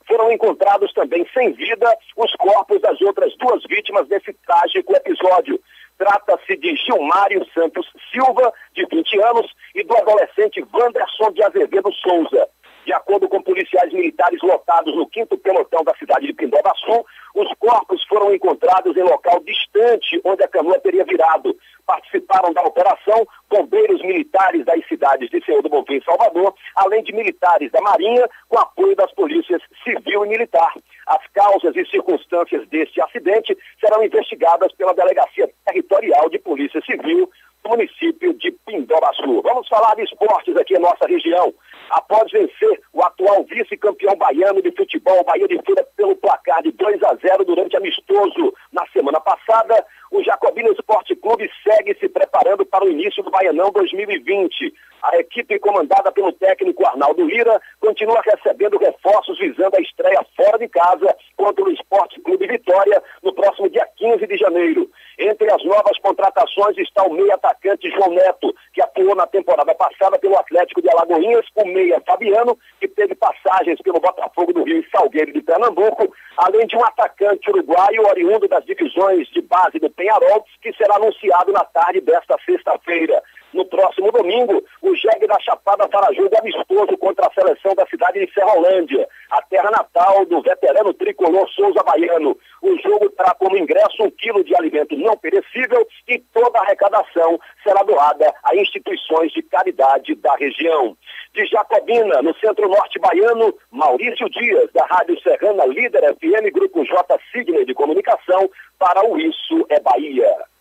foram 0.06 0.30
encontrados 0.32 0.92
também 0.92 1.26
sem 1.32 1.52
vida 1.52 1.86
os 2.16 2.32
corpos 2.36 2.80
das 2.80 3.00
outras 3.00 3.34
duas 3.36 3.62
vítimas 3.64 4.08
desse 4.08 4.32
trágico 4.46 4.94
episódio. 4.94 5.60
Trata-se 5.98 6.56
de 6.56 6.74
Gilmário 6.76 7.46
Santos 7.52 7.86
Silva, 8.12 8.52
de 8.74 8.84
20 8.86 9.20
anos, 9.22 9.52
e 9.74 9.84
do 9.84 9.96
adolescente 9.96 10.64
Wanderson 10.72 11.32
de 11.32 11.42
Azevedo 11.44 11.92
Souza. 11.92 12.48
De 12.84 12.92
acordo 12.92 13.28
com 13.28 13.40
policiais 13.40 13.92
militares 13.92 14.40
lotados 14.42 14.94
no 14.96 15.08
quinto 15.08 15.38
pelotão 15.38 15.84
da 15.84 15.94
cidade 15.94 16.26
de 16.26 16.32
Pindobaçu, 16.32 17.04
os 17.34 17.48
corpos 17.54 18.04
foram 18.08 18.34
encontrados 18.34 18.96
em 18.96 19.02
local 19.02 19.40
distante 19.44 20.20
onde 20.24 20.42
a 20.42 20.48
canoa 20.48 20.80
teria 20.80 21.04
virado. 21.04 21.56
Participaram 21.86 22.52
da 22.52 22.62
operação 22.62 23.24
bombeiros 23.52 24.00
militares 24.00 24.64
das 24.64 24.84
cidades 24.88 25.28
de 25.28 25.44
Senhor 25.44 25.62
do 25.62 25.68
Bonfim 25.68 25.96
e 25.96 26.04
Salvador, 26.04 26.54
além 26.74 27.02
de 27.02 27.12
militares 27.12 27.70
da 27.70 27.82
Marinha, 27.82 28.26
com 28.48 28.58
apoio 28.58 28.96
das 28.96 29.12
polícias 29.12 29.60
civil 29.84 30.24
e 30.24 30.28
militar. 30.30 30.72
As 31.06 31.20
causas 31.34 31.76
e 31.76 31.84
circunstâncias 31.84 32.66
deste 32.68 33.00
acidente 33.02 33.56
serão 33.78 34.02
investigadas 34.02 34.72
pela 34.72 34.94
Delegacia 34.94 35.50
Territorial 35.66 36.30
de 36.30 36.38
Polícia 36.38 36.80
Civil 36.80 37.30
do 37.62 37.70
município 37.70 38.32
de 38.34 38.50
Pindobaçu. 38.66 39.42
Vamos 39.42 39.68
falar 39.68 39.94
de 39.96 40.02
esportes 40.02 40.56
aqui 40.56 40.74
em 40.74 40.80
nossa 40.80 41.06
região. 41.06 41.52
Após 41.90 42.32
vencer 42.32 42.80
o 42.92 43.02
atual 43.02 43.44
vice-campeão 43.44 44.16
baiano 44.16 44.62
de 44.62 44.72
futebol, 44.72 45.22
Bahia 45.24 45.46
de 45.46 45.60
Feira, 45.62 45.86
pelo 45.96 46.16
placar 46.16 46.62
de 46.62 46.72
2 46.72 47.02
a 47.02 47.14
0 47.16 47.44
durante 47.44 47.76
amistoso 47.76 48.54
na 48.72 48.84
semana 48.88 49.20
passada, 49.20 49.84
o 50.12 50.22
Jacobina 50.22 50.68
Esporte 50.68 51.16
Clube 51.16 51.50
segue 51.64 51.94
se 51.98 52.06
preparando 52.06 52.66
para 52.66 52.84
o 52.84 52.88
início 52.88 53.22
do 53.22 53.30
Baianão 53.30 53.70
2020. 53.70 54.72
A 55.02 55.16
equipe 55.16 55.58
comandada 55.58 56.12
pelo 56.12 56.30
técnico 56.32 56.86
Arnaldo 56.86 57.24
Lira 57.24 57.60
continua 57.80 58.22
recebendo 58.22 58.78
reforços 58.78 59.38
visando 59.38 59.76
a 59.76 59.80
estreia 59.80 60.24
fora 60.36 60.58
de 60.58 60.68
casa 60.68 61.16
contra 61.36 61.64
o 61.64 61.72
Esporte 61.72 62.20
Clube 62.20 62.46
Vitória 62.46 63.02
no 63.22 63.32
próximo 63.32 63.68
dia 63.70 63.88
15 63.96 64.26
de 64.26 64.36
janeiro. 64.36 64.88
Entre 65.18 65.50
as 65.52 65.64
novas 65.64 65.98
contratações 65.98 66.76
está 66.78 67.02
o 67.04 67.12
meia 67.12 67.34
atacante 67.34 67.90
João 67.90 68.10
Neto, 68.10 68.54
que 68.72 68.82
atuou 68.82 69.16
na 69.16 69.26
temporada 69.26 69.74
passada 69.74 70.18
pelo 70.18 70.38
Atlético 70.38 70.80
de 70.80 70.90
Alagoinhas, 70.90 71.46
o 71.56 71.66
meia 71.66 72.00
Fabiano, 72.06 72.56
que 72.78 72.86
teve 72.86 73.14
passagens 73.14 73.80
pelo 73.82 74.00
Botafogo 74.00 74.52
do 74.52 74.62
Rio 74.62 74.80
e 74.80 74.90
Salgueiro 74.90 75.32
de 75.32 75.42
Pernambuco, 75.42 76.14
além 76.36 76.66
de 76.66 76.76
um 76.76 76.84
atacante 76.84 77.50
uruguaio 77.50 78.06
oriundo 78.08 78.46
das 78.46 78.64
divisões 78.64 79.28
de 79.28 79.42
base 79.42 79.78
do 79.78 79.90
Penharol, 80.02 80.44
que 80.60 80.72
será 80.72 80.96
anunciado 80.96 81.52
na 81.52 81.64
tarde 81.64 82.00
desta 82.00 82.36
sexta-feira. 82.44 83.22
No 83.52 83.66
próximo 83.66 84.10
domingo, 84.10 84.64
o 84.80 84.96
jegue 84.96 85.26
da 85.26 85.38
Chapada 85.40 85.86
fará 85.88 86.12
jogo 86.14 86.34
amistoso 86.38 86.96
contra 86.96 87.26
a 87.26 87.32
seleção 87.32 87.74
da 87.74 87.86
cidade 87.86 88.24
de 88.24 88.32
Serrolândia, 88.32 89.06
a 89.30 89.42
terra 89.42 89.70
natal 89.70 90.24
do 90.24 90.40
veterano 90.40 90.94
tricolor 90.94 91.46
Souza 91.50 91.82
Baiano. 91.82 92.36
O 92.62 92.78
jogo 92.78 93.10
terá 93.10 93.34
como 93.34 93.58
ingresso 93.58 94.02
um 94.02 94.10
quilo 94.10 94.42
de 94.42 94.54
alimento 94.56 94.96
não 94.96 95.16
perecível 95.18 95.86
e 96.08 96.18
toda 96.32 96.58
a 96.58 96.62
arrecadação 96.62 97.38
será 97.62 97.82
doada 97.82 98.32
a 98.42 98.56
instituições 98.56 99.32
de 99.32 99.42
caridade 99.42 100.14
da 100.14 100.34
região. 100.36 100.96
De 101.34 101.44
Jacobina, 101.46 102.22
no 102.22 102.34
centro-norte 102.38 102.98
baiano, 102.98 103.54
Maurício 103.70 104.28
Dias, 104.30 104.70
da 104.72 104.86
Rádio 104.86 105.20
Serrana 105.20 105.66
Líder 105.66 106.14
FM, 106.16 106.52
Grupo 106.54 106.84
J 106.84 107.18
Signer 107.30 107.66
de 107.66 107.74
Comunicação, 107.74 108.48
para 108.78 109.04
o 109.04 109.18
Isso 109.18 109.66
é 109.68 109.78
Bahia. 109.80 110.51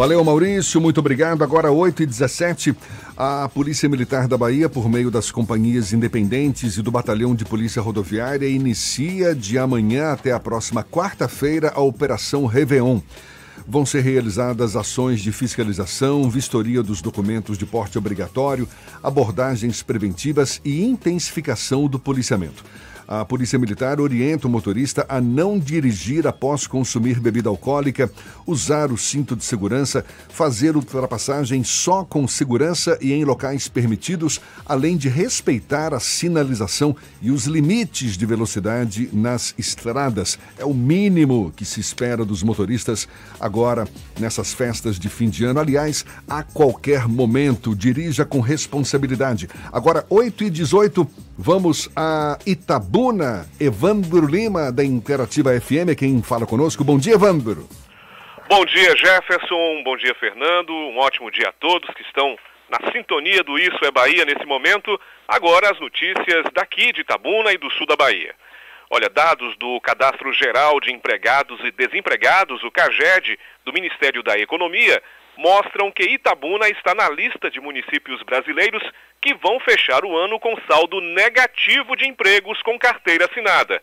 Valeu, 0.00 0.24
Maurício, 0.24 0.80
muito 0.80 0.98
obrigado. 0.98 1.44
Agora 1.44 1.70
8 1.70 2.04
e 2.04 2.06
17 2.06 2.74
a 3.18 3.46
Polícia 3.50 3.86
Militar 3.86 4.26
da 4.26 4.38
Bahia, 4.38 4.66
por 4.66 4.88
meio 4.88 5.10
das 5.10 5.30
companhias 5.30 5.92
independentes 5.92 6.78
e 6.78 6.82
do 6.82 6.90
Batalhão 6.90 7.34
de 7.34 7.44
Polícia 7.44 7.82
Rodoviária, 7.82 8.48
inicia 8.48 9.34
de 9.34 9.58
amanhã 9.58 10.12
até 10.12 10.32
a 10.32 10.40
próxima 10.40 10.82
quarta-feira 10.82 11.70
a 11.74 11.82
Operação 11.82 12.46
Réveillon. 12.46 13.00
Vão 13.68 13.84
ser 13.84 14.00
realizadas 14.00 14.74
ações 14.74 15.20
de 15.20 15.32
fiscalização, 15.32 16.30
vistoria 16.30 16.82
dos 16.82 17.02
documentos 17.02 17.58
de 17.58 17.66
porte 17.66 17.98
obrigatório, 17.98 18.66
abordagens 19.02 19.82
preventivas 19.82 20.62
e 20.64 20.82
intensificação 20.82 21.86
do 21.86 21.98
policiamento. 21.98 22.64
A 23.12 23.24
Polícia 23.24 23.58
Militar 23.58 24.00
orienta 24.00 24.46
o 24.46 24.50
motorista 24.50 25.04
a 25.08 25.20
não 25.20 25.58
dirigir 25.58 26.28
após 26.28 26.68
consumir 26.68 27.18
bebida 27.18 27.48
alcoólica, 27.48 28.08
usar 28.46 28.92
o 28.92 28.96
cinto 28.96 29.34
de 29.34 29.44
segurança, 29.44 30.04
fazer 30.28 30.76
ultrapassagem 30.76 31.64
só 31.64 32.04
com 32.04 32.28
segurança 32.28 32.96
e 33.00 33.12
em 33.12 33.24
locais 33.24 33.66
permitidos, 33.66 34.40
além 34.64 34.96
de 34.96 35.08
respeitar 35.08 35.92
a 35.92 35.98
sinalização 35.98 36.94
e 37.20 37.32
os 37.32 37.46
limites 37.46 38.16
de 38.16 38.24
velocidade 38.24 39.10
nas 39.12 39.56
estradas. 39.58 40.38
É 40.56 40.64
o 40.64 40.72
mínimo 40.72 41.52
que 41.56 41.64
se 41.64 41.80
espera 41.80 42.24
dos 42.24 42.44
motoristas 42.44 43.08
agora 43.40 43.88
nessas 44.20 44.52
festas 44.52 45.00
de 45.00 45.08
fim 45.08 45.28
de 45.28 45.44
ano. 45.44 45.58
Aliás, 45.58 46.04
a 46.28 46.44
qualquer 46.44 47.08
momento, 47.08 47.74
dirija 47.74 48.24
com 48.24 48.38
responsabilidade. 48.38 49.48
Agora, 49.72 50.06
8 50.08 50.44
e 50.44 50.50
18 50.50 51.10
Vamos 51.38 51.88
a 51.96 52.38
Itabuna. 52.46 53.46
Evandro 53.60 54.26
Lima, 54.26 54.70
da 54.70 54.84
Interativa 54.84 55.58
FM, 55.58 55.96
quem 55.96 56.22
fala 56.22 56.46
conosco. 56.46 56.84
Bom 56.84 56.98
dia, 56.98 57.14
Evandro. 57.14 57.68
Bom 58.48 58.64
dia, 58.66 58.96
Jefferson. 58.96 59.82
Bom 59.84 59.96
dia, 59.96 60.14
Fernando. 60.16 60.72
Um 60.72 60.98
ótimo 60.98 61.30
dia 61.30 61.48
a 61.48 61.52
todos 61.52 61.88
que 61.94 62.02
estão 62.02 62.36
na 62.68 62.92
sintonia 62.92 63.42
do 63.42 63.58
Isso 63.58 63.84
é 63.84 63.90
Bahia 63.90 64.24
nesse 64.24 64.44
momento. 64.44 65.00
Agora 65.26 65.70
as 65.70 65.80
notícias 65.80 66.44
daqui 66.54 66.92
de 66.92 67.00
Itabuna 67.00 67.52
e 67.52 67.58
do 67.58 67.70
sul 67.70 67.86
da 67.86 67.96
Bahia. 67.96 68.34
Olha, 68.90 69.08
dados 69.08 69.56
do 69.56 69.80
Cadastro 69.80 70.32
Geral 70.32 70.80
de 70.80 70.92
Empregados 70.92 71.60
e 71.64 71.70
Desempregados, 71.70 72.62
o 72.64 72.72
CAGED, 72.72 73.38
do 73.64 73.72
Ministério 73.72 74.20
da 74.20 74.36
Economia, 74.36 75.00
mostram 75.36 75.90
que 75.90 76.02
Itabuna 76.02 76.68
está 76.68 76.94
na 76.94 77.08
lista 77.08 77.50
de 77.50 77.60
municípios 77.60 78.22
brasileiros 78.22 78.82
que 79.20 79.34
vão 79.34 79.60
fechar 79.60 80.04
o 80.04 80.16
ano 80.16 80.38
com 80.38 80.56
saldo 80.70 81.00
negativo 81.00 81.96
de 81.96 82.06
empregos 82.06 82.62
com 82.62 82.78
carteira 82.78 83.26
assinada. 83.26 83.82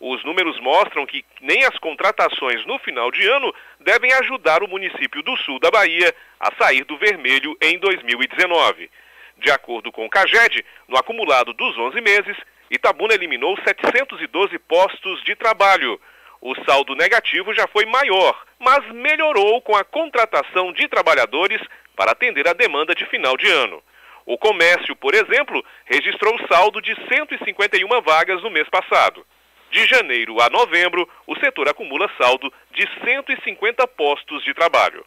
Os 0.00 0.24
números 0.24 0.58
mostram 0.58 1.06
que 1.06 1.24
nem 1.40 1.64
as 1.64 1.78
contratações 1.78 2.66
no 2.66 2.78
final 2.80 3.10
de 3.12 3.24
ano 3.28 3.54
devem 3.78 4.12
ajudar 4.14 4.62
o 4.62 4.68
município 4.68 5.22
do 5.22 5.36
sul 5.36 5.60
da 5.60 5.70
Bahia 5.70 6.12
a 6.40 6.52
sair 6.56 6.82
do 6.84 6.96
vermelho 6.96 7.56
em 7.60 7.78
2019. 7.78 8.90
De 9.38 9.50
acordo 9.50 9.92
com 9.92 10.04
o 10.04 10.10
CAGED, 10.10 10.64
no 10.88 10.96
acumulado 10.96 11.52
dos 11.52 11.78
11 11.78 12.00
meses, 12.00 12.36
Itabuna 12.68 13.14
eliminou 13.14 13.56
712 13.64 14.58
postos 14.60 15.22
de 15.22 15.36
trabalho. 15.36 16.00
O 16.44 16.56
saldo 16.64 16.96
negativo 16.96 17.54
já 17.54 17.68
foi 17.68 17.86
maior, 17.86 18.36
mas 18.58 18.84
melhorou 18.90 19.62
com 19.62 19.76
a 19.76 19.84
contratação 19.84 20.72
de 20.72 20.88
trabalhadores 20.88 21.62
para 21.94 22.10
atender 22.10 22.48
a 22.48 22.52
demanda 22.52 22.96
de 22.96 23.06
final 23.06 23.36
de 23.36 23.48
ano. 23.48 23.80
O 24.26 24.36
comércio, 24.36 24.96
por 24.96 25.14
exemplo, 25.14 25.64
registrou 25.84 26.36
saldo 26.48 26.82
de 26.82 26.96
151 27.06 27.88
vagas 28.02 28.42
no 28.42 28.50
mês 28.50 28.68
passado. 28.68 29.24
De 29.70 29.86
janeiro 29.86 30.42
a 30.42 30.50
novembro, 30.50 31.08
o 31.28 31.38
setor 31.38 31.68
acumula 31.68 32.10
saldo 32.18 32.52
de 32.72 32.88
150 33.04 33.86
postos 33.86 34.42
de 34.42 34.52
trabalho. 34.52 35.06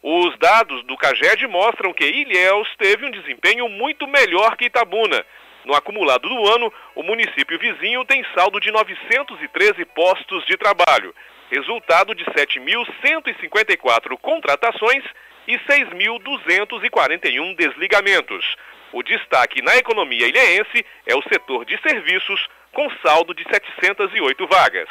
Os 0.00 0.38
dados 0.38 0.84
do 0.84 0.96
CAGED 0.96 1.48
mostram 1.48 1.92
que 1.92 2.04
Ilhéus 2.04 2.68
teve 2.78 3.04
um 3.06 3.10
desempenho 3.10 3.68
muito 3.68 4.06
melhor 4.06 4.56
que 4.56 4.66
Itabuna. 4.66 5.26
No 5.66 5.74
acumulado 5.74 6.28
do 6.28 6.46
ano, 6.46 6.72
o 6.94 7.02
município 7.02 7.58
vizinho 7.58 8.04
tem 8.04 8.24
saldo 8.36 8.60
de 8.60 8.70
913 8.70 9.84
postos 9.86 10.46
de 10.46 10.56
trabalho, 10.56 11.12
resultado 11.50 12.14
de 12.14 12.24
7.154 12.24 14.16
contratações 14.22 15.02
e 15.48 15.58
6.241 15.58 17.56
desligamentos. 17.56 18.54
O 18.92 19.02
destaque 19.02 19.60
na 19.60 19.76
economia 19.76 20.28
ilhéense 20.28 20.86
é 21.04 21.16
o 21.16 21.22
setor 21.22 21.64
de 21.64 21.76
serviços, 21.82 22.46
com 22.72 22.88
saldo 23.04 23.34
de 23.34 23.42
708 23.50 24.46
vagas. 24.46 24.88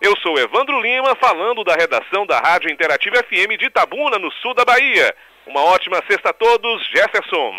Eu 0.00 0.16
sou 0.16 0.36
Evandro 0.40 0.80
Lima, 0.80 1.14
falando 1.14 1.62
da 1.62 1.76
redação 1.76 2.26
da 2.26 2.40
Rádio 2.40 2.68
Interativa 2.68 3.14
FM 3.18 3.56
de 3.60 3.66
Itabuna, 3.66 4.18
no 4.18 4.32
sul 4.32 4.54
da 4.54 4.64
Bahia. 4.64 5.14
Uma 5.46 5.60
ótima 5.60 6.02
sexta 6.10 6.30
a 6.30 6.32
todos, 6.32 6.84
Jefferson. 6.88 7.54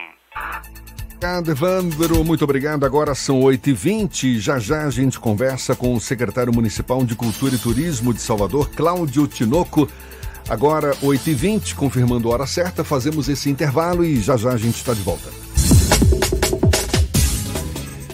Obrigado, 1.18 1.49
Evandro. 1.49 2.23
Muito 2.23 2.44
obrigado. 2.44 2.85
Agora 2.85 3.15
são 3.15 3.41
8h20. 3.41 4.38
Já 4.38 4.60
já 4.60 4.85
a 4.85 4.89
gente 4.91 5.19
conversa 5.19 5.76
com 5.76 5.95
o 5.95 5.99
secretário 5.99 6.53
municipal 6.53 7.03
de 7.03 7.15
Cultura 7.15 7.56
e 7.56 7.57
Turismo 7.57 8.14
de 8.14 8.22
Salvador, 8.22 8.69
Cláudio 8.69 9.26
Tinoco. 9.26 9.89
Agora, 10.48 10.95
8h20, 10.98 11.73
confirmando 11.73 12.30
a 12.30 12.34
hora 12.34 12.45
certa, 12.45 12.84
fazemos 12.84 13.27
esse 13.30 13.49
intervalo 13.49 14.06
e 14.06 14.22
já 14.22 14.38
já 14.38 14.52
a 14.52 14.57
gente 14.57 14.76
está 14.76 14.94
de 14.94 15.02
volta. 15.02 15.27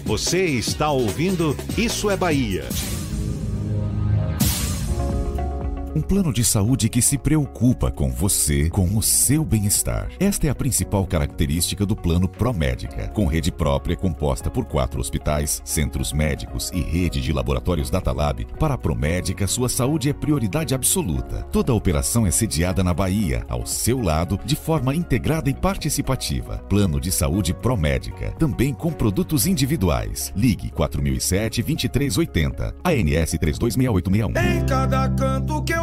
Você 0.05 0.45
está 0.45 0.89
ouvindo 0.89 1.57
Isso 1.77 2.09
é 2.09 2.15
Bahia. 2.15 2.63
Um 5.95 6.01
plano 6.01 6.33
de 6.33 6.43
saúde 6.43 6.89
que 6.89 7.03
se 7.03 7.19
preocupa 7.19 7.91
com 7.91 8.09
você, 8.09 8.67
com 8.67 8.97
o 8.97 9.03
seu 9.03 9.45
bem-estar. 9.45 10.09
Esta 10.19 10.47
é 10.47 10.49
a 10.49 10.55
principal 10.55 11.05
característica 11.05 11.85
do 11.85 11.95
Plano 11.95 12.27
Promédica, 12.27 13.09
com 13.09 13.27
rede 13.27 13.51
própria 13.51 13.95
composta 13.95 14.49
por 14.49 14.65
quatro 14.65 14.99
hospitais, 14.99 15.61
centros 15.63 16.11
médicos 16.11 16.71
e 16.73 16.81
rede 16.81 17.21
de 17.21 17.31
laboratórios 17.31 17.91
Datalab. 17.91 18.43
Para 18.59 18.73
a 18.73 18.77
Promédica, 18.77 19.45
sua 19.45 19.69
saúde 19.69 20.09
é 20.09 20.13
prioridade 20.13 20.73
absoluta. 20.73 21.43
Toda 21.51 21.71
a 21.71 21.75
operação 21.75 22.25
é 22.25 22.31
sediada 22.31 22.83
na 22.83 22.91
Bahia, 22.91 23.45
ao 23.47 23.63
seu 23.63 24.01
lado, 24.01 24.39
de 24.43 24.55
forma 24.55 24.95
integrada 24.95 25.47
e 25.47 25.53
participativa. 25.53 26.57
Plano 26.67 26.99
de 26.99 27.11
Saúde 27.11 27.53
Promédica, 27.53 28.31
também 28.39 28.73
com 28.73 28.91
produtos 28.91 29.45
individuais. 29.45 30.33
Ligue 30.35 30.71
4007-2380, 30.71 32.73
ANS 32.83 33.37
326861. 33.37 34.43
Em 34.43 34.65
cada 34.65 35.07
canto 35.09 35.61
que 35.61 35.71
eu 35.71 35.82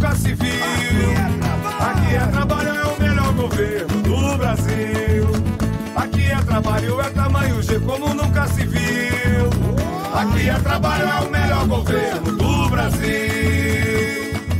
nunca 0.00 0.16
se 0.16 0.32
viu. 0.32 1.10
Aqui 1.78 2.16
é 2.16 2.26
trabalho, 2.26 2.68
é 2.70 2.84
o 2.86 3.00
melhor 3.00 3.32
governo 3.34 4.02
do 4.02 4.38
Brasil. 4.38 5.26
Aqui 5.94 6.30
é 6.30 6.36
trabalho, 6.42 7.00
é 7.00 7.10
tamanho 7.10 7.62
G 7.62 7.78
como 7.80 8.14
nunca 8.14 8.46
se 8.46 8.64
viu. 8.66 9.50
Aqui 10.14 10.48
é 10.48 10.54
trabalho, 10.54 11.06
é 11.06 11.20
o 11.20 11.30
melhor 11.30 11.66
governo 11.66 12.32
do 12.32 12.68
Brasil. 12.70 13.00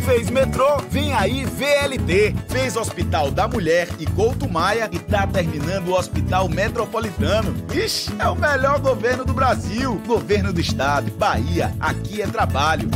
Fez 0.04 0.28
metrô, 0.28 0.76
vem 0.90 1.14
aí 1.14 1.46
VLT. 1.46 2.34
Fez 2.48 2.76
Hospital 2.76 3.30
da 3.30 3.48
Mulher 3.48 3.88
e 3.98 4.04
Couto 4.06 4.48
Maia 4.48 4.90
e 4.92 4.98
tá 4.98 5.26
terminando 5.26 5.88
o 5.88 5.94
Hospital 5.94 6.48
Metropolitano. 6.48 7.54
Ixi, 7.72 8.12
é 8.18 8.28
o 8.28 8.34
melhor 8.34 8.78
governo 8.78 9.24
do 9.24 9.32
Brasil. 9.32 10.00
Governo 10.06 10.52
do 10.52 10.60
Estado, 10.60 11.10
Bahia, 11.12 11.74
aqui 11.80 12.20
é 12.20 12.26
trabalho. 12.26 12.90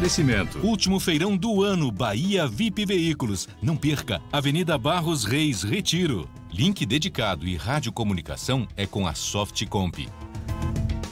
Oferecimento. 0.00 0.58
Último 0.66 0.98
feirão 0.98 1.36
do 1.36 1.62
ano, 1.62 1.90
Bahia 1.90 2.46
VIP 2.46 2.86
Veículos. 2.86 3.46
Não 3.60 3.76
perca, 3.76 4.22
Avenida 4.32 4.78
Barros 4.78 5.24
Reis, 5.24 5.62
Retiro. 5.62 6.28
Link 6.50 6.86
dedicado 6.86 7.46
e 7.46 7.54
radiocomunicação 7.54 8.66
é 8.76 8.86
com 8.86 9.06
a 9.06 9.14
Softcomp. 9.14 10.08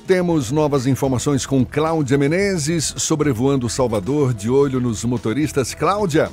Temos 0.06 0.50
novas 0.50 0.86
informações 0.86 1.44
com 1.44 1.66
Cláudia 1.66 2.16
Menezes, 2.16 2.94
sobrevoando 2.96 3.68
Salvador, 3.68 4.32
de 4.32 4.48
olho 4.48 4.80
nos 4.80 5.04
motoristas. 5.04 5.74
Cláudia. 5.74 6.30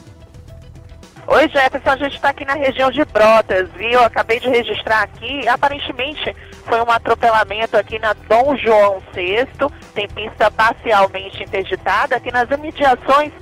Oi, 1.28 1.50
Jefferson, 1.50 1.90
a 1.90 1.98
gente 1.98 2.16
está 2.16 2.30
aqui 2.30 2.46
na 2.46 2.54
região 2.54 2.92
de 2.92 3.04
Brotas, 3.06 3.68
viu? 3.72 4.00
Acabei 4.04 4.40
de 4.40 4.48
registrar 4.48 5.02
aqui, 5.02 5.48
aparentemente 5.48 6.36
foi 6.66 6.80
um 6.82 6.92
atropelamento 6.92 7.76
aqui 7.76 7.98
na 7.98 8.14
Dom 8.14 8.56
João 8.58 9.02
VI, 9.12 9.48
tem 9.96 10.08
pista 10.08 10.52
parcialmente 10.52 11.42
interditada 11.42 12.16
aqui 12.16 12.32
nas 12.32 12.48
imediações 12.52 13.34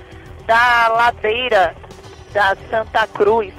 da 0.46 0.88
ladeira 0.88 1.76
da 2.32 2.56
Santa 2.70 3.06
Cruz. 3.08 3.52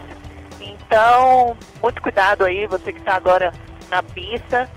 Então, 0.60 1.56
muito 1.80 2.02
cuidado 2.02 2.46
aí, 2.46 2.66
você 2.66 2.92
que 2.92 3.00
está 3.00 3.16
agora 3.16 3.54
na 3.92 4.02
pista 4.02 4.68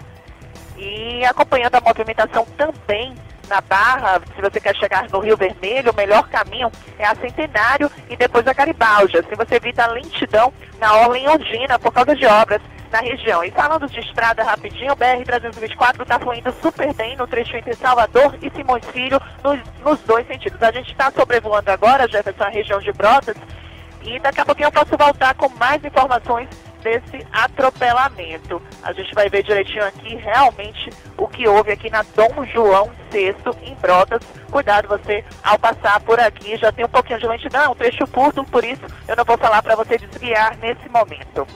e 0.76 1.24
acompanhando 1.24 1.74
a 1.76 1.80
movimentação 1.80 2.44
também 2.58 3.14
na 3.48 3.60
Barra, 3.60 4.20
se 4.34 4.40
você 4.40 4.60
quer 4.60 4.76
chegar 4.76 5.08
no 5.10 5.20
Rio 5.20 5.36
Vermelho, 5.36 5.90
o 5.90 5.96
melhor 5.96 6.28
caminho 6.28 6.70
é 6.98 7.04
a 7.04 7.14
Centenário 7.14 7.90
e 8.08 8.16
depois 8.16 8.46
a 8.46 8.52
Garibaldi. 8.52 9.18
Assim 9.18 9.34
você 9.36 9.56
evita 9.56 9.84
a 9.84 9.92
lentidão 9.92 10.52
na 10.78 10.94
Orla 10.94 11.18
em 11.18 11.28
Ondina 11.28 11.78
por 11.78 11.92
causa 11.92 12.14
de 12.14 12.26
obras 12.26 12.60
na 12.90 13.00
região. 13.00 13.44
E 13.44 13.50
falando 13.50 13.88
de 13.88 14.00
estrada 14.00 14.42
rapidinho, 14.42 14.92
o 14.92 14.96
BR-324 14.96 16.02
está 16.02 16.18
fluindo 16.18 16.52
super 16.60 16.92
bem 16.94 17.16
no 17.16 17.26
trecho 17.26 17.56
entre 17.56 17.74
Salvador 17.74 18.36
e 18.40 18.50
Simões 18.50 18.84
Filho, 18.86 19.20
nos, 19.42 19.60
nos 19.84 20.00
dois 20.00 20.26
sentidos. 20.26 20.62
A 20.62 20.72
gente 20.72 20.90
está 20.90 21.10
sobrevoando 21.10 21.70
agora, 21.70 22.08
Jefferson, 22.08 22.44
a 22.44 22.48
região 22.48 22.80
de 22.80 22.92
Brotas, 22.92 23.36
e 24.02 24.18
daqui 24.20 24.40
a 24.40 24.44
pouquinho 24.44 24.68
eu 24.68 24.72
posso 24.72 24.96
voltar 24.96 25.34
com 25.34 25.48
mais 25.50 25.84
informações 25.84 26.48
desse 26.88 27.26
atropelamento. 27.30 28.62
A 28.82 28.90
gente 28.92 29.14
vai 29.14 29.28
ver 29.28 29.42
direitinho 29.42 29.84
aqui 29.84 30.16
realmente 30.16 30.88
o 31.16 31.28
que 31.28 31.46
houve 31.46 31.70
aqui 31.72 31.90
na 31.90 32.02
Dom 32.14 32.46
João 32.52 32.90
VI, 33.10 33.34
em 33.62 33.74
Brotas. 33.74 34.22
Cuidado 34.50 34.88
você 34.88 35.22
ao 35.42 35.58
passar 35.58 36.00
por 36.00 36.18
aqui, 36.18 36.56
já 36.56 36.72
tem 36.72 36.86
um 36.86 36.88
pouquinho 36.88 37.20
de 37.20 37.26
lentidão, 37.26 37.62
é 37.62 37.68
um 37.68 37.74
trecho 37.74 38.06
curto, 38.06 38.42
por 38.44 38.64
isso 38.64 38.80
eu 39.06 39.14
não 39.14 39.24
vou 39.24 39.36
falar 39.36 39.62
para 39.62 39.76
você 39.76 39.98
desviar 39.98 40.56
nesse 40.56 40.88
momento. 40.88 41.46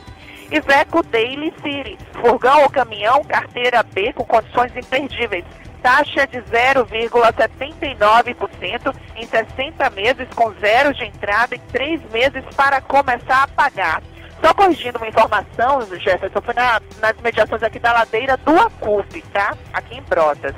Iveco 0.50 1.02
Daily 1.04 1.54
City, 1.62 1.96
furgão 2.20 2.64
ou 2.64 2.68
caminhão, 2.68 3.24
carteira 3.24 3.82
B 3.82 4.12
com 4.12 4.24
condições 4.24 4.76
imperdíveis. 4.76 5.46
Taxa 5.82 6.26
de 6.26 6.42
0,79% 6.42 8.94
em 9.16 9.26
60 9.26 9.88
meses 9.90 10.28
com 10.34 10.52
zero 10.60 10.92
de 10.94 11.04
entrada 11.04 11.54
e 11.56 11.58
3 11.58 12.02
meses 12.12 12.44
para 12.54 12.82
começar 12.82 13.44
a 13.44 13.48
pagar. 13.48 14.02
Só 14.42 14.52
corrigindo 14.54 14.98
uma 14.98 15.08
informação, 15.08 15.80
Jefferson, 16.00 16.40
foi 16.42 16.54
na, 16.54 16.80
nas 17.00 17.14
mediações 17.22 17.62
aqui 17.62 17.78
da 17.78 17.92
ladeira 17.92 18.36
do 18.38 18.58
Acuf, 18.58 19.22
tá? 19.32 19.56
Aqui 19.72 19.96
em 19.96 20.02
Brotas. 20.02 20.54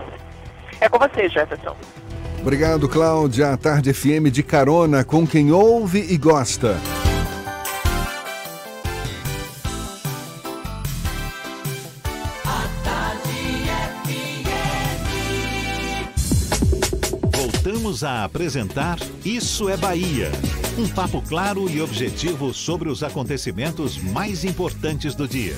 É 0.81 0.89
com 0.89 0.99
você, 0.99 1.29
Jefferson. 1.29 1.77
Obrigado, 2.41 2.89
Cláudia. 2.89 3.53
A 3.53 3.57
Tarde 3.57 3.93
FM 3.93 4.31
de 4.31 4.43
carona 4.43 5.05
com 5.05 5.27
quem 5.27 5.53
ouve 5.53 6.01
e 6.11 6.17
gosta. 6.17 6.77
Voltamos 17.65 18.05
a 18.05 18.25
apresentar 18.25 18.99
Isso 19.25 19.71
é 19.71 19.77
Bahia. 19.79 20.31
Um 20.77 20.87
papo 20.87 21.23
claro 21.23 21.67
e 21.71 21.81
objetivo 21.81 22.53
sobre 22.53 22.91
os 22.91 23.03
acontecimentos 23.03 23.97
mais 23.97 24.45
importantes 24.45 25.15
do 25.15 25.27
dia. 25.27 25.57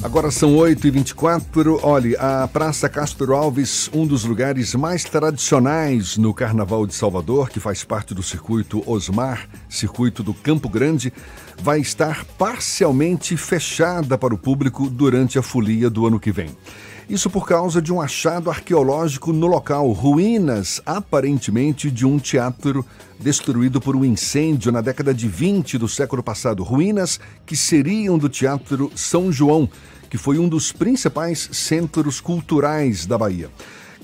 Agora 0.00 0.30
são 0.30 0.54
8h24. 0.54 1.80
Olhe, 1.82 2.16
a 2.20 2.46
Praça 2.46 2.88
Castro 2.88 3.34
Alves, 3.34 3.90
um 3.92 4.06
dos 4.06 4.22
lugares 4.22 4.76
mais 4.76 5.02
tradicionais 5.02 6.16
no 6.16 6.32
Carnaval 6.32 6.86
de 6.86 6.94
Salvador, 6.94 7.50
que 7.50 7.58
faz 7.58 7.82
parte 7.82 8.14
do 8.14 8.22
circuito 8.22 8.88
Osmar, 8.88 9.48
circuito 9.68 10.22
do 10.22 10.32
Campo 10.32 10.68
Grande, 10.68 11.12
vai 11.60 11.80
estar 11.80 12.24
parcialmente 12.38 13.36
fechada 13.36 14.16
para 14.16 14.32
o 14.32 14.38
público 14.38 14.88
durante 14.88 15.36
a 15.36 15.42
folia 15.42 15.90
do 15.90 16.06
ano 16.06 16.20
que 16.20 16.30
vem. 16.30 16.50
Isso 17.10 17.28
por 17.28 17.44
causa 17.44 17.82
de 17.82 17.92
um 17.92 18.00
achado 18.00 18.48
arqueológico 18.48 19.32
no 19.32 19.48
local, 19.48 19.90
ruínas 19.90 20.80
aparentemente 20.86 21.90
de 21.90 22.06
um 22.06 22.20
teatro 22.20 22.86
destruído 23.18 23.80
por 23.80 23.96
um 23.96 24.04
incêndio 24.04 24.70
na 24.70 24.80
década 24.80 25.12
de 25.12 25.26
20 25.26 25.76
do 25.76 25.88
século 25.88 26.22
passado. 26.22 26.62
Ruínas 26.62 27.18
que 27.44 27.56
seriam 27.56 28.16
do 28.16 28.28
Teatro 28.28 28.92
São 28.94 29.32
João, 29.32 29.68
que 30.08 30.16
foi 30.16 30.38
um 30.38 30.48
dos 30.48 30.70
principais 30.70 31.48
centros 31.50 32.20
culturais 32.20 33.06
da 33.06 33.18
Bahia. 33.18 33.50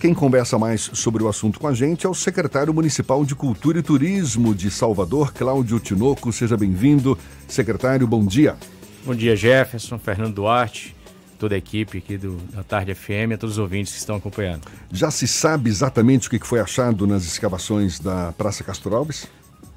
Quem 0.00 0.12
conversa 0.12 0.58
mais 0.58 0.90
sobre 0.92 1.22
o 1.22 1.28
assunto 1.28 1.60
com 1.60 1.68
a 1.68 1.74
gente 1.74 2.06
é 2.06 2.08
o 2.08 2.14
secretário 2.14 2.74
municipal 2.74 3.24
de 3.24 3.36
Cultura 3.36 3.78
e 3.78 3.84
Turismo 3.84 4.52
de 4.52 4.68
Salvador, 4.68 5.32
Cláudio 5.32 5.78
Tinoco. 5.78 6.32
Seja 6.32 6.56
bem-vindo. 6.56 7.16
Secretário, 7.46 8.04
bom 8.04 8.26
dia. 8.26 8.56
Bom 9.04 9.14
dia, 9.14 9.36
Jefferson, 9.36 9.96
Fernando 9.96 10.34
Duarte, 10.34 10.95
toda 11.36 11.54
a 11.54 11.58
equipe 11.58 11.98
aqui 11.98 12.16
do, 12.16 12.36
da 12.52 12.62
Tarde 12.62 12.94
FM, 12.94 13.32
a 13.34 13.36
todos 13.36 13.56
os 13.56 13.58
ouvintes 13.58 13.92
que 13.92 13.98
estão 13.98 14.16
acompanhando. 14.16 14.62
Já 14.92 15.10
se 15.10 15.28
sabe 15.28 15.70
exatamente 15.70 16.28
o 16.28 16.30
que 16.30 16.46
foi 16.46 16.60
achado 16.60 17.06
nas 17.06 17.24
escavações 17.24 18.00
da 18.00 18.32
Praça 18.32 18.64
Castro 18.64 18.94
Alves? 18.94 19.26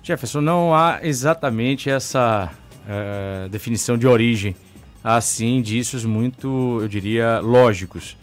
Jefferson, 0.01 0.41
não 0.41 0.73
há 0.73 0.99
exatamente 1.03 1.89
essa 1.89 2.51
eh, 2.87 3.47
definição 3.49 3.97
de 3.97 4.07
origem. 4.07 4.55
Há 5.03 5.21
sim 5.21 5.57
indícios 5.57 6.03
muito, 6.05 6.79
eu 6.81 6.87
diria, 6.87 7.39
lógicos. 7.39 8.17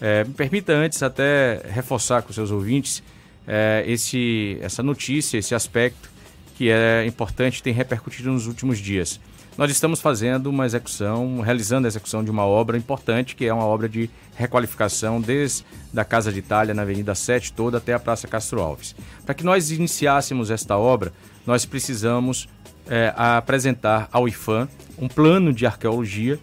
Eh, 0.00 0.24
me 0.24 0.34
permita 0.34 0.72
antes 0.72 1.02
até 1.02 1.62
reforçar 1.70 2.22
com 2.22 2.32
seus 2.32 2.50
ouvintes 2.50 3.02
eh, 3.46 3.84
esse, 3.86 4.58
essa 4.60 4.82
notícia, 4.82 5.38
esse 5.38 5.54
aspecto 5.54 6.10
que 6.56 6.70
é 6.70 7.06
importante 7.06 7.58
e 7.58 7.62
tem 7.62 7.72
repercutido 7.72 8.30
nos 8.30 8.46
últimos 8.46 8.78
dias. 8.78 9.18
Nós 9.60 9.70
estamos 9.70 10.00
fazendo 10.00 10.46
uma 10.46 10.64
execução, 10.64 11.42
realizando 11.42 11.86
a 11.86 11.88
execução 11.88 12.24
de 12.24 12.30
uma 12.30 12.46
obra 12.46 12.78
importante, 12.78 13.36
que 13.36 13.44
é 13.44 13.52
uma 13.52 13.66
obra 13.66 13.90
de 13.90 14.08
requalificação 14.34 15.20
desde 15.20 15.66
a 15.94 16.02
Casa 16.02 16.32
de 16.32 16.38
Itália, 16.38 16.72
na 16.72 16.80
Avenida 16.80 17.14
7, 17.14 17.52
toda 17.52 17.76
até 17.76 17.92
a 17.92 17.98
Praça 17.98 18.26
Castro 18.26 18.62
Alves. 18.62 18.96
Para 19.22 19.34
que 19.34 19.44
nós 19.44 19.70
iniciássemos 19.70 20.50
esta 20.50 20.78
obra, 20.78 21.12
nós 21.46 21.66
precisamos 21.66 22.48
é, 22.88 23.12
apresentar 23.14 24.08
ao 24.10 24.26
IFAM 24.26 24.66
um 24.96 25.08
plano 25.08 25.52
de 25.52 25.66
arqueologia, 25.66 26.38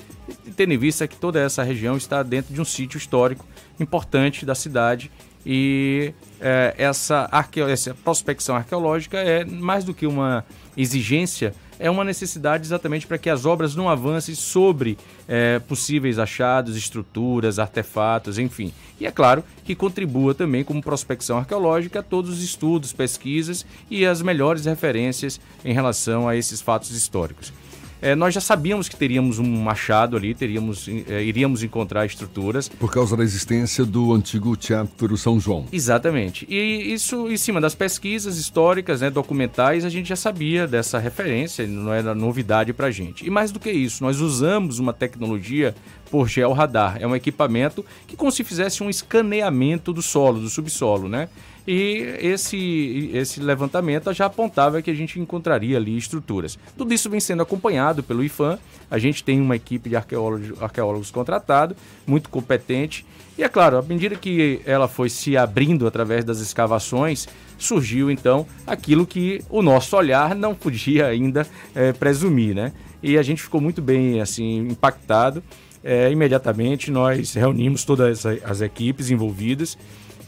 tendo 0.55 0.73
em 0.73 0.77
vista 0.77 1.07
que 1.07 1.15
toda 1.15 1.39
essa 1.39 1.63
região 1.63 1.97
está 1.97 2.21
dentro 2.21 2.53
de 2.53 2.61
um 2.61 2.65
sítio 2.65 2.99
histórico 2.99 3.47
importante 3.79 4.45
da 4.45 4.53
cidade 4.53 5.09
e 5.43 6.13
é, 6.39 6.75
essa, 6.77 7.27
arqueo, 7.31 7.67
essa 7.67 7.95
prospecção 7.95 8.55
arqueológica 8.55 9.17
é 9.17 9.43
mais 9.43 9.83
do 9.83 9.91
que 9.91 10.05
uma 10.05 10.45
exigência 10.75 11.55
é 11.79 11.89
uma 11.89 12.03
necessidade 12.03 12.65
exatamente 12.65 13.07
para 13.07 13.17
que 13.17 13.29
as 13.29 13.45
obras 13.45 13.75
não 13.75 13.89
avancem 13.89 14.35
sobre 14.35 14.97
é, 15.27 15.59
possíveis 15.59 16.19
achados, 16.19 16.75
estruturas, 16.75 17.59
artefatos, 17.59 18.37
enfim. 18.39 18.73
E 18.99 19.05
é 19.05 19.11
claro 19.11 19.43
que 19.63 19.75
contribua 19.75 20.33
também 20.33 20.63
como 20.63 20.81
prospecção 20.81 21.37
arqueológica 21.37 21.99
a 21.99 22.03
todos 22.03 22.31
os 22.31 22.43
estudos, 22.43 22.93
pesquisas 22.93 23.65
e 23.89 24.05
as 24.05 24.21
melhores 24.21 24.65
referências 24.65 25.39
em 25.63 25.73
relação 25.73 26.27
a 26.27 26.35
esses 26.35 26.61
fatos 26.61 26.91
históricos. 26.91 27.53
É, 28.01 28.15
nós 28.15 28.33
já 28.33 28.41
sabíamos 28.41 28.87
que 28.87 28.95
teríamos 28.95 29.39
um 29.39 29.61
machado 29.61 30.15
ali, 30.15 30.35
teríamos, 30.35 30.87
é, 31.07 31.23
iríamos 31.23 31.63
encontrar 31.63 32.05
estruturas. 32.05 32.69
Por 32.69 32.91
causa 32.91 33.17
da 33.17 33.23
existência 33.23 33.85
do 33.85 34.13
antigo 34.13 34.55
Teatro 34.55 35.17
São 35.17 35.39
João. 35.39 35.65
Exatamente. 35.71 36.45
E 36.49 36.93
isso 36.93 37.27
em 37.29 37.37
cima 37.37 37.59
das 37.59 37.73
pesquisas 37.73 38.37
históricas, 38.37 39.01
né, 39.01 39.09
documentais, 39.09 39.83
a 39.83 39.89
gente 39.89 40.09
já 40.09 40.15
sabia 40.15 40.67
dessa 40.67 40.99
referência, 40.99 41.65
não 41.65 41.93
era 41.93 42.13
novidade 42.13 42.73
para 42.73 42.87
a 42.87 42.91
gente. 42.91 43.25
E 43.25 43.29
mais 43.29 43.51
do 43.51 43.59
que 43.59 43.71
isso, 43.71 44.03
nós 44.03 44.19
usamos 44.19 44.79
uma 44.79 44.93
tecnologia 44.93 45.75
por 46.11 46.27
georradar. 46.27 46.97
É 46.99 47.07
um 47.07 47.15
equipamento 47.15 47.85
que 48.05 48.15
como 48.15 48.31
se 48.31 48.43
fizesse 48.43 48.83
um 48.83 48.89
escaneamento 48.89 49.91
do 49.91 50.01
solo, 50.01 50.39
do 50.39 50.49
subsolo, 50.49 51.09
né? 51.09 51.29
E 51.67 52.15
esse, 52.21 53.11
esse 53.13 53.41
levantamento 53.41 54.13
já 54.13 54.27
apontava 54.27 54.81
que 54.81 54.89
a 54.89 54.93
gente 54.93 55.19
encontraria 55.19 55.75
ali 55.75 55.97
estruturas. 55.97 56.57
Tudo 56.77 56.93
isso 56.93 57.09
vem 57.09 57.19
sendo 57.19 57.43
acompanhado 57.43 58.01
pelo 58.01 58.23
IFAM. 58.23 58.57
A 58.89 58.97
gente 58.97 59.21
tem 59.21 59.41
uma 59.41 59.57
equipe 59.57 59.89
de 59.89 59.97
arqueólogos, 59.97 60.63
arqueólogos 60.63 61.11
contratado, 61.11 61.75
muito 62.05 62.29
competente. 62.29 63.05
E 63.37 63.43
é 63.43 63.49
claro, 63.49 63.77
à 63.77 63.81
medida 63.81 64.15
que 64.15 64.61
ela 64.65 64.87
foi 64.87 65.09
se 65.09 65.35
abrindo 65.35 65.85
através 65.85 66.23
das 66.23 66.39
escavações, 66.39 67.27
surgiu 67.57 68.09
então 68.09 68.47
aquilo 68.65 69.05
que 69.05 69.43
o 69.49 69.61
nosso 69.61 69.97
olhar 69.97 70.33
não 70.33 70.55
podia 70.55 71.07
ainda 71.07 71.45
é, 71.75 71.91
presumir, 71.91 72.55
né? 72.55 72.71
E 73.03 73.17
a 73.17 73.21
gente 73.21 73.43
ficou 73.43 73.59
muito 73.59 73.81
bem 73.81 74.21
assim 74.21 74.59
impactado. 74.59 75.43
É, 75.83 76.09
imediatamente 76.09 76.89
nós 76.89 77.33
reunimos 77.33 77.83
todas 77.83 78.25
as 78.25 78.61
equipes 78.61 79.11
envolvidas 79.11 79.77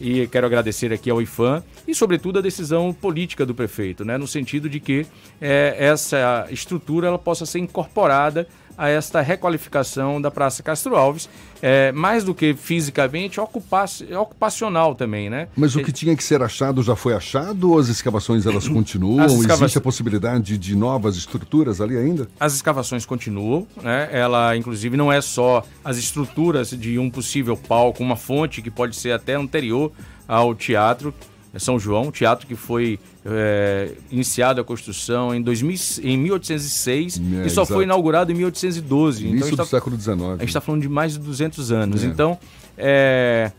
e 0.00 0.26
quero 0.28 0.46
agradecer 0.46 0.92
aqui 0.92 1.10
ao 1.10 1.20
IFAM 1.20 1.62
e, 1.86 1.94
sobretudo, 1.94 2.38
a 2.38 2.42
decisão 2.42 2.92
política 2.92 3.44
do 3.44 3.54
prefeito, 3.54 4.04
né? 4.04 4.16
no 4.16 4.26
sentido 4.26 4.68
de 4.68 4.80
que 4.80 5.06
é, 5.40 5.76
essa 5.78 6.46
estrutura 6.50 7.08
ela 7.08 7.18
possa 7.18 7.44
ser 7.44 7.58
incorporada 7.58 8.48
a 8.80 8.88
esta 8.88 9.20
requalificação 9.20 10.22
da 10.22 10.30
Praça 10.30 10.62
Castro 10.62 10.96
Alves, 10.96 11.28
é, 11.60 11.92
mais 11.92 12.24
do 12.24 12.34
que 12.34 12.54
fisicamente, 12.54 13.38
ocupa 13.38 13.84
ocupacional 14.18 14.94
também, 14.94 15.28
né? 15.28 15.48
Mas 15.54 15.76
o 15.76 15.84
que 15.84 15.92
tinha 15.92 16.16
que 16.16 16.24
ser 16.24 16.42
achado 16.42 16.82
já 16.82 16.96
foi 16.96 17.12
achado 17.12 17.72
ou 17.72 17.78
as 17.78 17.88
escavações 17.88 18.46
elas 18.46 18.66
continuam? 18.66 19.26
Escava... 19.26 19.64
Existe 19.64 19.76
a 19.76 19.82
possibilidade 19.82 20.56
de 20.56 20.74
novas 20.74 21.16
estruturas 21.16 21.78
ali 21.78 21.94
ainda? 21.94 22.26
As 22.40 22.54
escavações 22.54 23.04
continuam, 23.04 23.66
né? 23.82 24.08
Ela, 24.10 24.56
inclusive, 24.56 24.96
não 24.96 25.12
é 25.12 25.20
só 25.20 25.62
as 25.84 25.98
estruturas 25.98 26.70
de 26.70 26.98
um 26.98 27.10
possível 27.10 27.58
palco, 27.58 28.02
uma 28.02 28.16
fonte 28.16 28.62
que 28.62 28.70
pode 28.70 28.96
ser 28.96 29.12
até 29.12 29.34
anterior 29.34 29.92
ao 30.26 30.54
teatro, 30.54 31.12
são 31.58 31.78
João, 31.78 32.10
teatro 32.10 32.46
que 32.46 32.54
foi 32.54 32.98
é, 33.24 33.92
iniciado 34.10 34.60
a 34.60 34.64
construção 34.64 35.34
em, 35.34 35.42
2000, 35.42 35.76
em 36.02 36.16
1806 36.16 37.18
é, 37.18 37.46
e 37.46 37.50
só 37.50 37.62
exato. 37.62 37.74
foi 37.74 37.84
inaugurado 37.84 38.32
em 38.32 38.34
1812. 38.34 39.26
Início 39.26 39.46
então, 39.46 39.50
do 39.50 39.56
tá, 39.56 39.64
século 39.64 39.98
XIX. 39.98 40.20
A 40.20 40.36
gente 40.38 40.48
está 40.48 40.60
falando 40.60 40.82
de 40.82 40.88
mais 40.88 41.12
de 41.12 41.18
200 41.18 41.72
anos. 41.72 42.02
É. 42.02 42.06
Então, 42.06 42.38
é, 42.78 43.52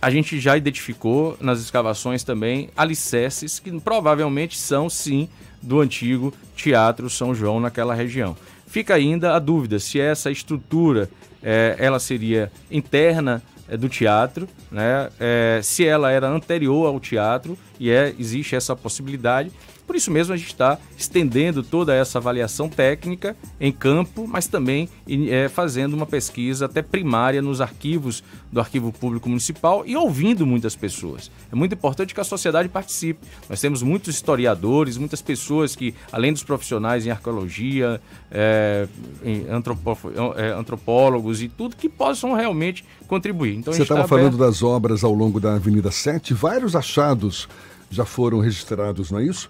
a 0.00 0.10
gente 0.10 0.38
já 0.40 0.56
identificou 0.56 1.36
nas 1.40 1.60
escavações 1.60 2.22
também 2.22 2.70
alicerces 2.76 3.58
que 3.58 3.70
provavelmente 3.80 4.58
são, 4.58 4.88
sim, 4.88 5.28
do 5.62 5.80
antigo 5.80 6.32
Teatro 6.56 7.08
São 7.08 7.34
João 7.34 7.60
naquela 7.60 7.94
região. 7.94 8.36
Fica 8.66 8.94
ainda 8.94 9.34
a 9.34 9.38
dúvida 9.38 9.78
se 9.78 10.00
essa 10.00 10.30
estrutura 10.30 11.08
é, 11.42 11.76
ela 11.78 11.98
seria 11.98 12.50
interna 12.70 13.42
é, 13.68 13.76
do 13.76 13.88
teatro, 13.88 14.48
né? 14.70 15.08
É, 15.18 15.60
se 15.62 15.86
ela 15.86 16.10
era 16.10 16.28
anterior 16.28 16.86
ao 16.86 17.00
teatro 17.00 17.56
e 17.78 17.90
é, 17.90 18.14
existe 18.18 18.54
essa 18.54 18.74
possibilidade. 18.74 19.50
Por 19.86 19.96
isso 19.96 20.10
mesmo 20.10 20.32
a 20.32 20.36
gente 20.36 20.48
está 20.48 20.78
estendendo 20.96 21.62
toda 21.62 21.94
essa 21.94 22.18
avaliação 22.18 22.68
técnica 22.68 23.36
em 23.60 23.70
campo, 23.70 24.26
mas 24.26 24.46
também 24.46 24.88
é, 25.28 25.48
fazendo 25.48 25.94
uma 25.94 26.06
pesquisa 26.06 26.66
até 26.66 26.82
primária 26.82 27.42
nos 27.42 27.60
arquivos 27.60 28.22
do 28.50 28.60
Arquivo 28.60 28.92
Público 28.92 29.28
Municipal 29.28 29.84
e 29.86 29.96
ouvindo 29.96 30.46
muitas 30.46 30.74
pessoas. 30.74 31.30
É 31.52 31.54
muito 31.54 31.74
importante 31.74 32.14
que 32.14 32.20
a 32.20 32.24
sociedade 32.24 32.68
participe. 32.68 33.26
Nós 33.48 33.60
temos 33.60 33.82
muitos 33.82 34.14
historiadores, 34.14 34.96
muitas 34.96 35.20
pessoas 35.20 35.76
que, 35.76 35.94
além 36.10 36.32
dos 36.32 36.42
profissionais 36.42 37.06
em 37.06 37.10
arqueologia, 37.10 38.00
é, 38.30 38.88
em 39.22 39.46
é, 39.46 40.52
antropólogos 40.52 41.42
e 41.42 41.48
tudo, 41.48 41.76
que 41.76 41.88
possam 41.88 42.32
realmente 42.32 42.84
contribuir. 43.06 43.56
Então, 43.56 43.72
Você 43.72 43.82
estava 43.82 44.02
tá 44.02 44.08
falando 44.08 44.36
das 44.36 44.62
obras 44.62 45.04
ao 45.04 45.12
longo 45.12 45.38
da 45.38 45.54
Avenida 45.54 45.90
7, 45.90 46.32
vários 46.32 46.74
achados 46.74 47.48
já 47.90 48.04
foram 48.04 48.40
registrados, 48.40 49.10
não 49.10 49.18
é 49.18 49.24
isso? 49.24 49.48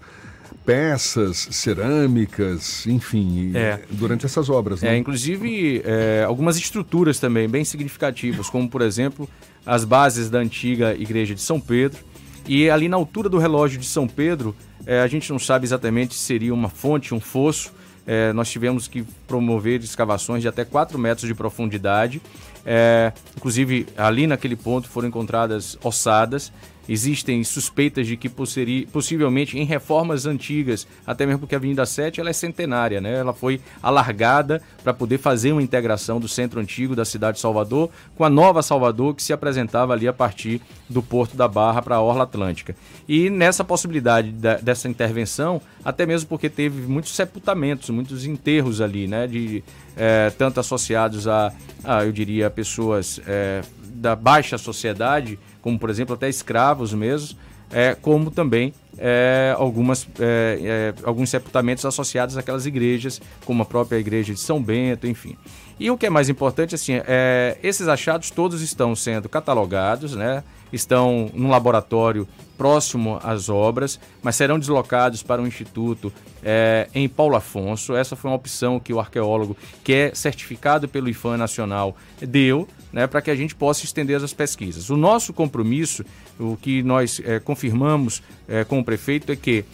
Peças, 0.64 1.48
cerâmicas, 1.50 2.86
enfim, 2.86 3.52
é. 3.54 3.80
durante 3.90 4.24
essas 4.24 4.48
obras. 4.48 4.82
Né? 4.82 4.94
É, 4.94 4.96
inclusive 4.96 5.82
é, 5.84 6.24
algumas 6.26 6.56
estruturas 6.56 7.18
também 7.18 7.48
bem 7.48 7.64
significativas, 7.64 8.48
como 8.48 8.68
por 8.68 8.80
exemplo 8.80 9.28
as 9.66 9.84
bases 9.84 10.30
da 10.30 10.38
antiga 10.38 10.94
igreja 10.94 11.34
de 11.34 11.40
São 11.40 11.60
Pedro. 11.60 12.00
E 12.46 12.68
ali 12.68 12.88
na 12.88 12.96
altura 12.96 13.28
do 13.28 13.38
relógio 13.38 13.78
de 13.78 13.86
São 13.86 14.06
Pedro, 14.06 14.54
é, 14.86 15.00
a 15.00 15.06
gente 15.06 15.30
não 15.30 15.38
sabe 15.38 15.64
exatamente 15.64 16.14
se 16.14 16.20
seria 16.20 16.52
uma 16.52 16.68
fonte, 16.68 17.14
um 17.14 17.20
fosso. 17.20 17.72
É, 18.06 18.34
nós 18.34 18.50
tivemos 18.50 18.86
que 18.86 19.02
promover 19.26 19.82
escavações 19.82 20.42
de 20.42 20.48
até 20.48 20.64
4 20.64 20.98
metros 20.98 21.26
de 21.26 21.34
profundidade. 21.34 22.20
É, 22.66 23.12
inclusive, 23.36 23.86
ali 23.96 24.26
naquele 24.26 24.56
ponto 24.56 24.88
foram 24.88 25.08
encontradas 25.08 25.78
ossadas 25.82 26.52
Existem 26.88 27.42
suspeitas 27.44 28.06
de 28.06 28.16
que 28.16 28.28
possivelmente 28.28 29.58
em 29.58 29.64
reformas 29.64 30.26
antigas, 30.26 30.86
até 31.06 31.24
mesmo 31.24 31.40
porque 31.40 31.54
a 31.54 31.58
Avenida 31.58 31.86
7 31.86 32.20
ela 32.20 32.30
é 32.30 32.32
centenária, 32.32 33.00
né? 33.00 33.14
Ela 33.18 33.32
foi 33.32 33.60
alargada 33.82 34.62
para 34.82 34.92
poder 34.92 35.18
fazer 35.18 35.52
uma 35.52 35.62
integração 35.62 36.20
do 36.20 36.28
centro 36.28 36.60
antigo 36.60 36.94
da 36.94 37.04
cidade 37.04 37.36
de 37.36 37.40
Salvador 37.40 37.90
com 38.16 38.24
a 38.24 38.30
nova 38.30 38.62
Salvador 38.62 39.14
que 39.14 39.22
se 39.22 39.32
apresentava 39.32 39.92
ali 39.92 40.06
a 40.06 40.12
partir 40.12 40.60
do 40.88 41.02
Porto 41.02 41.36
da 41.36 41.48
Barra 41.48 41.80
para 41.80 41.96
a 41.96 42.02
Orla 42.02 42.24
Atlântica. 42.24 42.76
E 43.08 43.30
nessa 43.30 43.64
possibilidade 43.64 44.30
da, 44.30 44.56
dessa 44.56 44.88
intervenção, 44.88 45.60
até 45.84 46.04
mesmo 46.04 46.28
porque 46.28 46.50
teve 46.50 46.86
muitos 46.86 47.14
sepultamentos, 47.14 47.90
muitos 47.90 48.26
enterros 48.26 48.80
ali, 48.80 49.06
né? 49.06 49.26
De, 49.26 49.64
é, 49.96 50.30
tanto 50.30 50.60
associados 50.60 51.26
a, 51.26 51.52
a, 51.82 52.04
eu 52.04 52.12
diria, 52.12 52.50
pessoas 52.50 53.20
é, 53.26 53.62
da 53.82 54.14
baixa 54.14 54.58
sociedade, 54.58 55.38
como 55.64 55.78
por 55.78 55.88
exemplo 55.88 56.14
até 56.14 56.28
escravos 56.28 56.92
mesmo, 56.92 57.38
é, 57.72 57.94
como 57.94 58.30
também 58.30 58.74
é, 58.98 59.54
algumas, 59.56 60.06
é, 60.20 60.58
é, 60.62 60.94
alguns 61.02 61.30
sepultamentos 61.30 61.86
associados 61.86 62.36
àquelas 62.36 62.66
igrejas, 62.66 63.18
como 63.46 63.62
a 63.62 63.64
própria 63.64 63.96
igreja 63.96 64.34
de 64.34 64.40
São 64.40 64.62
Bento, 64.62 65.06
enfim. 65.06 65.38
E 65.80 65.90
o 65.90 65.96
que 65.96 66.04
é 66.04 66.10
mais 66.10 66.28
importante, 66.28 66.74
assim, 66.74 67.00
é, 67.06 67.56
esses 67.62 67.88
achados 67.88 68.30
todos 68.30 68.60
estão 68.60 68.94
sendo 68.94 69.26
catalogados, 69.26 70.14
né? 70.14 70.44
Estão 70.74 71.30
num 71.34 71.48
laboratório 71.48 72.26
próximo 72.56 73.18
às 73.22 73.48
obras, 73.48 73.98
mas 74.22 74.36
serão 74.36 74.58
deslocados 74.58 75.22
para 75.22 75.42
um 75.42 75.46
instituto 75.46 76.12
é, 76.42 76.88
em 76.94 77.08
Paulo 77.08 77.36
Afonso. 77.36 77.94
Essa 77.96 78.14
foi 78.14 78.30
uma 78.30 78.36
opção 78.36 78.78
que 78.78 78.92
o 78.92 79.00
arqueólogo, 79.00 79.56
que 79.82 79.92
é 79.92 80.14
certificado 80.14 80.88
pelo 80.88 81.08
IFAM 81.08 81.36
Nacional, 81.36 81.96
deu 82.20 82.68
né, 82.92 83.06
para 83.06 83.20
que 83.20 83.30
a 83.30 83.34
gente 83.34 83.54
possa 83.54 83.84
estender 83.84 84.22
as 84.22 84.32
pesquisas. 84.32 84.88
O 84.88 84.96
nosso 84.96 85.32
compromisso, 85.32 86.04
o 86.38 86.56
que 86.56 86.82
nós 86.82 87.20
é, 87.24 87.40
confirmamos 87.40 88.22
é, 88.46 88.62
com 88.64 88.78
o 88.78 88.84
prefeito, 88.84 89.32
é 89.32 89.36
que 89.36 89.64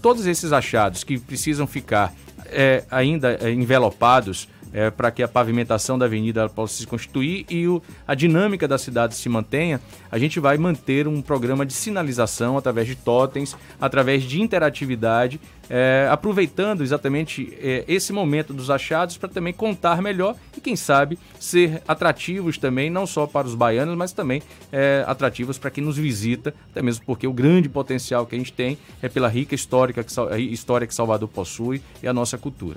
todos 0.00 0.26
esses 0.26 0.52
achados 0.52 1.02
que 1.02 1.18
precisam 1.18 1.66
ficar 1.66 2.14
ainda 2.88 3.50
envelopados 3.50 4.48
é, 4.76 4.90
para 4.90 5.10
que 5.10 5.22
a 5.22 5.28
pavimentação 5.28 5.98
da 5.98 6.04
avenida 6.04 6.46
possa 6.50 6.74
se 6.74 6.86
constituir 6.86 7.46
e 7.48 7.66
o, 7.66 7.82
a 8.06 8.14
dinâmica 8.14 8.68
da 8.68 8.76
cidade 8.76 9.14
se 9.14 9.26
mantenha, 9.26 9.80
a 10.10 10.18
gente 10.18 10.38
vai 10.38 10.58
manter 10.58 11.08
um 11.08 11.22
programa 11.22 11.64
de 11.64 11.72
sinalização 11.72 12.58
através 12.58 12.86
de 12.86 12.94
totens, 12.94 13.56
através 13.80 14.22
de 14.22 14.42
interatividade, 14.42 15.40
é, 15.70 16.06
aproveitando 16.10 16.82
exatamente 16.82 17.56
é, 17.58 17.86
esse 17.88 18.12
momento 18.12 18.52
dos 18.52 18.70
achados 18.70 19.16
para 19.16 19.30
também 19.30 19.54
contar 19.54 20.02
melhor 20.02 20.36
e, 20.54 20.60
quem 20.60 20.76
sabe, 20.76 21.18
ser 21.40 21.82
atrativos 21.88 22.58
também, 22.58 22.90
não 22.90 23.06
só 23.06 23.26
para 23.26 23.46
os 23.46 23.54
baianos, 23.54 23.96
mas 23.96 24.12
também 24.12 24.42
é, 24.70 25.02
atrativos 25.06 25.56
para 25.56 25.70
quem 25.70 25.82
nos 25.82 25.96
visita, 25.96 26.54
até 26.70 26.82
mesmo 26.82 27.02
porque 27.06 27.26
o 27.26 27.32
grande 27.32 27.66
potencial 27.66 28.26
que 28.26 28.34
a 28.34 28.38
gente 28.38 28.52
tem 28.52 28.76
é 29.00 29.08
pela 29.08 29.28
rica 29.28 29.54
histórica 29.54 30.04
que, 30.04 30.12
história 30.52 30.86
que 30.86 30.94
Salvador 30.94 31.30
possui 31.30 31.80
e 32.02 32.06
a 32.06 32.12
nossa 32.12 32.36
cultura 32.36 32.76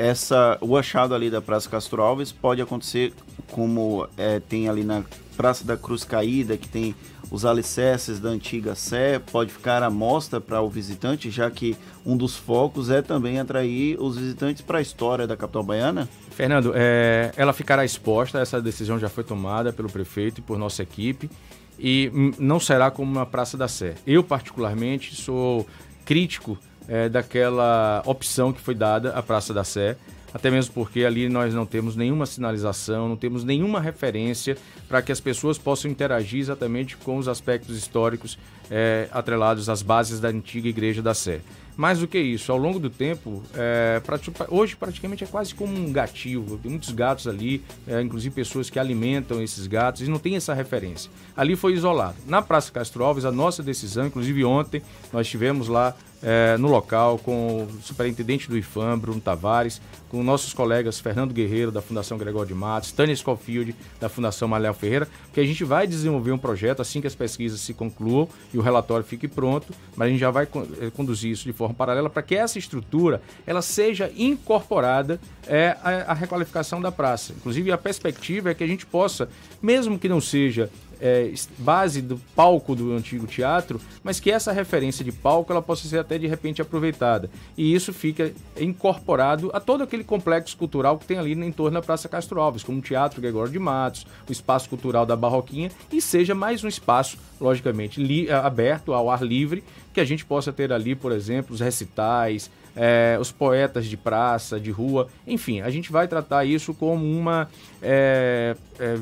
essa 0.00 0.56
o 0.62 0.76
achado 0.78 1.14
ali 1.14 1.28
da 1.28 1.42
Praça 1.42 1.68
Castro 1.68 2.00
Alves 2.00 2.32
pode 2.32 2.62
acontecer 2.62 3.12
como 3.50 4.08
é, 4.16 4.40
tem 4.40 4.66
ali 4.68 4.82
na 4.82 5.04
Praça 5.36 5.62
da 5.64 5.76
Cruz 5.76 6.04
Caída, 6.04 6.56
que 6.56 6.68
tem 6.68 6.94
os 7.30 7.44
alicerces 7.44 8.18
da 8.18 8.30
antiga 8.30 8.74
Sé, 8.74 9.18
pode 9.18 9.52
ficar 9.52 9.82
à 9.82 9.90
mostra 9.90 10.40
para 10.40 10.60
o 10.62 10.68
visitante, 10.68 11.30
já 11.30 11.50
que 11.50 11.76
um 12.04 12.16
dos 12.16 12.34
focos 12.34 12.90
é 12.90 13.02
também 13.02 13.38
atrair 13.38 13.96
os 14.00 14.16
visitantes 14.16 14.62
para 14.62 14.78
a 14.78 14.82
história 14.82 15.26
da 15.26 15.36
capital 15.36 15.62
baiana? 15.62 16.08
Fernando, 16.30 16.72
é, 16.74 17.30
ela 17.36 17.52
ficará 17.52 17.84
exposta, 17.84 18.38
essa 18.40 18.60
decisão 18.60 18.98
já 18.98 19.08
foi 19.08 19.22
tomada 19.22 19.72
pelo 19.72 19.90
prefeito 19.90 20.38
e 20.38 20.42
por 20.42 20.58
nossa 20.58 20.82
equipe, 20.82 21.30
e 21.78 22.10
hum, 22.14 22.32
não 22.38 22.58
será 22.58 22.90
como 22.90 23.10
uma 23.10 23.26
Praça 23.26 23.56
da 23.56 23.68
Sé. 23.68 23.94
Eu, 24.06 24.24
particularmente, 24.24 25.14
sou 25.14 25.66
crítico 26.04 26.58
é, 26.88 27.08
daquela 27.08 28.02
opção 28.06 28.52
que 28.52 28.60
foi 28.60 28.74
dada 28.74 29.10
à 29.10 29.22
Praça 29.22 29.54
da 29.54 29.64
Sé, 29.64 29.96
até 30.32 30.50
mesmo 30.50 30.72
porque 30.72 31.04
ali 31.04 31.28
nós 31.28 31.52
não 31.54 31.66
temos 31.66 31.96
nenhuma 31.96 32.24
sinalização, 32.26 33.08
não 33.08 33.16
temos 33.16 33.42
nenhuma 33.44 33.80
referência 33.80 34.56
para 34.88 35.02
que 35.02 35.10
as 35.10 35.20
pessoas 35.20 35.58
possam 35.58 35.90
interagir 35.90 36.40
exatamente 36.40 36.96
com 36.96 37.16
os 37.18 37.28
aspectos 37.28 37.76
históricos 37.76 38.38
é, 38.70 39.08
atrelados 39.10 39.68
às 39.68 39.82
bases 39.82 40.20
da 40.20 40.28
antiga 40.28 40.68
Igreja 40.68 41.02
da 41.02 41.14
Sé. 41.14 41.40
Mais 41.76 42.00
do 42.00 42.06
que 42.06 42.18
isso, 42.18 42.52
ao 42.52 42.58
longo 42.58 42.78
do 42.78 42.90
tempo, 42.90 43.42
é, 43.54 44.02
hoje 44.50 44.76
praticamente 44.76 45.24
é 45.24 45.26
quase 45.26 45.54
como 45.54 45.74
um 45.74 45.90
gatil. 45.90 46.60
Tem 46.62 46.70
muitos 46.70 46.90
gatos 46.90 47.26
ali, 47.26 47.64
é, 47.86 48.02
inclusive 48.02 48.34
pessoas 48.34 48.68
que 48.68 48.78
alimentam 48.78 49.42
esses 49.42 49.66
gatos 49.66 50.02
e 50.02 50.10
não 50.10 50.18
tem 50.18 50.36
essa 50.36 50.52
referência. 50.52 51.10
Ali 51.34 51.56
foi 51.56 51.72
isolado. 51.72 52.16
Na 52.26 52.42
Praça 52.42 52.70
Castro 52.70 53.02
Alves, 53.02 53.24
a 53.24 53.32
nossa 53.32 53.62
decisão, 53.62 54.06
inclusive 54.06 54.44
ontem, 54.44 54.82
nós 55.10 55.26
tivemos 55.26 55.68
lá 55.68 55.96
é, 56.22 56.56
no 56.58 56.68
local 56.68 57.18
com 57.18 57.64
o 57.64 57.82
superintendente 57.82 58.48
do 58.48 58.56
IFAM, 58.56 58.98
Bruno 58.98 59.20
Tavares, 59.20 59.80
com 60.08 60.22
nossos 60.22 60.52
colegas 60.52 60.98
Fernando 60.98 61.32
Guerreiro, 61.32 61.70
da 61.70 61.80
Fundação 61.80 62.18
Gregório 62.18 62.48
de 62.48 62.54
Matos, 62.54 62.90
Tânia 62.90 63.14
Scofield, 63.14 63.74
da 64.00 64.08
Fundação 64.08 64.48
Maléo 64.48 64.74
Ferreira, 64.74 65.08
que 65.32 65.40
a 65.40 65.44
gente 65.44 65.62
vai 65.62 65.86
desenvolver 65.86 66.32
um 66.32 66.38
projeto 66.38 66.82
assim 66.82 67.00
que 67.00 67.06
as 67.06 67.14
pesquisas 67.14 67.60
se 67.60 67.72
concluam 67.72 68.28
e 68.52 68.58
o 68.58 68.60
relatório 68.60 69.04
fique 69.04 69.28
pronto, 69.28 69.72
mas 69.96 70.06
a 70.06 70.10
gente 70.10 70.20
já 70.20 70.30
vai 70.30 70.44
eh, 70.44 70.90
conduzir 70.94 71.30
isso 71.30 71.44
de 71.44 71.52
forma 71.52 71.74
paralela 71.74 72.10
para 72.10 72.22
que 72.22 72.34
essa 72.34 72.58
estrutura 72.58 73.22
ela 73.46 73.62
seja 73.62 74.10
incorporada 74.16 75.20
é, 75.46 75.76
à 75.82 76.12
requalificação 76.12 76.80
da 76.80 76.90
praça. 76.90 77.32
Inclusive, 77.32 77.70
a 77.70 77.78
perspectiva 77.78 78.50
é 78.50 78.54
que 78.54 78.64
a 78.64 78.66
gente 78.66 78.84
possa, 78.84 79.28
mesmo 79.62 79.98
que 79.98 80.08
não 80.08 80.20
seja 80.20 80.70
é, 81.00 81.32
base 81.58 82.02
do 82.02 82.18
palco 82.34 82.74
do 82.74 82.92
antigo 82.92 83.26
teatro, 83.26 83.80
mas 84.02 84.20
que 84.20 84.30
essa 84.30 84.52
referência 84.52 85.04
de 85.04 85.12
palco 85.12 85.52
ela 85.52 85.62
possa 85.62 85.88
ser 85.88 85.98
até 85.98 86.18
de 86.18 86.26
repente 86.26 86.60
aproveitada. 86.60 87.30
E 87.56 87.74
isso 87.74 87.92
fica 87.92 88.32
incorporado 88.58 89.50
a 89.52 89.60
todo 89.60 89.82
aquele 89.82 90.04
complexo 90.04 90.56
cultural 90.56 90.98
que 90.98 91.06
tem 91.06 91.18
ali 91.18 91.32
em 91.32 91.52
torno 91.52 91.80
da 91.80 91.82
Praça 91.82 92.08
Castro 92.08 92.40
Alves, 92.40 92.62
como 92.62 92.78
o 92.78 92.82
Teatro 92.82 93.20
Gregório 93.20 93.52
de 93.52 93.58
Matos, 93.58 94.06
o 94.28 94.32
Espaço 94.32 94.68
Cultural 94.68 95.06
da 95.06 95.16
Barroquinha, 95.16 95.70
e 95.92 96.00
seja 96.00 96.34
mais 96.34 96.62
um 96.64 96.68
espaço, 96.68 97.16
logicamente, 97.40 98.00
aberto 98.30 98.92
ao 98.92 99.10
ar 99.10 99.22
livre, 99.22 99.64
que 99.92 100.00
a 100.00 100.04
gente 100.04 100.24
possa 100.24 100.52
ter 100.52 100.72
ali, 100.72 100.94
por 100.94 101.12
exemplo, 101.12 101.54
os 101.54 101.60
recitais, 101.60 102.50
é, 102.76 103.18
os 103.20 103.32
poetas 103.32 103.86
de 103.86 103.96
praça, 103.96 104.60
de 104.60 104.70
rua, 104.70 105.08
enfim, 105.26 105.60
a 105.60 105.70
gente 105.70 105.90
vai 105.90 106.06
tratar 106.06 106.44
isso 106.44 106.72
como 106.72 107.04
uma 107.04 107.48
é, 107.82 108.56
é, 108.78 108.98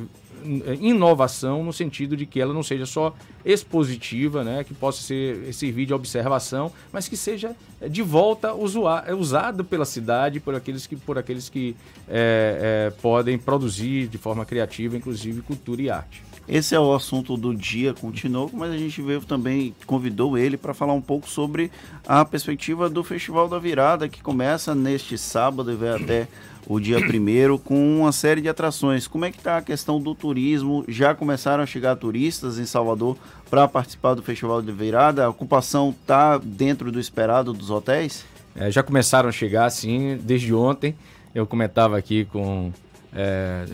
inovação 0.80 1.62
no 1.62 1.72
sentido 1.72 2.16
de 2.16 2.26
que 2.26 2.40
ela 2.40 2.52
não 2.52 2.62
seja 2.62 2.86
só 2.86 3.14
expositiva, 3.44 4.44
né, 4.44 4.64
que 4.64 4.74
possa 4.74 5.02
ser 5.02 5.52
servir 5.54 5.86
de 5.86 5.94
observação, 5.94 6.72
mas 6.92 7.08
que 7.08 7.16
seja 7.16 7.54
é, 7.80 7.88
de 7.88 8.02
volta 8.02 8.52
usado, 8.54 9.08
é, 9.08 9.14
usado 9.14 9.64
pela 9.64 9.84
cidade 9.84 10.40
por 10.40 10.54
aqueles 10.54 10.86
que, 10.86 10.96
por 10.96 11.18
aqueles 11.18 11.48
que 11.48 11.76
é, 12.08 12.88
é, 12.88 13.00
podem 13.00 13.38
produzir 13.38 14.08
de 14.08 14.18
forma 14.18 14.44
criativa, 14.44 14.96
inclusive 14.96 15.42
cultura 15.42 15.82
e 15.82 15.90
arte. 15.90 16.27
Esse 16.48 16.74
é 16.74 16.80
o 16.80 16.94
assunto 16.94 17.36
do 17.36 17.54
dia 17.54 17.92
continuou, 17.92 18.50
mas 18.54 18.72
a 18.72 18.78
gente 18.78 19.02
veio 19.02 19.20
também, 19.20 19.74
convidou 19.84 20.38
ele 20.38 20.56
para 20.56 20.72
falar 20.72 20.94
um 20.94 21.00
pouco 21.00 21.28
sobre 21.28 21.70
a 22.06 22.24
perspectiva 22.24 22.88
do 22.88 23.04
Festival 23.04 23.48
da 23.48 23.58
Virada, 23.58 24.08
que 24.08 24.22
começa 24.22 24.74
neste 24.74 25.18
sábado 25.18 25.70
e 25.70 25.76
vai 25.76 25.90
até 25.90 26.26
o 26.66 26.80
dia 26.80 26.98
primeiro 27.06 27.58
com 27.58 28.00
uma 28.00 28.12
série 28.12 28.40
de 28.40 28.48
atrações. 28.48 29.06
Como 29.06 29.26
é 29.26 29.30
que 29.30 29.36
está 29.36 29.58
a 29.58 29.62
questão 29.62 30.00
do 30.00 30.14
turismo? 30.14 30.84
Já 30.88 31.14
começaram 31.14 31.62
a 31.62 31.66
chegar 31.66 31.96
turistas 31.96 32.58
em 32.58 32.64
Salvador 32.64 33.18
para 33.50 33.68
participar 33.68 34.14
do 34.14 34.22
Festival 34.22 34.62
da 34.62 34.72
Virada? 34.72 35.26
A 35.26 35.28
ocupação 35.28 35.94
está 36.00 36.38
dentro 36.38 36.90
do 36.90 36.98
esperado 36.98 37.52
dos 37.52 37.68
hotéis? 37.68 38.24
É, 38.56 38.70
já 38.70 38.82
começaram 38.82 39.28
a 39.28 39.32
chegar, 39.32 39.68
sim, 39.68 40.18
desde 40.22 40.54
ontem. 40.54 40.94
Eu 41.34 41.46
comentava 41.46 41.98
aqui 41.98 42.24
com 42.24 42.72
é, 43.20 43.64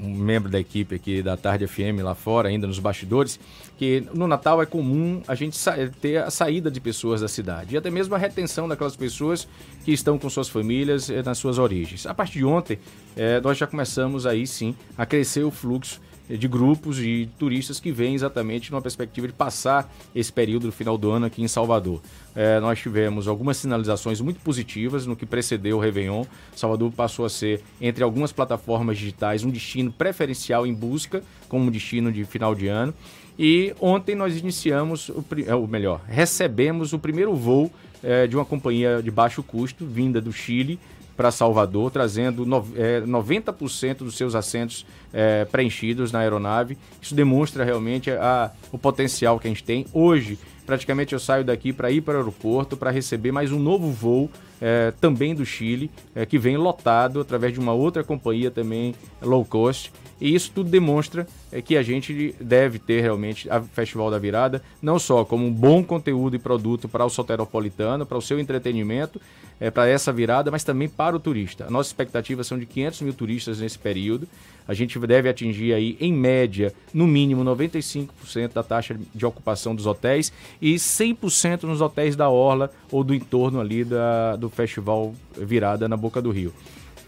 um 0.00 0.14
membro 0.14 0.50
da 0.50 0.58
equipe 0.58 0.94
aqui 0.94 1.22
da 1.22 1.36
Tarde 1.36 1.66
FM 1.66 2.02
lá 2.02 2.14
fora, 2.14 2.48
ainda 2.48 2.66
nos 2.66 2.78
bastidores, 2.78 3.38
que 3.76 4.06
no 4.14 4.26
Natal 4.26 4.62
é 4.62 4.66
comum 4.66 5.22
a 5.28 5.34
gente 5.34 5.58
ter 6.00 6.16
a 6.16 6.30
saída 6.30 6.70
de 6.70 6.80
pessoas 6.80 7.20
da 7.20 7.28
cidade 7.28 7.74
e 7.74 7.78
até 7.78 7.90
mesmo 7.90 8.14
a 8.14 8.18
retenção 8.18 8.66
daquelas 8.66 8.96
pessoas 8.96 9.46
que 9.84 9.92
estão 9.92 10.18
com 10.18 10.30
suas 10.30 10.48
famílias 10.48 11.10
eh, 11.10 11.22
nas 11.22 11.36
suas 11.36 11.58
origens. 11.58 12.06
A 12.06 12.14
partir 12.14 12.38
de 12.38 12.44
ontem, 12.46 12.78
é, 13.14 13.38
nós 13.40 13.58
já 13.58 13.66
começamos 13.66 14.24
aí 14.24 14.46
sim 14.46 14.74
a 14.96 15.04
crescer 15.04 15.44
o 15.44 15.50
fluxo 15.50 16.00
de 16.28 16.48
grupos 16.48 16.96
de 16.96 17.28
turistas 17.38 17.78
que 17.78 17.92
vêm 17.92 18.14
exatamente 18.14 18.70
numa 18.70 18.80
perspectiva 18.80 19.26
de 19.26 19.32
passar 19.32 19.92
esse 20.14 20.32
período 20.32 20.66
do 20.66 20.72
final 20.72 20.96
do 20.96 21.10
ano 21.10 21.26
aqui 21.26 21.42
em 21.42 21.48
Salvador. 21.48 22.00
É, 22.34 22.58
nós 22.60 22.78
tivemos 22.78 23.28
algumas 23.28 23.56
sinalizações 23.56 24.20
muito 24.20 24.40
positivas 24.40 25.06
no 25.06 25.14
que 25.14 25.26
precedeu 25.26 25.76
o 25.76 25.80
Réveillon. 25.80 26.24
Salvador 26.56 26.90
passou 26.92 27.24
a 27.24 27.28
ser, 27.28 27.62
entre 27.80 28.02
algumas 28.02 28.32
plataformas 28.32 28.96
digitais, 28.96 29.44
um 29.44 29.50
destino 29.50 29.92
preferencial 29.92 30.66
em 30.66 30.72
busca 30.72 31.22
como 31.48 31.70
destino 31.70 32.10
de 32.10 32.24
final 32.24 32.54
de 32.54 32.68
ano. 32.68 32.94
E 33.38 33.74
ontem 33.80 34.14
nós 34.14 34.36
iniciamos, 34.38 35.08
o, 35.08 35.24
é, 35.46 35.54
ou 35.54 35.66
melhor, 35.66 36.00
recebemos 36.06 36.92
o 36.92 36.98
primeiro 36.98 37.34
voo 37.34 37.70
é, 38.02 38.26
de 38.26 38.36
uma 38.36 38.44
companhia 38.44 39.02
de 39.02 39.10
baixo 39.10 39.42
custo, 39.42 39.84
vinda 39.86 40.20
do 40.20 40.32
Chile, 40.32 40.78
para 41.16 41.30
Salvador, 41.30 41.90
trazendo 41.90 42.44
no, 42.44 42.66
é, 42.76 43.00
90% 43.02 43.98
dos 43.98 44.16
seus 44.16 44.34
assentos 44.34 44.84
é, 45.12 45.44
preenchidos 45.44 46.12
na 46.12 46.20
aeronave. 46.20 46.76
Isso 47.00 47.14
demonstra 47.14 47.64
realmente 47.64 48.10
a, 48.10 48.50
o 48.72 48.78
potencial 48.78 49.38
que 49.38 49.46
a 49.46 49.50
gente 49.50 49.62
tem. 49.62 49.86
Hoje, 49.92 50.38
praticamente 50.66 51.12
eu 51.12 51.20
saio 51.20 51.44
daqui 51.44 51.72
para 51.72 51.90
ir 51.90 52.00
para 52.00 52.14
o 52.14 52.16
aeroporto 52.18 52.76
para 52.76 52.90
receber 52.90 53.32
mais 53.32 53.52
um 53.52 53.58
novo 53.58 53.90
voo 53.90 54.30
é, 54.60 54.92
também 55.00 55.34
do 55.34 55.44
Chile, 55.44 55.90
é, 56.14 56.24
que 56.24 56.38
vem 56.38 56.56
lotado 56.56 57.20
através 57.20 57.52
de 57.52 57.60
uma 57.60 57.72
outra 57.72 58.02
companhia 58.02 58.50
também 58.50 58.94
low 59.20 59.44
cost. 59.44 59.92
E 60.24 60.34
isso 60.34 60.50
tudo 60.54 60.70
demonstra 60.70 61.26
é, 61.52 61.60
que 61.60 61.76
a 61.76 61.82
gente 61.82 62.34
deve 62.40 62.78
ter 62.78 63.02
realmente 63.02 63.46
a 63.50 63.60
Festival 63.60 64.10
da 64.10 64.18
Virada, 64.18 64.62
não 64.80 64.98
só 64.98 65.22
como 65.22 65.44
um 65.44 65.52
bom 65.52 65.84
conteúdo 65.84 66.34
e 66.34 66.38
produto 66.38 66.88
para 66.88 67.04
o 67.04 67.10
soteropolitano, 67.10 68.06
para 68.06 68.16
o 68.16 68.22
seu 68.22 68.40
entretenimento, 68.40 69.20
é, 69.60 69.70
para 69.70 69.86
essa 69.86 70.10
virada, 70.10 70.50
mas 70.50 70.64
também 70.64 70.88
para 70.88 71.14
o 71.14 71.20
turista. 71.20 71.66
A 71.66 71.70
nossa 71.70 71.90
expectativa 71.90 72.42
são 72.42 72.58
de 72.58 72.64
500 72.64 73.02
mil 73.02 73.12
turistas 73.12 73.60
nesse 73.60 73.78
período. 73.78 74.26
A 74.66 74.72
gente 74.72 74.98
deve 74.98 75.28
atingir 75.28 75.74
aí, 75.74 75.94
em 76.00 76.10
média, 76.10 76.72
no 76.94 77.06
mínimo 77.06 77.44
95% 77.44 78.54
da 78.54 78.62
taxa 78.62 78.98
de 79.14 79.26
ocupação 79.26 79.74
dos 79.74 79.84
hotéis 79.84 80.32
e 80.58 80.76
100% 80.76 81.64
nos 81.64 81.82
hotéis 81.82 82.16
da 82.16 82.30
Orla 82.30 82.70
ou 82.90 83.04
do 83.04 83.14
entorno 83.14 83.60
ali 83.60 83.84
da, 83.84 84.36
do 84.36 84.48
Festival 84.48 85.14
Virada 85.36 85.86
na 85.86 85.98
Boca 85.98 86.22
do 86.22 86.30
Rio. 86.30 86.50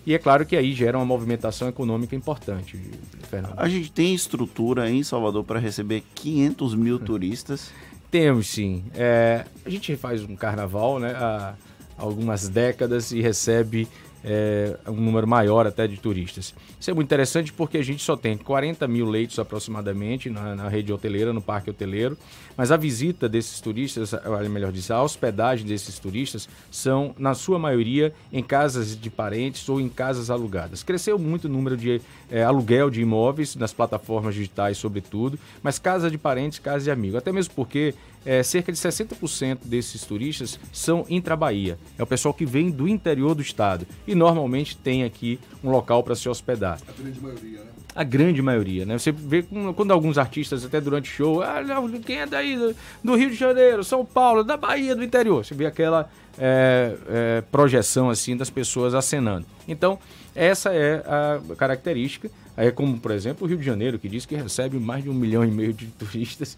E 0.07 0.15
é 0.15 0.19
claro 0.19 0.47
que 0.47 0.57
aí 0.57 0.73
gera 0.73 0.97
uma 0.97 1.05
movimentação 1.05 1.69
econômica 1.69 2.15
importante, 2.15 2.81
Fernando. 3.29 3.55
A 3.57 3.69
gente 3.69 3.91
tem 3.91 4.15
estrutura 4.15 4.89
em 4.89 5.03
Salvador 5.03 5.43
para 5.43 5.59
receber 5.59 6.05
500 6.15 6.75
mil 6.77 6.99
turistas? 7.01 7.73
Temos 8.09 8.47
sim. 8.47 8.85
É, 8.95 9.45
a 9.65 9.69
gente 9.69 9.97
faz 9.97 10.23
um 10.23 10.37
carnaval 10.37 11.01
né, 11.01 11.11
há 11.11 11.55
algumas 11.99 12.49
décadas 12.49 13.11
e 13.11 13.21
recebe 13.21 13.89
é, 14.27 14.77
um 14.89 15.01
número 15.01 15.27
maior 15.27 15.69
até 15.69 15.87
de 15.87 15.97
turistas. 15.97 16.53
Isso 16.81 16.91
é 16.91 16.95
muito 16.95 17.07
interessante 17.07 17.53
porque 17.53 17.79
a 17.79 17.83
gente 17.83 18.03
só 18.03 18.17
tem 18.17 18.37
40 18.37 18.89
mil 18.89 19.09
leitos 19.09 19.39
aproximadamente 19.39 20.29
na, 20.29 20.57
na 20.57 20.69
rede 20.69 20.93
hoteleira, 20.93 21.33
no 21.33 21.41
parque 21.41 21.71
hoteleiro, 21.71 22.19
mas 22.57 22.73
a 22.73 22.77
visita 22.77 23.29
desses 23.29 23.61
turistas, 23.61 24.13
melhor 24.51 24.73
dizer, 24.73 24.95
a 24.95 25.03
hospedagem 25.03 25.65
desses 25.65 25.99
turistas 26.01 26.49
são, 26.71 27.15
na 27.17 27.35
sua 27.35 27.59
maioria, 27.59 28.13
em 28.33 28.43
casas 28.43 29.01
de 29.01 29.09
parentes 29.09 29.69
ou 29.69 29.81
em 29.81 29.89
casas 29.89 30.29
alugadas. 30.29 30.83
Cresceu 30.83 31.19
muito 31.19 31.45
o 31.45 31.49
número 31.49 31.77
de 31.77 32.01
é, 32.29 32.43
aluguel 32.43 32.91
de 32.91 33.01
imóveis 33.01 33.55
nas 33.55 33.73
plataformas 33.73 34.35
digitais, 34.35 34.77
sobretudo, 34.77 35.39
mas 35.63 35.79
casa 35.79 36.11
de 36.11 36.19
parentes, 36.19 36.59
casa 36.59 36.85
de 36.85 36.91
amigos. 36.91 37.17
Até 37.17 37.31
mesmo 37.31 37.55
porque 37.55 37.95
é, 38.27 38.43
cerca 38.43 38.73
de 38.73 38.79
60% 38.79 39.61
desses 39.65 40.05
turistas 40.05 40.59
são 40.73 41.07
intra-Bahia. 41.09 41.79
É 41.97 42.03
o 42.03 42.07
pessoal 42.07 42.35
que 42.35 42.45
vem 42.45 42.71
do 42.71 42.89
interior 42.89 43.37
do 43.37 43.41
estado 43.41 43.87
e 44.05 44.15
normalmente 44.17 44.77
tem 44.77 45.05
aqui 45.05 45.39
um 45.63 45.71
local 45.71 46.03
para 46.03 46.17
se 46.17 46.29
hospedar. 46.29 46.81
A 46.87 46.93
grande 47.01 47.21
maioria, 47.21 47.61
né? 47.61 47.67
A 47.95 48.05
grande 48.05 48.43
maioria, 48.43 48.85
né? 48.85 48.99
Você 48.99 49.13
vê 49.13 49.43
quando 49.75 49.93
alguns 49.93 50.19
artistas, 50.19 50.65
até 50.65 50.81
durante 50.81 51.11
o 51.11 51.15
show, 51.15 51.41
ah, 51.41 51.63
não, 51.63 51.89
quem 52.01 52.19
é 52.19 52.27
daí 52.27 52.57
do, 52.57 52.77
do 53.03 53.15
Rio 53.15 53.31
de 53.31 53.37
Janeiro, 53.37 53.83
São 53.85 54.05
Paulo, 54.05 54.43
da 54.43 54.57
Bahia, 54.57 54.95
do 54.95 55.05
interior. 55.05 55.45
Você 55.45 55.55
vê 55.55 55.65
aquela 55.65 56.11
é, 56.37 56.95
é, 57.09 57.41
projeção 57.51 58.11
assim 58.11 58.37
das 58.37 58.51
pessoas 58.51 58.93
acenando. 58.93 59.47
Então, 59.67 59.99
essa 60.35 60.75
é 60.75 61.03
a 61.07 61.55
característica. 61.57 62.31
Aí, 62.57 62.73
como, 62.73 62.99
por 62.99 63.11
exemplo, 63.11 63.47
o 63.47 63.49
Rio 63.49 63.59
de 63.59 63.65
Janeiro, 63.65 63.99
que 63.99 64.09
diz 64.09 64.25
que 64.25 64.35
recebe 64.35 64.79
mais 64.79 65.05
de 65.05 65.11
um 65.11 65.15
milhão 65.15 65.45
e 65.45 65.51
meio 65.51 65.73
de 65.73 65.87
turistas 65.99 66.57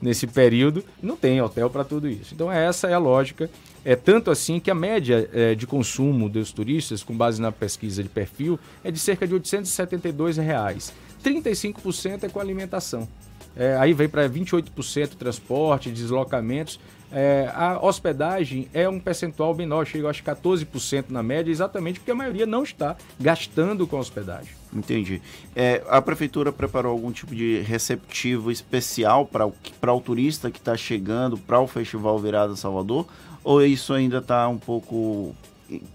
nesse 0.00 0.26
período, 0.26 0.84
não 1.02 1.16
tem 1.16 1.40
hotel 1.40 1.70
para 1.70 1.84
tudo 1.84 2.08
isso. 2.08 2.34
Então, 2.34 2.52
essa 2.52 2.88
é 2.88 2.94
a 2.94 2.98
lógica. 2.98 3.48
É 3.84 3.96
tanto 3.96 4.30
assim 4.30 4.60
que 4.60 4.70
a 4.70 4.74
média 4.74 5.28
é, 5.32 5.54
de 5.54 5.66
consumo 5.66 6.28
dos 6.28 6.52
turistas, 6.52 7.02
com 7.02 7.16
base 7.16 7.40
na 7.40 7.50
pesquisa 7.50 8.02
de 8.02 8.08
perfil, 8.08 8.58
é 8.84 8.90
de 8.90 8.98
cerca 8.98 9.26
de 9.26 9.32
872 9.32 10.36
reais. 10.36 10.92
35% 11.24 12.24
é 12.24 12.28
com 12.28 12.38
alimentação. 12.38 13.08
É, 13.56 13.76
aí 13.76 13.92
vem 13.92 14.08
para 14.08 14.28
28% 14.28 15.16
transporte, 15.16 15.90
deslocamentos. 15.90 16.78
É, 17.10 17.50
a 17.54 17.78
hospedagem 17.80 18.68
é 18.72 18.88
um 18.88 19.00
percentual 19.00 19.54
menor, 19.54 19.86
chega 19.86 20.08
acho 20.08 20.22
14% 20.22 21.06
na 21.08 21.22
média, 21.22 21.50
exatamente 21.50 22.00
porque 22.00 22.10
a 22.10 22.14
maioria 22.14 22.46
não 22.46 22.62
está 22.62 22.96
gastando 23.18 23.86
com 23.86 23.98
hospedagem. 23.98 24.52
Entendi. 24.72 25.22
É, 25.56 25.82
a 25.88 26.02
prefeitura 26.02 26.52
preparou 26.52 26.92
algum 26.92 27.10
tipo 27.10 27.34
de 27.34 27.60
receptivo 27.60 28.50
especial 28.50 29.24
para 29.26 29.46
o 29.94 30.00
turista 30.00 30.50
que 30.50 30.58
está 30.58 30.76
chegando 30.76 31.38
para 31.38 31.58
o 31.60 31.66
Festival 31.66 32.18
Virada 32.18 32.54
Salvador? 32.54 33.06
Ou 33.42 33.64
isso 33.64 33.94
ainda 33.94 34.18
está 34.18 34.46
um 34.48 34.58
pouco 34.58 35.34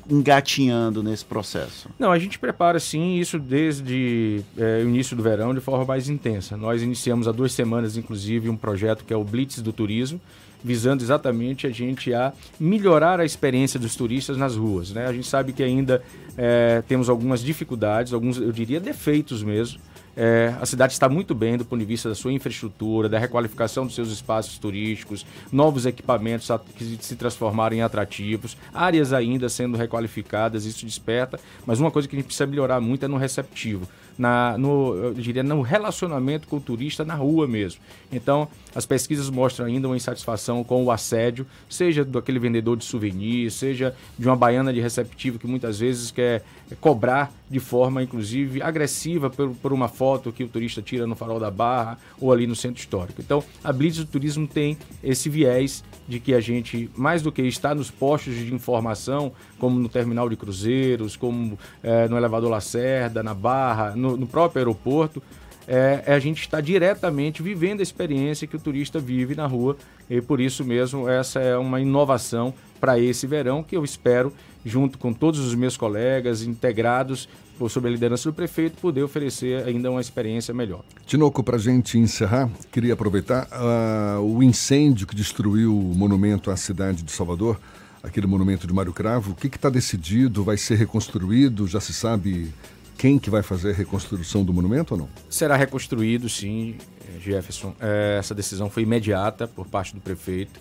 engatinhando 0.10 1.04
nesse 1.04 1.26
processo? 1.26 1.90
Não, 1.98 2.12
a 2.12 2.20
gente 2.20 2.38
prepara 2.40 2.80
sim 2.80 3.18
isso 3.18 3.40
desde 3.40 4.42
é, 4.58 4.84
o 4.84 4.90
início 4.90 5.16
do 5.16 5.24
verão 5.24 5.54
de 5.54 5.60
forma 5.60 5.86
mais 5.86 6.10
intensa. 6.10 6.56
Nós 6.58 6.82
iniciamos 6.82 7.28
há 7.28 7.32
duas 7.32 7.54
semanas, 7.54 7.98
inclusive, 7.98 8.50
um 8.50 8.58
projeto 8.58 9.04
que 9.04 9.14
é 9.14 9.18
o 9.18 9.24
Blitz 9.24 9.62
do 9.62 9.74
Turismo, 9.74 10.20
visando 10.64 11.04
exatamente 11.04 11.68
a 11.68 11.70
gente 11.70 12.14
a 12.14 12.34
melhorar 12.60 13.20
a 13.20 13.26
experiência 13.26 13.80
dos 13.80 13.96
turistas 13.96 14.38
nas 14.38 14.56
ruas. 14.56 14.92
Né? 14.92 15.06
A 15.06 15.14
gente 15.14 15.28
sabe 15.28 15.52
que 15.54 15.62
ainda 15.62 16.02
é, 16.38 16.82
temos 16.88 17.10
algumas 17.10 17.42
dificuldades, 17.42 18.14
alguns, 18.14 18.38
eu 18.38 18.52
diria, 18.52 18.80
defeitos 18.80 19.44
mesmo. 19.44 19.80
É, 20.16 20.54
a 20.62 20.66
cidade 20.66 20.94
está 20.94 21.10
muito 21.10 21.34
bem 21.34 21.58
do 21.58 21.66
ponto 21.66 21.80
de 21.80 21.86
vista 21.86 22.08
da 22.08 22.14
sua 22.14 22.32
infraestrutura, 22.32 23.10
da 23.10 23.18
requalificação 23.18 23.84
dos 23.84 23.96
seus 23.96 24.12
espaços 24.12 24.60
turísticos, 24.60 25.26
novos 25.52 25.88
equipamentos 25.88 26.50
que 26.76 26.98
se 27.02 27.16
transformaram 27.16 27.76
em 27.76 27.82
atrativos, 27.82 28.56
áreas 28.72 29.12
ainda 29.12 29.50
sendo 29.50 29.76
requalificadas, 29.76 30.66
isso 30.66 30.86
desperta. 30.86 31.40
Mas 31.66 31.80
uma 31.80 31.90
coisa 31.90 32.08
que 32.08 32.16
a 32.16 32.20
gente 32.20 32.28
precisa 32.28 32.46
melhorar 32.46 32.80
muito 32.80 33.04
é 33.04 33.08
no 33.08 33.18
receptivo 33.18 33.88
na, 34.18 34.58
no, 34.58 34.96
eu 34.96 35.14
diria, 35.14 35.44
no 35.44 35.62
relacionamento 35.62 36.48
com 36.48 36.58
o 36.58 36.62
turista 36.62 37.04
na 37.04 37.16
rua 37.16 37.48
mesmo. 37.48 37.82
Então, 38.12 38.48
as 38.76 38.86
pesquisas 38.86 39.30
mostram 39.30 39.66
ainda 39.66 39.88
uma 39.88 39.96
insatisfação 39.96 40.64
com 40.64 40.84
o 40.84 40.92
assédio, 40.92 41.46
seja 41.70 42.04
do 42.04 42.18
aquele 42.18 42.40
vendedor 42.40 42.78
de 42.78 42.86
souvenir, 42.86 43.52
seja 43.52 43.96
de 44.18 44.28
uma 44.28 44.36
baiana 44.36 44.74
de 44.74 44.80
receptivo 44.80 45.40
que 45.40 45.48
muitas 45.48 45.80
vezes 45.80 46.12
quer 46.12 46.44
cobrar 46.80 47.32
de 47.50 47.60
forma, 47.60 48.02
inclusive, 48.02 48.62
agressiva 48.62 49.30
por, 49.30 49.50
por 49.50 49.72
uma 49.72 49.88
foto 49.88 50.32
que 50.32 50.44
o 50.44 50.48
turista 50.48 50.82
tira 50.82 51.06
no 51.06 51.16
farol 51.16 51.40
da 51.40 51.52
barra 51.52 52.00
ou 52.20 52.32
ali 52.32 52.48
no 52.48 52.56
centro 52.56 52.80
histórico. 52.80 53.22
Então, 53.22 53.44
a 53.64 53.72
Blitz 53.72 53.98
do 53.98 54.06
Turismo 54.06 54.48
tem 54.48 54.78
esse 55.04 55.30
viés 55.30 55.84
de 56.08 56.20
que 56.20 56.34
a 56.34 56.40
gente, 56.40 56.90
mais 56.96 57.22
do 57.22 57.32
que 57.32 57.44
estar 57.44 57.76
nos 57.76 57.92
postos 57.92 58.36
de 58.36 58.54
informação, 58.54 59.32
como 59.60 59.80
no 59.80 59.88
terminal 59.88 60.28
de 60.28 60.36
cruzeiros, 60.36 61.16
como 61.16 61.58
é, 61.82 62.08
no 62.08 62.18
elevador 62.18 62.50
Lacerda, 62.50 63.22
na 63.22 63.34
Barra, 63.34 63.96
no, 64.04 64.18
no 64.18 64.28
próprio 64.28 64.60
aeroporto, 64.60 65.24
é, 65.66 66.04
é, 66.06 66.14
a 66.14 66.20
gente 66.20 66.42
está 66.42 66.60
diretamente 66.60 67.42
vivendo 67.42 67.80
a 67.80 67.84
experiência 67.84 68.46
que 68.46 68.56
o 68.56 68.60
turista 68.60 69.00
vive 69.00 69.34
na 69.34 69.48
rua 69.48 69.78
e 70.10 70.22
por 70.22 70.42
isso 70.42 70.66
mesmo 70.66 71.08
essa 71.08 71.40
é 71.40 71.58
uma 71.58 71.80
inovação 71.80 72.54
para 72.82 73.00
esse 73.00 73.26
verão 73.26 73.64
que 73.64 73.78
eu 73.78 73.84
espero, 73.86 74.34
junto 74.66 74.98
com 74.98 75.14
todos 75.14 75.40
os 75.40 75.56
meus 75.56 75.78
colegas 75.78 76.44
integrados 76.44 77.30
sob 77.70 77.88
a 77.88 77.92
liderança 77.92 78.30
do 78.30 78.34
prefeito, 78.34 78.76
poder 78.82 79.04
oferecer 79.04 79.64
ainda 79.64 79.90
uma 79.90 80.02
experiência 80.02 80.54
melhor. 80.54 80.82
Tinoco, 81.06 81.42
para 81.42 81.56
a 81.56 81.60
gente 81.60 81.98
encerrar, 81.98 82.50
queria 82.70 82.94
aproveitar 82.94 83.48
uh, 83.48 84.20
o 84.20 84.44
incêndio 84.44 85.08
que 85.08 85.16
destruiu 85.16 85.74
o 85.74 85.96
monumento 85.96 86.52
à 86.52 86.58
cidade 86.58 87.04
de 87.04 87.12
Salvador 87.14 87.58
aquele 88.04 88.28
monumento 88.28 88.68
de 88.68 88.74
Mário 88.74 88.92
Cravo. 88.92 89.32
O 89.32 89.36
que 89.36 89.48
está 89.48 89.70
decidido? 89.70 90.44
Vai 90.44 90.58
ser 90.58 90.76
reconstruído? 90.76 91.66
Já 91.66 91.80
se 91.80 91.94
sabe 91.94 92.52
quem 92.98 93.20
que 93.20 93.30
vai 93.30 93.42
fazer 93.44 93.72
a 93.72 93.74
reconstrução 93.74 94.44
do 94.44 94.54
monumento 94.54 94.94
ou 94.94 95.00
não? 95.02 95.10
Será 95.30 95.56
reconstruído, 95.56 96.30
sim, 96.30 96.76
Jefferson. 97.20 97.74
É, 97.80 98.18
essa 98.20 98.34
decisão 98.34 98.70
foi 98.70 98.84
imediata 98.84 99.48
por 99.48 99.68
parte 99.68 99.94
do 99.94 100.02
prefeito. 100.02 100.60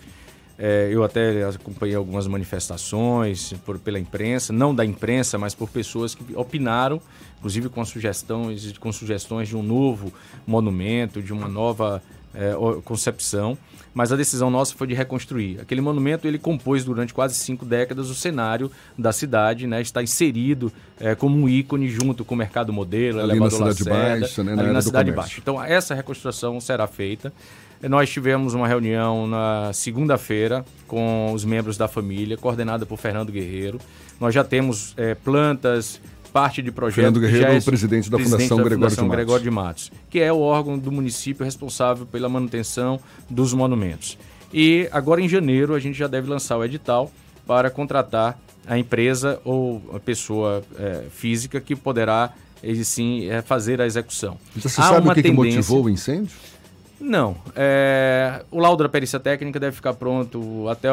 É, 0.57 0.89
eu 0.91 1.03
até 1.03 1.43
acompanhei 1.45 1.95
algumas 1.95 2.27
manifestações 2.27 3.53
por, 3.65 3.79
pela 3.79 3.99
imprensa, 3.99 4.53
não 4.53 4.73
da 4.73 4.85
imprensa, 4.85 5.37
mas 5.37 5.55
por 5.55 5.67
pessoas 5.67 6.13
que 6.13 6.23
opinaram, 6.35 7.01
inclusive 7.39 7.69
com 7.69 7.83
sugestões, 7.83 8.77
com 8.77 8.91
sugestões 8.91 9.47
de 9.47 9.57
um 9.57 9.63
novo 9.63 10.13
monumento, 10.45 11.21
de 11.21 11.33
uma 11.33 11.47
nova 11.47 12.03
é, 12.33 12.53
concepção 12.83 13.57
mas 13.93 14.11
a 14.11 14.15
decisão 14.15 14.49
nossa 14.49 14.73
foi 14.75 14.87
de 14.87 14.93
reconstruir. 14.93 15.59
Aquele 15.61 15.81
monumento 15.81 16.27
ele 16.27 16.39
compôs 16.39 16.83
durante 16.83 17.13
quase 17.13 17.35
cinco 17.35 17.65
décadas 17.65 18.09
o 18.09 18.15
cenário 18.15 18.71
da 18.97 19.11
cidade, 19.11 19.67
né? 19.67 19.81
Está 19.81 20.01
inserido 20.01 20.71
é, 20.99 21.15
como 21.15 21.37
um 21.37 21.47
ícone 21.47 21.87
junto 21.87 22.25
com 22.25 22.33
o 22.33 22.37
mercado 22.37 22.73
modelo, 22.73 23.19
ali 23.19 23.31
elevador 23.31 23.59
na 23.59 23.73
cidade 23.73 23.89
Lacerda, 23.89 24.19
baixa, 24.21 24.43
né? 24.43 24.55
Na 24.55 24.73
na 24.73 24.81
cidade 24.81 25.11
baixa. 25.11 25.39
Então 25.41 25.63
essa 25.63 25.93
reconstrução 25.93 26.59
será 26.59 26.87
feita. 26.87 27.31
Nós 27.81 28.09
tivemos 28.09 28.53
uma 28.53 28.65
reunião 28.65 29.27
na 29.27 29.71
segunda-feira 29.73 30.63
com 30.87 31.33
os 31.33 31.43
membros 31.43 31.75
da 31.77 31.87
família, 31.87 32.37
coordenada 32.37 32.85
por 32.85 32.97
Fernando 32.97 33.29
Guerreiro. 33.29 33.77
Nós 34.21 34.33
já 34.33 34.41
temos 34.41 34.93
é, 34.95 35.15
plantas, 35.15 35.99
parte 36.33 36.63
de 36.63 36.71
projeto. 36.71 36.95
Fernando 36.95 37.19
Guerreiro, 37.19 37.45
é 37.45 37.61
presidente 37.61 38.09
da 38.09 38.17
presidente 38.17 38.49
Fundação, 38.49 38.57
da 38.57 38.63
Gregório, 38.63 38.89
Fundação 38.89 39.05
de 39.05 39.15
Gregório 39.15 39.43
de 39.43 39.51
Matos, 39.51 39.91
que 40.09 40.19
é 40.19 40.33
o 40.33 40.39
órgão 40.39 40.77
do 40.77 40.91
município 40.91 41.45
responsável 41.45 42.07
pela 42.07 42.27
manutenção 42.27 42.99
dos 43.29 43.53
monumentos. 43.53 44.17
E 44.51 44.89
agora 44.91 45.21
em 45.21 45.29
janeiro 45.29 45.75
a 45.75 45.79
gente 45.79 45.97
já 45.97 46.07
deve 46.07 46.27
lançar 46.27 46.57
o 46.57 46.65
edital 46.65 47.11
para 47.45 47.69
contratar 47.69 48.39
a 48.65 48.77
empresa 48.77 49.39
ou 49.45 49.81
a 49.93 49.99
pessoa 49.99 50.63
é, 50.77 51.03
física 51.11 51.61
que 51.61 51.75
poderá 51.75 52.33
sim 52.83 53.29
é, 53.29 53.41
fazer 53.41 53.81
a 53.81 53.85
execução. 53.85 54.37
Se 54.59 54.67
Há 54.67 54.69
sabe 54.69 55.09
o 55.09 55.13
que, 55.13 55.21
que 55.21 55.31
motivou 55.31 55.85
o 55.85 55.89
incêndio? 55.89 56.35
Não. 57.03 57.35
É... 57.53 58.43
O 58.49 58.59
laudo 58.59 58.81
da 58.81 58.89
perícia 58.89 59.19
técnica 59.19 59.59
deve 59.59 59.75
ficar 59.75 59.93
pronto 59.93 60.69
até 60.69 60.87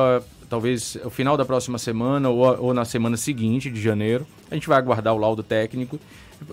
talvez 0.49 0.99
o 1.05 1.11
final 1.11 1.37
da 1.37 1.45
próxima 1.45 1.78
semana 1.78 2.28
ou, 2.28 2.65
ou 2.65 2.74
na 2.74 2.85
semana 2.85 3.16
seguinte, 3.16 3.70
de 3.70 3.81
janeiro. 3.81 4.27
A 4.51 4.55
gente 4.55 4.66
vai 4.69 4.77
aguardar 4.77 5.15
o 5.15 5.19
laudo 5.19 5.45
técnico. 5.45 6.01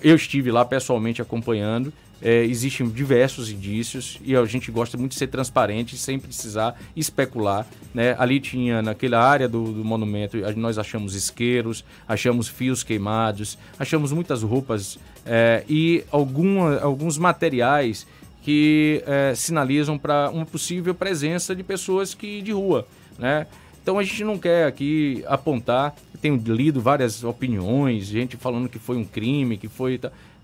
Eu 0.04 0.16
estive 0.16 0.52
lá 0.52 0.64
pessoalmente 0.64 1.24
acompanhando. 1.24 1.92
É, 2.22 2.44
existem 2.44 2.88
diversos 2.90 3.52
indícios 3.52 4.20
e 4.24 4.36
a 4.36 4.44
gente 4.46 4.72
gosta 4.72 4.98
muito 4.98 5.12
de 5.12 5.18
ser 5.18 5.28
transparente 5.28 5.98
sem 5.98 6.20
precisar 6.20 6.80
especular. 6.96 7.66
Né? 7.94 8.16
Ali 8.20 8.40
tinha, 8.40 8.82
naquela 8.82 9.20
área 9.20 9.48
do, 9.48 9.72
do, 9.72 9.86
monumento, 9.86 10.38
nós 10.56 10.78
achamos 10.78 11.16
isqueiros, 11.16 11.84
achamos 12.08 12.48
fios 12.48 12.84
queimados, 12.84 13.58
achamos 13.78 14.12
muitas 14.12 14.42
roupas 14.42 14.98
é, 15.26 15.64
e 15.70 16.04
alguma, 16.12 16.80
alguns 16.80 17.18
materiais 17.20 18.08
que 18.48 19.04
é, 19.06 19.36
sinalizam 19.36 19.98
para 19.98 20.30
uma 20.30 20.46
possível 20.46 20.96
presença 20.96 21.54
de 21.54 21.64
pessoas 21.64 22.14
que 22.14 22.42
de 22.42 22.54
rua. 22.54 22.88
Né? 23.20 23.46
Então 23.84 24.00
a 24.00 24.04
gente 24.04 24.24
não 24.24 24.38
quer 24.38 24.66
aqui 24.66 25.22
apontar, 25.28 25.94
tenho 26.22 26.38
lido 26.38 26.80
várias 26.80 27.26
opiniões, 27.26 28.06
gente 28.06 28.38
falando 28.38 28.70
que 28.70 28.80
foi 28.80 28.96
um 28.96 29.04
crime, 29.04 29.58
que 29.58 29.68
foi. 29.68 30.00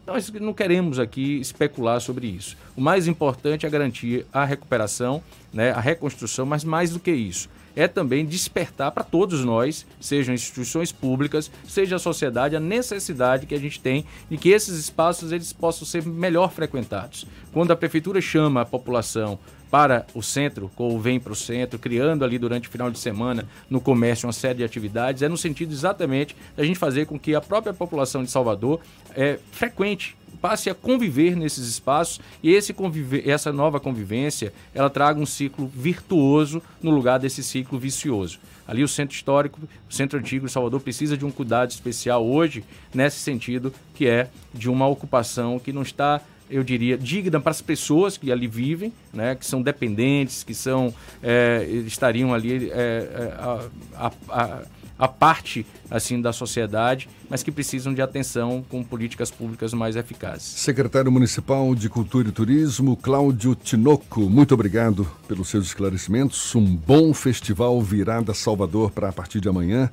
Nós 0.06 0.30
não 0.34 0.54
queremos 0.54 1.00
aqui 1.00 1.40
especular 1.40 2.02
sobre 2.02 2.28
isso. 2.28 2.58
O 2.76 2.82
mais 2.82 3.08
importante 3.08 3.66
é 3.66 3.70
garantir 3.70 4.26
a 4.34 4.44
recuperação, 4.44 5.24
né, 5.54 5.72
a 5.72 5.80
reconstrução, 5.80 6.46
mas 6.46 6.66
mais 6.66 6.92
do 6.92 7.00
que 7.00 7.12
isso, 7.12 7.48
é 7.76 7.88
também 7.88 8.26
despertar 8.26 8.92
para 8.92 9.04
todos 9.04 9.44
nós, 9.44 9.86
sejam 10.00 10.34
instituições 10.34 10.92
públicas, 10.92 11.52
seja 11.68 11.96
a 11.96 12.00
sociedade, 12.00 12.56
a 12.56 12.60
necessidade 12.60 13.46
que 13.46 13.56
a 13.56 13.60
gente 13.60 13.80
tem 13.80 14.06
de 14.30 14.38
que 14.38 14.50
esses 14.50 14.78
espaços 14.78 15.32
eles 15.32 15.54
possam 15.54 15.88
ser 15.88 16.06
melhor 16.06 16.52
frequentados. 16.52 17.26
Quando 17.52 17.72
a 17.72 17.76
prefeitura 17.76 18.22
chama 18.22 18.62
a 18.62 18.66
população 18.66 19.40
para 19.74 20.06
o 20.14 20.22
centro, 20.22 20.70
ou 20.78 21.00
vem 21.00 21.20
para 21.20 21.34
o 21.34 21.36
centro, 21.36 21.80
criando 21.80 22.24
ali 22.24 22.38
durante 22.38 22.70
o 22.70 22.72
final 22.72 22.92
de 22.92 23.00
semana 23.00 23.48
no 23.68 23.82
comércio 23.82 24.28
uma 24.28 24.34
série 24.34 24.60
de 24.60 24.64
atividades, 24.64 25.24
é 25.24 25.28
no 25.28 25.36
sentido 25.36 25.72
exatamente 25.72 26.36
da 26.56 26.64
gente 26.64 26.78
fazer 26.78 27.08
com 27.08 27.18
que 27.18 27.34
a 27.34 27.42
própria 27.42 27.74
população 27.74 28.24
de 28.24 28.30
Salvador 28.30 28.80
é, 29.16 29.40
frequente 29.52 30.16
passe 30.44 30.70
a 30.70 30.76
conviver 30.76 31.38
nesses 31.38 31.70
espaços 31.70 32.20
e 32.44 32.52
esse 32.52 32.74
conviver, 32.74 33.26
essa 33.30 33.50
nova 33.50 33.80
convivência 33.80 34.52
ela 34.76 34.90
traga 34.90 35.18
um 35.18 35.26
ciclo 35.26 35.72
virtuoso 35.74 36.62
no 36.82 36.92
lugar 36.92 37.18
desse 37.18 37.42
ciclo 37.42 37.80
vicioso. 37.80 38.40
Ali 38.68 38.84
o 38.84 38.88
centro 38.90 39.16
histórico, 39.16 39.58
o 39.90 39.94
centro 39.94 40.20
antigo 40.20 40.46
de 40.46 40.52
Salvador 40.52 40.82
precisa 40.82 41.16
de 41.16 41.24
um 41.24 41.32
cuidado 41.32 41.72
especial 41.72 42.28
hoje 42.28 42.62
nesse 42.94 43.20
sentido 43.20 43.74
que 43.96 44.06
é 44.06 44.28
de 44.54 44.70
uma 44.70 44.86
ocupação 44.86 45.58
que 45.60 45.72
não 45.72 45.82
está 45.82 46.20
eu 46.50 46.62
diria, 46.62 46.98
digna 46.98 47.40
para 47.40 47.52
as 47.52 47.62
pessoas 47.62 48.18
que 48.18 48.30
ali 48.30 48.46
vivem, 48.46 48.92
né, 49.14 49.34
que 49.34 49.46
são 49.46 49.62
dependentes, 49.62 50.44
que 50.44 50.54
são 50.54 50.94
é, 51.24 51.66
estariam 51.88 52.34
ali 52.34 52.70
é, 52.70 53.34
a, 53.40 53.70
a, 53.96 54.12
a, 54.30 54.62
a, 54.98 55.08
parte 55.08 55.66
assim 55.90 56.22
da 56.22 56.34
sociedade, 56.34 57.10
mas 57.30 57.44
que 57.44 57.52
precisam 57.52 57.94
de 57.94 58.02
atenção 58.02 58.64
com 58.70 58.84
políticas 58.84 59.32
públicas 59.32 59.74
mais 59.74 59.96
eficazes. 59.96 60.44
Secretário 60.44 61.12
Municipal 61.12 61.74
de 61.76 61.90
Cultura 61.90 62.30
e 62.30 62.32
Turismo, 62.32 62.96
Cláudio 62.98 63.56
Tinoco, 63.56 64.30
muito 64.30 64.54
obrigado 64.54 65.08
pelos 65.28 65.50
seus 65.50 65.68
esclarecimentos. 65.68 66.56
Um 66.56 66.76
bom 66.76 67.14
festival 67.14 67.82
Virada 67.82 68.34
Salvador 68.34 68.92
para 68.92 69.10
a 69.10 69.14
partir 69.14 69.40
de 69.40 69.50
amanhã 69.50 69.90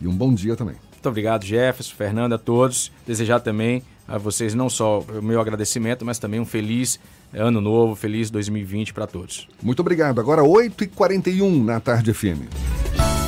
e 0.00 0.06
um 0.06 0.14
bom 0.14 0.32
dia 0.34 0.56
também. 0.56 0.76
Muito 0.92 1.08
obrigado, 1.08 1.44
Jefferson, 1.44 1.94
Fernando, 1.96 2.34
a 2.34 2.38
todos. 2.38 2.92
Desejar 3.06 3.40
também 3.40 3.82
a 4.06 4.18
vocês 4.18 4.54
não 4.54 4.68
só 4.68 5.00
o 5.00 5.22
meu 5.22 5.40
agradecimento, 5.40 6.04
mas 6.04 6.18
também 6.18 6.40
um 6.40 6.44
feliz 6.44 6.98
ano 7.32 7.60
novo, 7.60 7.94
feliz 7.94 8.30
2020 8.30 8.92
para 8.92 9.06
todos. 9.06 9.48
Muito 9.62 9.80
obrigado. 9.80 10.20
Agora 10.20 10.42
8h41 10.42 11.64
na 11.64 11.80
Tarde 11.80 12.12
FM. 12.12 13.19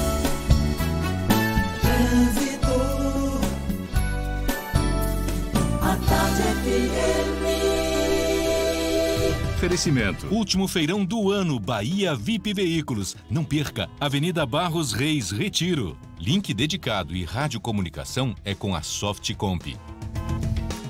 Oferecimento. 9.62 10.26
Último 10.26 10.66
feirão 10.66 11.04
do 11.04 11.30
ano 11.30 11.58
Bahia 11.60 12.16
VIP 12.16 12.52
Veículos. 12.52 13.16
Não 13.30 13.44
perca. 13.44 13.88
Avenida 14.00 14.44
Barros 14.44 14.92
Reis, 14.92 15.30
Retiro. 15.30 15.96
Link 16.18 16.52
dedicado 16.52 17.14
e 17.14 17.24
radiocomunicação 17.24 18.34
é 18.44 18.56
com 18.56 18.74
a 18.74 18.82
Softcomp. 18.82 19.76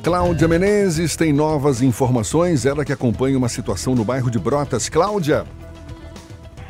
Cláudia 0.03 0.49
Menezes 0.49 1.15
tem 1.17 1.33
novas 1.33 1.81
informações, 1.81 2.67
ela 2.67 2.85
que 2.85 2.93
acompanha 2.93 3.39
uma 3.39 3.49
situação 3.49 3.95
no 3.95 4.05
bairro 4.05 4.31
de 4.31 4.39
Brotas. 4.39 4.89
Cláudia. 4.89 5.47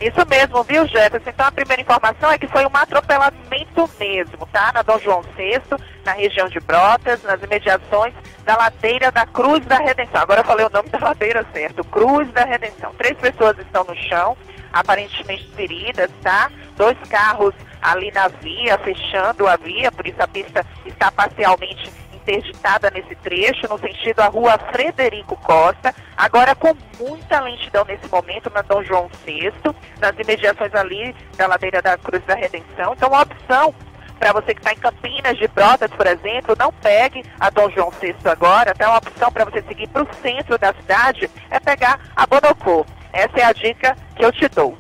Isso 0.02 0.26
mesmo, 0.28 0.64
viu, 0.64 0.84
Jefferson? 0.88 1.30
Então 1.30 1.46
a 1.46 1.52
primeira 1.52 1.80
informação 1.80 2.32
é 2.32 2.36
que 2.36 2.48
foi 2.48 2.66
um 2.66 2.70
atropelamento 2.74 3.88
mesmo, 4.00 4.48
tá? 4.52 4.72
Na 4.74 4.82
Dom 4.82 4.98
João 4.98 5.22
VI, 5.36 5.62
na 6.04 6.12
região 6.12 6.48
de 6.48 6.58
Brotas, 6.58 7.22
nas 7.22 7.40
imediações 7.40 8.12
da 8.44 8.56
ladeira 8.56 9.12
da 9.12 9.24
Cruz 9.24 9.64
da 9.64 9.78
Redenção. 9.78 10.20
Agora 10.20 10.40
eu 10.40 10.44
falei 10.44 10.66
o 10.66 10.70
nome 10.70 10.88
da 10.88 10.98
ladeira 10.98 11.46
certo, 11.52 11.84
Cruz 11.84 12.28
da 12.32 12.44
Redenção. 12.44 12.92
Três 12.98 13.16
pessoas 13.16 13.56
estão 13.58 13.84
no 13.84 13.94
chão, 13.94 14.36
aparentemente 14.72 15.48
feridas, 15.54 16.10
tá? 16.20 16.50
Dois 16.76 16.98
carros 17.08 17.54
ali 17.80 18.10
na 18.10 18.26
via, 18.26 18.76
fechando 18.78 19.46
a 19.46 19.56
via, 19.56 19.92
por 19.92 20.04
isso 20.04 20.20
a 20.20 20.26
pista 20.26 20.66
está 20.84 21.12
parcialmente 21.12 21.92
interditada 22.22 22.90
nesse 22.90 23.14
trecho, 23.16 23.68
no 23.68 23.78
sentido 23.78 24.20
a 24.20 24.26
rua 24.26 24.58
Frederico 24.72 25.36
Costa, 25.36 25.94
agora 26.16 26.54
com 26.54 26.76
muita 26.98 27.40
lentidão 27.40 27.84
nesse 27.84 28.08
momento 28.08 28.50
na 28.54 28.62
Dom 28.62 28.82
João 28.82 29.10
VI, 29.24 29.52
nas 30.00 30.18
imediações 30.18 30.74
ali 30.74 31.14
da 31.36 31.46
ladeira 31.46 31.82
da 31.82 31.98
Cruz 31.98 32.24
da 32.24 32.34
Redenção. 32.34 32.94
Então, 32.96 33.14
a 33.14 33.22
opção 33.22 33.74
para 34.18 34.32
você 34.32 34.54
que 34.54 34.60
está 34.60 34.72
em 34.72 34.76
Campinas 34.76 35.36
de 35.36 35.48
Brotas, 35.48 35.90
por 35.90 36.06
exemplo, 36.06 36.54
não 36.56 36.72
pegue 36.72 37.24
a 37.40 37.50
Dom 37.50 37.68
João 37.70 37.90
VI 37.90 38.14
agora, 38.24 38.70
até 38.70 38.86
uma 38.86 38.98
opção 38.98 39.32
para 39.32 39.44
você 39.44 39.62
seguir 39.62 39.88
para 39.88 40.02
o 40.02 40.14
centro 40.22 40.56
da 40.58 40.72
cidade 40.74 41.28
é 41.50 41.58
pegar 41.58 41.98
a 42.14 42.24
Bonocô. 42.24 42.86
Essa 43.12 43.40
é 43.40 43.44
a 43.44 43.52
dica 43.52 43.96
que 44.14 44.24
eu 44.24 44.30
te 44.30 44.48
dou. 44.48 44.78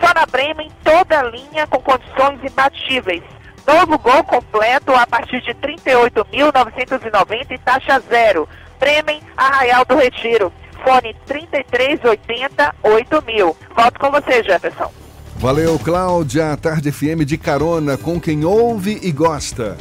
Só 0.00 0.14
na 0.14 0.24
Bremen, 0.26 0.70
toda 0.82 1.22
linha 1.24 1.66
com 1.66 1.82
condições 1.82 2.42
imbatíveis. 2.42 3.22
Novo 3.68 3.98
gol 3.98 4.24
completo 4.24 4.94
a 4.94 5.06
partir 5.06 5.42
de 5.42 5.52
38.990 5.56 7.50
e 7.50 7.58
taxa 7.58 8.00
zero. 8.08 8.48
Bremen, 8.80 9.20
Arraial 9.36 9.84
do 9.84 9.94
Retiro. 9.94 10.50
Fone 10.82 11.14
3380 11.26 12.74
8000. 12.82 13.56
Volto 13.76 14.00
com 14.00 14.10
você, 14.10 14.42
Jefferson. 14.42 14.90
Valeu, 15.36 15.78
Cláudia. 15.78 16.56
Tarde 16.56 16.90
FM 16.90 17.26
de 17.26 17.36
carona 17.36 17.98
com 17.98 18.18
quem 18.18 18.42
ouve 18.42 18.98
e 19.02 19.12
gosta. 19.12 19.76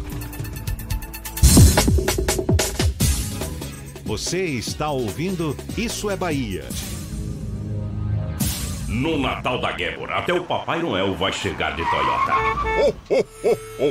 Você 4.03 4.43
está 4.43 4.89
ouvindo 4.89 5.55
Isso 5.77 6.09
é 6.09 6.17
Bahia. 6.17 6.65
No 8.87 9.19
Natal 9.19 9.59
da 9.59 9.77
Gébora, 9.77 10.15
até 10.15 10.33
o 10.33 10.45
Papai 10.45 10.81
Noel 10.81 11.13
vai 11.13 11.33
chegar 11.33 11.75
de 11.75 11.83
Toyota. 11.89 12.33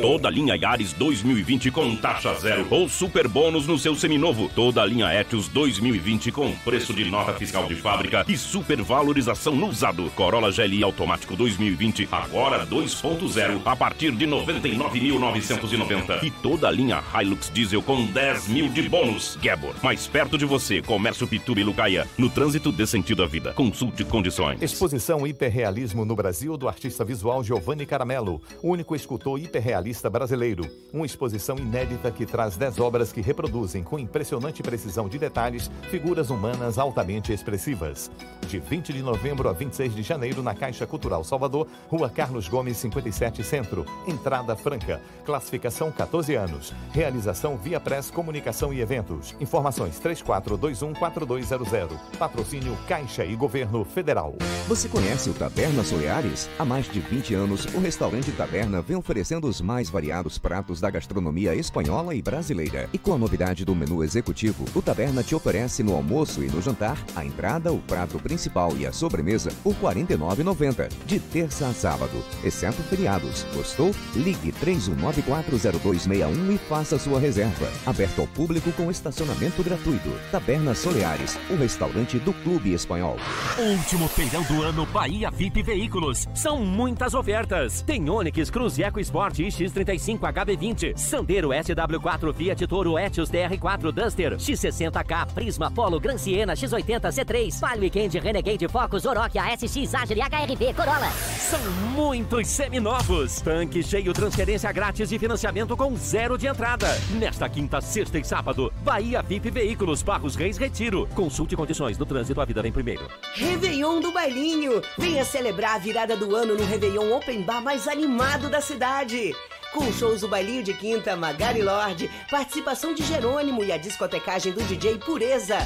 Toda 0.00 0.30
linha 0.30 0.56
Yaris 0.56 0.94
2020 0.94 1.70
com 1.70 1.94
taxa 1.96 2.32
zero 2.34 2.66
ou 2.70 2.88
super 2.88 3.28
bônus 3.28 3.66
no 3.66 3.78
seu 3.78 3.94
seminovo. 3.94 4.50
Toda 4.54 4.86
linha 4.86 5.12
Etios 5.12 5.48
2020 5.48 6.32
com 6.32 6.50
preço 6.64 6.94
de 6.94 7.04
nota 7.04 7.34
fiscal 7.34 7.66
de 7.66 7.74
fábrica 7.74 8.24
e 8.26 8.38
super 8.38 8.80
valorização 8.80 9.54
no 9.54 9.66
usado. 9.66 10.10
Corolla 10.16 10.50
GLI 10.50 10.82
automático 10.82 11.36
2020 11.36 12.08
agora 12.10 12.66
2.0 12.66 13.60
a 13.66 13.76
partir 13.76 14.12
de 14.12 14.26
99.990 14.26 16.22
e 16.22 16.30
toda 16.30 16.70
linha 16.70 17.04
Hilux 17.14 17.50
diesel 17.52 17.82
com 17.82 18.06
10 18.06 18.48
mil 18.48 18.70
de 18.70 18.88
bônus. 18.88 19.38
Gebor, 19.42 19.74
mais 19.82 20.06
perto 20.06 20.38
de 20.38 20.46
você, 20.46 20.80
Comércio 20.80 21.28
Pituba 21.28 21.60
e 21.60 21.64
Lucaia. 21.64 22.08
No 22.16 22.30
trânsito 22.30 22.72
dê 22.72 22.86
sentido 22.86 23.22
à 23.22 23.26
vida. 23.26 23.52
Consulte 23.52 24.02
condições. 24.02 24.85
Exposição 24.86 25.26
Hiperrealismo 25.26 26.04
no 26.04 26.14
Brasil 26.14 26.56
do 26.56 26.68
artista 26.68 27.04
visual 27.04 27.42
Giovanni 27.42 27.84
Caramelo, 27.84 28.40
único 28.62 28.94
escultor 28.94 29.36
hiperrealista 29.36 30.08
brasileiro. 30.08 30.64
Uma 30.92 31.04
exposição 31.04 31.58
inédita 31.58 32.08
que 32.12 32.24
traz 32.24 32.56
10 32.56 32.78
obras 32.78 33.12
que 33.12 33.20
reproduzem 33.20 33.82
com 33.82 33.98
impressionante 33.98 34.62
precisão 34.62 35.08
de 35.08 35.18
detalhes 35.18 35.68
figuras 35.90 36.30
humanas 36.30 36.78
altamente 36.78 37.32
expressivas. 37.32 38.12
De 38.46 38.60
20 38.60 38.92
de 38.92 39.02
novembro 39.02 39.48
a 39.48 39.52
26 39.52 39.92
de 39.92 40.04
janeiro 40.04 40.40
na 40.40 40.54
Caixa 40.54 40.86
Cultural 40.86 41.24
Salvador, 41.24 41.66
Rua 41.88 42.08
Carlos 42.08 42.46
Gomes 42.46 42.76
57 42.76 43.42
Centro, 43.42 43.84
entrada 44.06 44.54
franca, 44.54 45.02
classificação 45.24 45.90
14 45.90 46.36
anos, 46.36 46.72
realização 46.92 47.56
via 47.56 47.80
Press 47.80 48.08
Comunicação 48.08 48.72
e 48.72 48.80
Eventos. 48.80 49.34
Informações 49.40 49.98
34214200. 49.98 51.98
Patrocínio 52.16 52.78
Caixa 52.86 53.24
e 53.24 53.34
Governo 53.34 53.84
Federal. 53.84 54.36
Você 54.68 54.75
conhece 54.84 55.30
o 55.30 55.32
Taberna 55.32 55.82
Soleares? 55.82 56.50
Há 56.58 56.64
mais 56.64 56.90
de 56.90 57.00
20 57.00 57.34
anos, 57.34 57.64
o 57.74 57.80
restaurante 57.80 58.30
Taberna 58.32 58.82
vem 58.82 58.96
oferecendo 58.96 59.48
os 59.48 59.60
mais 59.60 59.88
variados 59.88 60.36
pratos 60.36 60.80
da 60.80 60.90
gastronomia 60.90 61.54
espanhola 61.54 62.14
e 62.14 62.20
brasileira. 62.20 62.88
E 62.92 62.98
com 62.98 63.14
a 63.14 63.18
novidade 63.18 63.64
do 63.64 63.74
menu 63.74 64.04
executivo, 64.04 64.66
o 64.74 64.82
Taberna 64.82 65.22
te 65.22 65.34
oferece 65.34 65.82
no 65.82 65.94
almoço 65.94 66.44
e 66.44 66.48
no 66.48 66.60
jantar 66.60 67.02
a 67.14 67.24
entrada, 67.24 67.72
o 67.72 67.78
prato 67.78 68.18
principal 68.18 68.76
e 68.76 68.86
a 68.86 68.92
sobremesa 68.92 69.50
por 69.64 69.74
R$ 69.74 70.04
49,90, 70.04 70.90
de 71.06 71.20
terça 71.20 71.68
a 71.68 71.72
sábado, 71.72 72.22
exceto 72.44 72.82
feriados. 72.82 73.46
Gostou? 73.54 73.94
Ligue 74.14 74.52
31940261 74.52 76.54
e 76.54 76.58
faça 76.68 76.98
sua 76.98 77.18
reserva. 77.18 77.70
Aberto 77.86 78.20
ao 78.20 78.26
público 78.26 78.70
com 78.72 78.90
estacionamento 78.90 79.62
gratuito. 79.62 80.10
Taberna 80.30 80.74
Soleares, 80.74 81.38
o 81.48 81.56
restaurante 81.56 82.18
do 82.18 82.34
Clube 82.42 82.74
Espanhol. 82.74 83.16
Último 83.58 84.06
feirão 84.08 84.42
do 84.42 84.62
ano 84.62 84.65
Bahia 84.72 85.30
VIP 85.30 85.62
Veículos. 85.62 86.26
São 86.34 86.58
muitas 86.58 87.14
ofertas. 87.14 87.82
Tem 87.82 88.08
Onix, 88.10 88.50
Cruz 88.50 88.78
Eco 88.78 88.98
Sport 89.00 89.38
X35 89.38 90.18
HB20, 90.18 90.96
Sandero 90.96 91.50
SW4 91.50 92.34
Fiat 92.34 92.66
Toro 92.66 92.98
Etios 92.98 93.30
TR4 93.30 93.92
Duster, 93.92 94.36
X60K 94.36 95.26
Prisma 95.32 95.70
Polo 95.70 96.00
Gran 96.00 96.18
Siena 96.18 96.54
X80 96.54 97.00
C3, 97.10 97.60
Palio 97.60 97.82
Weekend 97.82 98.18
Renegade 98.18 98.66
Focus 98.68 99.06
Oroch 99.06 99.38
ASX 99.38 99.94
Agile 99.94 100.22
HRV 100.22 100.74
Corolla. 100.74 101.10
São 101.10 101.60
muitos 101.94 102.48
seminovos. 102.48 103.40
Tanque 103.40 103.82
cheio, 103.82 104.12
transferência 104.12 104.72
grátis 104.72 105.12
e 105.12 105.18
financiamento 105.18 105.76
com 105.76 105.94
zero 105.96 106.36
de 106.36 106.46
entrada. 106.48 106.88
Nesta 107.10 107.48
quinta, 107.48 107.80
sexta 107.80 108.18
e 108.18 108.24
sábado, 108.24 108.72
Bahia 108.82 109.22
VIP 109.22 109.50
Veículos, 109.50 110.02
Barros 110.02 110.34
Reis 110.34 110.56
Retiro. 110.56 111.06
Consulte 111.14 111.54
condições 111.54 111.96
do 111.96 112.04
trânsito, 112.04 112.40
a 112.40 112.44
vida 112.44 112.62
vem 112.62 112.72
primeiro. 112.72 113.08
Réveillon 113.34 114.00
do 114.00 114.10
Bailinho. 114.12 114.55
Venha 114.96 115.24
celebrar 115.24 115.74
a 115.74 115.78
virada 115.78 116.16
do 116.16 116.34
ano 116.34 116.56
no 116.56 116.64
Réveillon 116.64 117.14
Open 117.14 117.42
Bar 117.42 117.62
mais 117.62 117.86
animado 117.86 118.48
da 118.48 118.60
cidade. 118.60 119.34
Com 119.72 119.92
shows 119.92 120.22
do 120.22 120.28
Bailinho 120.28 120.62
de 120.62 120.72
Quinta, 120.72 121.14
Magari 121.14 121.60
Lorde, 121.60 122.10
participação 122.30 122.94
de 122.94 123.02
Jerônimo 123.02 123.62
e 123.62 123.70
a 123.70 123.76
discotecagem 123.76 124.52
do 124.52 124.62
DJ 124.62 124.96
Pureza. 124.98 125.58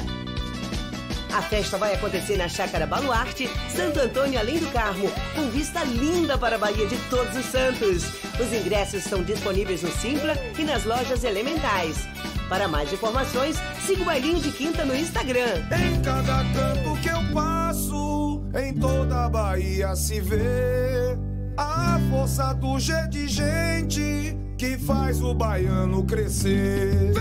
A 1.33 1.41
festa 1.41 1.77
vai 1.77 1.93
acontecer 1.93 2.35
na 2.35 2.49
Chácara 2.49 2.85
Baluarte, 2.85 3.49
Santo 3.73 3.99
Antônio 3.99 4.37
Além 4.37 4.59
do 4.59 4.69
Carmo, 4.71 5.09
com 5.33 5.49
vista 5.49 5.81
linda 5.83 6.37
para 6.37 6.55
a 6.55 6.59
Bahia 6.59 6.85
de 6.85 6.97
Todos 7.09 7.35
os 7.37 7.45
Santos. 7.45 8.03
Os 8.37 8.51
ingressos 8.51 9.05
estão 9.05 9.23
disponíveis 9.23 9.81
no 9.81 9.91
Simpla 9.91 10.35
e 10.59 10.63
nas 10.63 10.83
lojas 10.83 11.23
elementais. 11.23 12.05
Para 12.49 12.67
mais 12.67 12.91
informações, 12.91 13.55
siga 13.85 14.01
o 14.01 14.05
Bailinho 14.05 14.41
de 14.41 14.51
Quinta 14.51 14.83
no 14.83 14.93
Instagram. 14.93 15.63
Em 15.71 16.01
cada 16.01 16.43
canto 16.53 17.01
que 17.01 17.07
eu 17.07 17.33
passo, 17.33 18.43
em 18.53 18.73
toda 18.73 19.25
a 19.25 19.29
Bahia 19.29 19.95
se 19.95 20.19
vê 20.19 21.17
a 21.57 21.99
força 22.09 22.53
do 22.53 22.79
G 22.79 22.93
de 23.07 23.27
gente 23.27 24.37
que 24.57 24.77
faz 24.77 25.21
o 25.21 25.33
baiano 25.33 26.03
crescer. 26.03 27.13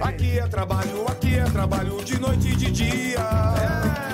Aqui 0.00 0.38
é 0.38 0.46
trabalho, 0.46 1.06
aqui 1.08 1.36
é 1.36 1.44
trabalho 1.44 2.04
de 2.04 2.20
noite 2.20 2.48
e 2.48 2.56
de 2.56 2.70
dia. 2.70 3.20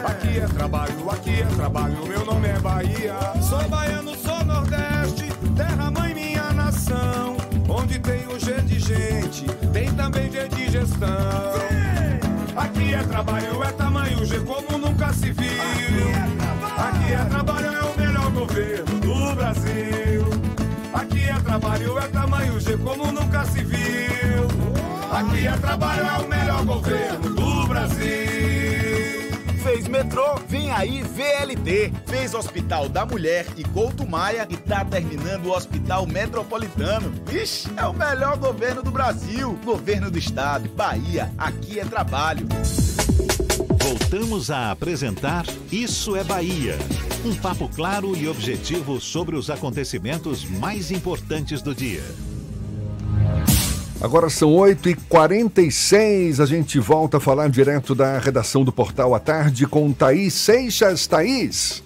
Aqui 0.04 0.38
é 0.38 0.46
trabalho, 0.46 1.10
aqui 1.10 1.42
é 1.42 1.46
trabalho, 1.56 2.06
meu 2.06 2.24
nome 2.24 2.48
é 2.48 2.58
Bahia. 2.60 3.16
Sou 3.42 3.68
baiano, 3.68 4.14
sou 4.16 4.44
nordeste, 4.44 5.28
terra 5.56 5.90
mãe 5.90 6.14
minha 6.14 6.52
nação. 6.52 7.36
Onde 7.68 7.98
tem 7.98 8.26
o 8.28 8.38
G 8.38 8.60
de 8.62 8.78
gente, 8.78 9.44
tem 9.72 9.92
também 9.94 10.30
G 10.30 10.48
de 10.48 10.70
gestão. 10.70 11.08
Aqui 12.56 12.94
é 12.94 13.02
trabalho, 13.02 13.62
é 13.64 13.72
tamanho 13.72 14.24
G 14.24 14.38
como 14.40 14.78
nunca 14.78 15.12
se 15.12 15.32
viu. 15.32 15.50
Aqui 16.78 17.12
é 17.12 17.24
trabalho, 17.28 17.66
é 17.66 17.82
o 17.82 17.98
melhor 17.98 18.30
governo 18.30 18.99
Brasil. 19.51 20.24
Aqui 20.93 21.28
é 21.28 21.40
trabalho, 21.40 21.98
é 21.98 22.09
tamanho 22.09 22.60
G 22.60 22.77
como 22.78 23.10
nunca 23.10 23.44
se 23.47 23.64
viu. 23.64 24.47
Aqui 25.10 25.47
é 25.47 25.56
trabalho, 25.56 26.06
é 26.06 26.18
o 26.18 26.28
melhor 26.28 26.64
governo 26.64 27.35
do 27.35 27.66
Brasil. 27.66 28.10
Fez 29.62 29.89
metrô, 29.89 30.36
vem 30.48 30.70
aí 30.70 31.02
VLT. 31.02 31.93
Fez 32.06 32.32
Hospital 32.32 32.89
da 32.89 33.05
Mulher 33.05 33.44
e 33.56 33.64
Couto 33.64 34.09
Maia 34.09 34.47
e 34.48 34.56
tá 34.56 34.85
terminando 34.85 35.47
o 35.47 35.52
Hospital 35.52 36.06
Metropolitano. 36.06 37.12
Ixi, 37.31 37.70
é 37.77 37.85
o 37.86 37.93
melhor 37.93 38.36
governo 38.36 38.85
do 38.85 38.90
Brasil. 38.93 39.59
Governo 39.64 40.12
do 40.12 40.18
Estado, 40.18 40.68
Bahia, 40.70 41.31
aqui 41.36 41.81
é 41.81 41.85
trabalho. 41.85 42.47
Voltamos 43.90 44.52
a 44.52 44.70
apresentar 44.70 45.42
Isso 45.72 46.14
é 46.14 46.22
Bahia. 46.22 46.76
Um 47.26 47.34
papo 47.34 47.68
claro 47.74 48.16
e 48.16 48.28
objetivo 48.28 49.00
sobre 49.00 49.34
os 49.34 49.50
acontecimentos 49.50 50.44
mais 50.48 50.92
importantes 50.92 51.60
do 51.60 51.74
dia. 51.74 52.00
Agora 54.00 54.30
são 54.30 54.50
8h46, 54.50 56.40
a 56.40 56.46
gente 56.46 56.78
volta 56.78 57.16
a 57.16 57.20
falar 57.20 57.50
direto 57.50 57.92
da 57.92 58.16
redação 58.20 58.62
do 58.62 58.70
Portal 58.70 59.12
à 59.12 59.18
Tarde 59.18 59.66
com 59.66 59.92
Thaís 59.92 60.34
Seixas. 60.34 61.08
Thaís. 61.08 61.82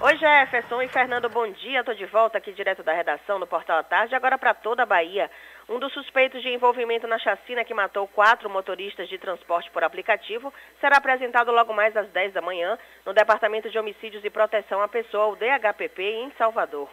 Oi 0.00 0.16
Jefferson 0.16 0.82
e 0.82 0.88
Fernando, 0.88 1.28
bom 1.28 1.50
dia. 1.52 1.80
Estou 1.80 1.94
de 1.94 2.06
volta 2.06 2.38
aqui 2.38 2.52
direto 2.52 2.82
da 2.82 2.94
redação 2.94 3.38
do 3.38 3.46
Portal 3.46 3.78
à 3.78 3.82
Tarde, 3.82 4.14
agora 4.14 4.38
para 4.38 4.54
toda 4.54 4.82
a 4.82 4.86
Bahia. 4.86 5.30
Um 5.66 5.78
dos 5.78 5.94
suspeitos 5.94 6.42
de 6.42 6.50
envolvimento 6.50 7.06
na 7.06 7.18
chacina 7.18 7.64
que 7.64 7.72
matou 7.72 8.06
quatro 8.08 8.50
motoristas 8.50 9.08
de 9.08 9.16
transporte 9.16 9.70
por 9.70 9.82
aplicativo 9.82 10.52
será 10.78 10.98
apresentado 10.98 11.50
logo 11.50 11.72
mais 11.72 11.96
às 11.96 12.06
10 12.10 12.34
da 12.34 12.42
manhã 12.42 12.78
no 13.06 13.14
Departamento 13.14 13.70
de 13.70 13.78
Homicídios 13.78 14.22
e 14.22 14.28
Proteção 14.28 14.82
à 14.82 14.88
Pessoa, 14.88 15.28
o 15.28 15.36
DHPP, 15.36 16.02
em 16.02 16.30
Salvador. 16.32 16.90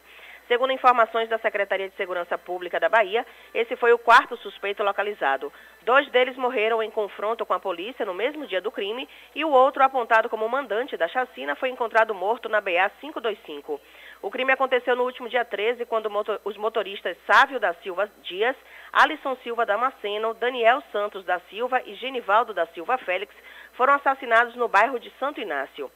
Segundo 0.48 0.72
informações 0.72 1.30
da 1.30 1.38
Secretaria 1.38 1.89
de 1.89 1.95
Segurança 1.95 2.38
Pública 2.38 2.80
da 2.80 2.89
Bahia, 2.89 3.26
esse 3.53 3.76
foi 3.76 3.93
o 3.93 3.98
quarto 3.98 4.35
suspeito 4.38 4.84
localizado. 4.84 5.52
Dois 5.84 6.10
deles 6.10 6.35
morreram 6.35 6.81
em 6.81 6.91
confronto 6.91 7.45
com 7.45 7.53
a 7.53 7.60
polícia 7.60 8.06
no 8.06 8.14
mesmo 8.14 8.45
dia 8.45 8.61
do 8.61 8.72
crime 8.72 9.07
e 9.35 9.45
o 9.45 9.49
outro, 9.49 9.84
apontado 9.84 10.30
como 10.30 10.48
mandante 10.49 10.98
da 10.98 11.07
chacina, 11.07 11.56
foi 11.56 11.69
encontrado 11.69 12.14
morto 12.14 12.49
na 12.49 12.60
BA 12.60 12.89
525. 12.99 13.80
O 14.22 14.30
crime 14.30 14.53
aconteceu 14.53 14.95
no 14.95 15.03
último 15.03 15.27
dia 15.27 15.43
13, 15.43 15.85
quando 15.85 16.10
os 16.45 16.56
motoristas 16.57 17.18
Sávio 17.26 17.60
da 17.60 17.73
Silva 17.76 18.07
Dias, 18.22 18.56
Alisson 18.93 19.35
Silva 19.38 19.65
Damasceno, 19.65 20.35
Daniel 20.35 20.84
Santos 20.91 21.26
da 21.26 21.39
Silva 21.49 21.81
e 21.85 21.95
Genivaldo 21.95 22.53
da 22.53 22.68
Silva 22.68 22.99
Félix 22.99 23.34
foram 23.73 23.95
assassinados 23.95 24.56
no 24.56 24.68
bairro 24.68 24.99
de 24.99 25.10
Santo 25.19 25.41
Inácio 25.41 25.89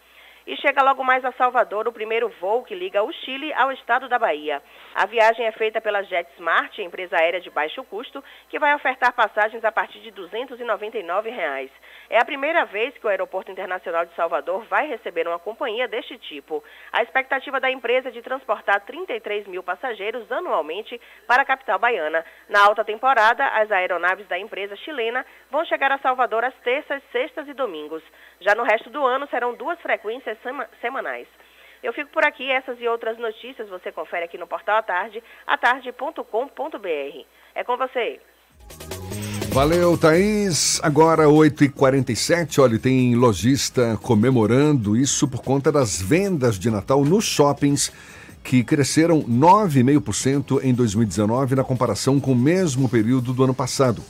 e 0.46 0.56
chega 0.58 0.84
logo 0.84 1.04
mais 1.04 1.26
a 1.26 1.32
Salvador 1.32 1.88
o 1.88 1.94
primeiro 1.94 2.30
voo 2.40 2.64
que 2.64 2.76
liga 2.76 3.04
o 3.04 3.12
Chile 3.12 3.52
ao 3.54 3.72
estado 3.72 4.08
da 4.08 4.20
Bahia. 4.20 4.62
A 4.94 5.06
viagem 5.06 5.46
é 5.46 5.52
feita 5.52 5.82
pela 5.82 6.04
JetSmart, 6.04 6.78
empresa 6.80 7.18
aérea 7.18 7.42
de 7.42 7.50
baixo 7.50 7.84
custo, 7.84 8.24
que 8.50 8.60
vai 8.60 8.74
ofertar 8.76 9.14
passagens 9.14 9.64
a 9.66 9.72
partir 9.72 10.00
de 10.00 10.12
299 10.12 11.30
reais. 11.30 11.72
É 12.10 12.20
a 12.20 12.26
primeira 12.26 12.66
vez 12.66 12.96
que 12.98 13.06
o 13.06 13.10
Aeroporto 13.10 13.52
Internacional 13.52 14.06
de 14.06 14.14
Salvador 14.14 14.64
vai 14.66 14.88
receber 14.88 15.28
uma 15.28 15.40
companhia 15.40 15.88
deste 15.88 16.18
tipo. 16.20 16.64
A 16.92 17.02
expectativa 17.02 17.60
da 17.60 17.72
empresa 17.72 18.10
é 18.10 18.12
de 18.12 18.22
transportar 18.22 18.82
33 18.82 19.48
mil 19.48 19.64
passageiros 19.64 20.32
anualmente 20.32 21.00
para 21.28 21.42
a 21.42 21.46
capital 21.46 21.80
baiana. 21.80 22.24
Na 22.48 22.64
alta 22.64 22.86
temporada, 22.86 23.46
as 23.48 23.72
aeronaves 23.72 24.28
da 24.28 24.38
empresa 24.38 24.76
chilena 24.76 25.26
vão 25.50 25.66
chegar 25.66 25.92
a 25.92 25.98
Salvador 25.98 26.44
às 26.44 26.56
terças, 26.58 27.02
sextas 27.12 27.48
e 27.48 27.54
domingos. 27.54 28.04
Já 28.40 28.54
no 28.56 28.64
resto 28.64 28.90
do 28.90 29.06
ano 29.06 29.28
serão 29.30 29.56
duas 29.56 29.80
frequências 29.80 30.38
semanais. 30.82 31.28
Eu 31.82 31.94
fico 31.94 32.10
por 32.12 32.26
aqui, 32.26 32.50
essas 32.50 32.80
e 32.80 32.88
outras 32.88 33.18
notícias 33.18 33.70
você 33.70 33.92
confere 33.92 34.26
aqui 34.26 34.38
no 34.38 34.48
portal 34.48 34.78
à 34.78 34.82
tarde, 34.82 35.24
atarde.com.br. 35.46 37.26
É 37.54 37.64
com 37.64 37.78
você. 37.78 38.20
Valeu, 39.56 39.98
Thaís. 39.98 40.82
Agora 40.84 41.26
8h47, 41.26 42.62
olha, 42.62 42.78
tem 42.78 43.16
lojista 43.16 43.98
comemorando 44.02 44.98
isso 44.98 45.28
por 45.28 45.42
conta 45.42 45.72
das 45.72 46.02
vendas 46.02 46.60
de 46.60 46.70
Natal 46.70 47.06
nos 47.06 47.24
shoppings 47.24 47.90
que 48.44 48.64
cresceram 48.64 49.22
9,5% 49.24 50.62
em 50.64 50.74
2019 50.74 51.56
na 51.56 51.64
comparação 51.64 52.20
com 52.20 52.34
o 52.34 52.36
mesmo 52.36 52.90
período 52.90 53.32
do 53.32 53.44
ano 53.44 53.54
passado. 53.54 54.04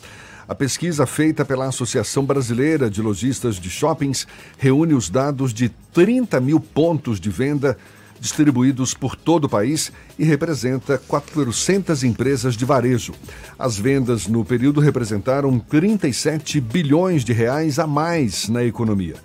A 0.47 0.53
pesquisa 0.53 1.07
feita 1.07 1.43
pela 1.43 1.65
Associação 1.65 2.23
Brasileira 2.23 2.88
de 2.88 3.01
Lojistas 3.01 3.55
de 3.55 3.67
Shoppings 3.67 4.27
reúne 4.59 4.93
os 4.93 5.09
dados 5.09 5.51
de 5.51 5.69
30 5.91 6.39
mil 6.39 6.59
pontos 6.59 7.19
de 7.19 7.31
venda 7.31 7.76
distribuídos 8.19 8.93
por 8.93 9.15
todo 9.15 9.45
o 9.45 9.49
país 9.49 9.91
e 10.19 10.23
representa 10.23 10.99
400 10.99 12.03
empresas 12.03 12.55
de 12.55 12.63
varejo. 12.63 13.13
As 13.57 13.77
vendas 13.77 14.27
no 14.27 14.45
período 14.45 14.80
representaram 14.80 15.57
37 15.57 16.61
bilhões 16.61 17.26
de 17.26 17.34
reais 17.34 17.80
a 17.80 17.88
mais 17.88 18.47
na 18.47 18.63
economia. 18.63 19.15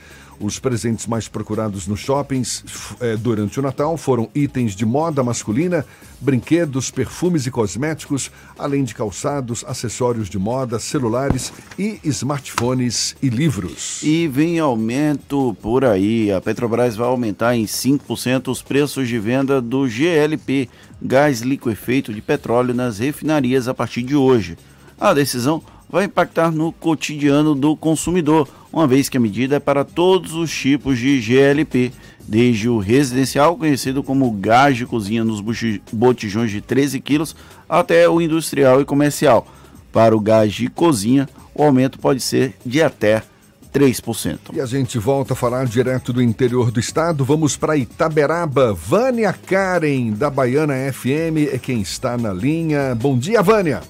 Os 0.40 0.58
presentes 0.58 1.06
mais 1.06 1.28
procurados 1.28 1.86
nos 1.86 2.00
shoppings 2.00 2.64
eh, 2.98 3.14
durante 3.14 3.60
o 3.60 3.62
Natal 3.62 3.94
foram 3.98 4.30
itens 4.34 4.74
de 4.74 4.86
moda 4.86 5.22
masculina, 5.22 5.84
brinquedos, 6.18 6.90
perfumes 6.90 7.46
e 7.46 7.50
cosméticos, 7.50 8.30
além 8.58 8.82
de 8.82 8.94
calçados, 8.94 9.62
acessórios 9.68 10.30
de 10.30 10.38
moda, 10.38 10.78
celulares 10.78 11.52
e 11.78 12.00
smartphones 12.04 13.14
e 13.22 13.28
livros. 13.28 14.02
E 14.02 14.26
vem 14.28 14.58
aumento 14.58 15.54
por 15.60 15.84
aí. 15.84 16.32
A 16.32 16.40
Petrobras 16.40 16.96
vai 16.96 17.06
aumentar 17.06 17.54
em 17.54 17.66
5% 17.66 18.48
os 18.48 18.62
preços 18.62 19.08
de 19.08 19.18
venda 19.18 19.60
do 19.60 19.86
GLP, 19.86 20.70
gás 21.02 21.42
liquefeito 21.42 22.14
de 22.14 22.22
petróleo, 22.22 22.72
nas 22.72 22.98
refinarias 22.98 23.68
a 23.68 23.74
partir 23.74 24.02
de 24.02 24.16
hoje. 24.16 24.56
A 24.98 25.12
decisão 25.12 25.62
vai 25.90 26.04
impactar 26.04 26.50
no 26.50 26.72
cotidiano 26.72 27.54
do 27.54 27.76
consumidor, 27.76 28.48
uma 28.72 28.86
vez 28.86 29.08
que 29.08 29.16
a 29.16 29.20
medida 29.20 29.56
é 29.56 29.60
para 29.60 29.84
todos 29.84 30.32
os 30.34 30.50
tipos 30.52 30.98
de 30.98 31.20
GLP, 31.20 31.92
desde 32.26 32.68
o 32.68 32.78
residencial, 32.78 33.56
conhecido 33.56 34.02
como 34.02 34.30
gás 34.30 34.76
de 34.76 34.86
cozinha 34.86 35.24
nos 35.24 35.42
botijões 35.92 36.50
de 36.50 36.60
13 36.60 37.00
quilos, 37.00 37.34
até 37.68 38.08
o 38.08 38.20
industrial 38.20 38.80
e 38.80 38.84
comercial. 38.84 39.46
Para 39.92 40.16
o 40.16 40.20
gás 40.20 40.52
de 40.52 40.68
cozinha, 40.68 41.28
o 41.52 41.64
aumento 41.64 41.98
pode 41.98 42.20
ser 42.20 42.54
de 42.64 42.80
até 42.80 43.24
3%. 43.74 44.38
E 44.52 44.60
a 44.60 44.66
gente 44.66 44.98
volta 44.98 45.32
a 45.32 45.36
falar 45.36 45.66
direto 45.66 46.12
do 46.12 46.22
interior 46.22 46.70
do 46.70 46.78
estado. 46.78 47.24
Vamos 47.24 47.56
para 47.56 47.76
Itaberaba. 47.76 48.72
Vânia 48.72 49.32
Karen, 49.32 50.12
da 50.12 50.30
Baiana 50.30 50.74
FM, 50.92 51.52
é 51.52 51.58
quem 51.58 51.80
está 51.80 52.16
na 52.16 52.32
linha. 52.32 52.94
Bom 52.94 53.18
dia, 53.18 53.42
Vânia. 53.42 53.80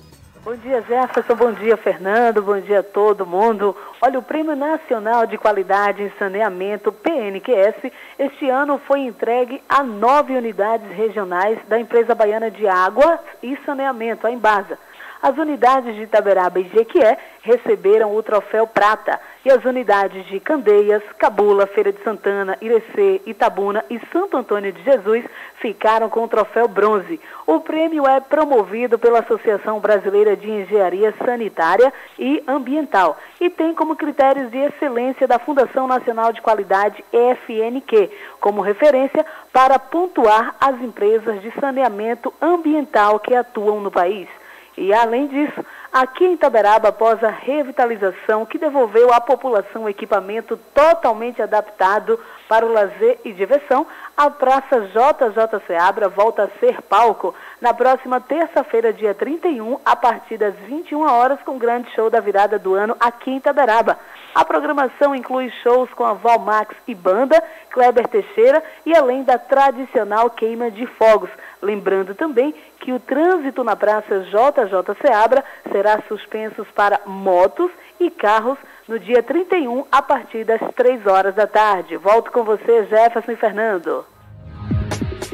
Bom 0.42 0.54
dia, 0.54 0.80
Jefferson. 0.80 1.34
Bom 1.34 1.52
dia, 1.52 1.76
Fernando. 1.76 2.40
Bom 2.40 2.58
dia 2.60 2.80
a 2.80 2.82
todo 2.82 3.26
mundo. 3.26 3.76
Olha, 4.00 4.18
o 4.18 4.22
Prêmio 4.22 4.56
Nacional 4.56 5.26
de 5.26 5.36
Qualidade 5.36 6.02
em 6.02 6.10
Saneamento, 6.18 6.90
PNQS, 6.90 7.92
este 8.18 8.48
ano 8.48 8.80
foi 8.86 9.00
entregue 9.00 9.62
a 9.68 9.82
nove 9.82 10.34
unidades 10.34 10.90
regionais 10.96 11.58
da 11.68 11.78
empresa 11.78 12.14
baiana 12.14 12.50
de 12.50 12.66
água 12.66 13.20
e 13.42 13.54
saneamento, 13.66 14.26
a 14.26 14.30
Embasa. 14.30 14.78
As 15.22 15.36
unidades 15.36 15.94
de 15.94 16.02
Itaberaba 16.02 16.60
e 16.60 16.68
Jequié 16.68 17.18
receberam 17.42 18.16
o 18.16 18.22
troféu 18.22 18.66
prata 18.66 19.20
e 19.44 19.50
as 19.50 19.62
unidades 19.66 20.26
de 20.26 20.40
Candeias, 20.40 21.02
Cabula, 21.18 21.66
Feira 21.66 21.92
de 21.92 22.02
Santana, 22.02 22.56
Irecê, 22.60 23.20
Itabuna 23.26 23.84
e 23.90 24.00
Santo 24.10 24.38
Antônio 24.38 24.72
de 24.72 24.82
Jesus 24.82 25.24
ficaram 25.60 26.08
com 26.08 26.24
o 26.24 26.28
troféu 26.28 26.66
bronze. 26.66 27.20
O 27.46 27.60
prêmio 27.60 28.06
é 28.06 28.18
promovido 28.18 28.98
pela 28.98 29.18
Associação 29.18 29.78
Brasileira 29.78 30.34
de 30.34 30.50
Engenharia 30.50 31.14
Sanitária 31.22 31.92
e 32.18 32.42
Ambiental 32.46 33.18
e 33.38 33.50
tem 33.50 33.74
como 33.74 33.96
critérios 33.96 34.50
de 34.50 34.56
excelência 34.56 35.28
da 35.28 35.38
Fundação 35.38 35.86
Nacional 35.86 36.32
de 36.32 36.40
Qualidade 36.40 37.04
FNQ, 37.12 38.10
como 38.40 38.62
referência 38.62 39.24
para 39.52 39.78
pontuar 39.78 40.56
as 40.58 40.80
empresas 40.80 41.42
de 41.42 41.50
saneamento 41.60 42.32
ambiental 42.40 43.20
que 43.20 43.34
atuam 43.34 43.80
no 43.80 43.90
país. 43.90 44.39
E, 44.80 44.94
além 44.94 45.26
disso, 45.26 45.62
aqui 45.92 46.24
em 46.24 46.32
Itaberaba 46.32 46.88
após 46.88 47.22
a 47.22 47.28
revitalização 47.28 48.46
que 48.46 48.56
devolveu 48.56 49.12
à 49.12 49.20
população 49.20 49.82
um 49.82 49.88
equipamento 49.90 50.56
totalmente 50.74 51.42
adaptado 51.42 52.18
para 52.48 52.64
o 52.64 52.72
lazer 52.72 53.18
e 53.22 53.30
diversão, 53.34 53.86
a 54.16 54.30
Praça 54.30 54.80
JJ 54.80 55.60
Seabra 55.66 56.08
volta 56.08 56.44
a 56.44 56.58
ser 56.58 56.80
palco 56.80 57.34
na 57.60 57.74
próxima 57.74 58.22
terça-feira, 58.22 58.90
dia 58.90 59.14
31, 59.14 59.78
a 59.84 59.94
partir 59.94 60.38
das 60.38 60.54
21 60.66 61.02
horas, 61.02 61.38
com 61.42 61.56
o 61.56 61.58
grande 61.58 61.90
show 61.94 62.08
da 62.08 62.18
virada 62.18 62.58
do 62.58 62.74
ano 62.74 62.96
aqui 62.98 63.32
em 63.32 63.36
Itaberaba. 63.36 63.98
A 64.34 64.44
programação 64.46 65.14
inclui 65.14 65.50
shows 65.62 65.92
com 65.92 66.04
a 66.04 66.14
Valmax 66.14 66.74
e 66.88 66.94
banda, 66.94 67.42
Kleber 67.70 68.08
Teixeira 68.08 68.62
e 68.86 68.96
além 68.96 69.24
da 69.24 69.36
tradicional 69.36 70.30
queima 70.30 70.70
de 70.70 70.86
fogos. 70.86 71.30
Lembrando 71.62 72.14
também 72.14 72.54
que 72.80 72.92
o 72.92 73.00
trânsito 73.00 73.62
na 73.62 73.76
Praça 73.76 74.20
JJ 74.20 74.96
Seabra 75.00 75.44
será 75.70 76.02
suspenso 76.08 76.66
para 76.74 77.00
motos 77.06 77.70
e 77.98 78.10
carros 78.10 78.58
no 78.88 78.98
dia 78.98 79.22
31, 79.22 79.84
a 79.92 80.02
partir 80.02 80.44
das 80.44 80.60
3 80.74 81.06
horas 81.06 81.34
da 81.34 81.46
tarde. 81.46 81.96
Volto 81.96 82.32
com 82.32 82.42
você, 82.42 82.86
Jefferson 82.86 83.32
e 83.32 83.36
Fernando. 83.36 84.04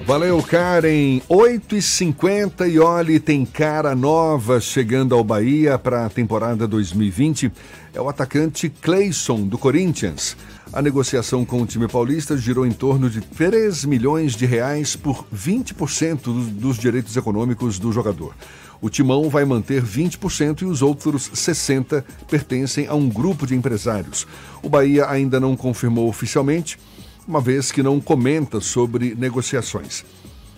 Valeu, 0.06 0.40
Karen. 0.40 1.20
8h50 1.28 2.70
e 2.70 2.78
olhe, 2.78 3.18
tem 3.18 3.44
cara 3.44 3.92
nova 3.92 4.60
chegando 4.60 5.16
ao 5.16 5.24
Bahia 5.24 5.76
para 5.76 6.06
a 6.06 6.08
temporada 6.08 6.64
2020. 6.64 7.50
É 7.92 8.00
o 8.00 8.08
atacante 8.08 8.68
Clayson, 8.68 9.48
do 9.48 9.58
Corinthians. 9.58 10.36
A 10.72 10.80
negociação 10.80 11.44
com 11.44 11.60
o 11.60 11.66
time 11.66 11.88
paulista 11.88 12.36
girou 12.36 12.64
em 12.64 12.70
torno 12.70 13.10
de 13.10 13.20
3 13.20 13.84
milhões 13.84 14.36
de 14.36 14.46
reais 14.46 14.94
por 14.94 15.26
20% 15.34 16.50
dos 16.52 16.78
direitos 16.78 17.16
econômicos 17.16 17.80
do 17.80 17.90
jogador. 17.90 18.32
O 18.80 18.88
Timão 18.88 19.28
vai 19.28 19.44
manter 19.44 19.82
20% 19.82 20.62
e 20.62 20.66
os 20.66 20.82
outros 20.82 21.28
60% 21.30 22.04
pertencem 22.30 22.86
a 22.86 22.94
um 22.94 23.08
grupo 23.08 23.44
de 23.44 23.56
empresários. 23.56 24.24
O 24.62 24.68
Bahia 24.68 25.10
ainda 25.10 25.40
não 25.40 25.56
confirmou 25.56 26.08
oficialmente, 26.08 26.78
uma 27.26 27.40
vez 27.40 27.72
que 27.72 27.82
não 27.82 28.00
comenta 28.00 28.60
sobre 28.60 29.14
negociações. 29.14 30.04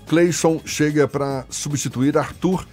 Cleison 0.07 0.61
chega 0.65 1.07
para 1.07 1.45
substituir 1.51 2.16
Arthur, 2.16 2.66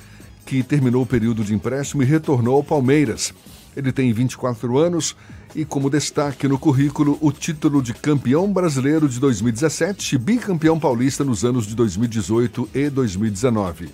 que 0.45 0.63
terminou 0.63 1.03
o 1.03 1.07
período 1.07 1.43
de 1.43 1.53
empréstimo 1.53 2.03
e 2.03 2.05
retornou 2.05 2.55
ao 2.55 2.63
Palmeiras. 2.63 3.33
Ele 3.75 3.91
tem 3.91 4.13
24 4.13 4.77
anos 4.77 5.15
e, 5.53 5.65
como 5.65 5.89
destaque 5.89 6.47
no 6.47 6.57
currículo, 6.57 7.17
o 7.19 7.31
título 7.31 7.81
de 7.81 7.93
campeão 7.93 8.51
brasileiro 8.51 9.09
de 9.09 9.19
2017 9.19 10.15
e 10.15 10.17
bicampeão 10.17 10.79
paulista 10.79 11.23
nos 11.23 11.43
anos 11.43 11.65
de 11.65 11.75
2018 11.75 12.69
e 12.73 12.89
2019. 12.89 13.89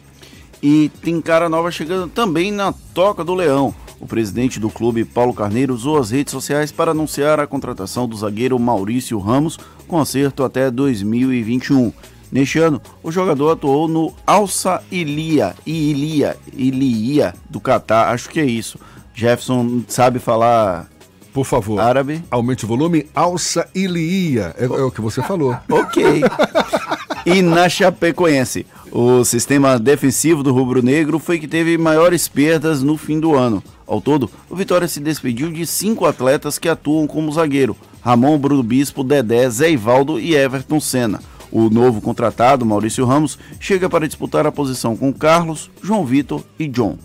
E 0.62 0.92
tem 1.02 1.20
cara 1.20 1.50
nova 1.50 1.72
chegando 1.72 2.08
também 2.08 2.52
na 2.52 2.72
Toca 2.94 3.24
do 3.24 3.34
Leão. 3.34 3.74
O 4.02 4.08
presidente 4.08 4.60
do 4.60 4.68
clube, 4.68 5.06
Paulo 5.06 5.32
Carneiro, 5.32 5.76
usou 5.76 6.00
as 6.00 6.10
redes 6.10 6.32
sociais 6.32 6.72
para 6.72 6.90
anunciar 6.90 7.40
a 7.40 7.46
contratação 7.46 8.08
do 8.08 8.18
zagueiro 8.18 8.58
Maurício 8.58 9.20
Ramos 9.20 9.60
com 9.88 10.00
acerto 10.00 10.44
até 10.44 10.72
2021. 10.72 11.94
Neste 12.32 12.58
ano, 12.58 12.82
o 13.04 13.12
jogador 13.12 13.52
atuou 13.52 13.88
no 13.88 14.12
Alça 14.26 14.82
Ilia, 14.90 15.54
Ilia, 15.66 16.36
Ilia 16.52 17.36
do 17.48 17.60
Catar, 17.60 18.12
acho 18.12 18.28
que 18.28 18.40
é 18.40 18.46
isso. 18.46 18.80
Jefferson 19.14 19.84
sabe 19.88 20.18
falar 20.18 20.90
por 21.32 21.46
favor. 21.46 21.80
Árabe. 21.80 22.24
Aumente 22.32 22.66
o 22.66 22.68
volume. 22.68 23.08
Alça 23.14 23.70
Ilia. 23.76 24.56
É, 24.58 24.66
é 24.66 24.68
o 24.68 24.92
que 24.92 25.02
você 25.02 25.22
falou. 25.22 25.56
ok. 25.70 26.22
e 27.26 27.42
na 27.42 27.70
Chapecoense. 27.70 28.66
O 28.92 29.24
sistema 29.24 29.80
defensivo 29.80 30.44
do 30.44 30.54
Rubro 30.54 30.84
Negro 30.84 31.20
foi 31.20 31.40
que 31.40 31.48
teve 31.48 31.78
maiores 31.78 32.28
perdas 32.28 32.84
no 32.84 32.98
fim 32.98 33.20
do 33.20 33.36
ano. 33.36 33.64
Ao 33.88 34.02
todo, 34.02 34.30
o 34.50 34.56
Vitória 34.56 34.88
se 34.88 35.00
despediu 35.00 35.52
de 35.52 35.66
cinco 35.66 36.06
atletas 36.06 36.58
que 36.58 36.68
atuam 36.68 37.08
como 37.08 37.32
zagueiro: 37.32 37.76
Ramon 38.02 38.38
Bruno 38.38 38.64
Bispo, 38.64 39.04
Dedé, 39.04 39.50
Zé 39.50 39.72
Ivaldo 39.72 40.20
e 40.20 40.36
Everton 40.36 40.80
Senna. 40.80 41.22
O 41.52 41.70
novo 41.70 42.00
contratado, 42.02 42.66
Maurício 42.66 43.06
Ramos, 43.06 43.38
chega 43.60 43.90
para 43.90 44.08
disputar 44.08 44.48
a 44.48 44.52
posição 44.52 44.96
com 44.96 45.12
Carlos, 45.12 45.70
João 45.84 46.06
Vitor 46.06 46.42
e 46.58 46.68
John. 46.68 46.98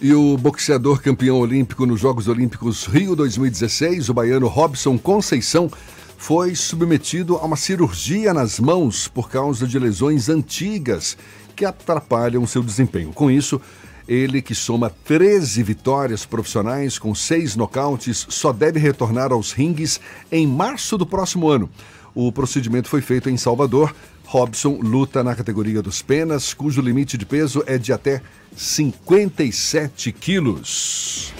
E 0.00 0.12
o 0.12 0.36
boxeador 0.36 1.02
campeão 1.02 1.40
olímpico 1.40 1.84
nos 1.84 1.98
Jogos 1.98 2.28
Olímpicos 2.28 2.84
Rio 2.84 3.16
2016, 3.16 4.08
o 4.08 4.14
baiano 4.14 4.46
Robson 4.46 4.96
Conceição, 4.96 5.70
foi 6.18 6.56
submetido 6.56 7.36
a 7.36 7.44
uma 7.46 7.56
cirurgia 7.56 8.34
nas 8.34 8.58
mãos 8.58 9.06
por 9.06 9.30
causa 9.30 9.66
de 9.66 9.78
lesões 9.78 10.28
antigas 10.28 11.16
que 11.54 11.64
atrapalham 11.64 12.46
seu 12.46 12.62
desempenho. 12.62 13.12
Com 13.12 13.30
isso, 13.30 13.60
ele, 14.06 14.42
que 14.42 14.54
soma 14.54 14.90
13 15.04 15.62
vitórias 15.62 16.26
profissionais 16.26 16.98
com 16.98 17.14
seis 17.14 17.54
nocautes, 17.54 18.26
só 18.28 18.52
deve 18.52 18.80
retornar 18.80 19.32
aos 19.32 19.52
ringues 19.52 20.00
em 20.30 20.46
março 20.46 20.98
do 20.98 21.06
próximo 21.06 21.48
ano. 21.48 21.70
O 22.14 22.32
procedimento 22.32 22.88
foi 22.88 23.00
feito 23.00 23.30
em 23.30 23.36
Salvador. 23.36 23.94
Robson 24.24 24.80
luta 24.82 25.22
na 25.22 25.36
categoria 25.36 25.80
dos 25.80 26.02
penas, 26.02 26.52
cujo 26.52 26.82
limite 26.82 27.16
de 27.16 27.24
peso 27.24 27.62
é 27.64 27.78
de 27.78 27.92
até 27.92 28.20
57 28.56 30.10
quilos. 30.12 31.32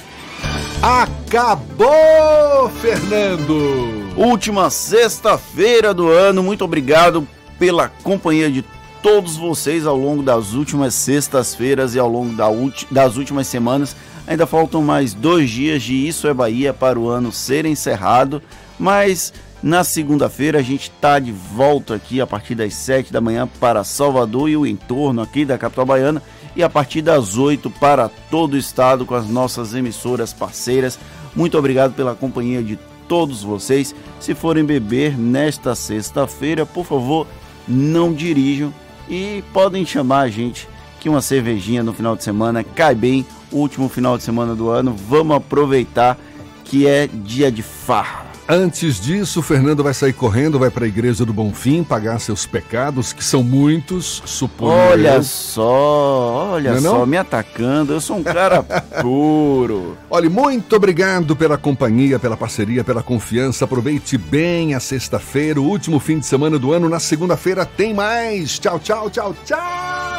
Acabou, 0.83 2.71
Fernando! 2.81 4.15
Última 4.17 4.71
sexta-feira 4.71 5.93
do 5.93 6.09
ano. 6.09 6.43
Muito 6.43 6.65
obrigado 6.65 7.27
pela 7.59 7.89
companhia 8.03 8.51
de 8.51 8.65
todos 9.03 9.37
vocês 9.37 9.87
ao 9.87 9.97
longo 9.97 10.23
das 10.23 10.55
últimas 10.55 10.95
sextas-feiras 10.95 11.95
e 11.95 11.99
ao 11.99 12.09
longo 12.09 12.35
da 12.35 12.47
das 12.91 13.17
últimas 13.17 13.47
semanas. 13.47 13.97
Ainda 14.27 14.47
faltam 14.47 14.83
mais 14.83 15.15
dois 15.15 15.51
dias 15.51 15.83
de 15.83 16.07
Isso 16.07 16.29
é 16.29 16.35
Bahia 16.35 16.75
para 16.75 16.99
o 16.99 17.09
ano 17.09 17.33
ser 17.33 17.65
encerrado, 17.65 18.43
mas 18.79 19.33
na 19.63 19.83
segunda-feira 19.83 20.59
a 20.59 20.63
gente 20.63 20.91
está 20.91 21.19
de 21.19 21.33
volta 21.33 21.95
aqui 21.95 22.21
a 22.21 22.27
partir 22.27 22.55
das 22.55 22.75
sete 22.75 23.13
da 23.13 23.21
manhã 23.21 23.49
para 23.59 23.83
Salvador 23.83 24.49
e 24.49 24.57
o 24.57 24.67
entorno 24.67 25.23
aqui 25.23 25.45
da 25.45 25.59
capital 25.59 25.87
baiana 25.87 26.23
e 26.59 26.63
a 26.65 26.69
partir 26.69 27.03
das 27.03 27.39
8 27.39 27.71
para 27.71 28.11
todo 28.31 28.55
o 28.55 28.59
estado 28.59 29.07
com 29.07 29.15
as 29.15 29.29
nossas 29.29 29.75
emissoras 29.75 30.33
parceiras. 30.33 30.99
Muito 31.35 31.57
obrigado 31.57 31.95
pela 31.95 32.17
companhia 32.17 32.61
de 32.61 32.77
todos 33.07 33.45
vocês. 33.45 33.95
Se 34.19 34.35
forem 34.35 34.65
beber 34.65 35.17
nesta 35.17 35.77
sexta-feira, 35.77 36.67
por 36.67 36.85
favor, 36.85 37.29
não 37.67 38.13
dirijam 38.13 38.75
e 39.09 39.45
podem 39.53 39.87
chamar 39.87 40.23
a 40.23 40.29
gente 40.29 40.69
que 40.99 41.09
uma 41.09 41.23
cervejinha 41.23 41.85
no 41.85 41.93
final 41.93 42.17
de 42.17 42.25
semana 42.25 42.65
cai 42.65 42.95
bem. 42.95 43.25
Último 43.53 43.89
final 43.89 44.19
de 44.19 44.25
semana 44.25 44.55
do 44.57 44.69
ano, 44.69 44.93
vamos 44.93 45.37
aproveitar 45.37 46.19
que 46.65 46.89
é 46.89 47.07
dia 47.07 47.53
de 47.53 47.63
farra. 47.63 48.28
Antes 48.51 48.99
disso, 48.99 49.41
o 49.41 49.43
Fernando 49.43 49.85
vai 49.85 49.93
sair 49.93 50.15
correndo, 50.15 50.59
vai 50.59 50.71
para 50.71 50.87
a 50.87 50.89
igreja 50.89 51.23
do 51.23 51.35
Bonfim 51.35 51.85
pagar 51.85 52.19
seus 52.19 52.47
pecados, 52.47 53.13
que 53.13 53.23
são 53.23 53.43
muitos, 53.43 54.23
suponho. 54.25 54.73
Olha 54.73 55.17
eu. 55.17 55.23
só, 55.23 56.53
olha 56.55 56.71
não 56.71 56.79
é 56.79 56.81
só, 56.81 56.99
não? 57.01 57.07
me 57.07 57.19
atacando. 57.19 57.93
Eu 57.93 58.01
sou 58.01 58.17
um 58.17 58.23
cara 58.23 58.63
puro. 59.03 59.99
Olha, 60.09 60.31
muito 60.31 60.75
obrigado 60.75 61.37
pela 61.37 61.59
companhia, 61.59 62.19
pela 62.19 62.39
parceria, 62.39 62.83
pela 62.83 63.03
confiança. 63.03 63.67
Aproveite 63.67 64.17
bem 64.17 64.75
a 64.75 64.81
sexta-feira, 64.81 65.61
o 65.61 65.65
último 65.65 66.01
fim 66.01 66.19
de 66.19 66.25
semana 66.25 66.59
do 66.59 66.73
ano. 66.73 66.89
Na 66.89 66.99
segunda-feira 66.99 67.67
tem 67.67 67.93
mais. 67.93 68.59
Tchau, 68.59 68.79
tchau, 68.79 69.11
tchau, 69.11 69.37
tchau. 69.45 70.18